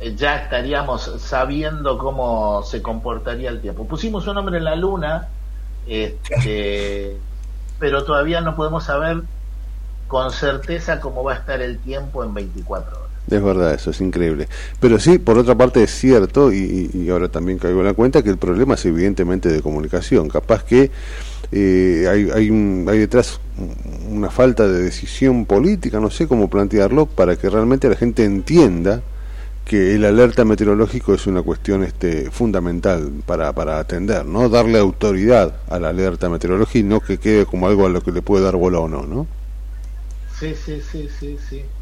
eh, 0.00 0.14
ya 0.16 0.36
estaríamos 0.36 1.10
sabiendo 1.18 1.98
cómo 1.98 2.62
se 2.62 2.80
comportaría 2.80 3.50
el 3.50 3.60
tiempo. 3.60 3.86
Pusimos 3.86 4.26
un 4.26 4.38
hombre 4.38 4.58
en 4.58 4.64
la 4.64 4.76
luna, 4.76 5.28
este, 5.86 7.16
pero 7.78 8.04
todavía 8.04 8.40
no 8.40 8.56
podemos 8.56 8.84
saber 8.84 9.22
con 10.06 10.30
certeza 10.30 11.00
cómo 11.00 11.22
va 11.22 11.34
a 11.34 11.36
estar 11.36 11.60
el 11.60 11.78
tiempo 11.78 12.24
en 12.24 12.32
24 12.32 12.96
horas. 12.96 13.08
Es 13.30 13.42
verdad, 13.42 13.74
eso 13.74 13.90
es 13.90 14.00
increíble. 14.00 14.48
Pero 14.80 14.98
sí, 14.98 15.18
por 15.18 15.36
otra 15.36 15.54
parte 15.54 15.82
es 15.82 15.90
cierto, 15.90 16.50
y, 16.50 16.90
y 16.94 17.10
ahora 17.10 17.28
también 17.28 17.58
caigo 17.58 17.80
en 17.80 17.86
la 17.86 17.92
cuenta, 17.92 18.22
que 18.22 18.30
el 18.30 18.38
problema 18.38 18.74
es 18.74 18.86
evidentemente 18.86 19.50
de 19.50 19.60
comunicación. 19.60 20.28
Capaz 20.28 20.64
que 20.64 20.90
eh, 21.52 22.06
hay, 22.10 22.28
hay, 22.34 22.50
un- 22.50 22.86
hay 22.88 22.98
detrás 22.98 23.40
una 24.10 24.30
falta 24.30 24.66
de 24.68 24.82
decisión 24.82 25.46
política, 25.46 26.00
no 26.00 26.10
sé 26.10 26.26
cómo 26.28 26.48
plantearlo, 26.48 27.06
para 27.06 27.36
que 27.36 27.50
realmente 27.50 27.88
la 27.88 27.96
gente 27.96 28.24
entienda 28.24 29.02
que 29.64 29.94
el 29.94 30.04
alerta 30.04 30.44
meteorológico 30.44 31.14
es 31.14 31.26
una 31.26 31.42
cuestión 31.42 31.84
este, 31.84 32.30
fundamental 32.30 33.22
para, 33.26 33.52
para 33.54 33.78
atender, 33.80 34.24
¿no? 34.26 34.48
Darle 34.48 34.78
autoridad 34.78 35.62
a 35.68 35.78
la 35.78 35.90
alerta 35.90 36.28
meteorológica 36.30 36.78
y 36.80 36.82
no 36.84 37.00
que 37.00 37.18
quede 37.18 37.46
como 37.46 37.68
algo 37.68 37.86
a 37.86 37.90
lo 37.90 38.02
que 38.02 38.12
le 38.12 38.22
puede 38.22 38.44
dar 38.44 38.56
bola 38.56 38.80
o 38.80 38.88
no, 38.88 39.06
¿no? 39.06 39.28
Sí, 40.26 40.54
sí, 40.54 40.80
sí, 40.80 41.08
sí. 41.38 41.74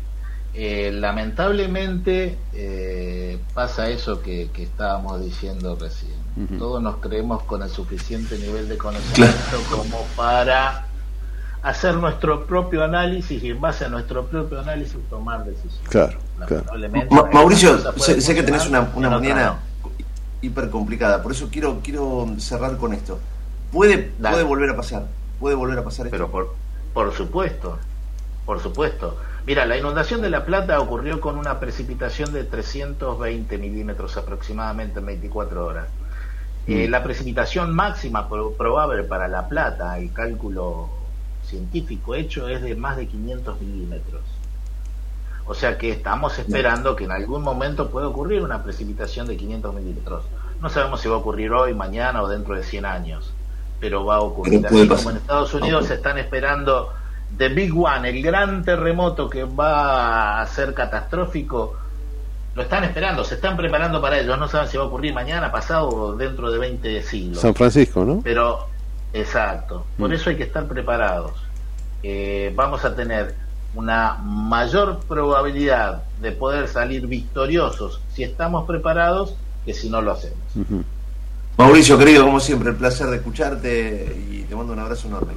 Eh, 0.52 0.92
lamentablemente 0.92 2.48
eh, 2.52 3.48
pasa 3.54 3.90
eso 3.90 4.22
que 4.22 4.50
estábamos 4.54 5.20
diciendo 5.22 5.76
recién. 5.78 6.25
Todos 6.58 6.82
nos 6.82 6.96
creemos 6.96 7.42
con 7.44 7.62
el 7.62 7.70
suficiente 7.70 8.38
nivel 8.38 8.68
de 8.68 8.76
conocimiento 8.76 9.56
como 9.70 10.02
para 10.16 10.84
hacer 11.62 11.94
nuestro 11.94 12.46
propio 12.46 12.84
análisis 12.84 13.42
y 13.42 13.50
en 13.50 13.60
base 13.60 13.86
a 13.86 13.88
nuestro 13.88 14.26
propio 14.26 14.60
análisis 14.60 14.96
tomar 15.08 15.44
decisiones. 15.44 15.80
Claro, 15.88 16.18
claro. 16.46 16.64
Ma- 17.10 17.28
Mauricio, 17.32 17.78
sé, 17.96 18.20
sé 18.20 18.34
que 18.34 18.42
tenés 18.42 18.66
una, 18.66 18.82
mañana 18.82 19.60
hiper 20.42 20.68
complicada, 20.70 21.22
por 21.22 21.32
eso 21.32 21.48
quiero 21.50 21.80
quiero 21.82 22.28
cerrar 22.38 22.76
con 22.76 22.92
esto. 22.92 23.18
Puede 23.72 24.12
Dale. 24.18 24.34
puede 24.34 24.44
volver 24.44 24.70
a 24.70 24.76
pasar, 24.76 25.06
puede 25.40 25.54
volver 25.56 25.78
a 25.78 25.84
pasar 25.84 26.06
esto. 26.06 26.14
Pero 26.16 26.30
por, 26.30 26.54
por 26.92 27.12
supuesto, 27.14 27.78
por 28.44 28.60
supuesto. 28.62 29.16
Mira, 29.46 29.64
la 29.64 29.78
inundación 29.78 30.20
de 30.22 30.28
La 30.30 30.44
Plata 30.44 30.78
ocurrió 30.80 31.20
con 31.20 31.38
una 31.38 31.58
precipitación 31.60 32.32
de 32.32 32.44
320 32.44 33.58
milímetros 33.58 34.16
aproximadamente 34.16 34.98
en 35.00 35.06
24 35.06 35.64
horas. 35.66 35.86
Eh, 36.66 36.86
Mm. 36.88 36.90
la 36.90 37.02
precipitación 37.02 37.74
máxima 37.74 38.28
pro- 38.28 38.52
probable 38.52 39.04
para 39.04 39.28
La 39.28 39.48
Plata, 39.48 39.98
el 39.98 40.12
cálculo 40.12 40.88
científico 41.44 42.14
hecho, 42.14 42.48
es 42.48 42.60
de 42.62 42.74
más 42.74 42.96
de 42.96 43.06
500 43.06 43.60
milímetros. 43.60 44.22
O 45.46 45.54
sea 45.54 45.78
que 45.78 45.90
estamos 45.92 46.38
esperando 46.40 46.96
que 46.96 47.04
en 47.04 47.12
algún 47.12 47.42
momento 47.42 47.88
pueda 47.88 48.08
ocurrir 48.08 48.42
una 48.42 48.64
precipitación 48.64 49.28
de 49.28 49.36
500 49.36 49.74
milímetros. 49.74 50.24
No 50.60 50.68
sabemos 50.70 51.00
si 51.00 51.08
va 51.08 51.14
a 51.14 51.18
ocurrir 51.18 51.52
hoy, 51.52 51.72
mañana 51.72 52.20
o 52.22 52.26
dentro 52.28 52.56
de 52.56 52.64
100 52.64 52.84
años, 52.84 53.32
pero 53.78 54.04
va 54.04 54.16
a 54.16 54.20
ocurrir. 54.20 54.66
Así 54.66 54.74
como 54.88 55.10
en 55.10 55.16
Estados 55.18 55.54
Unidos 55.54 55.86
se 55.86 55.94
están 55.94 56.18
esperando 56.18 56.92
The 57.38 57.48
Big 57.50 57.72
One, 57.78 58.08
el 58.08 58.22
gran 58.22 58.64
terremoto 58.64 59.30
que 59.30 59.44
va 59.44 60.40
a 60.40 60.46
ser 60.46 60.74
catastrófico, 60.74 61.76
lo 62.56 62.62
están 62.62 62.84
esperando, 62.84 63.22
se 63.22 63.34
están 63.36 63.56
preparando 63.56 64.00
para 64.00 64.18
ello. 64.18 64.36
No 64.36 64.48
saben 64.48 64.66
si 64.68 64.76
va 64.78 64.84
a 64.84 64.86
ocurrir 64.86 65.12
mañana, 65.12 65.52
pasado 65.52 65.88
o 65.88 66.16
dentro 66.16 66.50
de 66.50 66.58
20 66.58 67.02
siglos. 67.02 67.38
San 67.40 67.54
Francisco, 67.54 68.04
¿no? 68.04 68.20
Pero, 68.24 68.66
exacto, 69.12 69.84
por 69.98 70.08
Mm. 70.08 70.12
eso 70.14 70.30
hay 70.30 70.36
que 70.36 70.44
estar 70.44 70.66
preparados. 70.66 71.32
Eh, 72.02 72.52
vamos 72.56 72.84
a 72.84 72.96
tener 72.96 73.34
una 73.74 74.14
mayor 74.22 75.00
probabilidad 75.06 76.02
de 76.20 76.32
poder 76.32 76.66
salir 76.66 77.06
victoriosos 77.06 78.00
si 78.14 78.22
estamos 78.24 78.66
preparados 78.66 79.34
que 79.66 79.74
si 79.74 79.90
no 79.90 80.00
lo 80.00 80.12
hacemos. 80.12 80.38
Mauricio, 81.58 81.98
querido, 81.98 82.24
como 82.24 82.40
siempre, 82.40 82.70
el 82.70 82.76
placer 82.76 83.06
de 83.08 83.16
escucharte 83.16 84.16
y 84.30 84.42
te 84.42 84.54
mando 84.56 84.72
un 84.72 84.78
abrazo 84.78 85.08
enorme. 85.08 85.34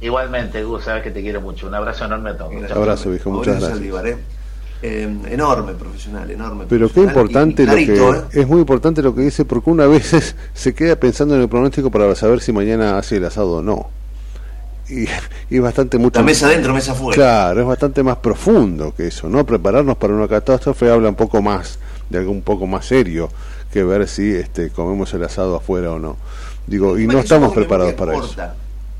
Igualmente, 0.00 0.64
Gus, 0.64 0.84
sabes 0.84 1.04
que 1.04 1.12
te 1.12 1.20
quiero 1.22 1.40
mucho. 1.40 1.68
Un 1.68 1.74
abrazo 1.76 2.04
enorme 2.06 2.30
a 2.30 2.36
todos. 2.36 2.52
Chao. 2.68 2.78
Abrazo, 2.78 3.10
viejo, 3.10 3.30
muchas 3.30 3.60
gracias. 3.60 4.41
¿Eh? 4.82 5.16
Enorme 5.30 5.72
profesional, 5.74 6.30
enorme. 6.30 6.64
Pero 6.68 6.88
qué 6.88 7.02
profesional 7.02 7.48
importante 7.48 7.62
y 7.62 7.66
lo 7.66 7.72
clarito, 7.72 8.14
¿eh? 8.14 8.22
que 8.30 8.40
es 8.40 8.48
muy 8.48 8.60
importante 8.60 9.02
lo 9.02 9.14
que 9.14 9.22
dice 9.22 9.44
porque 9.44 9.70
una 9.70 9.86
vez 9.86 10.34
se 10.54 10.74
queda 10.74 10.96
pensando 10.96 11.34
en 11.34 11.42
el 11.42 11.48
pronóstico 11.48 11.90
para 11.90 12.14
saber 12.14 12.40
si 12.40 12.52
mañana 12.52 12.98
hace 12.98 13.16
el 13.16 13.24
asado 13.24 13.56
o 13.56 13.62
no. 13.62 13.90
Y, 14.88 15.04
y 15.50 15.56
es 15.56 15.62
bastante 15.62 15.98
mucho 15.98 16.18
La 16.18 16.24
mesa 16.24 16.46
adentro, 16.46 16.74
mesa 16.74 16.92
afuera. 16.92 17.14
Claro, 17.14 17.60
es 17.60 17.66
bastante 17.66 18.02
más 18.02 18.16
profundo 18.18 18.94
que 18.94 19.06
eso, 19.06 19.28
¿no? 19.28 19.46
Prepararnos 19.46 19.96
para 19.96 20.12
una 20.14 20.28
catástrofe 20.28 20.90
habla 20.90 21.08
un 21.08 21.14
poco 21.14 21.40
más 21.40 21.78
de 22.10 22.18
algo 22.18 22.30
un 22.30 22.42
poco 22.42 22.66
más 22.66 22.84
serio 22.84 23.30
que 23.72 23.82
ver 23.82 24.06
si 24.06 24.34
este 24.34 24.70
comemos 24.70 25.12
el 25.14 25.24
asado 25.24 25.56
afuera 25.56 25.92
o 25.92 25.98
no. 25.98 26.16
Digo, 26.66 26.98
y 26.98 27.06
no 27.06 27.18
estamos 27.18 27.52
que 27.52 27.60
preparados 27.60 27.94
para 27.94 28.16
eso. 28.16 28.36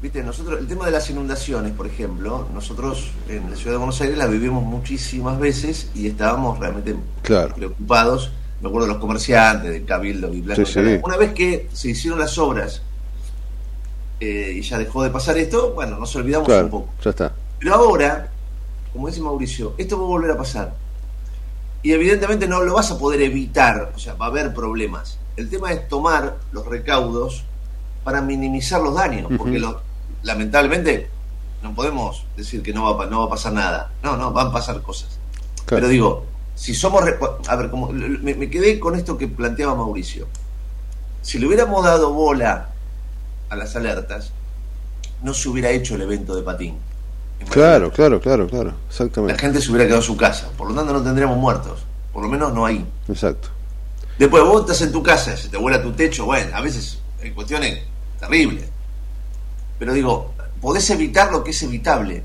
Viste, 0.03 0.23
nosotros, 0.25 0.59
el 0.59 0.67
tema 0.67 0.87
de 0.87 0.91
las 0.91 1.09
inundaciones, 1.11 1.73
por 1.73 1.87
ejemplo, 1.87 2.49
nosotros 2.53 3.13
en 3.29 3.49
la 3.49 3.57
ciudad 3.57 3.73
de 3.73 3.77
Buenos 3.79 4.01
Aires 4.01 4.19
la 4.19 4.27
vivimos 4.27 4.65
muchísimas 4.65 5.39
veces 5.39 5.91
y 5.95 6.09
estábamos 6.09 6.59
realmente 6.59 6.97
Claro. 7.23 7.55
preocupados. 7.55 8.33
Me 8.61 8.69
acuerdo 8.69 8.89
de 8.89 8.93
los 8.95 9.01
comerciantes, 9.01 9.71
de 9.71 9.85
Cabildo 9.85 10.33
y 10.35 10.41
Blanco. 10.41 10.65
Sí, 10.67 10.73
sí. 10.73 11.01
Una 11.05 11.17
vez 11.17 11.33
que 11.33 11.69
se 11.73 11.91
hicieron 11.91 12.19
las 12.19 12.37
obras 12.39 12.83
eh, 14.19 14.55
y 14.57 14.63
ya 14.63 14.77
dejó 14.79 15.05
de 15.05 15.11
pasar 15.11 15.39
esto, 15.39 15.73
bueno, 15.73 15.99
nos 15.99 16.15
olvidamos 16.17 16.49
un 16.49 16.69
poco. 16.71 16.89
ya 17.03 17.11
está. 17.11 17.33
Pero 17.61 17.75
ahora, 17.75 18.29
como 18.93 19.07
dice 19.07 19.21
Mauricio, 19.21 19.75
esto 19.79 19.97
va 19.99 20.05
a 20.05 20.09
volver 20.09 20.31
a 20.33 20.37
pasar. 20.37 20.75
Y 21.85 21.93
evidentemente 21.93 22.49
no 22.49 22.61
lo 22.63 22.75
vas 22.75 22.91
a 22.91 22.99
poder 22.99 23.23
evitar, 23.23 23.93
o 23.95 23.99
sea, 24.01 24.15
va 24.15 24.27
a 24.27 24.29
haber 24.29 24.53
problemas. 24.53 25.19
El 25.37 25.49
tema 25.49 25.73
es 25.73 25.87
tomar 25.89 26.39
los 26.53 26.67
recaudos 26.67 27.45
para 28.05 28.21
minimizar 28.21 28.81
los 28.81 28.95
daños, 28.95 29.29
porque 29.39 29.59
Ujú. 29.59 29.61
lo- 29.61 29.92
lamentablemente 30.23 31.09
no 31.63 31.75
podemos 31.75 32.25
decir 32.37 32.63
que 32.63 32.73
no 32.73 32.97
va, 32.97 33.07
no 33.07 33.21
va 33.21 33.27
a 33.27 33.31
pasar 33.31 33.53
nada. 33.53 33.93
No, 34.03 34.17
no, 34.17 34.33
van 34.33 34.49
a 34.49 34.53
pasar 34.53 34.83
cosas. 34.83 35.19
Claro. 35.65 35.83
Pero 35.83 35.89
digo, 35.89 36.27
si 36.55 36.75
somos... 36.75 37.05
A 37.49 37.57
ver, 37.57 37.71
como, 37.71 37.91
me, 37.91 38.35
me 38.35 38.51
quedé 38.51 38.81
con 38.81 38.97
esto 38.97 39.17
que 39.17 39.29
planteaba 39.29 39.75
Mauricio. 39.75 40.27
Si 41.23 41.39
le 41.39 41.47
hubiéramos 41.47 41.85
dado 41.85 42.13
bola 42.13 42.71
a 43.49 43.57
las 43.57 43.77
alertas, 43.77 44.33
no 45.23 45.35
se 45.35 45.49
hubiera 45.49 45.71
hecho 45.71 45.95
el 45.95 46.03
evento 46.03 46.35
de 46.35 46.43
patín. 46.43 46.77
Claro, 47.51 47.91
claro, 47.91 48.21
claro, 48.21 48.49
claro, 48.49 48.71
La 48.71 48.77
exactamente. 48.89 49.39
gente 49.41 49.61
se 49.61 49.71
hubiera 49.71 49.85
quedado 49.85 50.01
en 50.01 50.07
su 50.07 50.17
casa. 50.17 50.49
Por 50.57 50.69
lo 50.69 50.75
tanto, 50.75 50.93
no 50.93 51.03
tendríamos 51.03 51.37
muertos. 51.39 51.85
Por 52.13 52.23
lo 52.23 52.29
menos 52.29 52.53
no 52.53 52.67
ahí. 52.67 52.85
Exacto. 53.09 53.49
Después 54.19 54.43
vos 54.45 54.61
estás 54.63 54.83
en 54.83 54.93
tu 54.93 55.03
casa, 55.03 55.37
se 55.37 55.49
te 55.49 55.57
vuela 55.57 55.83
tu 55.83 55.93
techo, 55.93 56.27
bueno, 56.27 56.55
a 56.55 56.61
veces 56.61 56.99
hay 57.21 57.31
cuestiones 57.31 57.83
terribles. 58.21 58.69
Pero 59.79 59.93
digo, 59.93 60.33
podés 60.61 60.89
evitar 60.91 61.33
lo 61.33 61.45
que 61.45 61.51
es 61.51 61.63
evitable. 61.63 62.23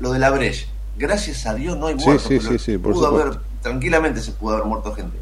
Lo 0.00 0.12
de 0.12 0.18
la 0.18 0.30
brecha. 0.30 0.66
Gracias 0.96 1.46
a 1.46 1.54
Dios 1.54 1.76
no 1.76 1.88
hay 1.88 1.94
muertos. 1.94 2.22
sí, 2.22 2.38
pero 2.38 2.50
sí, 2.52 2.58
sí, 2.58 2.78
por 2.78 2.92
pudo 2.92 3.08
supuesto. 3.08 3.30
haber, 3.30 3.42
tranquilamente 3.60 4.20
se 4.20 4.32
pudo 4.32 4.54
haber 4.54 4.66
muerto 4.66 4.94
gente. 4.94 5.18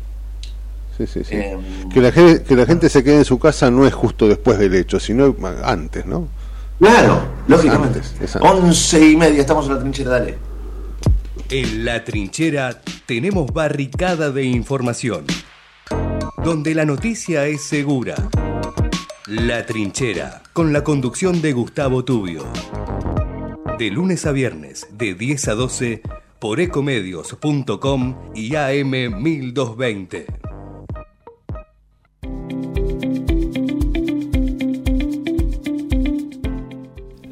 Sí, 0.97 1.07
sí, 1.07 1.25
sí. 1.25 1.35
Em, 1.35 1.89
que, 1.89 2.01
la 2.01 2.13
gente, 2.13 2.45
que 2.45 2.55
la 2.55 2.67
gente 2.67 2.89
se 2.89 3.03
quede 3.03 3.17
en 3.19 3.25
su 3.25 3.39
casa 3.39 3.71
no 3.71 3.85
es 3.87 3.93
justo 3.93 4.29
después 4.29 4.59
del 4.59 4.75
hecho, 4.75 5.01
sino 5.01 5.35
antes, 5.65 6.07
¿no? 6.07 6.29
Claro, 6.79 7.23
lógicamente. 7.49 7.99
Antes, 7.99 8.15
es 8.21 8.37
antes. 8.37 8.51
Once 8.51 9.11
y 9.11 9.17
media, 9.17 9.41
estamos 9.41 9.67
en 9.67 9.75
la 9.75 9.81
trinchera, 9.81 10.11
dale. 10.11 10.39
En 11.51 11.85
la 11.85 12.05
trinchera 12.05 12.81
tenemos 13.07 13.53
barricada 13.53 14.31
de 14.31 14.45
información, 14.45 15.25
donde 16.45 16.75
la 16.75 16.85
noticia 16.85 17.47
es 17.47 17.63
segura. 17.65 18.15
La 19.27 19.65
trinchera, 19.65 20.43
con 20.53 20.75
la 20.75 20.85
conducción 20.85 21.41
de 21.41 21.55
Gustavo 21.55 22.05
Tubio. 22.05 22.45
De 23.79 23.91
lunes 23.91 24.27
a 24.27 24.33
viernes, 24.33 24.87
de 24.93 25.15
10 25.15 25.49
a 25.49 25.55
12, 25.55 26.03
por 26.39 26.61
ecomedios.com 26.61 28.33
y 28.35 28.55
AM 28.55 29.23
1220. 29.23 30.27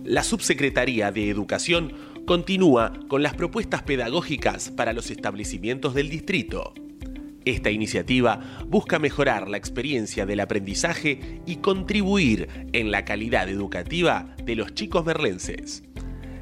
La 0.05 0.23
Subsecretaría 0.23 1.13
de 1.13 1.29
Educación 1.29 1.93
continúa 2.27 2.95
con 3.09 3.23
las 3.23 3.35
propuestas 3.35 3.83
pedagógicas 3.83 4.71
para 4.71 4.95
los 4.95 5.11
establecimientos 5.11 5.93
del 5.93 6.09
distrito. 6.09 6.73
Esta 7.45 7.71
iniciativa 7.71 8.41
busca 8.67 8.99
mejorar 8.99 9.49
la 9.49 9.57
experiencia 9.57 10.27
del 10.27 10.41
aprendizaje 10.41 11.41
y 11.47 11.57
contribuir 11.57 12.49
en 12.73 12.91
la 12.91 13.05
calidad 13.05 13.49
educativa 13.49 14.35
de 14.45 14.57
los 14.57 14.75
chicos 14.75 15.05
merlenses. 15.05 15.85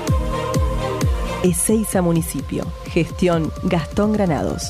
Ezeiza 1.43 2.01
Municipio. 2.03 2.65
Gestión 2.85 3.51
Gastón 3.63 4.13
Granados. 4.13 4.69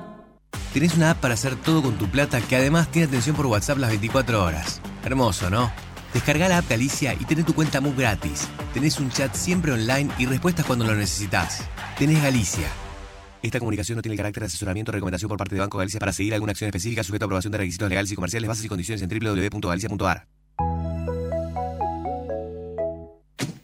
Tenés 0.73 0.95
una 0.95 1.11
app 1.11 1.19
para 1.19 1.33
hacer 1.33 1.55
todo 1.57 1.81
con 1.83 1.97
tu 1.97 2.09
plata 2.09 2.39
que 2.39 2.55
además 2.55 2.89
tiene 2.89 3.07
atención 3.07 3.35
por 3.35 3.45
WhatsApp 3.45 3.77
las 3.77 3.89
24 3.89 4.41
horas. 4.41 4.81
Hermoso, 5.03 5.49
¿no? 5.49 5.71
Descarga 6.13 6.47
la 6.47 6.59
app 6.59 6.67
de 6.67 6.75
Alicia 6.75 7.13
y 7.13 7.25
tenés 7.25 7.45
tu 7.45 7.53
cuenta 7.53 7.81
MUB 7.81 7.97
gratis. 7.97 8.47
Tenés 8.73 8.99
un 8.99 9.09
chat 9.09 9.35
siempre 9.35 9.73
online 9.73 10.09
y 10.17 10.25
respuestas 10.25 10.65
cuando 10.65 10.85
lo 10.85 10.95
necesitas. 10.95 11.63
Tenés 11.97 12.23
Galicia. 12.23 12.67
Esta 13.43 13.59
comunicación 13.59 13.97
no 13.97 14.01
tiene 14.01 14.15
carácter 14.15 14.41
de 14.41 14.47
asesoramiento 14.47 14.91
o 14.91 14.93
recomendación 14.93 15.27
por 15.27 15.37
parte 15.37 15.55
de 15.55 15.61
Banco 15.61 15.77
Galicia 15.77 15.99
para 15.99 16.13
seguir 16.13 16.33
alguna 16.33 16.51
acción 16.51 16.67
específica 16.69 17.03
sujeta 17.03 17.25
a 17.25 17.27
aprobación 17.27 17.51
de 17.51 17.57
requisitos 17.57 17.89
legales 17.89 18.11
y 18.11 18.15
comerciales, 18.15 18.47
bases 18.47 18.65
y 18.65 18.69
condiciones 18.69 19.01
en 19.01 19.09
www.galicia.ar. 19.09 20.27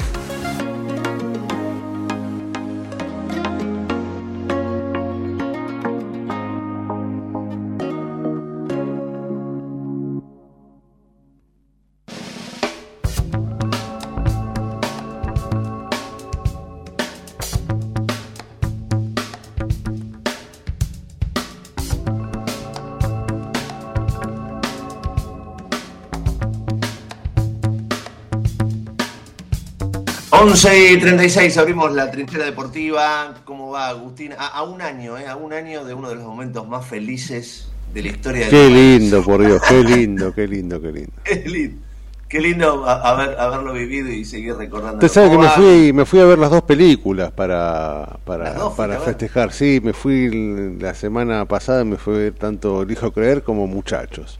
Once 30.51 30.91
y 30.91 30.99
36 30.99 31.57
abrimos 31.59 31.93
la 31.93 32.11
trinchera 32.11 32.43
deportiva. 32.43 33.35
¿Cómo 33.45 33.71
va 33.71 33.87
Agustín? 33.87 34.33
A, 34.37 34.47
a 34.47 34.63
un 34.63 34.81
año, 34.81 35.17
¿eh? 35.17 35.25
A 35.25 35.37
un 35.37 35.53
año 35.53 35.85
de 35.85 35.93
uno 35.93 36.09
de 36.09 36.15
los 36.15 36.25
momentos 36.25 36.67
más 36.67 36.85
felices 36.85 37.69
de 37.93 38.01
la 38.01 38.09
historia 38.09 38.49
Qué 38.49 38.57
del 38.57 38.73
lindo, 38.73 39.23
por 39.23 39.45
Dios, 39.45 39.61
qué 39.65 39.81
lindo, 39.81 40.33
qué 40.33 40.49
lindo, 40.49 40.81
qué 40.81 40.91
lindo. 40.91 41.11
Qué 41.23 41.35
lindo. 41.47 41.81
Qué 42.27 42.41
lindo 42.41 42.85
a- 42.85 43.11
haber, 43.11 43.39
haberlo 43.39 43.71
vivido 43.71 44.09
y 44.09 44.25
seguir 44.25 44.55
recordando. 44.55 45.05
Usted 45.05 45.07
sabe 45.07 45.29
que 45.29 45.37
me 45.37 45.49
fui, 45.49 45.93
me 45.93 46.05
fui 46.05 46.19
a 46.19 46.25
ver 46.25 46.37
las 46.37 46.49
dos 46.51 46.63
películas 46.63 47.31
para, 47.31 48.17
para, 48.25 48.53
dos 48.53 48.73
festejar. 49.05 49.53
Sí, 49.53 49.79
me 49.81 49.93
fui 49.93 50.77
la 50.79 50.93
semana 50.93 51.45
pasada, 51.45 51.85
me 51.85 51.95
fui 51.95 52.15
a 52.15 52.17
ver 52.17 52.33
tanto 52.33 52.81
El 52.81 52.91
Hijo 52.91 53.13
Creer 53.13 53.43
como 53.43 53.67
Muchachos. 53.67 54.39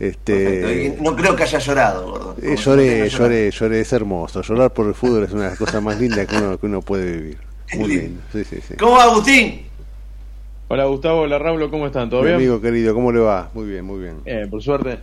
Este, 0.00 0.96
No 1.00 1.16
creo 1.16 1.34
que 1.34 1.42
haya 1.42 1.58
llorado, 1.58 2.10
gordo. 2.10 2.36
eh, 2.40 2.54
lloré, 2.56 3.08
lloré, 3.08 3.50
lloré, 3.50 3.80
es 3.80 3.92
hermoso. 3.92 4.42
Llorar 4.42 4.72
por 4.72 4.86
el 4.86 4.94
fútbol 4.94 5.24
es 5.24 5.32
una 5.32 5.44
de 5.44 5.48
las 5.50 5.58
cosas 5.58 5.82
más 5.82 5.98
lindas 5.98 6.26
que 6.26 6.36
uno, 6.36 6.58
que 6.58 6.66
uno 6.66 6.82
puede 6.82 7.12
vivir. 7.16 7.38
Muy 7.74 7.88
lindo, 7.88 8.20
sí, 8.32 8.44
sí, 8.44 8.60
sí. 8.66 8.74
¿Cómo 8.76 8.92
va 8.92 9.04
Agustín? 9.04 9.62
Hola 10.68 10.84
Gustavo, 10.84 11.22
hola 11.22 11.38
Raúl, 11.38 11.70
¿cómo 11.70 11.86
están? 11.86 12.10
¿Todo 12.10 12.20
Mi 12.20 12.26
bien? 12.26 12.36
amigo 12.36 12.60
querido, 12.60 12.94
¿cómo 12.94 13.10
le 13.10 13.20
va? 13.20 13.50
Muy 13.54 13.66
bien, 13.66 13.84
muy 13.84 14.00
bien. 14.00 14.20
Eh, 14.26 14.46
por 14.50 14.62
suerte. 14.62 14.98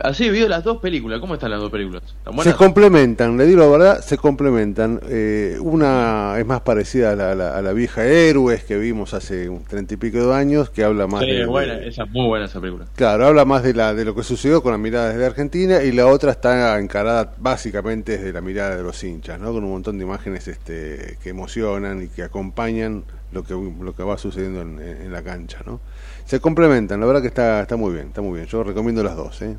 Así, 0.00 0.28
vi 0.28 0.40
las 0.48 0.64
dos 0.64 0.78
películas. 0.78 1.20
¿Cómo 1.20 1.34
están 1.34 1.50
las 1.50 1.60
dos 1.60 1.70
películas? 1.70 2.02
¿Están 2.04 2.38
Se 2.40 2.54
complementan, 2.54 3.36
le 3.36 3.46
digo 3.46 3.60
la 3.60 3.68
verdad, 3.68 4.00
se 4.00 4.18
complementan. 4.18 5.00
Eh, 5.08 5.56
una 5.60 6.34
es 6.38 6.44
más 6.44 6.60
parecida 6.62 7.12
a 7.12 7.16
la, 7.16 7.30
a 7.32 7.34
la- 7.34 7.56
a 7.58 7.62
la 7.62 7.72
vieja 7.72 8.04
Héroes 8.04 8.64
que 8.64 8.76
vimos 8.76 9.14
hace 9.14 9.48
un 9.48 9.62
treinta 9.64 9.94
y 9.94 9.96
pico 9.96 10.18
de 10.26 10.34
años, 10.34 10.68
que 10.70 10.82
habla 10.84 11.06
más 11.06 11.20
Sí, 11.24 11.30
de, 11.30 11.46
buena, 11.46 11.74
de- 11.74 11.88
esa 11.88 12.04
es 12.04 12.10
muy 12.10 12.26
buena 12.26 12.46
esa 12.46 12.60
película. 12.60 12.86
Claro, 12.96 13.26
habla 13.26 13.44
más 13.44 13.62
de 13.62 13.72
la 13.74 13.94
de 13.94 14.04
lo 14.04 14.14
que 14.14 14.22
sucedió 14.24 14.62
con 14.62 14.72
la 14.72 14.78
mirada 14.78 15.10
desde 15.10 15.26
Argentina 15.26 15.82
y 15.82 15.92
la 15.92 16.06
otra 16.06 16.32
está 16.32 16.78
encarada 16.78 17.32
básicamente 17.38 18.18
desde 18.18 18.32
la 18.32 18.40
mirada 18.40 18.76
de 18.76 18.82
los 18.82 19.02
hinchas, 19.04 19.38
¿no? 19.38 19.52
Con 19.52 19.62
un 19.64 19.70
montón 19.70 19.96
de 19.98 20.04
imágenes 20.04 20.48
este, 20.48 21.18
que 21.22 21.30
emocionan 21.30 22.02
y 22.02 22.08
que 22.08 22.22
acompañan 22.24 23.04
lo 23.32 23.44
que 23.44 23.54
lo 23.54 23.94
que 23.94 24.02
va 24.02 24.18
sucediendo 24.18 24.60
en, 24.62 24.80
en 24.80 25.12
la 25.12 25.22
cancha, 25.22 25.58
¿no? 25.64 25.80
Se 26.24 26.40
complementan, 26.40 26.98
la 27.00 27.06
verdad 27.06 27.22
que 27.22 27.28
está 27.28 27.62
está 27.62 27.76
muy 27.76 27.92
bien, 27.94 28.08
está 28.08 28.22
muy 28.22 28.34
bien. 28.34 28.46
Yo 28.46 28.64
recomiendo 28.64 29.02
las 29.04 29.16
dos, 29.16 29.40
¿eh? 29.42 29.56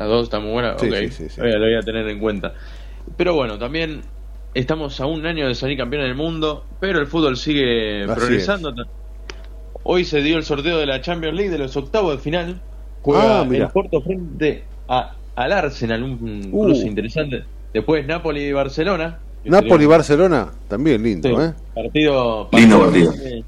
Las 0.00 0.08
dos 0.08 0.24
están 0.24 0.42
muy 0.42 0.52
buenas. 0.52 0.80
Sí, 0.80 0.88
ok, 0.88 0.94
sí, 0.94 1.08
sí, 1.10 1.28
sí. 1.28 1.40
Lo 1.40 1.44
voy 1.46 1.52
a- 1.52 1.58
lo 1.58 1.64
voy 1.66 1.74
a 1.74 1.80
tener 1.82 2.08
en 2.08 2.18
cuenta. 2.18 2.54
Pero 3.18 3.34
bueno, 3.34 3.58
también 3.58 4.00
estamos 4.54 4.98
a 5.00 5.04
un 5.04 5.26
año 5.26 5.46
de 5.46 5.54
salir 5.54 5.76
campeón 5.76 6.02
del 6.04 6.14
mundo, 6.14 6.64
pero 6.80 7.00
el 7.00 7.06
fútbol 7.06 7.36
sigue 7.36 8.04
Así 8.04 8.12
progresando. 8.14 8.72
Hoy 9.82 10.04
se 10.06 10.22
dio 10.22 10.38
el 10.38 10.44
sorteo 10.44 10.78
de 10.78 10.86
la 10.86 11.02
Champions 11.02 11.36
League 11.36 11.50
de 11.50 11.58
los 11.58 11.76
octavos 11.76 12.16
de 12.16 12.22
final. 12.22 12.60
Juega 13.02 13.40
Ah, 13.40 13.44
mira. 13.44 13.66
el 13.66 13.70
Porto 13.72 14.00
frente 14.00 14.64
a, 14.88 15.12
al 15.36 15.52
Arsenal, 15.52 16.02
un 16.02 16.48
Uh. 16.50 16.62
cruce 16.64 16.86
interesante. 16.86 17.44
Después 17.74 18.06
Napoli 18.06 18.40
y 18.40 18.52
Barcelona. 18.52 19.18
Napoli 19.44 19.70
sería- 19.70 19.88
Barcelona, 19.88 20.50
también 20.68 21.02
lindo, 21.02 21.28
Sí, 21.28 21.34
¿eh? 21.44 21.52
Partido, 21.74 22.48
Lindo 22.52 22.80
partido. 22.80 23.12
eh, 23.22 23.44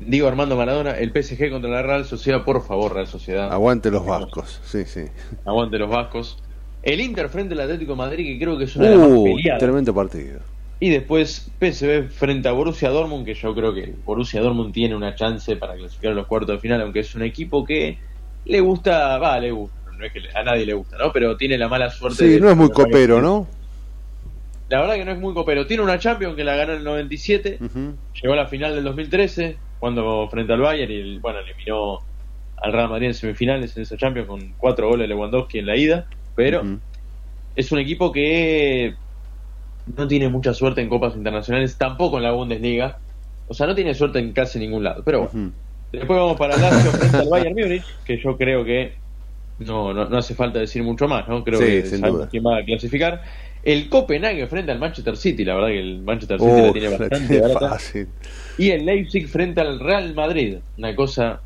Digo 0.00 0.26
Armando 0.28 0.56
Maradona, 0.56 0.92
el 0.92 1.12
PSG 1.12 1.50
contra 1.50 1.70
la 1.70 1.82
Real 1.82 2.04
Sociedad, 2.06 2.42
por 2.44 2.62
favor, 2.64 2.94
Real 2.94 3.06
Sociedad. 3.06 3.52
Aguante 3.52 3.90
los 3.90 4.04
vascos, 4.06 4.60
sí, 4.64 4.84
sí. 4.86 5.04
Aguante 5.44 5.78
los 5.78 5.90
vascos. 5.90 6.38
El 6.82 7.00
Inter 7.00 7.28
frente 7.28 7.52
al 7.54 7.60
Atlético 7.60 7.92
de 7.92 7.98
Madrid, 7.98 8.24
que 8.24 8.42
creo 8.42 8.56
que 8.56 8.64
es 8.64 8.74
una 8.76 8.86
de 8.88 8.96
las 8.96 9.00
más 9.08 9.18
Uh, 9.18 9.24
peleadas. 9.24 9.60
tremendo 9.60 9.94
partido. 9.94 10.40
Y 10.82 10.88
después 10.88 11.50
PSV 11.60 12.08
frente 12.08 12.48
a 12.48 12.52
Borussia 12.52 12.88
Dortmund, 12.88 13.26
que 13.26 13.34
yo 13.34 13.54
creo 13.54 13.74
que 13.74 13.92
Borussia 14.04 14.40
Dortmund 14.40 14.72
tiene 14.72 14.96
una 14.96 15.14
chance 15.14 15.54
para 15.56 15.74
clasificar 15.74 16.12
a 16.12 16.14
los 16.14 16.26
cuartos 16.26 16.54
de 16.56 16.58
final, 16.58 16.80
aunque 16.80 17.00
es 17.00 17.14
un 17.14 17.22
equipo 17.22 17.62
que 17.66 17.98
le 18.46 18.60
gusta, 18.60 19.18
va, 19.18 19.38
le 19.38 19.50
gusta, 19.50 19.76
no 19.98 20.06
es 20.06 20.12
que 20.14 20.20
a 20.34 20.42
nadie 20.42 20.64
le 20.64 20.72
gusta, 20.72 20.96
¿no? 20.96 21.12
Pero 21.12 21.36
tiene 21.36 21.58
la 21.58 21.68
mala 21.68 21.90
suerte 21.90 22.24
Sí, 22.24 22.28
de- 22.30 22.40
no 22.40 22.48
es 22.50 22.56
muy 22.56 22.70
copero, 22.70 23.20
¿no? 23.20 23.46
La 24.70 24.80
verdad 24.80 24.94
que 24.94 25.04
no 25.04 25.12
es 25.12 25.18
muy 25.18 25.34
copero. 25.34 25.66
Tiene 25.66 25.82
una 25.82 25.98
Champions 25.98 26.34
que 26.36 26.44
la 26.44 26.54
ganó 26.56 26.72
en 26.72 26.78
el 26.78 26.84
97, 26.84 27.58
llegó 28.22 28.32
a 28.32 28.36
la 28.36 28.46
final 28.46 28.74
del 28.74 28.84
2013, 28.84 29.58
cuando 29.80 30.28
frente 30.30 30.52
al 30.52 30.60
Bayern 30.60 30.92
y 30.92 31.18
bueno, 31.18 31.40
eliminó 31.40 31.98
al 32.58 32.72
Real 32.72 32.88
Madrid 32.90 33.08
en 33.08 33.14
semifinales 33.14 33.76
en 33.76 33.82
esa 33.82 33.96
Champions 33.96 34.28
con 34.28 34.54
cuatro 34.58 34.88
goles 34.88 35.04
de 35.04 35.08
Lewandowski 35.08 35.58
en 35.58 35.66
la 35.66 35.76
ida, 35.76 36.06
pero 36.36 36.62
es 37.56 37.72
un 37.72 37.78
equipo 37.80 38.12
que 38.12 38.94
no 39.96 40.06
tiene 40.06 40.28
mucha 40.28 40.54
suerte 40.54 40.80
en 40.82 40.88
copas 40.88 41.16
internacionales, 41.16 41.76
tampoco 41.78 42.18
en 42.18 42.22
la 42.24 42.32
Bundesliga, 42.32 42.98
o 43.48 43.54
sea, 43.54 43.66
no 43.66 43.74
tiene 43.74 43.94
suerte 43.94 44.18
en 44.20 44.32
casi 44.32 44.58
ningún 44.58 44.84
lado, 44.84 45.02
pero 45.04 45.28
bueno. 45.28 45.52
Después 45.90 46.20
vamos 46.20 46.36
para 46.38 46.56
Lazio 46.56 46.92
frente 46.92 47.16
al 47.16 47.28
Bayern 47.28 47.54
Múnich, 47.58 47.84
que 48.04 48.16
yo 48.22 48.36
creo 48.36 48.64
que 48.64 48.94
no, 49.58 49.92
no, 49.92 50.08
no 50.08 50.18
hace 50.18 50.34
falta 50.36 50.60
decir 50.60 50.82
mucho 50.84 51.08
más, 51.08 51.26
¿no? 51.26 51.42
Creo 51.42 51.58
Sí, 51.58 51.64
que 51.66 51.84
sin 51.86 52.00
duda. 52.00 52.28
quién 52.28 52.44
va 52.46 52.58
a 52.58 52.64
clasificar. 52.64 53.22
El 53.62 53.88
Copenhague 53.90 54.46
frente 54.46 54.72
al 54.72 54.78
Manchester 54.78 55.16
City, 55.16 55.44
la 55.44 55.54
verdad 55.54 55.68
que 55.68 55.80
el 55.80 56.02
Manchester 56.02 56.40
City 56.40 56.60
Oh, 56.62 56.66
la 56.66 56.72
tiene 56.72 56.88
bastante 56.88 57.40
barata. 57.40 57.68
fácil. 57.70 58.08
Y 58.56 58.70
el 58.70 58.86
Leipzig 58.86 59.28
frente 59.28 59.60
al 59.60 59.80
Real 59.80 60.14
Madrid, 60.14 60.58
una 60.78 60.94
cosa 60.96 61.40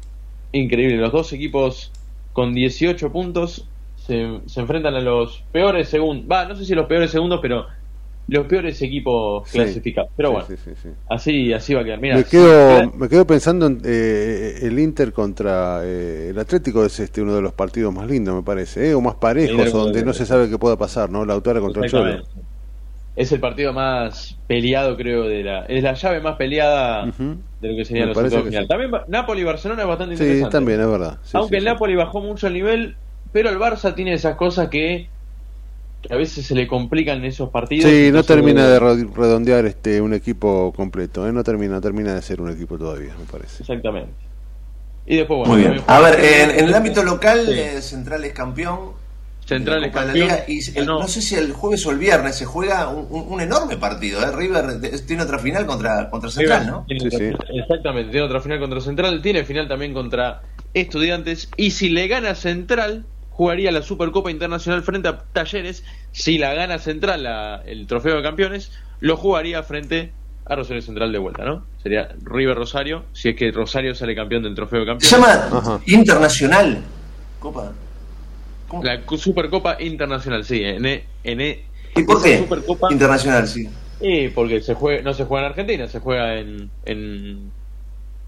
increíble. 0.53 0.97
Los 0.97 1.13
dos 1.13 1.33
equipos 1.33 1.91
con 2.33 2.55
18 2.55 3.11
puntos 3.13 3.67
se, 3.97 4.41
se 4.47 4.61
enfrentan 4.61 4.95
a 4.95 5.01
los 5.01 5.43
peores 5.53 5.89
segundos. 5.89 6.27
Va, 6.31 6.45
no 6.47 6.55
sé 6.55 6.65
si 6.65 6.75
los 6.75 6.87
peores 6.87 7.11
segundos, 7.11 7.41
pero 7.43 7.67
los 8.27 8.47
peores 8.47 8.81
equipos 8.83 9.49
Sí. 9.49 9.59
clasificados. 9.59 10.11
Pero 10.17 10.29
Sí, 10.29 10.33
bueno, 10.33 10.49
sí, 10.49 10.57
sí, 10.65 10.71
sí. 10.83 10.89
así 11.09 11.53
así 11.53 11.75
va 11.75 11.81
a 11.83 11.85
quedar. 11.85 12.01
Me, 12.01 12.25
quedo, 12.25 12.93
me 12.93 13.09
quedo 13.09 13.27
pensando 13.27 13.67
en 13.67 13.81
eh, 13.85 14.59
el 14.63 14.79
Inter 14.79 15.13
contra 15.13 15.81
eh, 15.85 16.29
el 16.31 16.39
Atlético 16.39 16.85
es 16.85 16.99
este 17.01 17.21
uno 17.23 17.35
de 17.35 17.43
los 17.43 17.53
partidos 17.53 17.93
más 17.93 18.07
lindos 18.07 18.35
me 18.35 18.43
parece 18.43 18.91
¿eh? 18.91 18.95
o 18.95 19.01
más 19.01 19.17
parejos 19.17 19.73
donde 19.73 20.05
no 20.05 20.13
se 20.13 20.25
sabe 20.27 20.49
qué 20.49 20.59
pueda 20.59 20.77
pasar 20.77 21.11
no 21.11 21.25
la 21.25 21.35
autora 21.35 21.61
contra 21.61 21.85
el 21.85 21.91
Cholo. 21.91 22.23
Es 23.17 23.31
el 23.31 23.39
partido 23.39 23.73
más 23.73 24.37
peleado, 24.49 24.97
creo, 24.97 25.23
de 25.29 25.45
la. 25.45 25.67
Es 25.67 25.85
la 25.85 25.95
llave 25.95 26.21
más 26.21 26.35
peleada 26.37 27.05
de 27.07 27.69
lo 27.69 27.77
que 27.77 27.85
serían 27.85 28.09
Me 28.09 28.15
los 28.15 28.19
octavos 28.25 28.47
final. 28.49 28.65
sí. 28.65 28.69
También 28.69 28.93
va- 28.93 29.05
Napoli 29.07 29.43
y 29.43 29.45
Barcelona 29.45 29.83
es 29.83 29.89
bastante 29.89 30.17
sí 30.17 30.23
interesante. 30.25 30.53
también 30.53 30.81
es 30.81 30.89
verdad 30.89 31.19
Sí, 31.23 31.31
Aunque 31.37 31.51
sí, 31.51 31.57
el 31.59 31.63
sí. 31.63 31.69
Napoli 31.69 31.95
bajó 31.95 32.21
mucho 32.21 32.49
el 32.49 32.55
nivel, 32.55 32.97
pero 33.31 33.51
el 33.51 33.59
Barça 33.59 33.95
tiene 33.95 34.15
esas 34.15 34.35
cosas 34.35 34.69
que, 34.69 35.14
que 36.07 36.15
a 36.15 36.17
veces 36.17 36.47
se 36.47 36.55
le 36.55 36.67
complican 36.67 37.25
esos 37.25 37.51
partidos. 37.51 37.91
Sí, 37.91 38.11
no 38.13 38.23
termina 38.23 38.67
de 38.69 38.79
redondear 38.81 39.65
este 39.67 40.01
un 40.01 40.15
equipo 40.15 40.73
completo, 40.75 41.27
¿eh? 41.27 41.33
no 41.33 41.43
termina, 41.45 41.81
termina 41.81 42.15
de 42.15 42.23
ser 42.23 42.41
un 42.41 42.51
equipo 42.51 42.77
todavía, 42.79 43.15
me 43.19 43.25
parece. 43.25 43.63
Exactamente. 43.63 44.11
Y 45.07 45.17
después, 45.17 45.47
bueno. 45.47 45.53
Muy 45.53 45.63
bien. 45.63 45.83
A 45.87 46.01
ver, 46.01 46.19
en, 46.25 46.51
en 46.59 46.65
el 46.67 46.75
ámbito 46.75 47.03
local, 47.03 47.45
Sí. 47.47 47.53
eh, 47.59 47.83
Central 47.83 48.25
es 48.25 48.33
campeón. 48.33 49.03
Central 49.45 49.85
es 49.85 49.93
campeón. 49.93 50.07
la 50.19 50.25
Liga, 50.37 50.45
y 50.49 50.79
el- 50.79 50.87
no. 50.87 51.07
sé 51.07 51.21
si 51.21 51.35
el 51.35 51.53
jueves 51.53 51.85
o 51.85 51.91
el 51.91 51.99
viernes 51.99 52.35
se 52.37 52.47
juega 52.47 52.89
un, 52.89 53.07
un- 53.11 53.27
un 53.35 53.41
enorme 53.43 53.77
partido. 53.77 54.23
¿eh? 54.23 54.33
River 54.35 54.81
tiene 55.07 55.23
otra 55.23 55.39
final 55.39 55.67
contra, 55.67 56.09
contra 56.09 56.31
Central, 56.31 56.67
¿no? 56.67 56.85
Tiene 56.89 57.07
otra- 57.07 57.45
Exactamente, 57.55 58.11
tiene 58.11 58.25
otra 58.27 58.41
final 58.41 58.59
contra 58.59 58.81
Central, 58.81 59.21
tiene 59.21 59.45
final 59.45 59.69
también 59.69 59.93
contra 59.93 60.41
Estudiantes. 60.73 61.51
Y 61.59 61.73
si 61.73 61.91
le 61.91 62.09
gana 62.09 62.35
Central, 62.35 63.05
jugaría 63.35 63.71
la 63.73 63.83
Supercopa 63.83 64.31
Internacional 64.31 64.83
frente 64.83 65.09
a 65.09 65.19
Talleres. 65.33 65.85
Si 66.13 66.39
la 66.39 66.55
gana 66.55 66.79
Central, 66.79 67.25
la- 67.25 67.63
el 67.67 67.87
trofeo 67.87 68.17
de 68.17 68.23
campeones, 68.23 68.73
lo 69.01 69.17
jugaría 69.17 69.63
frente 69.65 70.13
a 70.47 70.55
Rosario 70.55 70.83
Central 70.83 71.11
de 71.11 71.19
vuelta, 71.19 71.45
¿no? 71.45 71.65
Sería 71.83 72.15
River 72.23 72.57
Rosario, 72.57 73.05
si 73.13 73.31
es 73.31 73.37
que 73.37 73.51
Rosario 73.51 73.95
sale 73.95 74.15
campeón 74.15 74.43
del 74.45 74.55
trofeo 74.55 74.81
de 74.81 74.87
campeones. 74.87 75.09
Se 75.09 75.17
llama 75.17 75.81
Internacional. 75.87 76.83
Copa. 77.41 77.73
La 78.83 79.01
Supercopa 79.17 79.77
Internacional, 79.81 80.45
sí. 80.45 80.63
En, 80.63 80.87
e- 80.87 81.05
en, 81.25 81.41
e- 81.41 81.65
¿Y 81.97 82.03
por 82.05 82.23
qué? 82.23 82.41
Supercopa- 82.41 82.91
Internacional, 82.93 83.47
sí. 83.49 83.69
Y 84.01 84.29
porque 84.29 84.61
se 84.61 84.75
juega, 84.75 85.03
no 85.03 85.13
se 85.15 85.25
juega 85.25 85.47
en 85.47 85.51
Argentina, 85.51 85.89
se 85.89 86.01
juega 86.01 86.35
en, 86.37 86.71
en, 86.85 87.51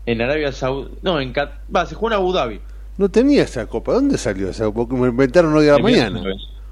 en 0.07 0.23
Arabia 0.23 0.53
Saudí. 0.53 0.91
No, 1.03 1.21
en 1.21 1.33
Cat- 1.33 1.61
va, 1.75 1.85
se 1.87 1.95
juega 1.95 2.17
en 2.17 2.23
Abu 2.23 2.33
Dhabi. 2.33 2.61
No 2.99 3.11
tenía 3.11 3.43
esa 3.43 3.67
copa, 3.67 3.93
¿dónde 3.93 4.17
salió 4.19 4.49
esa 4.49 4.65
copa? 4.65 4.89
Porque 4.89 4.95
me 4.95 5.09
inventaron 5.09 5.55
hoy 5.55 5.69
a 5.69 5.73
la 5.73 5.79
mañana. 5.79 6.23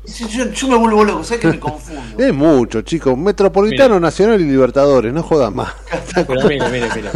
Yo, 0.06 0.50
yo 0.50 0.68
me 0.68 0.76
vuelvo 0.76 1.04
loco, 1.04 1.24
¿sabes 1.24 1.40
que 1.40 1.48
me 1.48 1.60
confundo? 1.60 2.18
Es 2.18 2.32
mucho, 2.32 2.82
chicos. 2.82 3.16
Metropolitano, 3.16 3.98
Nacional 3.98 4.40
y 4.40 4.44
Libertadores, 4.44 5.12
no 5.12 5.22
jodas 5.22 5.52
más. 5.54 5.72
Pero 6.14 6.48
mire, 6.48 6.68
mire, 6.70 6.88
mire. 6.94 7.10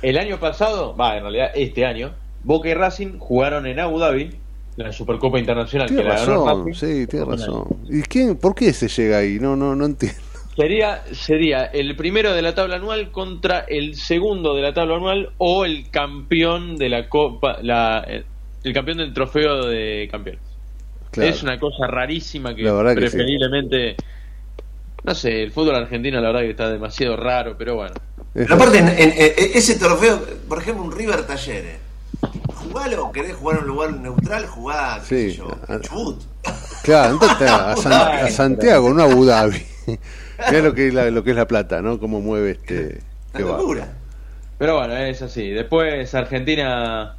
El 0.00 0.18
año 0.18 0.38
pasado, 0.38 0.96
va, 0.96 1.16
en 1.16 1.22
realidad 1.24 1.50
este 1.54 1.84
año, 1.84 2.12
Boca 2.44 2.68
y 2.68 2.74
Racing 2.74 3.18
jugaron 3.18 3.66
en 3.66 3.80
Abu 3.80 3.98
Dhabi 3.98 4.38
la 4.76 4.92
Supercopa 4.92 5.38
Internacional 5.38 5.88
que 5.88 5.94
Tiene 5.94 6.08
la 6.08 6.16
ganó 6.20 6.46
razón, 6.46 6.66
Racing. 6.68 6.88
sí, 6.88 7.06
tiene 7.08 7.24
razón. 7.26 7.64
¿Y 7.88 8.02
quién, 8.02 8.36
por 8.36 8.54
qué 8.54 8.72
se 8.72 8.88
llega 8.88 9.18
ahí? 9.18 9.38
No, 9.40 9.56
no, 9.56 9.74
no 9.74 9.86
entiendo. 9.86 10.20
Sería, 10.58 11.04
sería 11.12 11.66
el 11.66 11.94
primero 11.94 12.34
de 12.34 12.42
la 12.42 12.52
tabla 12.52 12.76
anual 12.76 13.12
contra 13.12 13.60
el 13.60 13.94
segundo 13.94 14.56
de 14.56 14.62
la 14.62 14.74
tabla 14.74 14.96
anual 14.96 15.30
o 15.38 15.64
el 15.64 15.88
campeón 15.88 16.76
de 16.76 16.88
la 16.88 17.08
Copa, 17.08 17.58
la, 17.62 18.00
el, 18.00 18.24
el 18.64 18.72
campeón 18.72 18.98
del 18.98 19.14
trofeo 19.14 19.66
de 19.66 20.08
campeones. 20.10 20.42
Claro. 21.12 21.30
Es 21.30 21.42
una 21.44 21.60
cosa 21.60 21.86
rarísima 21.86 22.54
que 22.56 22.64
sí. 22.64 22.96
preferiblemente. 22.96 23.94
No 25.04 25.14
sé, 25.14 25.44
el 25.44 25.52
fútbol 25.52 25.76
argentino 25.76 26.20
la 26.20 26.26
verdad 26.26 26.40
que 26.40 26.50
está 26.50 26.68
demasiado 26.68 27.16
raro, 27.16 27.54
pero 27.56 27.76
bueno. 27.76 27.94
Pero 28.34 28.54
aparte, 28.56 28.78
en, 28.78 28.88
en- 28.88 29.12
en 29.16 29.50
ese 29.54 29.78
trofeo, 29.78 30.20
por 30.48 30.58
ejemplo, 30.58 30.82
un 30.84 30.90
River 30.92 31.24
Talleres. 31.24 31.78
Jugalo, 32.52 33.12
querés 33.12 33.36
jugar 33.36 33.58
en 33.58 33.62
un 33.62 33.68
lugar 33.68 33.92
neutral, 33.92 34.44
jugá, 34.46 34.98
qué 35.00 35.06
sé 35.06 35.30
Sí. 35.30 35.36
yo, 35.36 35.48
Ah, 35.68 35.78
Chubut. 35.80 36.20
Claro, 36.82 37.12
andate 37.12 37.46
a, 37.46 37.70
a 37.72 37.76
San- 37.76 37.92
a 37.92 38.28
Santiago, 38.30 38.92
no 38.92 39.02
a 39.02 39.06
Abu 39.06 39.24
Dhabi. 39.24 39.62
Mirá 40.46 40.60
lo 40.62 40.74
que 40.74 40.88
es 40.88 40.94
la, 40.94 41.10
lo 41.10 41.24
que 41.24 41.30
es 41.30 41.36
la 41.36 41.46
plata, 41.46 41.82
¿no? 41.82 41.98
Cómo 41.98 42.20
mueve 42.20 42.52
este. 42.52 43.00
qué 43.34 43.42
va. 43.42 43.58
Pero 44.58 44.76
bueno, 44.78 44.96
es 44.96 45.22
así. 45.22 45.50
Después 45.50 46.14
Argentina 46.14 47.16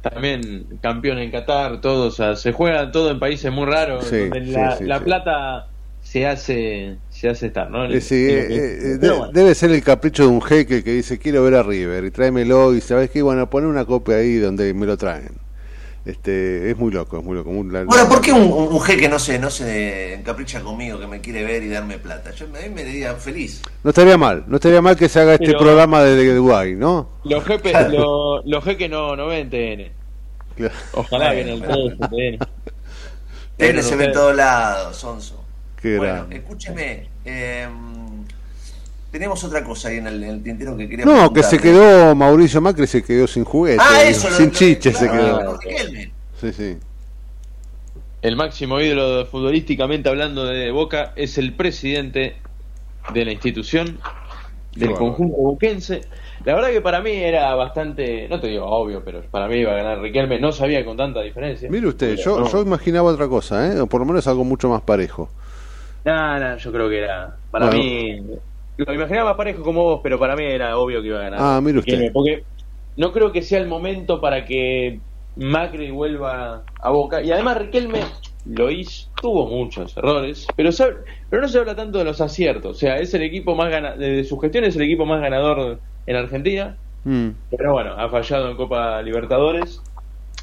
también 0.00 0.78
campeón 0.80 1.18
en 1.18 1.30
Qatar, 1.30 1.80
todo, 1.80 2.06
o 2.08 2.10
sea, 2.10 2.36
se 2.36 2.52
juega 2.52 2.90
todo 2.92 3.10
en 3.10 3.18
países 3.18 3.52
muy 3.52 3.66
raros, 3.66 4.06
Sí, 4.06 4.16
donde 4.16 4.44
sí, 4.44 4.50
la, 4.52 4.76
sí, 4.76 4.84
la 4.84 4.98
sí. 4.98 5.04
plata 5.04 5.66
se 6.00 6.26
hace 6.26 6.98
se 7.10 7.28
hace 7.28 7.46
estar, 7.48 7.70
¿no? 7.70 7.84
Eh, 7.84 8.00
sí, 8.00 8.14
eh, 8.14 8.46
eh, 8.50 8.98
Pero 9.00 9.14
de- 9.14 9.18
bueno. 9.18 9.32
debe 9.32 9.54
ser 9.54 9.72
el 9.72 9.82
capricho 9.82 10.22
de 10.22 10.28
un 10.28 10.40
jeque 10.42 10.84
que 10.84 10.92
dice 10.92 11.18
quiero 11.18 11.42
ver 11.42 11.54
a 11.56 11.62
River 11.62 12.04
y 12.04 12.10
tráemelo 12.10 12.74
y 12.74 12.80
sabes 12.80 13.10
qué 13.10 13.22
bueno 13.22 13.50
poner 13.50 13.68
una 13.68 13.84
copia 13.84 14.16
ahí 14.16 14.36
donde 14.36 14.72
me 14.74 14.86
lo 14.86 14.96
traen 14.96 15.30
este 16.10 16.70
es 16.70 16.76
muy 16.78 16.90
loco 16.92 17.18
es 17.18 17.24
muy 17.24 17.36
loco 17.36 17.50
muy- 17.50 17.70
la- 17.72 17.80
Ahora, 17.80 18.08
¿por 18.08 18.20
qué 18.20 18.32
un, 18.32 18.42
un- 18.42 18.72
un 18.72 18.80
jeque 18.80 19.08
no 19.08 19.18
se, 19.18 19.38
no 19.38 19.50
se 19.50 20.14
encapricha 20.14 20.60
conmigo, 20.60 20.98
que 20.98 21.06
me 21.06 21.20
quiere 21.20 21.44
ver 21.44 21.62
y 21.62 21.68
darme 21.68 21.98
plata? 21.98 22.30
Yo 22.32 22.46
a 22.46 22.48
mí 22.48 22.68
me 22.74 22.84
diría 22.84 23.14
feliz. 23.16 23.62
no 23.84 23.90
estaría 23.90 24.16
mal 24.16 24.44
no 24.48 24.56
estaría 24.56 24.80
mal 24.80 24.96
que 24.96 25.08
se 25.08 25.20
haga 25.20 25.34
este 25.34 25.46
Pero- 25.46 25.58
programa 25.58 26.02
desde 26.02 26.34
Dubái 26.34 26.74
¿no? 26.74 27.10
Los 27.24 27.44
Claro. 27.44 27.88
lo- 27.90 28.42
los 28.44 28.64
jeques 28.64 28.88
no, 28.90 29.14
no 29.16 29.26
ven 29.26 29.50
TN. 29.50 29.92
Claro. 30.56 30.74
Ojalá 30.92 31.30
que 31.32 31.40
en 31.42 31.48
el 31.48 31.60
Bueno, 31.66 31.96
3 32.08 32.10
TN. 32.10 32.38
Él 33.58 33.82
se 33.82 33.96
ve 33.96 34.04
en 34.06 34.12
todos 34.12 34.34
lados, 34.36 34.96
Sonso. 34.96 35.44
Qué 35.80 35.96
bueno, 35.98 36.14
grande. 36.14 36.36
escúcheme. 36.36 37.08
eh, 37.24 37.68
tenemos 39.10 39.42
otra 39.44 39.64
cosa 39.64 39.88
ahí 39.88 39.96
en 39.98 40.06
el, 40.06 40.22
en 40.22 40.30
el 40.30 40.42
tintero 40.42 40.76
que 40.76 40.88
quería 40.88 41.04
no 41.06 41.32
que 41.32 41.42
se 41.42 41.58
quedó 41.58 42.14
Mauricio 42.14 42.60
Macri 42.60 42.86
se 42.86 43.02
quedó 43.02 43.26
sin 43.26 43.44
juguete 43.44 43.82
Ah, 43.82 44.02
eso, 44.02 44.28
sin 44.30 44.46
lo- 44.46 44.52
chiche 44.52 44.92
se 44.92 45.08
claro, 45.08 45.12
quedó 45.16 45.38
de 45.38 45.58
Riquelme. 45.58 46.12
sí 46.40 46.52
sí 46.52 46.78
El 48.22 48.36
máximo 48.36 48.80
ídolo 48.80 49.26
futbolísticamente 49.26 50.08
hablando 50.08 50.44
de 50.44 50.70
Boca 50.70 51.12
es 51.16 51.38
el 51.38 51.54
presidente 51.54 52.36
de 53.08 53.24
la 53.24 53.32
institución 53.32 54.00
del 54.74 54.94
conjunto 54.94 55.36
boquense. 55.36 56.02
La 56.44 56.54
verdad 56.54 56.70
que 56.70 56.80
para 56.80 57.00
mí 57.00 57.12
era 57.12 57.54
bastante, 57.54 58.28
no 58.28 58.40
te 58.40 58.48
digo 58.48 58.66
obvio, 58.66 59.02
pero 59.04 59.22
para 59.30 59.48
mí 59.48 59.56
iba 59.56 59.72
a 59.72 59.76
ganar 59.76 60.00
Riquelme, 60.00 60.40
no 60.40 60.52
sabía 60.52 60.84
con 60.84 60.96
tanta 60.96 61.20
diferencia. 61.22 61.68
mire 61.70 61.88
usted 61.88 62.16
Pero 62.16 62.22
yo, 62.22 62.38
no. 62.40 62.44
yo 62.44 62.62
imaginaba 62.62 63.10
otra 63.10 63.28
cosa 63.28 63.66
¿eh? 63.72 63.80
o 63.80 63.86
por 63.86 64.00
lo 64.00 64.06
menos 64.06 64.26
algo 64.26 64.44
mucho 64.44 64.68
más 64.68 64.82
parejo 64.82 65.28
No, 66.04 66.38
no, 66.38 66.56
yo 66.56 66.72
creo 66.72 66.88
que 66.88 66.98
era, 66.98 67.36
para 67.50 67.66
Bueno. 67.66 67.78
mí, 67.78 68.20
lo 68.78 68.94
imaginaba 68.94 69.30
más 69.30 69.36
parejo 69.36 69.62
como 69.62 69.82
vos, 69.82 70.00
pero 70.02 70.18
para 70.18 70.36
mí 70.36 70.44
era 70.44 70.78
obvio 70.78 71.00
que 71.02 71.08
iba 71.08 71.18
a 71.18 71.22
ganar. 71.22 71.40
Ah, 71.42 71.60
mire 71.60 71.78
usted. 71.80 72.12
Porque 72.12 72.44
no 72.96 73.12
creo 73.12 73.32
que 73.32 73.42
sea 73.42 73.58
el 73.60 73.66
momento 73.66 74.20
para 74.20 74.44
que 74.44 75.00
Macri 75.36 75.90
vuelva 75.90 76.64
a 76.80 76.90
Boca. 76.90 77.22
Y 77.22 77.30
además 77.32 77.58
Riquelme 77.58 78.00
lo 78.44 78.70
hizo, 78.70 79.10
tuvo 79.20 79.46
muchos 79.46 79.96
errores, 79.96 80.46
pero, 80.56 80.72
sabe- 80.72 80.96
pero 81.28 81.42
no 81.42 81.48
se 81.48 81.58
habla 81.58 81.74
tanto 81.76 81.98
de 81.98 82.04
los 82.04 82.20
aciertos. 82.20 82.76
O 82.76 82.78
sea, 82.78 82.96
es 82.96 83.12
el 83.14 83.22
equipo 83.22 83.54
más 83.54 83.68
gana, 83.70 83.94
de 83.96 84.24
su 84.24 84.38
gestión 84.38 84.64
es 84.64 84.76
el 84.76 84.82
equipo 84.82 85.04
más 85.04 85.20
ganador 85.20 85.80
en 86.06 86.16
Argentina. 86.16 86.76
Mm. 87.04 87.28
Pero 87.50 87.72
bueno, 87.72 87.92
ha 87.96 88.08
fallado 88.08 88.50
en 88.50 88.56
Copa 88.56 89.02
Libertadores, 89.02 89.82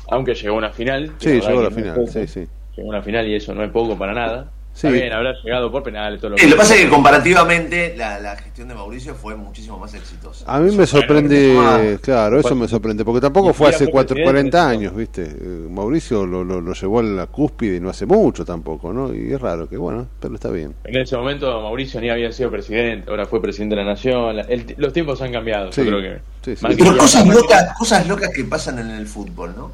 aunque 0.10 0.36
llegó 0.36 0.56
a 0.56 0.58
una 0.60 0.72
final. 0.72 1.12
sí 1.20 1.40
llegó 1.42 1.48
a 1.60 1.64
la 1.64 1.70
no 1.70 1.72
final 1.72 2.08
sí 2.08 2.28
sí 2.28 2.48
Llegó 2.76 2.90
a 2.90 2.96
una 2.96 3.02
final 3.02 3.28
y 3.28 3.36
eso 3.36 3.54
no 3.54 3.64
es 3.64 3.72
poco 3.72 3.98
para 3.98 4.14
nada. 4.14 4.52
Sí. 4.76 4.88
Está 4.88 5.00
bien, 5.00 5.14
habrá 5.14 5.34
llegado 5.42 5.72
por 5.72 5.84
penales, 5.84 6.20
todo 6.20 6.32
lo 6.32 6.38
Sí, 6.38 6.48
lo 6.48 6.52
que 6.52 6.58
pasa 6.58 6.76
es 6.76 6.82
que 6.82 6.90
comparativamente 6.90 7.96
la, 7.96 8.20
la 8.20 8.36
gestión 8.36 8.68
de 8.68 8.76
Mauricio 8.76 9.16
fue 9.16 9.34
muchísimo 9.34 9.80
más 9.80 9.94
exitosa. 9.94 10.44
A 10.46 10.60
mí 10.60 10.76
me 10.76 10.86
sorprende, 10.86 11.98
claro, 12.02 12.42
eso 12.42 12.56
me 12.56 12.68
sorprende, 12.68 13.06
porque 13.06 13.22
tampoco 13.22 13.54
fue 13.54 13.70
hace 13.70 13.88
cuatro, 13.88 14.16
presidente, 14.16 14.52
40 14.52 14.64
¿no? 14.64 14.70
años, 14.70 14.94
¿viste? 14.94 15.24
Eh, 15.24 15.68
Mauricio 15.70 16.26
lo, 16.26 16.44
lo, 16.44 16.60
lo 16.60 16.74
llevó 16.74 17.00
a 17.00 17.04
la 17.04 17.26
cúspide 17.28 17.78
y 17.78 17.80
no 17.80 17.90
hace 17.90 18.06
mucho 18.06 18.44
tampoco, 18.44 18.92
¿no? 18.92 19.14
Y 19.14 19.32
es 19.32 19.40
raro 19.40 19.70
que, 19.70 19.78
bueno, 19.78 20.08
pero 20.20 20.36
está 20.36 20.50
bien. 20.50 20.76
En 20.84 20.98
ese 20.98 21.16
momento 21.16 21.62
Mauricio 21.62 22.02
ni 22.02 22.10
había 22.10 22.30
sido 22.34 22.52
presidente, 22.52 23.10
ahora 23.10 23.26
fue 23.28 23.42
presidente 23.42 23.78
de 23.78 23.82
la 23.86 23.92
nación. 23.92 24.38
El- 24.50 24.76
los 24.78 24.92
tiempos 24.92 25.22
han 25.22 25.32
cambiado, 25.32 25.72
Sí, 25.72 25.86
yo 25.86 25.88
creo 25.88 26.02
que. 26.02 26.20
sí, 26.44 26.56
sí. 26.58 26.64
Macri 26.64 26.84
Pero 26.84 26.98
cosas 26.98 27.26
locas, 27.26 27.74
cosas 27.80 28.06
locas 28.10 28.30
que 28.36 28.44
pasan 28.44 28.80
en 28.80 28.90
el 28.90 29.08
fútbol, 29.08 29.54
¿no? 29.56 29.72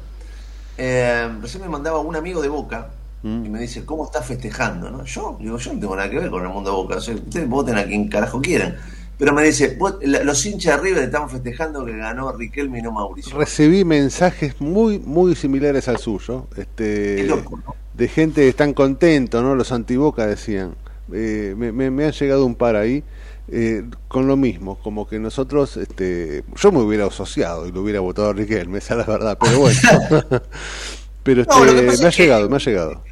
Eh, 0.78 1.28
recién 1.40 1.62
me 1.64 1.68
mandaba 1.68 1.98
un 1.98 2.14
amigo 2.14 2.40
de 2.40 2.48
Boca 2.48 2.86
Mm. 3.22 3.46
y 3.46 3.48
me 3.50 3.60
dice, 3.60 3.84
¿cómo 3.84 4.04
estás 4.04 4.26
festejando? 4.26 4.90
¿no? 4.90 5.04
Yo 5.04 5.36
digo, 5.40 5.56
yo 5.58 5.72
no 5.74 5.80
tengo 5.80 5.96
nada 5.96 6.10
que 6.10 6.18
ver 6.18 6.30
con 6.30 6.42
el 6.42 6.48
mundo 6.48 6.70
de 6.70 6.76
Boca. 6.76 6.96
O 6.96 7.00
sea, 7.00 7.14
ustedes 7.14 7.48
voten 7.48 7.76
a 7.78 7.84
quien 7.84 8.08
carajo 8.08 8.40
quieran. 8.40 8.76
Pero 9.18 9.32
me 9.32 9.44
dice, 9.44 9.76
"Vos- 9.78 9.96
la- 10.02 10.24
los 10.24 10.44
hinchas 10.44 10.76
de 10.78 10.82
River 10.88 11.04
están 11.04 11.30
festejando 11.30 11.84
que 11.84 11.96
ganó 11.96 12.32
Riquelme 12.32 12.80
y 12.80 12.82
no 12.82 12.90
Mauricio. 12.90 13.38
Recibí 13.38 13.84
mensajes 13.84 14.60
muy, 14.60 14.98
muy 14.98 15.36
similares 15.36 15.86
al 15.86 15.98
suyo, 15.98 16.48
este, 16.56 17.22
loco, 17.24 17.60
¿no? 17.64 17.76
de 17.94 18.08
gente 18.08 18.40
que 18.40 18.48
están 18.48 18.72
contentos, 18.74 19.40
¿no? 19.42 19.54
Los 19.54 19.70
antiboca 19.70 20.26
decían. 20.26 20.74
Eh, 21.12 21.54
me, 21.56 21.70
me, 21.72 21.90
me 21.90 22.06
han 22.06 22.12
llegado 22.12 22.44
un 22.46 22.54
par 22.56 22.74
ahí. 22.74 23.04
eh, 23.48 23.84
con 24.08 24.26
lo 24.28 24.36
mismo, 24.36 24.78
como 24.82 25.06
que 25.06 25.18
nosotros, 25.18 25.76
este, 25.76 26.42
yo 26.56 26.72
me 26.72 26.78
hubiera 26.78 27.06
asociado 27.06 27.66
y 27.68 27.72
lo 27.72 27.82
hubiera 27.82 28.00
votado 28.00 28.30
a 28.30 28.32
Riquelme, 28.32 28.78
esa 28.78 28.94
es 28.94 29.06
la 29.06 29.12
verdad, 29.12 29.36
pero 29.38 29.58
bueno. 29.58 29.78
pero 31.22 31.42
este, 31.42 31.54
No, 31.54 31.64
me 32.02 32.06
ha 32.06 32.10
que- 32.10 32.22
llegado, 32.22 32.48
me 32.48 32.56
ha 32.56 32.60
llegado. 32.60 33.02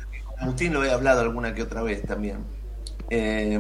Agustín 0.40 0.72
lo 0.72 0.84
he 0.84 0.90
hablado 0.90 1.20
alguna 1.20 1.54
que 1.54 1.62
otra 1.62 1.82
vez 1.82 2.02
también. 2.02 2.38
Eh, 3.10 3.58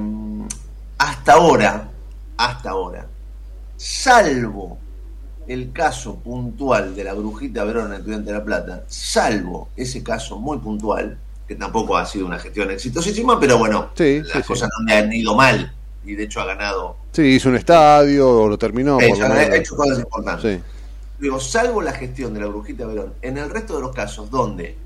hasta 0.98 1.32
ahora, 1.34 1.88
hasta 2.36 2.70
ahora, 2.70 3.06
salvo 3.76 4.78
el 5.46 5.72
caso 5.72 6.16
puntual 6.16 6.94
de 6.94 7.04
la 7.04 7.14
brujita 7.14 7.64
Verona 7.64 7.96
Estudiante 7.96 8.30
de 8.32 8.38
La 8.38 8.44
Plata, 8.44 8.84
salvo 8.86 9.68
ese 9.76 10.02
caso 10.02 10.38
muy 10.38 10.58
puntual, 10.58 11.18
que 11.48 11.56
tampoco 11.56 11.96
ha 11.96 12.06
sido 12.06 12.26
una 12.26 12.38
gestión 12.38 12.70
exitosísima, 12.70 13.40
pero 13.40 13.58
bueno, 13.58 13.90
Sí, 13.96 14.20
las 14.20 14.28
sí, 14.28 14.38
sí. 14.38 14.44
cosas 14.44 14.68
no 14.78 14.86
le 14.86 14.94
han 14.94 15.12
ido 15.12 15.34
mal 15.34 15.72
y 16.04 16.14
de 16.14 16.24
hecho 16.24 16.40
ha 16.40 16.44
ganado. 16.46 16.96
Sí, 17.12 17.22
hizo 17.22 17.48
un 17.48 17.56
estadio, 17.56 18.46
lo 18.46 18.56
terminó. 18.56 18.98
Por 18.98 19.18
lo 19.18 19.24
ha 19.26 19.56
hecho 19.56 19.74
cosas 19.76 19.98
importantes. 19.98 20.60
Digo, 21.18 21.40
salvo 21.40 21.82
la 21.82 21.92
gestión 21.92 22.32
de 22.32 22.40
la 22.40 22.46
Brujita 22.46 22.86
Verón, 22.86 23.14
en 23.20 23.36
el 23.36 23.50
resto 23.50 23.76
de 23.76 23.82
los 23.82 23.94
casos 23.94 24.30
donde 24.30 24.76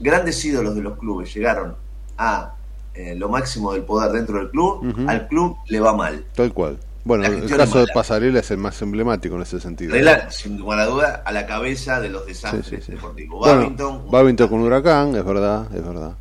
grandes 0.00 0.44
ídolos 0.44 0.74
de 0.74 0.82
los 0.82 0.98
clubes 0.98 1.32
llegaron 1.34 1.76
a 2.18 2.54
eh, 2.94 3.14
lo 3.16 3.28
máximo 3.28 3.72
del 3.72 3.82
poder 3.82 4.12
dentro 4.12 4.38
del 4.38 4.50
club, 4.50 4.94
al 5.08 5.26
club 5.28 5.56
le 5.66 5.80
va 5.80 5.94
mal. 5.94 6.24
Tal 6.34 6.52
cual. 6.52 6.78
Bueno, 7.04 7.26
el 7.26 7.46
caso 7.54 7.80
de. 7.80 7.86
Pasarela 7.92 8.40
es 8.40 8.50
el 8.50 8.56
más 8.58 8.80
emblemático 8.80 9.34
en 9.34 9.42
ese 9.42 9.60
sentido. 9.60 9.92
Rela, 9.92 10.30
sin 10.30 10.56
lugar 10.56 10.78
a 10.80 10.86
duda, 10.86 11.22
a 11.24 11.32
la 11.32 11.46
cabeza 11.46 12.00
de 12.00 12.08
los 12.08 12.22
Sí, 12.22 12.28
desastres 12.28 12.66
sí, 12.66 12.76
sí. 12.80 12.92
deportivos. 12.92 13.40
Bueno, 13.40 13.60
Babington, 13.60 14.10
Babington 14.10 14.48
con 14.48 14.60
Huracán, 14.60 15.14
es 15.14 15.24
verdad, 15.24 15.66
es 15.74 15.84
verdad. 15.86 16.14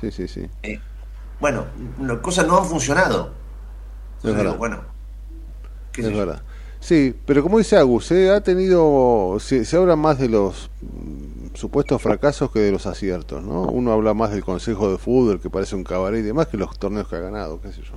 Sí, 0.00 0.10
sí, 0.10 0.26
sí. 0.26 0.46
eh, 0.64 0.80
bueno, 1.38 1.66
las 2.00 2.18
cosas 2.18 2.46
no 2.48 2.58
han 2.58 2.64
funcionado. 2.64 3.30
Es 4.18 4.24
verdad. 4.24 4.42
digo, 4.44 4.54
bueno, 4.56 4.80
qué 5.92 6.00
Es 6.02 6.16
verdad. 6.16 6.42
Sí, 6.80 7.14
pero 7.24 7.42
como 7.42 7.58
dice 7.58 7.76
Agus, 7.76 8.10
eh, 8.10 8.30
ha 8.30 8.40
tenido, 8.42 9.36
se, 9.40 9.64
se 9.64 9.76
habla 9.76 9.94
más 9.96 10.18
de 10.18 10.28
los 10.28 10.68
supuestos 11.54 12.02
fracasos 12.02 12.50
que 12.50 12.58
de 12.58 12.72
los 12.72 12.86
aciertos, 12.86 13.42
¿no? 13.42 13.62
Uno 13.62 13.92
habla 13.92 14.12
más 14.14 14.30
del 14.30 14.44
Consejo 14.44 14.90
de 14.90 14.98
Fútbol, 14.98 15.40
que 15.40 15.50
parece 15.50 15.76
un 15.76 15.84
cabaret 15.84 16.20
y 16.20 16.22
demás, 16.22 16.48
que 16.48 16.56
los 16.56 16.78
torneos 16.78 17.08
que 17.08 17.16
ha 17.16 17.20
ganado, 17.20 17.60
qué 17.60 17.72
sé 17.72 17.82
yo. 17.82 17.94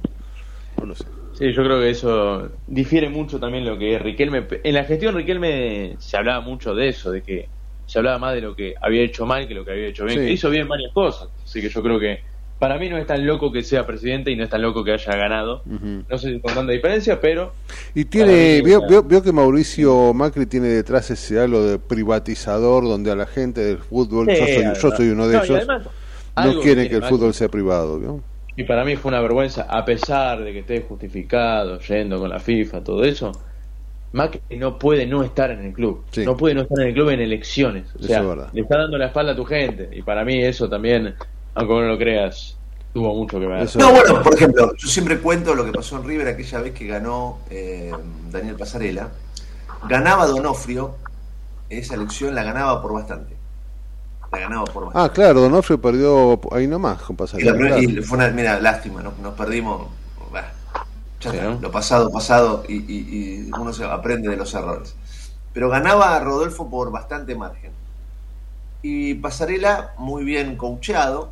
No 0.79 0.85
lo 0.85 0.95
sé. 0.95 1.05
Sí, 1.33 1.53
yo 1.53 1.63
creo 1.63 1.79
que 1.79 1.89
eso 1.89 2.49
difiere 2.65 3.09
mucho 3.09 3.39
también 3.39 3.65
lo 3.65 3.77
que 3.77 3.95
es 3.95 4.01
Riquelme. 4.01 4.47
En 4.63 4.73
la 4.73 4.83
gestión 4.85 5.15
Riquelme 5.15 5.95
se 5.99 6.17
hablaba 6.17 6.41
mucho 6.41 6.73
de 6.73 6.89
eso, 6.89 7.11
de 7.11 7.21
que 7.21 7.49
se 7.85 7.99
hablaba 7.99 8.19
más 8.19 8.33
de 8.33 8.41
lo 8.41 8.55
que 8.55 8.75
había 8.81 9.01
hecho 9.01 9.25
mal 9.25 9.47
que 9.47 9.53
lo 9.53 9.63
que 9.63 9.71
había 9.71 9.87
hecho 9.87 10.05
bien. 10.05 10.19
Sí. 10.19 10.25
Que 10.25 10.31
hizo 10.33 10.49
bien 10.49 10.67
varias 10.67 10.91
cosas. 10.93 11.29
Así 11.43 11.61
que 11.61 11.69
yo 11.69 11.81
creo 11.81 11.99
que 11.99 12.21
para 12.59 12.77
mí 12.79 12.89
no 12.89 12.97
es 12.97 13.05
tan 13.05 13.25
loco 13.25 13.51
que 13.51 13.61
sea 13.63 13.85
presidente 13.85 14.31
y 14.31 14.35
no 14.35 14.43
es 14.43 14.49
tan 14.49 14.61
loco 14.61 14.83
que 14.83 14.91
haya 14.93 15.15
ganado. 15.15 15.61
No 15.65 16.17
sé 16.17 16.33
si 16.33 16.39
con 16.39 16.53
tanta 16.53 16.71
diferencia, 16.71 17.19
pero 17.21 17.53
Y 17.93 18.05
tiene, 18.05 18.57
mí, 18.57 18.61
vio, 18.61 18.77
o 18.77 18.79
sea- 18.81 18.89
vio- 18.89 19.03
vio 19.03 19.21
que 19.23 19.31
Mauricio 19.31 20.13
Macri 20.13 20.45
tiene 20.47 20.67
detrás 20.67 21.09
ese 21.11 21.39
halo 21.39 21.63
de 21.63 21.77
privatizador, 21.79 22.83
donde 22.83 23.11
a 23.11 23.15
la 23.15 23.25
gente 23.27 23.61
del 23.61 23.77
fútbol, 23.77 24.27
Sí, 24.29 24.33
yo, 24.39 24.45
soy, 24.45 24.53
yo 24.55 24.59
además. 24.69 24.97
soy 24.97 25.09
uno 25.09 25.27
de 25.27 25.37
No, 25.37 25.43
ellos, 25.43 25.57
además, 25.57 25.87
no 26.35 26.51
que 26.59 26.65
tiene 26.65 26.89
que 26.89 26.95
el 26.95 27.01
Macri- 27.03 27.09
fútbol 27.09 27.33
sea 27.33 27.47
privado, 27.49 27.99
¿vio? 27.99 28.21
Y 28.55 28.63
para 28.63 28.83
mí 28.83 28.95
fue 28.95 29.09
una 29.09 29.21
vergüenza, 29.21 29.67
a 29.69 29.85
pesar 29.85 30.43
de 30.43 30.51
que 30.51 30.59
esté 30.59 30.81
justificado, 30.81 31.79
yendo 31.79 32.17
con 32.19 32.29
la 32.29 32.39
FIFA, 32.39 32.83
todo 32.83 33.03
eso, 33.03 33.31
Macri 34.13 34.41
no 34.57 34.79
puede 34.79 35.05
no 35.05 35.21
estar 35.23 35.51
en 35.51 35.63
el 35.65 35.73
club. 35.73 36.05
Sí. 36.11 36.25
No 36.25 36.35
puede 36.35 36.55
no 36.55 36.61
estar 36.61 36.79
en 36.81 36.87
el 36.87 36.93
club 36.93 37.09
en 37.09 37.19
elecciones. 37.19 37.85
O 37.95 38.01
sea, 38.01 38.21
es 38.21 38.53
le 38.53 38.61
está 38.61 38.77
dando 38.79 38.97
la 38.97 39.07
espalda 39.07 39.33
a 39.33 39.35
tu 39.35 39.45
gente. 39.45 39.89
Y 39.91 40.01
para 40.01 40.23
mí 40.25 40.41
eso 40.43 40.67
también, 40.69 41.13
aunque 41.57 41.73
no 41.73 41.81
lo 41.81 41.97
creas, 41.97 42.57
tuvo 42.93 43.13
mucho 43.15 43.39
que 43.39 43.47
ver. 43.47 43.63
Eso- 43.63 43.79
No, 43.79 43.91
bueno, 43.91 44.21
por 44.21 44.33
ejemplo, 44.35 44.73
yo 44.75 44.87
siempre 44.87 45.19
cuento 45.19 45.55
lo 45.55 45.65
que 45.65 45.71
pasó 45.71 45.97
en 45.97 46.03
River 46.05 46.27
aquella 46.29 46.59
vez 46.61 46.73
que 46.73 46.87
ganó 46.87 47.39
eh, 47.49 47.91
Daniel 48.31 48.55
Pasarela. 48.55 49.09
Ganaba 49.87 50.25
Donofrio, 50.27 50.95
esa 51.69 51.95
elección 51.95 52.33
la 52.35 52.43
ganaba 52.43 52.81
por 52.81 52.93
bastante. 52.93 53.35
La 54.31 54.39
ganaba 54.39 54.63
por 54.65 54.85
bastante. 54.85 55.09
Ah, 55.09 55.13
claro, 55.13 55.41
Donofrio 55.41 55.79
perdió 55.81 56.39
ahí 56.51 56.67
nomás 56.67 57.01
con 57.01 57.15
y, 57.15 57.17
Pasarela. 57.17 57.53
la- 57.53 57.79
y 57.79 58.01
fue 58.01 58.17
una, 58.17 58.29
mira, 58.29 58.59
lástima, 58.59 59.01
nos, 59.01 59.17
nos 59.19 59.33
perdimos. 59.35 59.87
Bah, 60.31 60.43
ya 61.21 61.31
Sí, 61.31 61.37
está, 61.37 61.49
¿no? 61.49 61.59
Lo 61.61 61.71
pasado, 61.71 62.11
pasado, 62.11 62.63
y, 62.67 62.75
y- 62.75 63.47
y 63.47 63.51
uno 63.57 63.71
se 63.73 63.85
aprende 63.85 64.29
de 64.29 64.37
los 64.37 64.53
errores. 64.53 64.95
Pero 65.53 65.69
ganaba 65.69 66.15
a 66.15 66.19
Rodolfo 66.19 66.69
por 66.69 66.91
bastante 66.91 67.35
margen. 67.35 67.71
Y 68.81 69.15
Pasarela, 69.15 69.93
muy 69.97 70.23
bien 70.23 70.55
coachado, 70.55 71.31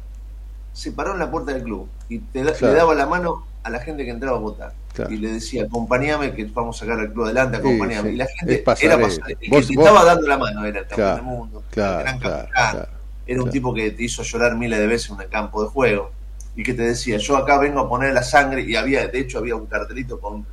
se 0.75 0.91
paró 0.91 1.13
en 1.13 1.19
la 1.19 1.31
puerta 1.31 1.53
del 1.53 1.63
club 1.63 1.87
y 2.09 2.19
te 2.19 2.43
da- 2.43 2.51
Claro. 2.53 2.73
le 2.73 2.79
daba 2.79 2.95
la 2.95 3.05
mano 3.07 3.45
a 3.63 3.69
la 3.69 3.79
gente 3.79 4.03
que 4.03 4.11
entraba 4.11 4.37
a 4.37 4.39
votar. 4.41 4.73
Claro. 4.93 5.11
Y 5.13 5.17
le 5.17 5.31
decía, 5.33 5.63
acompañame 5.63 6.33
que 6.33 6.45
vamos 6.45 6.75
a 6.77 6.79
sacar 6.85 6.99
al 6.99 7.11
club 7.11 7.25
adelante, 7.25 7.57
Sí, 7.57 7.63
sí. 7.63 8.07
Y 8.09 8.15
la 8.17 8.27
gente 8.27 8.53
era 8.55 8.63
Pasarela. 8.63 8.95
El 8.95 9.03
Vos- 9.05 9.17
que 9.39 9.39
te 9.39 9.49
vos- 9.51 9.67
estaba 9.69 10.03
dando 10.05 10.27
la 10.27 10.37
mano 10.37 10.65
era 10.65 10.79
el 10.81 10.87
campeón 10.87 11.15
del 11.15 11.23
mundo, 11.23 11.63
el 11.71 11.75
gran 11.75 12.19
capitán. 12.19 12.87
Era 13.27 13.41
un 13.41 13.49
tipo 13.49 13.73
que 13.73 13.89
te 13.91 14.03
hizo 14.03 14.21
llorar 14.21 14.55
miles 14.55 14.77
de 14.77 14.85
veces 14.87 15.09
en 15.09 15.15
un 15.15 15.23
campo 15.29 15.63
de 15.63 15.69
juego 15.69 16.11
y 16.55 16.61
que 16.63 16.73
te 16.73 16.83
decía, 16.83 17.17
yo 17.17 17.35
acá 17.37 17.57
vengo 17.57 17.79
a 17.79 17.89
poner 17.89 18.13
la 18.13 18.21
sangre 18.23 18.61
y 18.61 18.75
había, 18.75 19.07
de 19.07 19.19
hecho 19.19 19.39
había 19.39 19.55
un 19.55 19.65
cartelito 19.65 20.19
con 20.19 20.45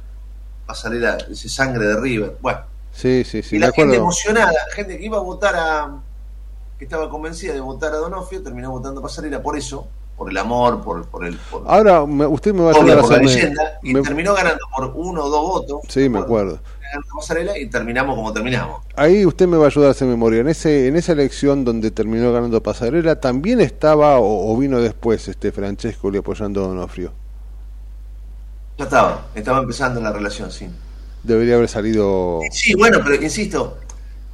pasarela, 0.66 1.18
ese 1.30 1.48
sangre 1.48 1.86
de 1.86 2.00
River. 2.00 2.36
Bueno, 2.40 2.60
Sí, 2.92 3.24
sí, 3.24 3.42
sí, 3.42 3.56
y 3.56 3.58
la 3.58 3.66
gente 3.66 3.82
acuerdo. 3.82 3.94
emocionada, 4.02 4.52
gente 4.74 4.98
que 4.98 5.04
iba 5.04 5.18
a 5.18 5.20
votar 5.20 5.54
a, 5.56 5.96
que 6.78 6.84
estaba 6.84 7.08
convencida 7.10 7.52
de 7.54 7.60
votar 7.60 7.92
a 7.92 7.96
Donofrio, 7.96 8.42
terminó 8.42 8.70
votando 8.70 9.00
a 9.00 9.02
pasarela 9.02 9.42
por 9.42 9.56
eso, 9.56 9.86
por 10.16 10.30
el 10.30 10.36
amor, 10.38 10.82
por, 10.82 11.06
por 11.06 11.24
el... 11.24 11.36
Por, 11.36 11.62
Ahora, 11.66 12.06
me- 12.06 12.26
usted 12.26 12.52
me 12.54 12.62
va 12.62 12.70
a 12.72 12.74
ayudar 12.76 12.98
a 12.98 13.06
la 13.06 13.16
leyenda, 13.18 13.78
y 13.82 13.92
me- 13.94 14.02
terminó 14.02 14.34
ganando 14.34 14.60
por 14.74 14.92
uno 14.94 15.24
o 15.24 15.28
dos 15.30 15.40
votos. 15.42 15.80
Sí, 15.88 16.08
me 16.08 16.20
acuerdo. 16.20 16.60
ganando 16.80 17.08
pasarela 17.16 17.58
y 17.58 17.66
terminamos 17.68 18.14
como 18.14 18.32
terminamos. 18.32 18.82
Ahí 18.94 19.24
usted 19.26 19.46
me 19.48 19.56
va 19.56 19.64
a 19.64 19.66
ayudar 19.68 19.88
a 19.88 19.90
hacer 19.92 20.06
memoria. 20.06 20.40
En 20.40 20.48
ese 20.48 20.86
en 20.86 20.96
esa 20.96 21.12
elección 21.12 21.64
donde 21.64 21.90
terminó 21.90 22.32
ganando 22.32 22.62
Pasarela, 22.62 23.18
también 23.20 23.60
estaba 23.60 24.18
o, 24.18 24.52
o 24.52 24.56
vino 24.58 24.80
después 24.80 25.26
este 25.28 25.50
Francesco 25.50 26.10
le 26.10 26.18
apoyando 26.18 26.62
a 26.64 26.68
Donofrio. 26.68 27.12
Ya 28.78 28.84
estaba, 28.84 29.26
estaba 29.34 29.58
empezando 29.58 30.00
la 30.00 30.12
relación, 30.12 30.50
sí. 30.50 30.68
Debería 31.22 31.54
haber 31.56 31.68
salido. 31.68 32.40
Sí, 32.50 32.74
bueno, 32.74 32.98
pero 33.04 33.22
insisto, 33.22 33.76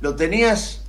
lo 0.01 0.17
tenías, 0.17 0.83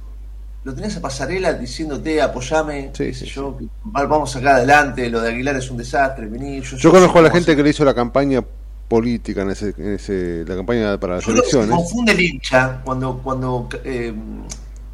lo 0.63 0.73
tenías 0.73 0.97
a 0.97 1.01
pasarela 1.01 1.53
diciéndote 1.53 2.21
apoyame, 2.21 2.91
qué 2.93 3.13
sé 3.13 3.25
yo, 3.25 3.57
vamos 3.83 4.29
a 4.31 4.39
sacar 4.39 4.55
adelante, 4.55 5.09
lo 5.09 5.21
de 5.21 5.29
Aguilar 5.29 5.55
es 5.55 5.71
un 5.71 5.77
desastre, 5.77 6.27
vení, 6.27 6.61
yo, 6.61 6.77
Yo 6.77 6.91
conozco 6.91 7.19
a 7.19 7.21
la 7.21 7.31
gente 7.31 7.55
que 7.55 7.63
le 7.63 7.69
hizo 7.69 7.85
la 7.85 7.93
campaña 7.93 8.43
política 8.87 9.43
en 9.43 9.51
ese, 9.51 9.73
en 9.77 9.93
ese 9.93 10.43
la 10.45 10.55
campaña 10.55 10.99
para 10.99 11.15
las 11.15 11.25
Yo 11.25 11.31
elecciones. 11.31 11.69
confunde 11.69 12.11
el 12.11 12.21
hincha 12.21 12.81
cuando, 12.83 13.19
cuando 13.19 13.69
eh, 13.83 14.13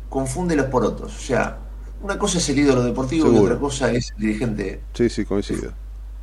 confunde 0.09 0.55
los 0.55 0.67
porotos. 0.67 1.15
O 1.15 1.19
sea, 1.19 1.57
una 2.01 2.19
cosa 2.19 2.37
es 2.37 2.49
el 2.49 2.59
ídolo 2.59 2.83
deportivo 2.83 3.31
y 3.33 3.37
otra 3.37 3.57
cosa 3.57 3.91
es 3.91 4.11
el 4.11 4.17
dirigente. 4.17 4.81
Sí, 4.93 5.09
sí, 5.09 5.25
coincido. 5.25 5.71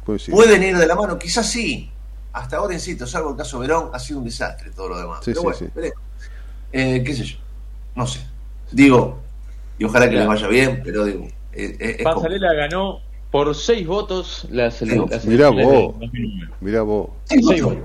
coincido. 0.04 0.36
Pueden 0.36 0.62
ir 0.62 0.76
de 0.76 0.86
la 0.86 0.94
mano, 0.94 1.18
quizás 1.18 1.48
sí. 1.48 1.90
Hasta 2.34 2.58
ahora, 2.58 2.74
insisto, 2.74 3.06
salvo 3.06 3.30
el 3.30 3.36
caso 3.36 3.58
Verón, 3.58 3.90
ha 3.92 3.98
sido 3.98 4.18
un 4.20 4.24
desastre 4.24 4.70
todo 4.70 4.90
lo 4.90 4.98
demás. 4.98 5.18
Sí, 5.24 5.32
Pero 5.34 5.52
sí, 5.54 5.64
bueno, 5.74 5.90
sí. 5.90 5.90
Eh, 6.72 7.02
qué 7.04 7.14
sé 7.14 7.24
yo. 7.24 7.38
No 7.94 8.06
sé. 8.06 8.20
Digo, 8.70 9.20
y 9.82 9.84
ojalá 9.84 10.08
que 10.08 10.16
les 10.16 10.26
vaya 10.26 10.48
bien, 10.48 10.80
pero 10.84 11.04
digo, 11.04 11.26
es 11.52 12.02
como- 12.02 12.14
Pasarela 12.16 12.52
ganó 12.54 13.00
por 13.30 13.54
seis 13.54 13.86
votos 13.86 14.46
las, 14.50 14.80
ele- 14.82 15.04
las 15.10 15.24
Mirá 15.24 15.48
elecciones 15.48 15.66
vos. 15.66 15.98
del 15.98 16.08
2009. 16.10 16.52
Mirá 16.60 16.82
vos. 16.82 17.10
Seis 17.24 17.62
votos. 17.62 17.78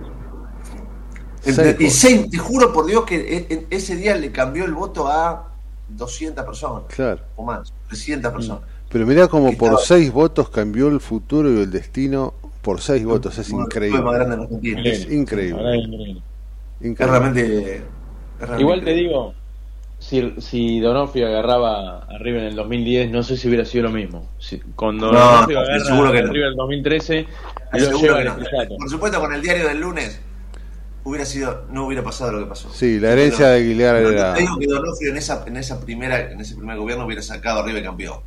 Entre- 1.45 1.75
Seis 1.77 1.79
y 1.79 1.89
seis- 1.89 2.29
te 2.29 2.37
juro 2.37 2.73
por 2.73 2.85
Dios 2.85 3.05
que 3.05 3.15
e- 3.15 3.47
e- 3.53 3.67
ese 3.69 3.95
día 3.95 4.15
le 4.15 4.31
cambió 4.31 4.65
el 4.65 4.73
voto 4.73 5.07
a 5.07 5.53
200 5.89 6.43
personas 6.45 6.83
Claro. 6.93 7.21
o 7.37 7.43
más, 7.43 7.71
300 7.87 8.33
personas. 8.33 8.63
Pero 8.89 9.05
mirá 9.05 9.27
como 9.27 9.47
por 9.53 9.69
estaba- 9.69 9.77
seis 9.79 10.11
votos 10.11 10.49
cambió 10.49 10.87
el 10.89 10.99
futuro 10.99 11.49
y 11.51 11.61
el 11.61 11.71
destino 11.71 12.33
por 12.61 12.81
seis 12.81 13.05
votos. 13.05 13.37
Es 13.37 13.49
increíble. 13.49 13.97
Es 13.99 14.03
increíble. 14.51 14.91
es 14.91 15.11
increíble. 15.11 16.21
Es 16.79 16.85
Increíble. 16.85 17.05
realmente, 17.19 17.75
es 17.77 17.81
realmente 18.39 18.61
Igual 18.61 18.83
te 18.83 18.93
digo, 18.93 19.33
si, 20.07 20.33
si 20.37 20.79
Donofrio 20.79 21.27
agarraba 21.27 21.99
a 22.03 22.17
River 22.17 22.43
en 22.43 22.47
el 22.47 22.55
2010, 22.55 23.11
no 23.11 23.23
sé 23.23 23.35
si 23.35 23.49
hubiera 23.49 23.65
sido 23.65 23.83
lo 23.85 23.91
mismo. 23.91 24.25
Si, 24.39 24.57
cuando 24.75 25.11
No, 25.11 25.19
Donofrio 25.19 25.59
no, 25.59 25.65
agarra 25.65 25.79
seguro 25.83 26.11
que 26.13 26.19
a 26.19 26.21
no. 26.21 26.31
River 26.31 26.45
en 26.45 26.51
el 26.51 26.55
2013, 26.55 27.27
lo 27.73 27.79
Seguro 27.79 27.99
lleva 27.99 28.23
no. 28.23 28.77
Por 28.77 28.89
supuesto, 28.89 29.19
con 29.19 29.33
el 29.33 29.41
diario 29.41 29.67
del 29.67 29.81
lunes 29.81 30.21
hubiera 31.03 31.25
sido, 31.25 31.65
no 31.71 31.87
hubiera 31.87 32.03
pasado 32.05 32.31
lo 32.31 32.39
que 32.39 32.45
pasó. 32.45 32.69
Sí, 32.71 33.01
la 33.01 33.11
herencia 33.11 33.49
de 33.49 33.57
Aguilar 33.57 33.95
era. 33.97 34.33
Te 34.33 34.41
digo 34.41 34.57
que 34.57 34.67
Donofrio 34.67 35.11
en 35.11 35.17
esa, 35.17 35.43
en 35.45 35.57
esa 35.57 35.81
primera, 35.81 36.31
en 36.31 36.39
ese 36.39 36.55
primer 36.55 36.77
gobierno 36.77 37.05
hubiera 37.05 37.21
sacado 37.21 37.59
a 37.59 37.65
River 37.65 37.83
campeón. 37.83 38.19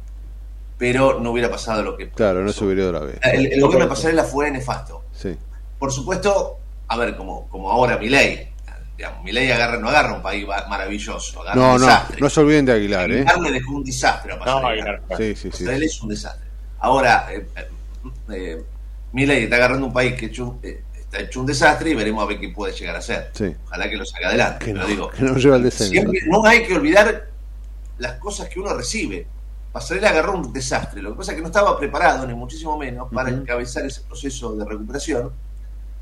Pero 0.77 1.19
no 1.19 1.31
hubiera 1.31 1.51
pasado 1.51 1.83
lo 1.83 1.97
que 1.97 2.11
Claro, 2.11 2.43
no 2.45 2.53
se 2.53 2.63
hubiera 2.63 2.83
ido 2.83 2.91
otra 2.91 3.07
vez. 3.07 3.19
El, 3.23 3.53
el 3.53 3.61
gobierno 3.61 3.85
de 3.87 3.89
Pasarela 3.89 4.25
fue 4.25 4.51
nefasto. 4.51 5.03
Sí. 5.13 5.35
Por 5.79 5.91
supuesto, 5.93 6.59
a 6.89 6.97
ver, 6.99 7.17
como, 7.17 7.49
como 7.49 7.71
ahora 7.71 7.97
Milei. 7.97 8.50
Digamos, 9.01 9.25
Milei 9.25 9.51
agarra, 9.51 9.79
no 9.79 9.89
agarra 9.89 10.13
un 10.13 10.21
país 10.21 10.47
maravilloso, 10.69 11.41
agarra 11.41 11.57
No, 11.59 11.75
un 11.77 11.81
no, 11.81 11.87
desastre. 11.87 12.19
no 12.21 12.29
se 12.29 12.41
olviden 12.41 12.67
de 12.67 12.73
Aguilar, 12.73 13.11
¿eh? 13.11 13.21
Aguilar 13.27 13.39
le 13.41 13.53
dejó 13.53 13.73
un 13.73 13.83
desastre 13.85 14.33
a 14.35 14.39
Pasarela. 14.39 14.61
No, 14.61 14.69
Aguilar. 14.69 15.03
Sí, 15.17 15.35
sí, 15.37 15.65
es 15.67 16.03
un 16.03 16.09
desastre. 16.11 16.47
Ahora, 16.81 17.27
eh, 17.33 17.47
eh, 17.57 17.69
eh, 18.31 18.63
Milei 19.13 19.45
está 19.45 19.57
agarrando 19.57 19.87
un 19.87 19.93
país 19.95 20.13
que 20.17 20.27
hecho, 20.27 20.59
eh, 20.63 20.83
está 20.99 21.19
hecho 21.19 21.41
un 21.41 21.47
desastre 21.47 21.89
y 21.89 21.95
veremos 21.95 22.23
a 22.23 22.27
ver 22.27 22.39
qué 22.39 22.51
puede 22.51 22.75
llegar 22.75 22.95
a 22.97 23.01
ser. 23.01 23.31
Sí. 23.33 23.57
Ojalá 23.65 23.89
que 23.89 23.97
lo 23.97 24.05
saque 24.05 24.27
adelante. 24.27 24.67
Que 24.67 24.75
no, 24.75 24.85
digo, 24.87 25.09
que 25.09 25.23
no 25.23 25.35
lleva 25.39 25.57
al 25.57 25.63
descenso. 25.63 25.93
siempre- 25.93 26.21
no 26.27 26.45
hay 26.45 26.67
que 26.67 26.75
olvidar 26.75 27.29
las 27.97 28.13
cosas 28.19 28.51
que 28.51 28.61
uno 28.61 28.75
recibe. 28.75 29.27
Pasarela 29.73 30.11
agarró 30.11 30.35
un 30.35 30.53
desastre. 30.53 31.01
Lo 31.01 31.13
que 31.13 31.17
pasa 31.17 31.33
es 31.33 31.37
que 31.37 31.41
no 31.43 31.49
estaba 31.49 31.79
preparado, 31.79 32.27
ni 32.27 32.35
muchísimo 32.35 32.77
menos, 32.77 33.09
para 33.11 33.31
encabezar 33.31 33.87
ese 33.87 34.03
proceso 34.03 34.55
de 34.57 34.65
recuperación. 34.67 35.33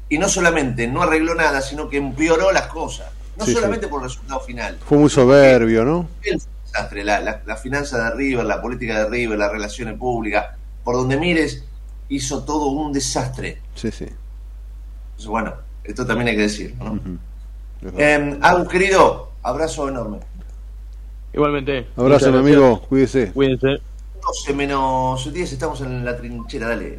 Y 0.09 0.18
no 0.18 0.28
solamente 0.28 0.86
no 0.86 1.02
arregló 1.02 1.35
nada, 1.35 1.60
sino 1.60 1.89
que 1.89 1.98
empeoró 1.98 2.51
las 2.52 2.66
cosas. 2.68 3.09
No 3.36 3.44
Sí, 3.44 3.52
solamente 3.52 3.86
por 3.89 4.02
el 4.02 4.09
resultado 4.09 4.40
final. 4.40 4.78
Fue 4.85 4.98
muy 4.98 5.10
soberbio, 5.10 5.85
¿no? 5.85 6.09
El 6.22 6.40
desastre, 6.64 7.05
la, 7.05 7.20
la, 7.20 7.43
la 7.47 7.56
finanza 7.56 8.02
de 8.10 8.16
River, 8.16 8.44
la 8.44 8.60
política 8.60 9.05
de 9.05 9.09
River, 9.10 9.39
las 9.39 9.52
relaciones 9.52 9.97
públicas, 9.97 10.47
por 10.82 10.97
donde 10.97 11.16
mires, 11.16 11.64
hizo 12.09 12.43
todo 12.44 12.66
un 12.66 12.93
desastre. 12.93 13.60
Sí, 13.74 13.90
sí. 13.90 14.05
Entonces, 14.05 15.26
bueno, 15.28 15.55
esto 15.85 16.06
también 16.06 16.28
hay 16.28 16.36
que 16.36 16.43
decirlo, 16.43 16.85
¿no? 16.85 17.01
Eh, 17.97 18.39
Agus, 18.43 18.68
querido, 18.68 19.30
abrazo 19.43 19.89
enorme. 19.89 20.18
Igualmente. 21.32 21.86
Abrazo, 21.97 22.36
amigo. 22.36 22.80
Cuídese. 22.89 23.32
Cuídense. 23.32 23.80
12 24.22 24.55
menos 24.55 25.32
10, 25.32 25.52
estamos 25.52 25.80
en 25.82 26.05
la 26.05 26.16
trinchera, 26.16 26.68
dale. 26.68 26.98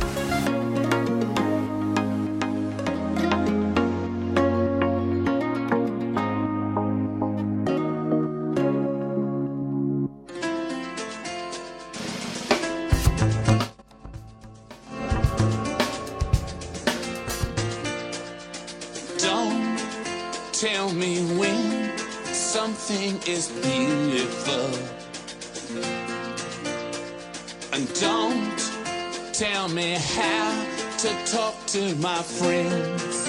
To 31.71 31.95
my 31.95 32.21
friends. 32.21 33.27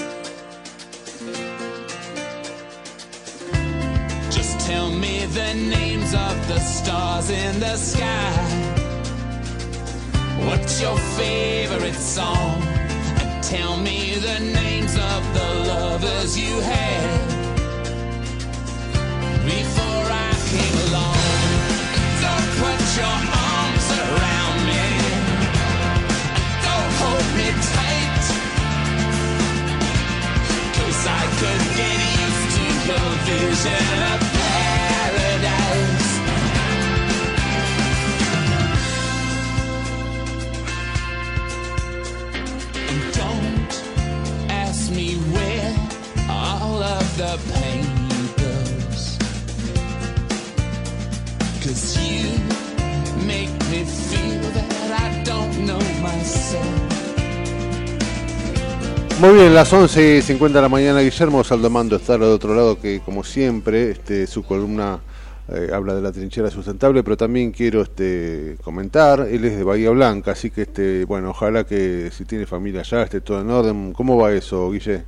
Just 4.34 4.58
tell 4.66 4.90
me 4.90 5.26
the 5.26 5.54
names 5.54 6.12
of 6.12 6.48
the 6.48 6.58
stars 6.58 7.30
in 7.30 7.60
the 7.60 7.76
sky. 7.76 8.32
What's 10.46 10.82
your 10.82 10.98
favorite 11.16 11.94
song? 11.94 12.60
And 13.20 13.44
tell 13.44 13.76
me 13.76 14.16
the 14.16 14.40
names 14.40 14.96
of 14.96 15.22
the 15.34 15.48
lovers 15.68 16.36
you 16.36 16.58
had 16.62 17.11
confusion 33.24 34.11
Muy 59.22 59.34
bien, 59.34 59.54
las 59.54 59.72
11 59.72 60.16
y 60.16 60.20
50 60.20 60.58
de 60.58 60.62
la 60.62 60.68
mañana, 60.68 60.98
Guillermo 60.98 61.44
Saldomando 61.44 61.94
está 61.94 62.14
al 62.14 62.24
otro 62.24 62.56
lado, 62.56 62.80
que 62.80 62.98
como 63.04 63.22
siempre, 63.22 63.92
este, 63.92 64.26
su 64.26 64.42
columna 64.42 64.98
eh, 65.46 65.70
habla 65.72 65.94
de 65.94 66.02
la 66.02 66.10
trinchera 66.10 66.50
sustentable, 66.50 67.04
pero 67.04 67.16
también 67.16 67.52
quiero 67.52 67.82
este, 67.82 68.56
comentar, 68.64 69.20
él 69.30 69.44
es 69.44 69.56
de 69.56 69.62
Bahía 69.62 69.90
Blanca, 69.90 70.32
así 70.32 70.50
que 70.50 70.62
este, 70.62 71.04
bueno, 71.04 71.30
ojalá 71.30 71.62
que 71.62 72.10
si 72.10 72.24
tiene 72.24 72.46
familia 72.46 72.80
allá 72.80 73.04
esté 73.04 73.20
todo 73.20 73.40
en 73.40 73.50
orden. 73.50 73.92
¿Cómo 73.92 74.16
va 74.16 74.32
eso, 74.32 74.68
Guille? 74.72 75.04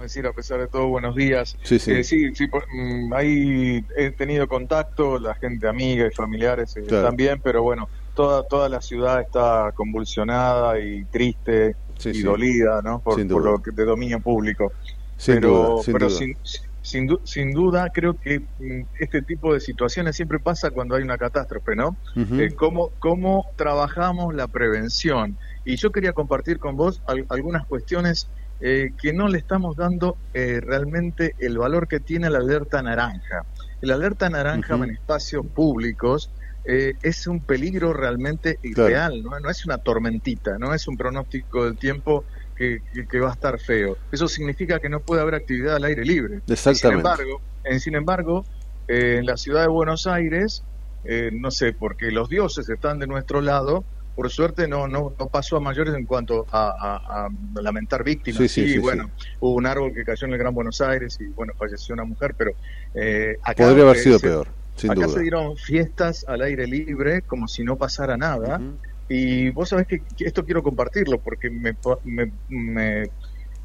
decir 0.00 0.26
a 0.26 0.32
pesar 0.32 0.60
de 0.60 0.68
todo 0.68 0.88
buenos 0.88 1.14
días 1.16 1.56
Sí, 1.62 1.78
sí. 1.78 1.90
Eh, 1.92 2.04
sí, 2.04 2.34
sí, 2.34 2.46
por- 2.48 2.66
mm, 2.70 3.12
ahí 3.14 3.82
he 3.96 4.10
tenido 4.10 4.46
contacto 4.46 5.18
la 5.18 5.34
gente 5.34 5.66
amiga 5.66 6.06
y 6.06 6.10
familiares 6.10 6.76
eh, 6.76 6.84
Claro. 6.86 7.06
también 7.08 7.40
pero 7.42 7.62
bueno 7.62 7.88
toda 8.14 8.42
toda 8.42 8.68
la 8.68 8.82
ciudad 8.82 9.22
está 9.22 9.72
convulsionada 9.74 10.78
y 10.78 11.04
triste 11.06 11.76
Sí, 12.04 12.10
y 12.10 12.14
sí. 12.14 12.22
dolida 12.22 12.80
no 12.82 13.00
por, 13.00 13.26
por 13.28 13.44
lo 13.44 13.58
que 13.62 13.70
de 13.72 13.84
dominio 13.84 14.20
público 14.20 14.72
Sin 15.16 15.34
pero 15.36 15.50
duda, 15.50 15.82
sin 15.82 15.92
pero 15.94 16.08
duda. 16.08 16.18
sin 16.18 16.34
sin, 16.82 17.06
du- 17.06 17.20
sin 17.24 17.50
duda 17.52 17.88
creo 17.94 18.14
que 18.20 18.40
mm, 18.58 18.82
este 19.00 19.22
tipo 19.22 19.54
de 19.54 19.60
situaciones 19.60 20.16
siempre 20.16 20.38
pasa 20.38 20.70
cuando 20.70 20.94
hay 20.96 21.02
una 21.02 21.16
catástrofe 21.16 21.74
no. 21.74 21.96
Eh, 22.14 22.54
cómo, 22.54 22.90
cómo 22.98 23.42
trabajamos 23.56 24.34
la 24.34 24.48
prevención. 24.48 25.38
Y 25.64 25.76
yo 25.76 25.90
quería 25.90 26.12
compartir 26.12 26.58
con 26.58 26.76
vos 26.76 27.00
al- 27.06 27.24
algunas 27.30 27.64
cuestiones 27.66 28.30
eh, 28.60 28.90
que 29.00 29.14
no 29.14 29.28
le 29.28 29.38
estamos 29.38 29.76
dando 29.76 30.18
eh, 30.34 30.60
realmente 30.60 31.32
el 31.38 31.56
valor 31.56 31.88
que 31.88 32.00
tiene 32.00 32.28
la 32.28 32.38
alerta 32.38 32.82
naranja. 32.82 33.42
El 33.80 33.90
alerta 33.90 34.28
naranja 34.28 34.74
en 34.74 34.90
espacios 34.90 35.46
públicos 35.54 36.30
eh, 36.64 36.94
es 37.02 37.26
un 37.26 37.44
peligro 37.44 37.92
realmente 37.92 38.58
Claro. 38.74 38.88
real, 38.88 39.22
¿no? 39.22 39.38
no 39.40 39.50
es 39.50 39.64
una 39.66 39.78
tormentita, 39.78 40.56
no 40.58 40.74
es 40.74 40.86
un 40.88 40.96
pronóstico 40.96 41.64
del 41.64 41.78
tiempo 41.78 42.26
que, 42.56 42.78
que- 42.92 43.06
que 43.06 43.20
va 43.20 43.30
a 43.30 43.32
estar 43.34 43.58
feo. 43.60 43.96
Eso 44.10 44.28
significa 44.28 44.78
que 44.80 44.88
no 44.88 45.00
puede 45.00 45.20
haber 45.22 45.34
actividad 45.34 45.76
al 45.76 45.84
aire 45.84 46.04
libre. 46.04 46.36
Y 46.36 46.40
Sin 46.46 46.54
Exactamente. 46.54 46.96
embargo, 46.98 47.42
en, 47.64 47.80
sin 47.80 47.94
embargo 47.94 48.44
eh, 48.88 49.16
en 49.18 49.26
la 49.26 49.36
ciudad 49.36 49.62
de 49.62 49.68
Buenos 49.68 50.06
Aires, 50.06 50.64
eh, 51.02 51.30
no 51.32 51.50
sé, 51.50 51.72
porque 51.74 52.10
los 52.10 52.28
dioses 52.28 52.68
están 52.68 52.98
de 52.98 53.06
nuestro 53.06 53.40
lado, 53.40 53.86
por 54.14 54.30
suerte 54.30 54.68
no 54.68 54.86
no, 54.86 55.14
no 55.18 55.28
pasó 55.28 55.56
a 55.56 55.60
mayores 55.60 55.94
en 55.94 56.06
cuanto 56.06 56.46
a, 56.52 56.68
a- 56.68 57.26
a 57.26 57.28
lamentar 57.62 58.04
víctimas. 58.04 58.42
Sí, 58.42 58.48
sí, 58.48 58.68
sí, 58.68 58.78
bueno, 58.78 59.10
hubo 59.40 59.54
un 59.54 59.66
árbol 59.66 59.92
que 59.94 60.04
cayó 60.04 60.26
en 60.26 60.32
el 60.34 60.38
Gran 60.38 60.54
Buenos 60.54 60.80
Aires 60.80 61.16
y 61.20 61.32
bueno, 61.34 61.52
falleció 61.58 61.94
una 61.94 62.04
mujer, 62.04 62.34
pero 62.38 62.52
eh, 62.94 63.36
acá 63.42 63.64
Podría 63.66 63.82
haber 63.84 63.96
sido 63.98 64.18
peor, 64.20 64.48
sin 64.76 64.90
acá 64.90 65.06
duda. 65.06 65.14
se 65.14 65.20
dieron 65.20 65.56
fiestas 65.56 66.24
al 66.28 66.42
aire 66.42 66.66
libre 66.66 67.22
como 67.22 67.48
si 67.48 67.64
no 67.64 67.76
pasara 67.76 68.16
nada. 68.16 68.60
Y 69.08 69.50
vos 69.50 69.68
sabés 69.68 69.86
que, 69.86 70.00
que 70.00 70.24
esto 70.24 70.44
quiero 70.44 70.62
compartirlo 70.62 71.18
porque 71.18 71.50
me, 71.50 71.76
me, 72.04 72.32
me 72.48 73.10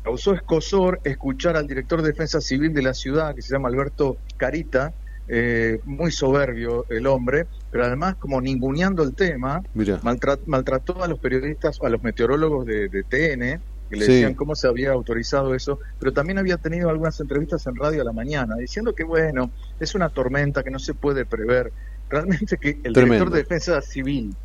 causó 0.04 0.34
escosor 0.34 1.00
escuchar 1.04 1.56
al 1.56 1.68
director 1.68 2.02
de 2.02 2.10
Defensa 2.10 2.42
Civil 2.42 2.74
de 2.74 2.82
la 2.82 2.94
ciudad, 2.94 3.36
que 3.36 3.42
se 3.42 3.54
llama 3.54 3.70
Alberto 3.70 4.18
Carita, 4.38 4.94
eh, 5.28 5.80
muy 5.86 6.12
soberbio 6.12 6.88
el 6.90 7.06
hombre, 7.06 7.46
pero 7.72 7.86
además 7.86 8.16
como 8.16 8.42
ninguneando 8.42 9.04
el 9.04 9.14
tema, 9.14 9.62
Mira. 9.76 10.00
maltrató 10.04 11.04
a 11.04 11.08
los 11.08 11.20
periodistas, 11.20 11.80
a 11.84 11.90
los 11.90 12.02
meteorólogos 12.02 12.66
de, 12.66 12.90
de 12.90 13.04
TN, 13.04 13.62
que 13.90 13.96
le 13.98 14.06
Sí. 14.06 14.12
decían 14.14 14.36
cómo 14.36 14.56
se 14.56 14.68
había 14.68 14.92
autorizado 14.92 15.54
eso, 15.56 15.80
pero 16.00 16.14
también 16.14 16.38
había 16.38 16.58
tenido 16.58 16.90
algunas 16.90 17.20
entrevistas 17.20 17.66
en 17.68 17.76
radio 17.76 18.02
a 18.02 18.06
la 18.06 18.14
mañana, 18.14 18.56
diciendo 18.56 18.94
que 18.94 19.04
bueno, 19.04 19.52
es 19.80 19.96
una 19.96 20.10
tormenta 20.10 20.64
que 20.64 20.72
no 20.72 20.80
se 20.80 20.94
puede 20.94 21.26
prever. 21.26 21.72
Realmente 22.10 22.58
que 22.58 22.80
el 22.84 22.94
Tremendo. 22.94 23.26
director 23.26 23.32
de 23.32 23.38
Defensa 23.40 23.82
Civil 23.82 24.36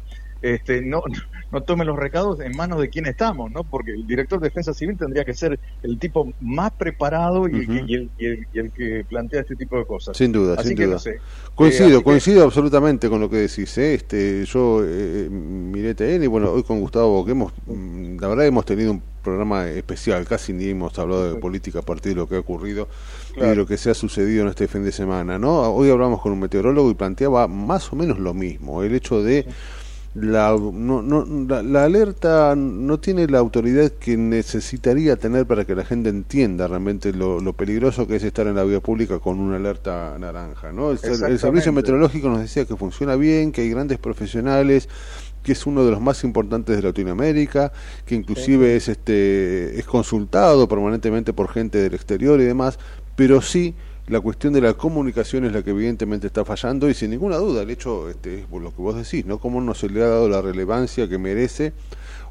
este, 0.43 0.83
no, 0.83 1.03
no 1.51 1.63
tome 1.63 1.87
los 1.87 1.97
recados 1.99 2.39
en 2.41 2.55
manos 2.55 2.79
de 2.79 2.91
quién 2.91 3.07
estamos, 3.07 3.51
¿no? 3.51 3.65
Porque 3.65 3.93
el 3.93 4.07
director 4.07 4.39
de 4.41 4.49
Defensa 4.49 4.75
Civil 4.75 4.95
tendría 4.99 5.25
que 5.25 5.33
ser 5.33 5.59
el 5.83 5.99
tipo 5.99 6.31
más 6.41 6.71
preparado 6.73 7.49
y, 7.49 7.55
el, 7.61 7.67
que, 7.67 7.73
Ujú. 7.77 7.85
y 7.87 7.95
el- 7.95 8.11
y 8.19 8.27
el- 8.27 8.47
y 8.53 8.59
el 8.59 8.71
que 8.71 9.07
plantea 9.09 9.41
este 9.41 9.57
tipo 9.57 9.79
de 9.79 9.87
cosas. 9.87 10.15
Sin 10.15 10.33
duda, 10.33 10.57
Así 10.59 10.69
sin 10.69 10.77
que 10.77 10.85
duda. 10.85 10.95
no 10.97 10.99
sé. 11.01 11.19
Coincido, 11.55 11.89
Eh, 11.89 11.99
que- 12.01 12.05
coincido 12.05 12.45
absolutamente 12.45 13.09
con 13.09 13.21
lo 13.23 13.31
que 13.31 13.37
decís. 13.39 13.79
¿eh? 13.79 13.95
Este, 13.95 14.45
yo 14.45 14.83
eh, 14.85 15.29
miré 15.31 15.95
TN 15.95 16.25
y 16.25 16.27
bueno, 16.27 16.51
hoy 16.51 16.63
con 16.63 16.79
Gustavo, 16.79 17.25
que 17.25 17.31
hemos, 17.31 17.55
mm, 17.67 18.19
la 18.21 18.29
verdad 18.29 18.45
hemos 18.47 18.67
tenido 18.67 18.91
un 18.93 19.03
programa 19.25 19.67
especial, 19.69 20.25
casi 20.27 20.53
ni 20.53 20.67
hemos 20.67 20.97
hablado 20.99 21.35
de 21.35 21.41
política 21.41 21.81
a 21.81 21.83
partir 21.83 22.13
de 22.13 22.17
lo 22.17 22.29
que 22.29 22.37
ha 22.37 22.41
ocurrido 22.41 22.87
y 23.37 23.41
de 23.41 23.57
lo 23.57 23.67
que 23.67 23.77
se 23.77 23.91
ha 23.91 23.95
sucedido 23.95 24.43
en 24.43 24.51
este 24.51 24.69
fin 24.69 24.85
de 24.85 24.93
semana. 24.93 25.39
¿no? 25.39 25.63
Hoy 25.73 25.91
hablamos 25.91 26.21
con 26.21 26.31
un 26.31 26.41
meteorólogo 26.41 26.91
y 26.91 26.95
planteaba 26.95 27.49
más 27.49 27.93
o 27.93 27.97
menos 27.97 28.21
lo 28.21 28.35
mismo, 28.35 28.85
el 28.85 28.95
hecho 28.95 29.23
de 29.23 29.47
la, 30.15 30.57
no, 30.57 31.03
no, 31.03 31.27
la, 31.49 31.63
la 31.63 31.85
alerta 31.85 32.55
no 32.57 33.01
tiene 33.01 33.27
la 33.27 33.39
autoridad 33.39 33.91
que 33.91 34.17
necesitaría 34.17 35.17
tener 35.17 35.45
para 35.45 35.65
que 35.65 35.75
la 35.75 35.85
gente 35.85 36.09
entienda 36.09 36.69
realmente 36.69 37.13
lo, 37.13 37.41
lo 37.41 37.53
peligroso 37.53 38.07
que 38.07 38.17
es 38.17 38.23
estar 38.23 38.47
en 38.47 38.55
la 38.55 38.63
vía 38.63 38.79
pública 38.79 39.19
con 39.19 39.41
una 39.41 39.57
alerta 39.57 40.17
naranja. 40.19 40.73
¿no? 40.73 40.93
El, 40.93 40.99
el 41.03 41.39
servicio 41.39 41.73
meteorológico 41.73 42.29
nos 42.29 42.41
decía 42.41 42.65
que 42.65 42.77
funciona 42.77 43.17
bien, 43.17 43.51
que 43.51 43.63
hay 43.63 43.71
grandes 43.71 43.99
profesionales, 43.99 44.89
que 45.45 45.53
es 45.53 45.67
uno 45.67 45.85
de 45.85 45.93
los 45.93 46.01
más 46.01 46.25
importantes 46.25 46.75
de 46.77 46.83
Latinoamérica, 46.83 47.73
que 48.05 48.17
inclusive 48.17 48.75
es 48.75 48.89
este 48.89 49.79
es 49.79 49.85
consultado 49.85 50.67
permanentemente 50.67 51.33
por 51.33 51.49
gente 51.49 51.79
del 51.79 51.95
exterior 51.95 52.41
y 52.41 52.45
demás, 52.45 52.79
pero 53.15 53.41
sí 53.41 53.75
la 54.07 54.21
cuestión 54.21 54.53
de 54.53 54.61
la 54.61 54.75
comunicación 54.75 55.45
es 55.45 55.53
la 55.53 55.63
que 55.63 55.71
evidentemente 55.71 56.27
está 56.27 56.45
fallando 56.45 56.91
y 56.91 56.95
sin 56.95 57.11
ninguna 57.11 57.37
duda 57.37 57.63
el 57.63 57.71
hecho 57.71 58.11
este, 58.11 58.41
es 58.41 58.47
por 58.47 58.61
lo 58.63 58.71
que 58.75 58.83
vos 58.83 58.97
decís, 58.97 59.25
¿no? 59.25 59.39
Cómo 59.39 59.61
no 59.61 59.75
se 59.75 59.89
le 59.89 60.03
ha 60.03 60.09
dado 60.09 60.29
la 60.29 60.43
relevancia 60.43 61.09
que 61.09 61.17
merece 61.19 61.73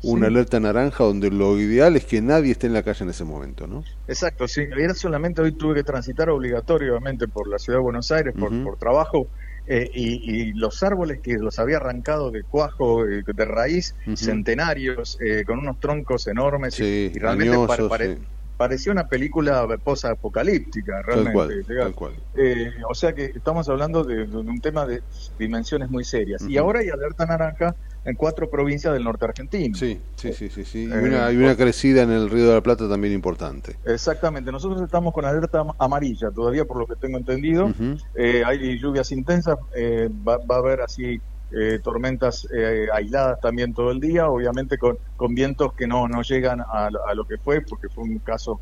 una 0.04 0.28
Sí. 0.28 0.28
alerta 0.28 0.60
naranja 0.60 1.04
donde 1.04 1.32
lo 1.32 1.58
ideal 1.60 1.96
es 1.96 2.06
que 2.06 2.22
nadie 2.22 2.52
esté 2.52 2.68
en 2.68 2.74
la 2.74 2.84
calle 2.84 3.04
en 3.06 3.10
ese 3.12 3.24
momento, 3.24 3.68
¿no? 3.68 3.88
Exacto, 4.08 4.48
sí. 4.48 4.62
Ayer 4.76 4.94
solamente 4.96 5.42
hoy 5.42 5.54
tuve 5.54 5.76
que 5.76 5.84
transitar 5.84 6.30
obligatoriamente 6.30 7.28
por 7.28 7.48
la 7.48 7.58
ciudad 7.58 7.80
de 7.80 7.84
Buenos 7.84 8.12
Aires 8.12 8.36
por, 8.38 8.54
por 8.62 8.78
trabajo 8.78 9.28
eh, 9.66 9.90
y, 9.94 10.42
y 10.42 10.54
los 10.54 10.84
árboles 10.84 11.20
que 11.24 11.34
los 11.38 11.58
había 11.60 11.78
arrancado 11.78 12.32
de 12.32 12.44
cuajo, 12.44 13.06
eh, 13.08 13.24
de 13.26 13.46
raíz, 13.46 13.96
centenarios, 14.16 15.18
eh, 15.22 15.44
con 15.46 15.60
unos 15.60 15.80
troncos 15.80 16.28
enormes 16.28 16.80
y- 16.80 16.84
Sí, 16.84 17.12
y, 17.16 17.20
realmente 17.20 17.54
añosos, 17.56 17.88
pare- 17.90 17.90
pare- 17.90 18.18
sí. 18.18 18.28
parecía 18.58 18.92
una 18.92 19.08
película 19.08 19.66
post-apocalíptica, 19.84 21.02
realmente. 21.02 21.34
cual, 21.34 21.66
tal 21.78 21.96
cual. 21.96 22.14
Eh, 22.36 22.72
o 22.90 22.94
sea 22.96 23.14
que 23.14 23.26
estamos 23.36 23.70
hablando 23.70 24.04
de, 24.04 24.26
de 24.28 24.38
un 24.38 24.60
tema 24.60 24.86
de 24.86 25.02
dimensiones 25.38 25.90
muy 25.90 26.04
serias. 26.04 26.42
Y 26.48 26.58
ahora 26.58 26.80
hay 26.80 26.90
alerta 26.90 27.26
naranja 27.26 27.76
en 28.06 28.16
cuatro 28.16 28.50
provincias 28.50 28.94
del 28.94 29.04
norte 29.04 29.26
argentino. 29.26 29.78
Sí, 29.78 30.02
sí, 30.18 30.34
sí, 30.34 30.50
sí, 30.50 30.66
sí. 30.66 30.84
Y 30.86 30.92
Eh, 30.92 31.02
una, 31.02 31.32
y 31.32 31.38
una 31.38 31.56
crecida 31.56 32.04
en 32.04 32.12
el 32.12 32.30
Río 32.30 32.48
de 32.48 32.54
la 32.56 32.62
Plata 32.62 32.88
también 32.90 33.14
importante. 33.14 33.78
Exactamente, 33.86 34.52
nosotros 34.52 34.82
estamos 34.82 35.14
con 35.14 35.26
alerta 35.26 35.60
am- 35.62 35.72
amarilla 35.80 36.30
todavía, 36.32 36.66
por 36.66 36.80
lo 36.80 36.88
que 36.88 36.96
tengo 36.96 37.18
entendido. 37.18 37.72
Eh, 38.16 38.44
hay 38.46 38.80
lluvias 38.80 39.12
intensas, 39.12 39.56
eh, 39.76 40.10
va, 40.28 40.38
va 40.50 40.56
a 40.56 40.60
haber 40.60 40.82
así 40.82 41.18
eh, 41.56 41.80
tormentas 41.84 42.48
eh, 42.54 42.88
aisladas 42.92 43.38
también 43.40 43.74
todo 43.74 43.92
el 43.92 44.00
día, 44.00 44.28
obviamente 44.28 44.78
con, 44.78 44.98
con 45.16 45.36
vientos 45.36 45.72
que 45.78 45.86
no, 45.88 46.08
no 46.08 46.24
llegan 46.24 46.62
a, 46.62 46.90
lo- 46.90 47.06
a 47.08 47.14
lo 47.14 47.26
que 47.26 47.38
fue, 47.38 47.62
porque 47.62 47.90
fue 47.94 48.04
un 48.06 48.20
caso 48.20 48.62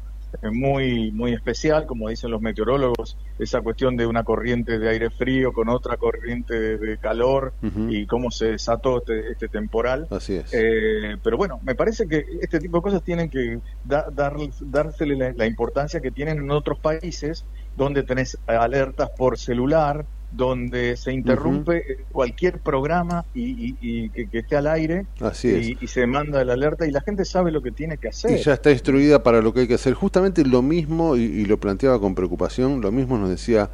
muy 0.52 1.12
muy 1.12 1.34
especial, 1.34 1.86
como 1.86 2.10
dicen 2.10 2.32
los 2.32 2.41
meteorólogos, 2.41 3.18
esa 3.40 3.62
cuestión 3.62 3.95
de 3.98 4.06
una 4.06 4.24
corriente 4.24 4.80
de 4.80 4.90
aire 4.90 5.10
frío 5.10 5.52
con 5.53 5.70
otra 5.70 5.98
corriente 5.98 6.60
de, 6.60 6.78
de 6.78 6.98
calor 6.98 7.53
y 7.91 8.06
cómo 8.06 8.32
se 8.32 8.52
desató 8.52 8.98
este, 8.99 9.32
este 9.32 9.48
temporal. 9.48 10.08
Así 10.10 10.36
es. 10.36 10.53
Eh, 10.53 11.18
pero 11.24 11.38
bueno, 11.38 11.60
me 11.64 11.76
parece 11.76 12.08
que 12.08 12.24
este 12.41 12.60
tipo 12.60 12.78
de 12.78 12.82
cosas 12.84 13.03
tienen 13.03 13.30
que 13.30 13.60
da- 13.84 14.08
dar, 14.12 14.36
dársele 14.62 15.16
la, 15.16 15.34
la 15.34 15.45
importancia 15.45 15.99
que 15.99 16.12
tienen 16.12 16.38
en 16.40 16.52
otros 16.52 16.80
países 16.80 17.45
donde 17.76 18.03
tenés 18.03 18.38
alertas 18.48 19.10
por 19.18 19.38
celular, 19.38 20.06
donde 20.32 20.95
se 20.98 21.12
interrumpe 21.14 22.06
cualquier 22.12 22.60
programa 22.60 23.26
y, 23.34 23.41
y- 23.70 23.78
y 23.82 24.10
que, 24.10 24.28
que 24.30 24.40
esté 24.40 24.56
al 24.56 24.68
aire 24.68 25.06
Así 25.20 25.48
y, 25.49 25.72
es. 25.74 25.84
y 25.84 25.88
se 25.88 26.08
manda 26.08 26.44
la 26.45 26.53
alerta 26.53 26.86
y 26.88 26.91
la 26.91 27.02
gente 27.02 27.26
sabe 27.26 27.52
lo 27.52 27.62
que 27.62 27.72
tiene 27.72 27.98
que 27.98 28.08
hacer. 28.10 28.40
Y 28.40 28.44
ya 28.44 28.53
está 28.53 28.72
instruida 28.72 29.24
para 29.24 29.41
lo 29.41 29.53
que 29.53 29.62
hay 29.62 29.68
que 29.68 29.74
hacer. 29.76 29.94
Justamente 29.94 30.45
lo 30.45 30.62
mismo, 30.62 31.16
y, 31.18 31.22
y 31.24 31.45
lo 31.45 31.60
planteaba 31.60 31.99
con 31.99 32.16
preocupación, 32.16 32.82
lo 32.82 32.91
mismo 32.91 33.18
nos 33.18 33.30
decía 33.30 33.70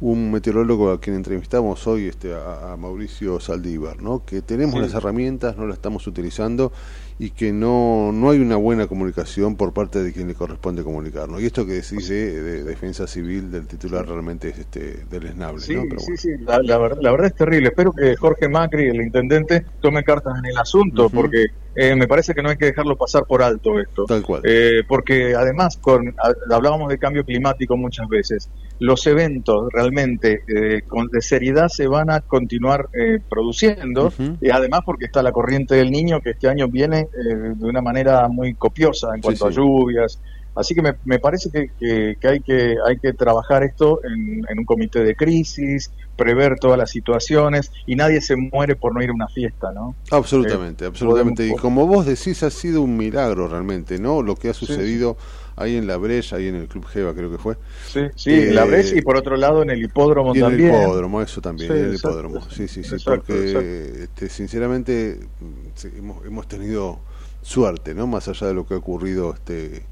un 0.00 0.32
meteorólogo 0.32 0.90
a 0.90 0.98
quien 1.00 1.14
entrevistamos 1.16 1.86
hoy, 1.86 2.06
este, 2.08 2.32
a, 2.34 2.72
a 2.72 2.76
Mauricio 2.78 3.38
Saldívar, 3.38 4.02
¿no? 4.02 4.24
que 4.24 4.40
tenemos 4.40 4.76
Sí. 4.76 4.80
las 4.80 4.94
herramientas, 4.94 5.58
no 5.58 5.66
las 5.66 5.76
estamos 5.76 6.06
utilizando 6.06 6.72
y 7.22 7.32
que 7.32 7.52
no, 7.52 8.12
no 8.12 8.30
hay 8.30 8.38
una 8.40 8.56
buena 8.56 8.86
comunicación 8.86 9.54
por 9.54 9.74
parte 9.74 10.02
de 10.02 10.10
quien 10.10 10.26
le 10.28 10.34
corresponde 10.34 10.82
comunicarnos. 10.82 11.42
Y 11.42 11.44
esto 11.44 11.66
que 11.66 11.74
decís 11.74 12.08
de, 12.08 12.40
de 12.42 12.64
defensa 12.64 13.06
civil 13.06 13.50
del 13.52 13.66
titular 13.66 14.06
realmente 14.08 14.48
es 14.48 14.58
este, 14.58 15.04
deleznable. 15.10 15.60
Sí, 15.60 15.74
¿no? 15.74 15.82
Pero 15.86 16.00
sí, 16.00 16.16
sí, 16.16 16.30
la, 16.40 16.60
la 16.62 16.78
ver- 16.78 16.96
la 17.02 17.10
verdad 17.10 17.26
es 17.26 17.34
terrible. 17.34 17.68
Espero 17.68 17.92
que 17.92 18.16
Jorge 18.16 18.48
Macri, 18.48 18.88
el 18.88 19.02
intendente, 19.02 19.66
tome 19.82 20.02
cartas 20.02 20.38
en 20.38 20.46
el 20.46 20.56
asunto, 20.56 21.10
porque 21.10 21.48
eh, 21.76 21.94
me 21.94 22.08
parece 22.08 22.32
que 22.32 22.42
no 22.42 22.48
hay 22.48 22.56
que 22.56 22.64
dejarlo 22.64 22.96
pasar 22.96 23.24
por 23.26 23.42
alto 23.42 23.78
esto. 23.78 24.06
Tal 24.06 24.22
cual. 24.22 24.40
Eh, 24.44 24.82
porque 24.88 25.34
además, 25.34 25.76
con, 25.76 26.14
hablábamos 26.50 26.88
de 26.88 26.98
cambio 26.98 27.22
climático 27.26 27.76
muchas 27.76 28.08
veces, 28.08 28.48
los 28.78 29.06
eventos 29.06 29.68
realmente 29.74 30.42
eh, 30.48 30.80
con, 30.88 31.08
de 31.08 31.20
seriedad 31.20 31.68
se 31.68 31.86
van 31.86 32.08
a 32.08 32.22
continuar 32.22 32.88
eh, 32.94 33.18
produciendo, 33.28 34.10
y 34.40 34.48
además 34.48 34.80
porque 34.86 35.04
está 35.04 35.22
la 35.22 35.32
corriente 35.32 35.74
del 35.74 35.90
niño 35.90 36.22
que 36.22 36.30
este 36.30 36.48
año 36.48 36.66
viene 36.66 37.08
eh, 37.14 37.52
de 37.56 37.66
una 37.66 37.80
manera 37.82 38.28
muy 38.28 38.54
copiosa 38.56 39.08
en 39.14 39.20
Sí, 39.20 39.22
cuanto 39.22 39.46
a 39.46 39.50
lluvias. 39.50 40.20
Así 40.54 40.74
que 40.74 40.82
me, 40.82 40.94
me 41.04 41.18
parece 41.20 41.50
que, 41.52 41.68
que- 41.78 42.16
que 42.20 42.28
hay 42.28 42.40
que 42.42 42.76
hay 42.86 42.96
que 43.00 43.12
trabajar 43.14 43.62
esto 43.64 44.00
en, 44.04 44.42
en 44.48 44.58
un 44.58 44.64
comité 44.64 45.00
de 45.04 45.14
crisis, 45.16 45.92
prever 46.16 46.56
todas 46.60 46.78
las 46.78 46.90
situaciones 46.90 47.70
y 47.86 47.94
nadie 47.96 48.20
se 48.20 48.36
muere 48.36 48.76
por 48.76 48.94
no 48.94 49.02
ir 49.02 49.10
a 49.10 49.14
una 49.14 49.28
fiesta, 49.28 49.72
¿no? 49.72 49.96
Absolutamente, 50.12 50.84
Eh, 51.00 51.06
absolutamente. 51.14 51.46
Y 51.46 51.54
como 51.54 51.86
vos 51.86 52.04
decís, 52.04 52.42
ha 52.42 52.50
sido 52.50 52.82
un 52.82 52.96
milagro 52.96 53.46
realmente, 53.46 53.98
¿no? 54.00 54.22
Lo 54.22 54.34
que 54.34 54.48
ha 54.48 54.54
Sí, 54.58 54.74
sucedido 54.74 55.16
ahí 55.60 55.76
en 55.76 55.86
la 55.86 55.96
brecha, 55.96 56.36
ahí 56.36 56.48
en 56.48 56.56
el 56.56 56.68
Club 56.68 56.86
Geva 56.86 57.14
creo 57.14 57.30
que 57.30 57.38
fue. 57.38 57.56
Sí, 57.86 58.00
sí, 58.16 58.30
Eh, 58.30 58.48
en 58.48 58.54
la 58.54 58.64
brecha 58.64 58.96
y 58.96 59.02
por 59.02 59.16
otro 59.16 59.36
lado 59.36 59.62
en 59.62 59.70
el 59.70 59.82
hipódromo 59.82 60.34
Y 60.34 60.42
en 60.42 60.44
también. 60.44 60.74
el 60.74 60.82
hipódromo, 60.82 61.22
eso 61.22 61.40
también, 61.40 61.72
Sí, 61.72 61.78
en 61.78 61.84
el 61.84 61.94
exacto, 61.94 62.18
hipódromo. 62.18 62.50
Sí, 62.50 62.68
sí, 62.68 62.82
sí, 62.84 62.94
exacto, 62.94 63.34
porque 63.34 63.34
exacto. 63.42 63.70
este, 64.02 64.28
sinceramente 64.28 65.20
mm, 65.40 65.96
hemos, 65.98 66.26
hemos 66.26 66.48
tenido 66.48 67.00
suerte, 67.42 67.94
¿no? 67.94 68.06
Más 68.06 68.28
allá 68.28 68.46
de 68.48 68.54
lo 68.54 68.66
que 68.66 68.74
ha 68.74 68.78
ocurrido 68.78 69.32
este 69.34 69.89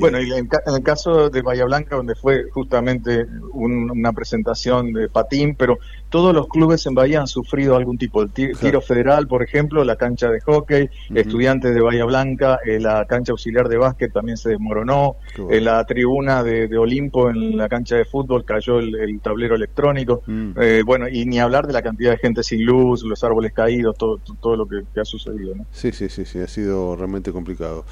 Bueno, 0.00 0.20
y 0.20 0.32
en, 0.32 0.46
ca- 0.46 0.62
en 0.66 0.74
el 0.74 0.82
caso 0.82 1.30
de 1.30 1.42
Bahía 1.42 1.64
Blanca, 1.64 1.96
donde 1.96 2.14
fue 2.14 2.44
justamente 2.52 3.26
un- 3.52 3.90
una 3.90 4.12
presentación 4.12 4.92
de 4.92 5.08
patín, 5.08 5.54
pero 5.56 5.78
todos 6.08 6.34
los 6.34 6.48
clubes 6.48 6.84
en 6.86 6.94
Bahía 6.94 7.20
han 7.20 7.26
sufrido 7.26 7.76
algún 7.76 7.98
tipo. 7.98 8.22
El 8.22 8.30
ti- 8.32 8.52
tiro 8.60 8.80
federal, 8.80 9.26
por 9.28 9.42
ejemplo, 9.42 9.84
la 9.84 9.96
cancha 9.96 10.28
de 10.30 10.40
hockey, 10.40 10.88
estudiantes 11.14 11.74
de 11.74 11.80
Bahía 11.80 12.04
Blanca, 12.04 12.58
eh, 12.64 12.78
la 12.80 13.04
cancha 13.06 13.32
auxiliar 13.32 13.68
de 13.68 13.76
básquet 13.76 14.12
también 14.12 14.36
se 14.36 14.50
desmoronó, 14.50 15.16
Qué 15.34 15.42
bueno. 15.42 15.56
en 15.56 15.64
la 15.64 15.84
tribuna 15.84 16.42
de, 16.42 16.68
de 16.68 16.78
Olimpo, 16.78 17.30
en 17.30 17.56
la 17.56 17.68
cancha 17.68 17.96
de 17.96 18.04
fútbol, 18.04 18.44
cayó 18.44 18.78
el, 18.78 18.94
el 18.94 19.20
tablero 19.20 19.54
electrónico. 19.54 20.22
Eh, 20.60 20.82
bueno, 20.84 21.08
y 21.08 21.24
ni 21.26 21.38
hablar 21.40 21.66
de 21.66 21.72
la 21.72 21.82
cantidad 21.82 22.12
de 22.12 22.18
gente 22.18 22.42
sin 22.42 22.64
luz, 22.64 23.02
los 23.04 23.22
árboles 23.24 23.52
caídos, 23.52 23.96
todo, 23.98 24.20
todo 24.40 24.56
lo 24.56 24.66
que, 24.66 24.82
que 24.92 25.00
ha 25.00 25.04
sucedido. 25.04 25.54
¿no? 25.54 25.66
Sí, 25.72 25.92
sí, 25.92 26.08
sí, 26.08 26.24
sí, 26.24 26.38
ha 26.38 26.48
sido 26.48 26.96
realmente 26.96 27.32
complicado. 27.32 27.84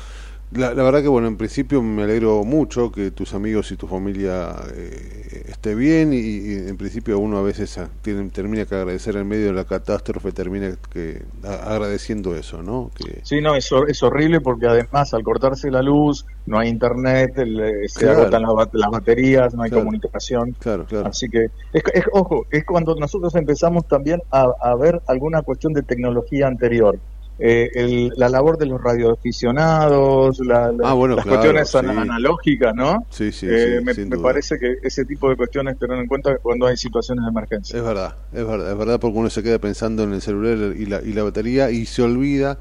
La, 0.54 0.74
la 0.74 0.82
verdad 0.82 1.00
que, 1.00 1.08
bueno, 1.08 1.28
en 1.28 1.38
principio 1.38 1.80
me 1.82 2.02
alegro 2.02 2.44
mucho 2.44 2.92
que 2.92 3.10
tus 3.10 3.32
amigos 3.32 3.72
y 3.72 3.76
tu 3.76 3.86
familia 3.86 4.54
eh, 4.74 5.44
esté 5.48 5.74
bien 5.74 6.12
y, 6.12 6.18
y 6.18 6.68
en 6.68 6.76
principio 6.76 7.18
uno 7.18 7.38
a 7.38 7.42
veces 7.42 7.78
ah, 7.78 7.88
tiene- 8.02 8.28
termina 8.28 8.66
que 8.66 8.74
agradecer 8.74 9.16
en 9.16 9.26
medio 9.26 9.46
de 9.46 9.52
la 9.54 9.64
catástrofe, 9.64 10.30
termina 10.32 10.76
que 10.90 11.22
a- 11.42 11.72
agradeciendo 11.72 12.36
eso, 12.36 12.62
¿no? 12.62 12.90
Que, 12.94 13.20
Sí, 13.24 13.40
no, 13.40 13.54
es, 13.54 13.70
es 13.88 14.02
horrible 14.02 14.42
porque 14.42 14.66
además 14.66 15.14
al 15.14 15.22
cortarse 15.22 15.70
la 15.70 15.80
luz, 15.80 16.26
no 16.44 16.58
hay 16.58 16.68
internet, 16.68 17.30
el, 17.38 17.58
eh, 17.60 17.72
se 17.88 18.00
Claro. 18.00 18.20
agotan 18.20 18.42
las, 18.42 18.50
bat- 18.50 18.70
las 18.74 18.90
baterías, 18.90 19.54
no 19.54 19.62
hay 19.62 19.70
Claro. 19.70 19.84
comunicación. 19.84 20.54
Claro, 20.58 20.84
claro. 20.84 21.06
Así 21.08 21.28
que, 21.30 21.46
es, 21.72 21.82
es- 21.94 22.04
ojo, 22.12 22.44
es 22.50 22.64
cuando 22.66 22.94
nosotros 22.96 23.34
empezamos 23.36 23.86
también 23.88 24.20
a, 24.30 24.48
a 24.60 24.74
ver 24.76 25.00
alguna 25.06 25.40
cuestión 25.40 25.72
de 25.72 25.82
tecnología 25.82 26.46
anterior. 26.46 26.98
Eh, 27.44 27.70
el- 27.74 28.12
la 28.16 28.28
labor 28.28 28.56
de 28.56 28.66
los 28.66 28.80
radioaficionados, 28.80 30.38
la- 30.46 30.70
la- 30.70 30.90
Ah, 30.90 30.92
bueno, 30.94 31.16
las 31.16 31.24
claro, 31.24 31.40
cuestiones 31.52 31.68
sí. 31.70 32.00
analógicas, 32.00 32.72
¿no? 32.74 33.04
Sí, 33.10 33.32
sí, 33.32 33.46
Eh, 33.50 33.80
sí, 33.94 34.04
me, 34.04 34.16
parece 34.18 34.58
que 34.58 34.76
ese 34.82 35.04
tipo 35.04 35.28
de 35.28 35.34
cuestiones 35.36 35.76
tener 35.78 35.98
en 35.98 36.06
cuenta 36.06 36.36
cuando 36.40 36.66
hay 36.66 36.76
situaciones 36.76 37.24
de 37.24 37.30
emergencia. 37.30 37.76
Es 37.76 37.84
verdad, 37.84 38.14
es 38.32 38.46
verdad, 38.46 38.70
es 38.70 38.78
verdad 38.78 39.00
porque 39.00 39.18
uno 39.18 39.28
se 39.30 39.42
queda 39.42 39.58
pensando 39.58 40.04
en 40.04 40.12
el 40.12 40.20
celular 40.22 40.76
y 40.76 40.86
la, 40.86 41.00
y 41.02 41.12
la 41.14 41.24
batería 41.24 41.70
y 41.70 41.84
se 41.86 42.02
olvida 42.02 42.58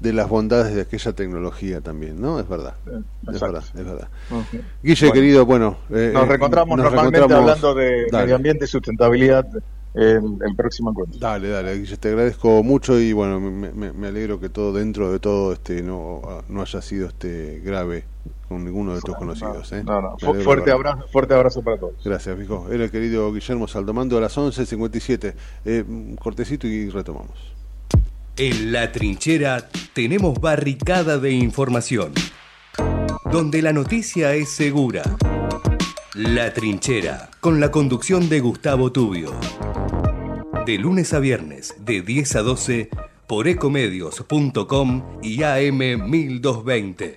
de 0.00 0.12
las 0.14 0.28
bondades 0.28 0.74
de 0.74 0.80
aquella 0.80 1.12
tecnología 1.12 1.80
también, 1.80 2.20
¿no? 2.20 2.40
Es 2.40 2.48
verdad, 2.48 2.74
es 2.86 3.34
exacto. 3.34 3.46
verdad, 3.46 3.64
es 3.74 3.84
verdad. 3.84 4.08
Guille, 4.82 5.06
Bueno. 5.08 5.12
querido, 5.14 5.46
bueno... 5.46 5.76
eh, 5.90 6.10
Nos 6.14 6.24
eh, 6.24 6.26
reencontramos 6.26 6.76
nos 6.76 6.84
normalmente 6.86 7.20
reencontramos- 7.20 7.40
hablando 7.40 7.74
de 7.74 8.06
Dale. 8.10 8.24
medio 8.24 8.36
ambiente 8.36 8.64
y 8.64 8.68
sustentabilidad 8.68 9.44
en 9.94 10.38
el 10.46 10.56
próximo 10.56 10.90
encuentro. 10.90 11.18
Dale, 11.20 11.48
dale, 11.48 11.74
Guille, 11.78 11.96
te 11.96 12.08
agradezco 12.08 12.62
mucho 12.62 12.98
y 12.98 13.12
bueno, 13.12 13.38
me, 13.40 13.70
me- 13.72 13.92
me 13.92 14.06
alegro 14.06 14.40
que 14.40 14.48
todo 14.48 14.72
dentro 14.72 15.12
de 15.12 15.18
todo 15.20 15.52
este 15.52 15.82
no, 15.82 16.22
no 16.48 16.62
haya 16.62 16.80
sido 16.80 17.08
este 17.08 17.60
grave 17.64 18.04
con 18.48 18.64
ninguno 18.64 18.94
de 18.94 19.00
tus 19.00 19.14
conocidos. 19.16 19.70
¿eh? 19.72 19.82
No, 19.84 20.00
no, 20.00 20.16
fu- 20.18 20.26
alegro 20.30 20.44
fuerte 20.44 20.70
abrazo, 20.70 21.04
fuerte 21.12 21.34
abrazo 21.34 21.62
para 21.62 21.78
todos. 21.78 21.94
Gracias, 22.04 22.38
Fijo. 22.38 22.68
Era 22.70 22.84
el 22.84 22.90
querido 22.90 23.32
Guillermo 23.32 23.68
Saldomando 23.68 24.16
a 24.16 24.20
las 24.22 24.36
11.57. 24.36 25.34
Eh, 25.64 25.84
cortecito 26.18 26.66
y 26.66 26.88
retomamos. 26.88 27.52
En 28.36 28.72
la 28.72 28.90
trinchera 28.92 29.68
tenemos 29.92 30.40
barricada 30.40 31.18
de 31.18 31.32
información, 31.32 32.12
donde 33.30 33.60
la 33.60 33.74
noticia 33.74 34.34
es 34.34 34.50
segura. 34.50 35.02
La 36.14 36.52
trinchera, 36.52 37.30
con 37.40 37.60
la 37.60 37.70
conducción 37.70 38.28
de 38.28 38.40
Gustavo 38.40 38.90
Tubio. 38.92 39.32
De 40.66 40.78
lunes 40.78 41.12
a 41.12 41.18
viernes, 41.18 41.74
de 41.80 42.02
10 42.02 42.36
a 42.36 42.42
12 42.42 42.88
por 43.26 43.48
ecomedios.com 43.48 45.02
y 45.22 45.42
AM 45.42 45.78
1220. 46.08 47.14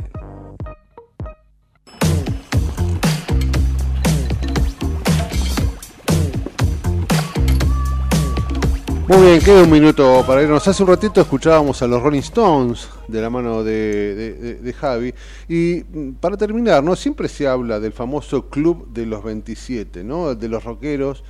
Muy 9.08 9.22
bien, 9.22 9.40
queda 9.40 9.62
un 9.64 9.70
minuto 9.70 10.24
para 10.26 10.42
irnos. 10.42 10.68
Hace 10.68 10.82
un 10.82 10.90
ratito 10.90 11.22
escuchábamos 11.22 11.80
a 11.84 11.88
los 11.88 12.02
Rolling 12.02 12.20
Stones 12.22 12.90
de 13.08 13.22
la 13.22 13.30
mano 13.30 13.64
de, 13.64 14.16
de- 14.16 14.56
de 14.56 14.74
Javi. 14.74 15.14
Y 15.48 15.84
mm, 15.88 16.14
para 16.14 16.36
terminar, 16.38 16.84
¿no? 16.84 16.96
Siempre 16.96 17.28
se 17.28 17.48
habla 17.48 17.80
del 17.80 17.94
famoso 17.94 18.50
Club 18.50 18.88
de 18.92 19.06
los 19.06 19.24
27, 19.24 20.04
¿no? 20.04 20.34
De 20.34 20.50
los 20.50 20.64
rockeros 20.64 21.24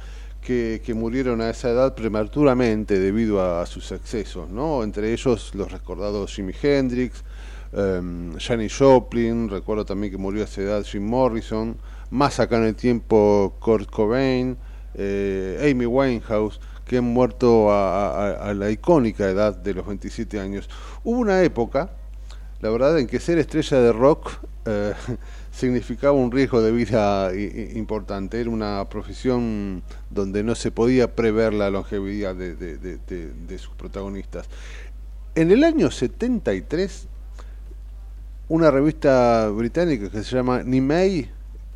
que, 0.45 0.93
murieron 0.93 1.41
a 1.41 1.49
esa 1.49 1.69
edad 1.69 1.95
prematuramente 1.95 2.99
debido 2.99 3.41
a, 3.41 3.65
sus 3.65 3.91
excesos, 3.91 4.49
¿no? 4.49 4.83
Entre 4.83 5.11
ellos 5.11 5.55
los 5.55 5.71
recordados 5.71 6.35
Jimi 6.35 6.53
Hendrix, 6.61 7.23
um, 7.73 8.37
Janis 8.37 8.77
Joplin, 8.77 9.49
recuerdo 9.49 9.85
también 9.85 10.11
que 10.11 10.17
murió 10.17 10.43
a 10.43 10.45
esa 10.45 10.61
edad 10.61 10.83
Jim 10.83 11.03
Morrison, 11.03 11.75
más 12.11 12.39
acá 12.39 12.57
en 12.57 12.65
el 12.65 12.75
tiempo 12.75 13.55
Kurt 13.59 13.89
Cobain, 13.89 14.55
eh, 14.93 15.71
Amy 15.71 15.87
Winehouse, 15.87 16.59
que 16.85 16.99
han 16.99 17.05
muerto 17.05 17.71
a 17.71 18.53
la 18.55 18.69
icónica 18.69 19.27
edad 19.27 19.57
de 19.57 19.73
los 19.73 19.87
27 19.87 20.39
años. 20.39 20.69
Hubo 21.03 21.17
una 21.17 21.41
época, 21.41 21.89
la 22.61 22.69
verdad, 22.69 22.99
en 22.99 23.07
que 23.07 23.19
ser 23.19 23.39
estrella 23.39 23.79
de 23.79 23.91
rock 23.91 24.31
eh, 24.65 24.93
significaba 25.55 26.11
un 26.11 26.31
riesgo 26.31 26.61
de 26.61 26.71
vida 26.71 27.31
importante. 27.75 28.41
Era 28.41 28.49
una 28.49 28.85
profesión 28.89 29.83
donde 30.09 30.43
no 30.43 30.53
se 30.53 30.69
podía 30.69 31.15
prever 31.15 31.53
la 31.53 31.69
longevidad 31.69 32.35
de, 32.35 32.55
de- 32.55 33.57
sus 33.57 33.73
protagonistas. 33.75 34.47
En 35.33 35.51
el 35.51 35.63
año 35.63 35.89
73, 35.91 37.07
una 38.49 38.69
revista 38.69 39.49
británica 39.49 40.09
que 40.09 40.23
se 40.23 40.35
llama 40.35 40.61
Nimei, 40.61 41.29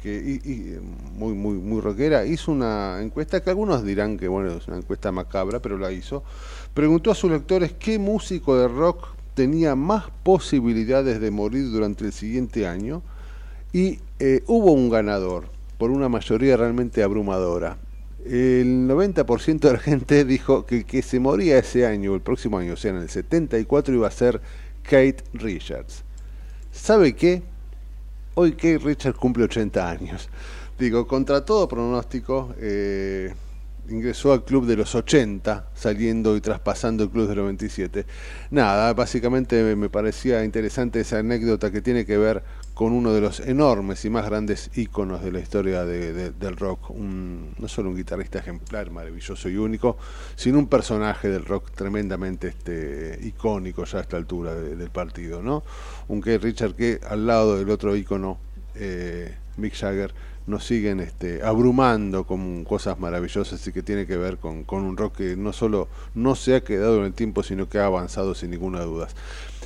que 0.04 0.80
muy 1.16 1.34
muy 1.34 1.56
muy 1.56 1.82
rockera, 1.82 2.26
hizo 2.26 2.52
una 2.52 3.00
encuesta 3.02 3.42
que 3.42 3.50
algunos 3.50 3.84
dirán 3.84 4.18
que 4.18 4.28
bueno 4.28 4.52
es 4.52 4.68
una 4.68 4.78
encuesta 4.78 5.12
macabra, 5.12 5.62
pero 5.62 5.78
la 5.78 5.92
hizo. 5.92 6.24
Preguntó 6.74 7.12
a 7.12 7.16
sus 7.16 7.32
lectores 7.32 7.74
qué 7.80 7.98
músico 7.98 8.58
de 8.58 8.68
rock 8.68 9.08
tenía 9.34 9.76
más 9.76 10.06
posibilidades 10.24 11.20
de 11.22 11.32
morir 11.32 11.70
durante 11.72 12.06
el 12.06 12.12
siguiente 12.14 12.68
año 12.68 13.02
y 13.74 14.00
eh, 14.20 14.44
hubo 14.48 14.72
un 14.72 14.90
ganador 14.90 15.46
por 15.78 15.91
una 15.91 16.10
mayoría 16.10 16.58
realmente 16.58 17.04
abrumadora. 17.04 17.78
El 18.26 18.88
90% 18.88 19.60
de 19.60 19.74
la 19.74 19.80
gente 19.80 20.26
dijo 20.26 20.66
que 20.66 20.84
que 20.84 21.02
se 21.02 21.20
moría 21.20 21.58
ese 21.58 21.86
año, 21.86 22.14
el 22.16 22.22
próximo 22.22 22.58
año, 22.58 22.74
o 22.74 22.78
sea, 22.78 22.91
en 22.91 22.98
el 22.98 23.10
74, 23.10 23.94
iba 23.94 24.08
a 24.08 24.12
ser 24.12 24.41
Kate 24.84 25.24
Richards. 25.34 26.04
¿Sabe 26.72 27.16
qué? 27.16 27.41
Hoy 28.36 28.52
Kate 28.54 28.80
Richards 28.80 29.18
cumple 29.18 29.46
80 29.46 29.90
años. 29.90 30.30
Digo, 30.78 31.08
contra 31.08 31.44
todo 31.46 31.68
pronóstico, 31.68 32.54
eh, 32.60 33.34
ingresó 33.90 34.34
al 34.34 34.44
club 34.46 34.66
de 34.66 34.76
los 34.78 34.94
80, 34.96 35.70
saliendo 35.74 36.36
y 36.38 36.41
traspasando 36.41 37.04
el 37.06 37.10
club 37.10 37.28
de 37.28 37.36
los 37.36 37.46
27. 37.46 38.06
Nada, 38.52 38.94
básicamente 38.94 39.64
me- 39.64 39.76
me 39.76 39.90
parecía 39.90 40.44
interesante 40.44 41.00
esa 41.00 41.20
anécdota 41.20 41.72
que 41.72 41.82
tiene 41.82 42.06
que 42.06 42.18
ver 42.18 42.44
con 42.80 42.94
uno 42.94 43.12
de 43.12 43.20
los 43.20 43.42
enormes 43.42 44.06
y 44.06 44.10
más 44.10 44.26
grandes 44.26 44.72
íconos 44.74 45.22
de 45.22 45.34
la 45.34 45.42
historia 45.42 45.84
de- 45.84 46.14
de- 46.14 46.32
del 46.32 46.56
rock. 46.56 46.92
Un- 46.92 47.54
no 47.60 47.68
solo 47.68 47.90
un 47.90 47.98
guitarrista 47.98 48.40
ejemplar, 48.40 48.90
maravilloso 48.90 49.50
y 49.50 49.58
único, 49.58 49.98
sino 50.38 50.60
un 50.60 50.68
personaje 50.68 51.28
del 51.28 51.44
rock 51.44 51.72
tremendamente 51.72 52.48
este, 52.48 53.20
icónico 53.22 53.84
ya 53.84 53.98
a 53.98 54.02
esta 54.04 54.16
altura 54.16 54.56
de- 54.56 54.78
del 54.78 54.92
partido. 54.92 55.42
¿no? 55.42 55.62
Un 56.08 56.22
Richard 56.24 56.74
que 56.76 57.02
al 57.06 57.28
lado 57.28 57.58
del 57.58 57.70
otro 57.70 57.98
ícono, 57.98 58.38
eh, 58.76 59.36
Mick 59.58 59.74
Jagger, 59.76 60.14
nos 60.48 60.66
siguen 60.66 61.02
este, 61.02 61.44
abrumando 61.44 62.24
con 62.24 62.64
cosas 62.64 62.98
maravillosas 62.98 63.68
y 63.68 63.74
que 63.74 63.84
tiene 63.84 64.08
que 64.08 64.16
ver 64.16 64.38
con, 64.38 64.64
con 64.64 64.84
un 64.84 64.96
rock 64.96 65.18
que 65.18 65.36
no 65.36 65.52
solo 65.52 65.90
no 66.16 66.34
se 66.34 66.56
ha 66.56 66.64
quedado 66.64 67.00
en 67.00 67.08
el 67.08 67.14
tiempo, 67.14 67.44
sino 67.44 67.68
que 67.68 67.78
ha 67.80 67.86
avanzado 67.88 68.34
sin 68.36 68.52
ninguna 68.52 68.80
duda. 68.84 69.10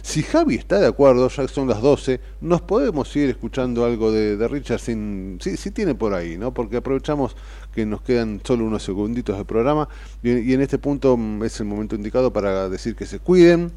Si 0.03 0.21
Javi 0.21 0.55
está 0.55 0.79
de 0.81 0.87
acuerdo, 0.87 1.29
ya 1.29 1.47
son 1.47 1.69
las 1.69 1.81
12, 1.81 2.19
nos 2.41 2.59
podemos 2.59 3.15
ir 3.15 3.29
escuchando 3.29 3.85
algo 3.85 4.11
de, 4.11 4.47
Richard 4.49 4.79
sin, 4.79 5.39
sí, 5.41 5.55
sí 5.55 5.71
tiene 5.71 5.95
por 5.95 6.13
ahí, 6.13 6.37
¿no? 6.37 6.53
Porque 6.53 6.75
aprovechamos 6.75 7.37
que 7.73 7.85
nos 7.85 8.01
quedan 8.01 8.41
solo 8.43 8.65
unos 8.65 8.83
segunditos 8.83 9.37
de 9.37 9.45
programa 9.45 9.87
y, 10.21 10.31
y 10.39 10.53
en 10.53 10.59
este 10.59 10.77
punto 10.77 11.15
mm, 11.15 11.43
es 11.45 11.57
el 11.61 11.67
momento 11.67 11.95
indicado 11.95 12.33
para 12.33 12.67
decir 12.67 12.97
que 12.97 13.05
se 13.05 13.19
cuiden, 13.19 13.71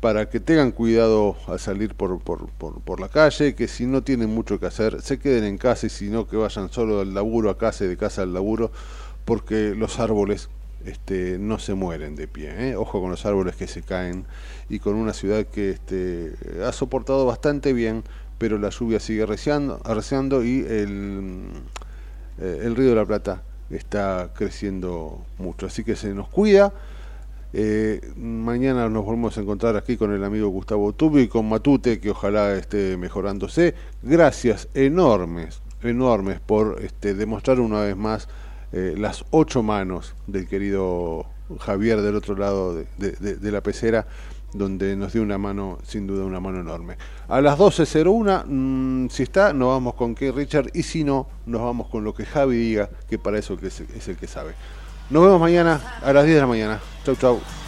para 0.00 0.28
que 0.28 0.40
tengan 0.40 0.72
cuidado 0.72 1.36
al 1.46 1.60
salir 1.60 1.94
por, 1.94 2.18
por, 2.20 2.48
por, 2.48 2.80
por 2.80 2.98
la 2.98 3.08
calle, 3.08 3.54
que 3.54 3.68
si 3.68 3.86
no 3.86 4.02
tienen 4.02 4.30
mucho 4.30 4.58
que 4.58 4.66
hacer, 4.66 5.00
se 5.00 5.20
queden 5.20 5.44
en 5.44 5.58
casa 5.58 5.86
y 5.86 5.90
si 5.90 6.10
no, 6.10 6.26
que 6.26 6.36
vayan 6.36 6.72
solo 6.72 7.02
al 7.02 7.14
laburo 7.14 7.50
a 7.50 7.56
casa 7.56 7.84
y 7.84 7.86
de 7.86 7.96
casa 7.96 8.22
al 8.22 8.34
laburo, 8.34 8.72
porque 9.24 9.76
los 9.76 10.00
árboles 10.00 10.48
este, 10.84 11.38
no 11.38 11.58
se 11.58 11.74
mueren 11.74 12.16
de 12.16 12.28
pie. 12.28 12.70
¿eh? 12.70 12.76
Ojo 12.76 13.00
con 13.00 13.10
los 13.10 13.26
árboles 13.26 13.56
que 13.56 13.66
se 13.66 13.82
caen 13.82 14.24
y 14.68 14.78
con 14.78 14.94
una 14.94 15.12
ciudad 15.12 15.46
que 15.46 15.70
este, 15.70 16.34
ha 16.64 16.72
soportado 16.72 17.26
bastante 17.26 17.72
bien, 17.72 18.04
pero 18.38 18.58
la 18.58 18.70
lluvia 18.70 19.00
sigue 19.00 19.22
arreciando, 19.22 20.44
y 20.44 20.60
el, 20.60 21.48
eh, 22.40 22.60
el 22.64 22.76
río 22.76 22.90
de 22.90 22.94
la 22.94 23.04
Plata 23.04 23.42
está 23.70 24.30
creciendo 24.34 25.24
mucho. 25.38 25.66
Así 25.66 25.84
que 25.84 25.96
se 25.96 26.14
nos 26.14 26.28
cuida. 26.28 26.72
Eh, 27.54 28.12
mañana 28.16 28.90
nos 28.90 29.06
volvemos 29.06 29.38
a 29.38 29.40
encontrar 29.40 29.74
aquí 29.76 29.96
con 29.96 30.12
el 30.12 30.22
amigo 30.22 30.48
Gustavo 30.48 30.92
Tubio 30.92 31.22
y 31.22 31.28
con 31.28 31.48
Matute, 31.48 31.98
que 31.98 32.10
ojalá 32.10 32.54
esté 32.54 32.96
mejorándose. 32.96 33.74
Gracias 34.02 34.68
enormes, 34.74 35.62
enormes 35.82 36.40
por 36.40 36.82
este, 36.82 37.14
demostrar 37.14 37.60
una 37.60 37.80
vez 37.80 37.96
más 37.96 38.28
eh, 38.72 38.94
las 38.96 39.24
ocho 39.30 39.62
manos 39.62 40.14
del 40.26 40.46
querido 40.46 41.26
Javier 41.60 42.02
del 42.02 42.16
otro 42.16 42.36
lado 42.36 42.74
de, 42.74 43.50
la 43.50 43.62
pecera, 43.62 44.06
donde 44.52 44.96
nos 44.96 45.12
dio 45.12 45.22
una 45.22 45.38
mano, 45.38 45.78
sin 45.82 46.06
duda 46.06 46.24
una 46.24 46.40
mano 46.40 46.60
enorme. 46.60 46.96
A 47.28 47.40
las 47.40 47.58
12.01, 47.58 48.44
mm, 48.46 49.08
si 49.08 49.22
está, 49.22 49.52
nos 49.52 49.68
vamos 49.68 49.94
con 49.94 50.14
Keith 50.14 50.34
Richard 50.34 50.70
y 50.74 50.82
si 50.82 51.04
no, 51.04 51.28
nos 51.46 51.62
vamos 51.62 51.88
con 51.88 52.04
lo 52.04 52.14
que 52.14 52.24
Javi 52.24 52.56
diga, 52.56 52.90
que 53.08 53.18
para 53.18 53.38
eso 53.38 53.56
es 53.62 54.08
el 54.08 54.16
que 54.16 54.26
sabe. 54.26 54.52
Nos 55.10 55.22
vemos 55.22 55.40
mañana 55.40 55.80
a 56.02 56.12
las 56.12 56.24
10 56.24 56.34
de 56.34 56.40
la 56.40 56.46
mañana. 56.46 56.80
Chau, 57.04 57.16
chau. 57.16 57.67